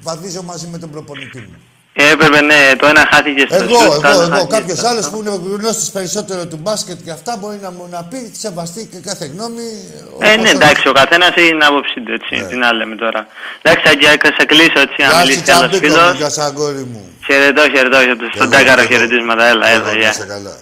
βαδίζω 0.00 0.42
μαζί 0.42 0.66
με 0.66 0.78
τον 0.78 0.90
προπονητή 0.90 1.38
μου. 1.38 1.56
Ε, 1.96 2.10
Έπρεπε, 2.10 2.40
ναι, 2.40 2.72
το 2.78 2.86
ένα 2.86 3.08
χάθηκε 3.12 3.46
στο 3.50 3.54
Εγώ, 3.54 3.78
σουτ, 3.80 4.00
το 4.02 4.08
άλλο 4.08 4.22
εγώ, 4.22 4.22
εγώ. 4.22 4.46
χάθηκε 4.46 4.56
Κάποιος 4.56 4.78
στο 4.78 4.86
άλλος 4.88 5.04
αυτό. 5.04 5.16
που 5.16 5.22
είναι 5.22 5.56
γνώστη 5.56 5.90
περισσότερο 5.92 6.46
του 6.46 6.56
μπάσκετ 6.56 6.98
και 7.04 7.10
αυτά 7.10 7.36
μπορεί 7.36 7.58
να 7.62 7.70
μου 7.70 7.86
να 7.90 8.04
πει, 8.04 8.32
σεβαστεί 8.38 8.86
και 8.92 8.98
κάθε 8.98 9.26
γνώμη. 9.26 9.62
Ε, 10.18 10.32
όπως 10.32 10.42
ναι, 10.42 10.50
εντάξει, 10.50 10.88
ο 10.88 10.92
καθένας 10.92 11.28
έχει 11.36 11.48
την 11.50 11.64
άποψή 11.64 12.00
του, 12.04 12.12
έτσι. 12.12 12.44
Τι 12.48 12.56
να 12.56 12.72
λέμε 12.72 12.96
τώρα. 12.96 13.26
Εντάξει, 13.62 13.88
Αγγιά, 13.88 14.10
θα 14.22 14.32
σε 14.38 14.44
κλείσω 14.46 14.80
έτσι, 14.80 15.02
να 15.02 15.12
Γεια 15.12 15.24
σου, 15.26 15.26
μιλήσει 15.26 15.42
κι 15.42 15.50
άλλος 15.50 15.70
Τσαμπίκο 15.70 15.94
μου, 15.96 16.12
φίλος. 16.12 16.16
γεια 16.16 16.30
σου, 16.30 16.40
αγόρι 16.42 16.84
μου. 16.84 17.18
Χαιρετώ, 17.26 17.62
χαιρετώ, 17.62 17.98
χαιρετώ. 17.98 18.24
Στον 18.34 18.48
εγώ, 18.50 18.50
Τάκαρο 18.50 18.80
εγώ. 18.80 18.90
χαιρετίσματα, 18.90 19.44
έλα, 19.44 19.66
Εγώ, 19.68 19.82
έλα, 19.82 19.92
να 19.92 19.98
γεια. 19.98 20.08
είσαι 20.08 20.24
καλά. 20.26 20.56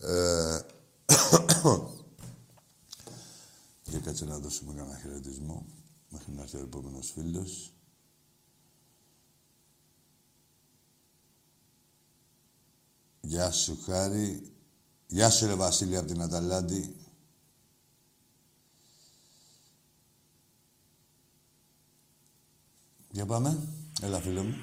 Ε, 0.00 0.64
Για 1.08 1.80
κάτσε 4.04 4.24
να 4.24 4.38
δώσουμε 4.38 4.74
κανένα 4.74 4.98
χαιρετισμό 4.98 5.66
μέχρι 6.08 6.32
να 6.32 6.42
έρθει 6.42 6.56
ο 6.56 6.60
επόμενος 6.60 7.10
φίλος. 7.14 7.72
Γεια 13.20 13.50
σου, 13.50 13.80
Χάρη. 13.82 14.52
Γεια 15.06 15.30
σου, 15.30 15.46
ρε 15.46 15.54
Βασίλη, 15.54 15.96
από 15.96 16.06
την 16.06 16.22
Αταλάντη. 16.22 16.96
Για 23.10 23.26
πάμε. 23.26 23.68
Έλα, 24.02 24.20
φίλε 24.20 24.42
μου. 24.42 24.54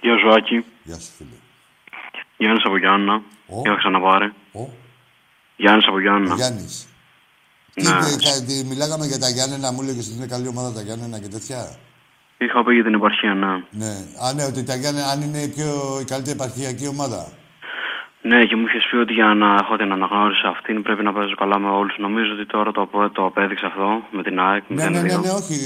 Γεια 0.00 0.18
σου, 0.18 0.32
Άκη. 0.34 0.64
Γεια 0.84 0.98
σου, 0.98 1.12
φίλε. 1.12 1.36
Γιάννης 2.36 2.64
από 2.64 2.78
Γιάννα. 2.78 3.22
Ο. 3.48 3.60
Είχα 3.64 3.76
ξαναπάρει. 3.76 4.34
Ο. 4.52 4.70
Γιάννης 5.56 5.86
από 5.86 6.00
Γιάννα. 6.00 6.32
Ο 6.32 6.36
Γιάννης. 6.36 6.87
Τι, 7.78 7.84
Ναι. 7.84 7.90
είπε, 7.90 8.10
κα- 8.24 8.42
τι, 8.46 8.54
μιλάγαμε 8.70 9.06
για 9.06 9.18
τα 9.18 9.28
Γιάννενα, 9.28 9.72
μου 9.72 9.80
έλεγες 9.82 10.06
ότι 10.06 10.16
είναι 10.16 10.26
καλή 10.34 10.48
ομάδα 10.48 10.72
τα 10.72 10.82
Γιάννενα 10.86 11.18
και 11.18 11.28
τέτοια. 11.28 11.60
Είχα 12.38 12.64
πει 12.64 12.74
για 12.74 12.84
την 12.84 12.94
επαρχία, 12.94 13.34
ναι. 13.34 13.52
Ναι. 13.82 13.92
Α, 14.24 14.32
ναι, 14.34 14.44
ότι 14.44 14.62
τα 14.64 14.74
Γιάννενα, 14.74 15.06
αν 15.06 15.22
είναι 15.22 15.38
η, 15.38 15.48
πιο, 15.48 15.98
η 16.00 16.04
καλύτερη 16.04 16.36
επαρχιακή 16.38 16.86
ομάδα. 16.86 17.22
Ναι, 18.22 18.44
και 18.44 18.56
μου 18.56 18.64
είχες 18.66 18.84
πει 18.90 18.96
ότι 18.96 19.12
για 19.12 19.26
να 19.42 19.48
έχω 19.62 19.76
την 19.76 19.92
αναγνώριση 19.92 20.42
αυτήν 20.54 20.82
πρέπει 20.82 21.02
να 21.02 21.12
παίζω 21.12 21.34
καλά 21.34 21.58
με 21.58 21.68
όλους. 21.68 21.94
Νομίζω 21.98 22.30
ότι 22.36 22.46
τώρα 22.46 22.70
το, 22.72 22.80
απο- 22.82 23.10
το 23.10 23.24
απέδειξε 23.24 23.66
αυτό 23.66 23.86
με 24.10 24.22
την 24.22 24.40
ΑΕΚ. 24.40 24.62
Ναι, 24.68 24.84
ναι, 24.88 25.00
ναι, 25.00 25.16
ναι, 25.16 25.30
όχι. 25.30 25.56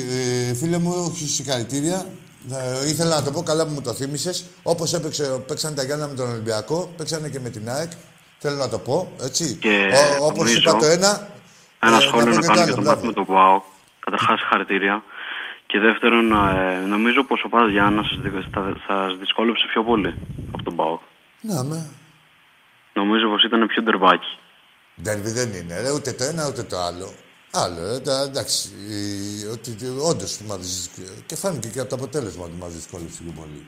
Ε, 0.51 0.55
φίλε 0.55 0.79
μου, 0.79 0.93
όχι 1.09 1.25
συγχαρητήρια. 1.29 2.07
Ε, 2.53 2.89
ήθελα 2.89 3.15
να 3.19 3.23
το 3.23 3.31
πω 3.31 3.43
καλά 3.43 3.67
που 3.67 3.73
μου 3.73 3.81
το 3.83 3.93
θύμισες. 3.93 4.45
Όπως 4.63 5.01
παίξαν 5.47 5.75
τα 5.75 5.83
Γιάννα 5.85 6.07
με 6.09 6.15
τον 6.15 6.31
Ολυμπιακό, 6.31 6.93
παίξανε 6.97 7.29
και 7.29 7.41
με 7.41 7.49
την 7.49 7.69
ΑΕΚ. 7.71 7.91
Θέλω 8.39 8.57
να 8.57 8.69
το 8.69 8.79
πω, 8.79 9.13
έτσι. 9.23 9.57
Και 9.61 9.89
Όπως 10.21 10.39
νομίζω 10.39 10.59
είπα 10.59 10.77
το 10.77 10.87
ένα. 10.87 11.29
Ένα 11.87 11.97
ε, 11.97 12.01
σχόλιο 12.01 12.25
πω 12.27 12.35
να 12.35 12.41
και 12.41 12.47
κάνω 12.47 12.55
το 12.59 12.65
για 12.65 12.65
άλλο, 12.65 12.75
τον 12.75 12.83
μπράβο. 12.85 12.95
Πάτη 13.01 13.07
με 13.07 13.13
τον 13.13 13.27
ΠΑΟ. 13.27 13.63
Καταρχάς, 14.05 14.39
συγχαρητήρια. 14.41 15.03
Και 15.67 15.79
δεύτερον, 15.79 16.33
ε, 16.33 16.79
νομίζω 16.87 17.25
πως 17.25 17.43
ο 17.45 17.49
Πάτη 17.49 17.71
Γιάννας 17.71 18.19
θα, 18.53 18.77
θα 18.87 18.97
δυσκόλεψε 19.21 19.65
πιο 19.73 19.83
πολύ 19.85 20.15
από 20.53 20.63
τον 20.63 20.77
ΠΑΟ. 20.77 20.99
Να 21.41 21.63
με. 21.65 21.91
Νομίζω 22.95 23.29
πως 23.29 23.45
ήταν 23.45 23.67
πιο 23.67 23.83
ντερβάκι. 23.83 24.39
Ντέρμπι 25.03 25.31
δεν 25.31 25.53
είναι, 25.53 25.81
ρε, 25.81 25.91
ούτε 25.93 26.13
το 26.13 26.25
ένα 26.25 26.49
ούτε 26.49 26.63
το 26.63 26.77
άλλο. 26.79 27.09
Άλλο, 27.55 27.81
ε, 27.95 28.01
τα, 28.01 28.23
εντάξει. 28.29 28.69
η- 28.69 29.47
Ότι 29.53 29.71
όντως 30.11 30.41
μα 30.49 30.57
δυσκ- 30.57 31.27
Και 31.27 31.37
φάνηκε 31.37 31.69
και 31.69 31.81
από 31.81 31.89
το 31.89 31.95
αποτέλεσμα 31.95 32.45
ότι 32.45 32.57
μα 32.61 32.67
δυσκόλεψε 32.69 33.23
πιο 33.23 33.33
πολύ. 33.41 33.67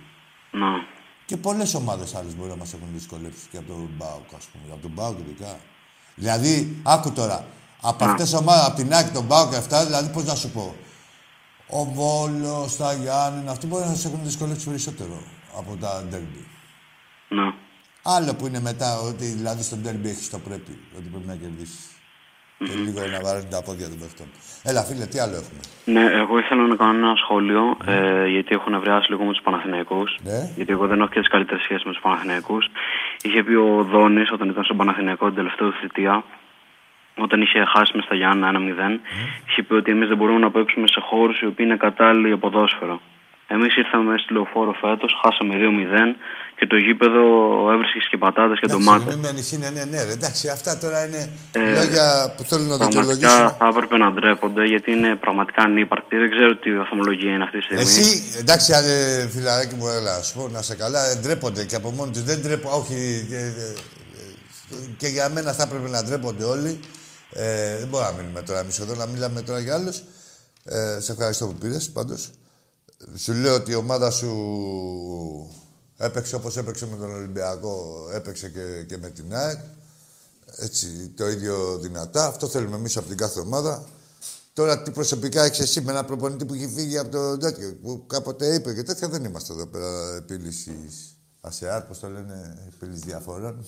Ναι. 0.51 0.83
Και 1.25 1.37
πολλές 1.37 1.75
ομάδες 1.75 2.15
άλλες 2.15 2.37
μπορεί 2.37 2.51
να 2.51 2.57
μας 2.57 2.73
έχουν 2.75 2.89
δυσκολέψει 2.93 3.47
και 3.51 3.57
από 3.59 3.67
τον 3.69 3.91
Μπάουκ, 3.97 4.29
ας 4.37 4.45
πούμε. 4.53 4.65
Από 4.73 4.83
τον 4.83 4.91
Μπάουκ 4.91 5.19
ειδικά. 5.19 5.59
Δηλαδή, 6.15 6.81
άκου 6.85 7.13
τώρα. 7.13 7.45
Από 7.91 8.05
Ναι. 8.05 8.11
αυτές 8.11 8.31
τι 8.31 8.37
ομάδε, 8.37 8.67
από 8.67 8.77
την 8.77 8.95
Άκη, 8.95 9.11
τον 9.13 9.25
Μπάουκ 9.25 9.51
και 9.51 9.57
αυτά, 9.57 9.85
δηλαδή 9.85 10.09
πώς 10.13 10.25
να 10.25 10.35
σου 10.35 10.51
πω. 10.51 10.75
Ο 11.79 11.85
Βόλος, 11.85 12.77
τα 12.77 12.93
Γιάννη, 12.93 13.49
αυτοί 13.49 13.67
μπορεί 13.67 13.85
να 13.85 13.95
σα 13.95 14.09
έχουν 14.09 14.21
δυσκολέψει 14.25 14.67
περισσότερο 14.69 15.17
από 15.59 15.77
τα 15.81 16.03
ντέρμπι. 16.09 16.47
Ναι. 17.29 17.53
Άλλο 18.03 18.35
που 18.35 18.47
είναι 18.47 18.61
μετά, 18.61 18.99
ότι 19.09 19.25
δηλαδή 19.25 19.63
στο 19.63 19.77
ντέρμπι 19.77 20.09
έχεις 20.09 20.31
το 20.31 20.39
πρέπει, 20.39 20.79
ότι 20.97 21.07
πρέπει 21.13 21.27
να 21.27 21.35
κερδίσεις. 21.35 21.89
Και 22.59 22.75
λίγο 22.85 23.01
να 23.15 23.21
βαρύνει 23.21 23.49
τα 23.51 23.63
πόδια 23.63 23.89
των 23.89 23.99
παιχτών. 23.99 24.27
Έλα, 24.63 24.83
φίλε, 24.83 25.07
τι 25.07 25.19
άλλο 25.19 25.35
έχουμε; 25.43 25.61
Ναι, 25.85 26.05
εγώ 26.21 26.39
ήθελα 26.39 26.63
να 26.67 26.77
κάνω 26.77 26.99
ένα 27.07 27.15
σχόλιο, 27.17 27.77
ε, 27.87 28.27
γιατί 28.27 28.55
έχω 28.55 28.71
νευριάσει 28.71 29.11
λίγο 29.11 29.25
με 29.25 29.33
τους 29.33 29.43
Παναθηναϊκούς. 29.43 30.19
Ναι. 30.25 30.51
Γιατί 30.57 30.73
εγώ 30.73 30.87
δεν 30.87 31.01
έχω 31.01 31.09
και 31.09 31.21
τις 31.21 31.29
καλύτερες 31.29 31.63
σχέσεις 31.63 31.85
με 31.85 31.93
τους 31.93 32.01
Παναθηναϊκούς. 32.03 32.65
Είχε 33.23 33.43
πει 33.43 33.55
ο 33.55 33.87
Δόνης 33.93 34.31
όταν 34.33 34.49
ήταν 34.49 34.65
στον 34.65 34.77
Παναθηναϊκό 34.77 35.27
την 35.27 35.35
τελευταία 35.35 35.69
του 35.69 35.75
θητεία, 35.81 36.25
όταν 37.17 37.43
είχε 37.43 37.65
χάσει 37.77 37.93
μες 37.95 38.05
στα 38.05 38.15
Γιάννα 38.15 38.51
1-0, 38.53 39.01
είχε 39.49 39.63
πει 39.63 39.75
ότι 39.75 39.91
εμείς 39.91 40.09
δεν 40.09 40.17
μπορούμε 40.17 40.39
να 40.39 40.51
παίξουμε 40.51 40.87
σε 40.89 41.01
χώρους 41.01 41.41
οι 41.41 41.47
οποίοι 41.47 41.67
είναι 41.69 41.77
κατάλληλοι 41.77 42.27
για 42.29 42.39
ποδόσφαιρο. 42.39 43.01
Εμείς 43.47 43.77
ήρθαμε 43.77 44.19
στη 44.19 44.33
λεωφόρο 44.33 44.73
φέτος, 44.81 45.21
χάσαμε 45.23 45.55
2-0 45.59 46.17
και 46.59 46.67
το 46.67 46.77
γήπεδο 46.77 47.23
έβρισκες 47.73 48.09
και 48.11 48.17
πατάτες 48.17 48.59
και 48.59 48.67
Εντάξει, 48.69 48.85
ντομάτες. 48.85 49.15
Μην 49.15 49.25
μένεις, 49.25 49.53
είναι, 49.53 49.71
ναι, 49.71 49.85
ναι, 49.85 50.05
ρε, 50.05 50.13
εντάξει, 50.13 50.49
αυτά 50.49 50.79
τώρα 50.79 51.07
είναι 51.07 51.23
Ε, 51.53 51.73
λόγια 51.81 52.35
που 52.37 52.43
θέλουν 52.43 52.67
να 52.67 52.77
δικαιολογήσουν. 52.77 53.21
Πραγματικά 53.21 53.57
θα 53.59 53.67
έπρεπε 53.73 53.97
να 53.97 54.13
ντρέπονται 54.13 54.65
γιατί 54.65 54.91
είναι 54.93 55.15
πραγματικά 55.25 55.63
ανύπαρκτοι. 55.63 56.17
Δεν 56.17 56.31
ξέρω 56.31 56.57
τι 56.57 56.77
βαθμολογία 56.77 57.33
είναι 57.35 57.45
αυτή 57.45 57.59
τη 57.59 57.65
στιγμή. 57.65 57.83
Εσύ, 57.83 58.39
εντάξει, 58.39 58.73
ε, 58.73 59.29
φιλαράκι 59.29 59.75
μου, 59.75 59.87
έλα, 59.99 60.23
σου 60.23 60.35
πω 60.37 60.49
να 60.49 60.63
σε 60.63 60.75
καλά, 60.77 61.01
ε, 61.11 61.15
ντρέπονται 61.21 61.65
και 61.65 61.77
από 61.77 61.91
μόνοι 61.91 62.11
τους. 62.13 62.23
Δεν 62.23 62.41
ντρέπω, 62.41 62.69
όχι, 62.81 62.99
ε, 63.33 63.37
ε, 63.37 63.73
ε, 64.71 64.95
και 65.01 65.07
για 65.07 65.29
μένα 65.35 65.53
θα 65.53 65.63
έπρεπε 65.63 65.89
να 65.89 66.03
ντρέπονται 66.05 66.45
όλοι. 66.45 66.81
Ε, 67.35 67.79
δεν 67.79 67.89
μπορούμε 67.89 68.11
να 68.11 68.17
μείνουμε 68.17 68.43
τώρα 68.43 68.59
εμείς 68.59 68.79
εδώ, 68.79 68.95
να 68.95 69.07
μιλάμε 69.07 69.43
τώρα 69.43 69.59
για 69.59 69.75
άλλους. 69.75 70.03
Ε, 70.65 71.01
σε 71.01 71.13
ευχαριστώ 71.13 71.47
που 71.47 71.55
πήρες, 71.55 71.91
πάντως. 71.91 72.31
Σου 73.17 73.33
λέω 73.33 73.55
ότι 73.55 73.71
η 73.71 73.75
ομάδα 73.75 74.11
σου 74.11 74.31
έπαιξε 75.97 76.35
όπως 76.35 76.57
έπαιξε 76.57 76.87
με 76.87 76.97
τον 76.97 77.15
Ολυμπιακό, 77.15 78.07
έπαιξε 78.13 78.49
και, 78.49 78.85
και 78.89 78.99
με 78.99 79.11
την 79.11 79.35
ΑΕΚ. 79.35 79.59
Έτσι, 80.57 81.09
το 81.17 81.29
ίδιο 81.29 81.79
δυνατά. 81.79 82.27
Αυτό 82.27 82.49
θέλουμε 82.49 82.77
εμείς 82.77 82.97
από 82.97 83.09
την 83.09 83.17
κάθε 83.17 83.41
ομάδα. 83.41 83.85
Τώρα 84.53 84.83
τι 84.83 84.91
προσωπικά 84.91 85.45
έχεις 85.45 85.59
εσύ 85.59 85.81
με 85.81 85.91
ένα 85.91 86.05
προπονητή 86.05 86.45
που 86.45 86.55
έχει 86.55 86.69
φύγει 86.69 86.99
από 86.99 87.11
το 87.11 87.37
τέτοιο, 87.37 87.77
που 87.83 88.07
κάποτε 88.07 88.55
είπε 88.55 88.75
και 88.75 88.83
τέτοια 88.83 89.09
δεν 89.09 89.25
είμαστε 89.25 89.53
εδώ 89.53 89.67
πέρα 89.67 90.15
επίλυσης 90.17 91.19
ΑΣΕΑΡ, 91.41 91.83
πώς 91.83 91.99
το 91.99 92.09
λένε, 92.09 92.57
επίλυσης 92.75 93.05
διαφορών. 93.05 93.67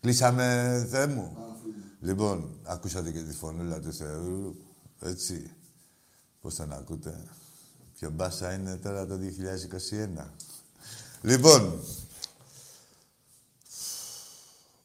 Κλείσαμε, 0.00 0.86
Θεέ 0.90 1.06
μου. 1.06 1.49
Λοιπόν, 2.00 2.58
ακούσατε 2.62 3.10
και 3.10 3.22
τη 3.22 3.32
φωνούλα 3.32 3.80
του 3.80 3.92
Θεού, 3.92 4.56
έτσι. 5.00 5.50
Πώς 6.40 6.54
θα 6.54 6.66
να 6.66 6.74
ακούτε; 6.74 7.28
Ποιο 7.98 8.10
μπάσα 8.10 8.52
είναι 8.52 8.76
τώρα 8.76 9.06
το 9.06 9.18
2021. 10.18 10.30
Λοιπόν, 11.22 11.82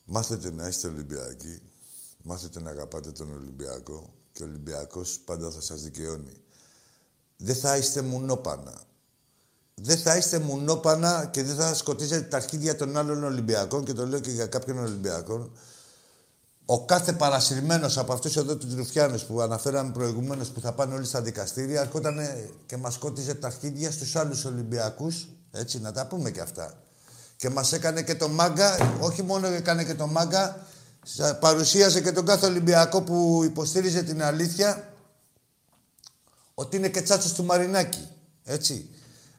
μάθετε 0.05 0.51
να 0.51 0.67
είστε 0.67 0.87
Ολυμπιακοί. 0.87 1.61
Μάθετε 2.23 2.61
να 2.61 2.69
αγαπάτε 2.69 3.11
τον 3.11 3.33
Ολυμπιακό 3.33 4.13
και 4.31 4.43
ο 4.43 4.45
Ολυμπιακός 4.45 5.19
πάντα 5.25 5.51
θα 5.51 5.61
σας 5.61 5.81
δικαιώνει. 5.81 6.41
Δεν 7.37 7.55
θα 7.55 7.77
είστε 7.77 8.01
μουνόπανα. 8.01 8.81
Δεν 9.75 9.97
θα 9.97 10.17
είστε 10.17 10.39
μουνόπανα 10.39 11.25
και 11.25 11.43
δεν 11.43 11.55
θα 11.55 11.73
σκοτίζετε 11.73 12.27
τα 12.27 12.37
αρχίδια 12.37 12.75
των 12.75 12.97
άλλων 12.97 13.23
Ολυμπιακών 13.23 13.85
και 13.85 13.93
το 13.93 14.07
λέω 14.07 14.19
και 14.19 14.31
για 14.31 14.47
κάποιον 14.47 14.77
Ολυμπιακών. 14.77 15.51
Ο 16.65 16.85
κάθε 16.85 17.13
παρασυρμένος 17.13 17.97
από 17.97 18.13
αυτούς 18.13 18.35
εδώ 18.35 18.55
τους 18.55 18.75
ρουφιάνους 18.75 19.23
που 19.23 19.41
αναφέραμε 19.41 19.91
προηγουμένως 19.91 20.49
που 20.49 20.59
θα 20.61 20.73
πάνε 20.73 20.93
όλοι 20.93 21.05
στα 21.05 21.21
δικαστήρια 21.21 21.81
έρχονταν 21.81 22.19
και 22.65 22.77
μας 22.77 22.93
σκότιζε 22.93 23.33
τα 23.33 23.47
αρχίδια 23.47 23.91
στους 23.91 24.15
άλλους 24.15 24.45
Ολυμπιακούς. 24.45 25.27
Έτσι, 25.51 25.79
να 25.79 25.91
τα 25.91 26.07
πούμε 26.07 26.31
και 26.31 26.41
αυτά. 26.41 26.73
Και 27.35 27.49
μας 27.49 27.73
έκανε 27.73 28.01
και 28.01 28.15
το 28.15 28.29
μάγκα, 28.29 28.97
όχι 28.99 29.23
μόνο 29.23 29.47
έκανε 29.47 29.83
και 29.83 29.95
το 29.95 30.07
μάγκα, 30.07 30.65
σα- 31.03 31.35
παρουσίαζε 31.35 32.01
και 32.01 32.11
τον 32.11 32.25
κάθε 32.25 32.45
Ολυμπιακό 32.45 33.01
που 33.01 33.41
υποστήριζε 33.43 34.03
την 34.03 34.23
αλήθεια 34.23 34.93
ότι 36.53 36.77
είναι 36.77 36.89
και 36.89 37.01
τσάτσος 37.01 37.33
του 37.33 37.43
Μαρινάκη. 37.43 38.07
Έτσι. 38.43 38.89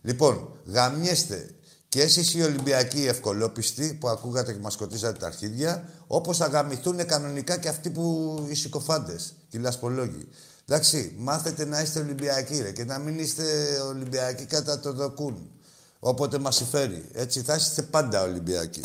Λοιπόν, 0.02 0.48
γαμιέστε 0.66 1.50
και 1.88 2.02
εσείς 2.02 2.34
οι 2.34 2.42
Ολυμπιακοί 2.42 3.00
οι 3.00 3.06
ευκολόπιστοι 3.06 3.94
που 4.00 4.08
ακούγατε 4.08 4.52
και 4.52 4.58
μας 4.58 4.72
σκοτίζατε 4.72 5.18
τα 5.18 5.26
αρχίδια, 5.26 5.88
όπως 6.06 6.36
θα 6.36 6.46
γαμηθούν 6.46 7.06
κανονικά 7.06 7.58
και 7.58 7.68
αυτοί 7.68 7.90
που 7.90 8.46
οι 8.50 8.54
συκοφάντες 8.54 9.34
και 9.48 9.56
οι 9.56 9.60
λασπολόγοι. 9.60 10.28
Εντάξει, 10.68 11.14
μάθετε 11.18 11.64
να 11.64 11.80
είστε 11.80 11.98
Ολυμπιακοί 11.98 12.62
ρε, 12.62 12.70
και 12.70 12.84
να 12.84 12.98
μην 12.98 13.18
είστε 13.18 13.44
Ολυμπιακοί 13.80 14.44
κατά 14.44 14.80
το 14.80 14.92
δοκούν. 14.92 15.50
Όποτε 15.98 16.38
μας 16.38 16.56
συμφέρει. 16.56 17.08
Έτσι, 17.12 17.42
θα 17.42 17.54
είστε 17.54 17.82
πάντα 17.82 18.22
Ολυμπιακοί. 18.22 18.80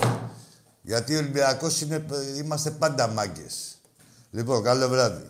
Γιατί 0.82 1.16
ο 1.16 1.18
Ολυμπιακός 1.18 1.82
είναι, 1.82 2.06
είμαστε 2.38 2.72
πάντα 2.72 3.08
μάγκες. 3.08 3.78
Λοιπόν, 4.32 4.64
καλό 4.64 4.90
βράδυ. 4.90 5.30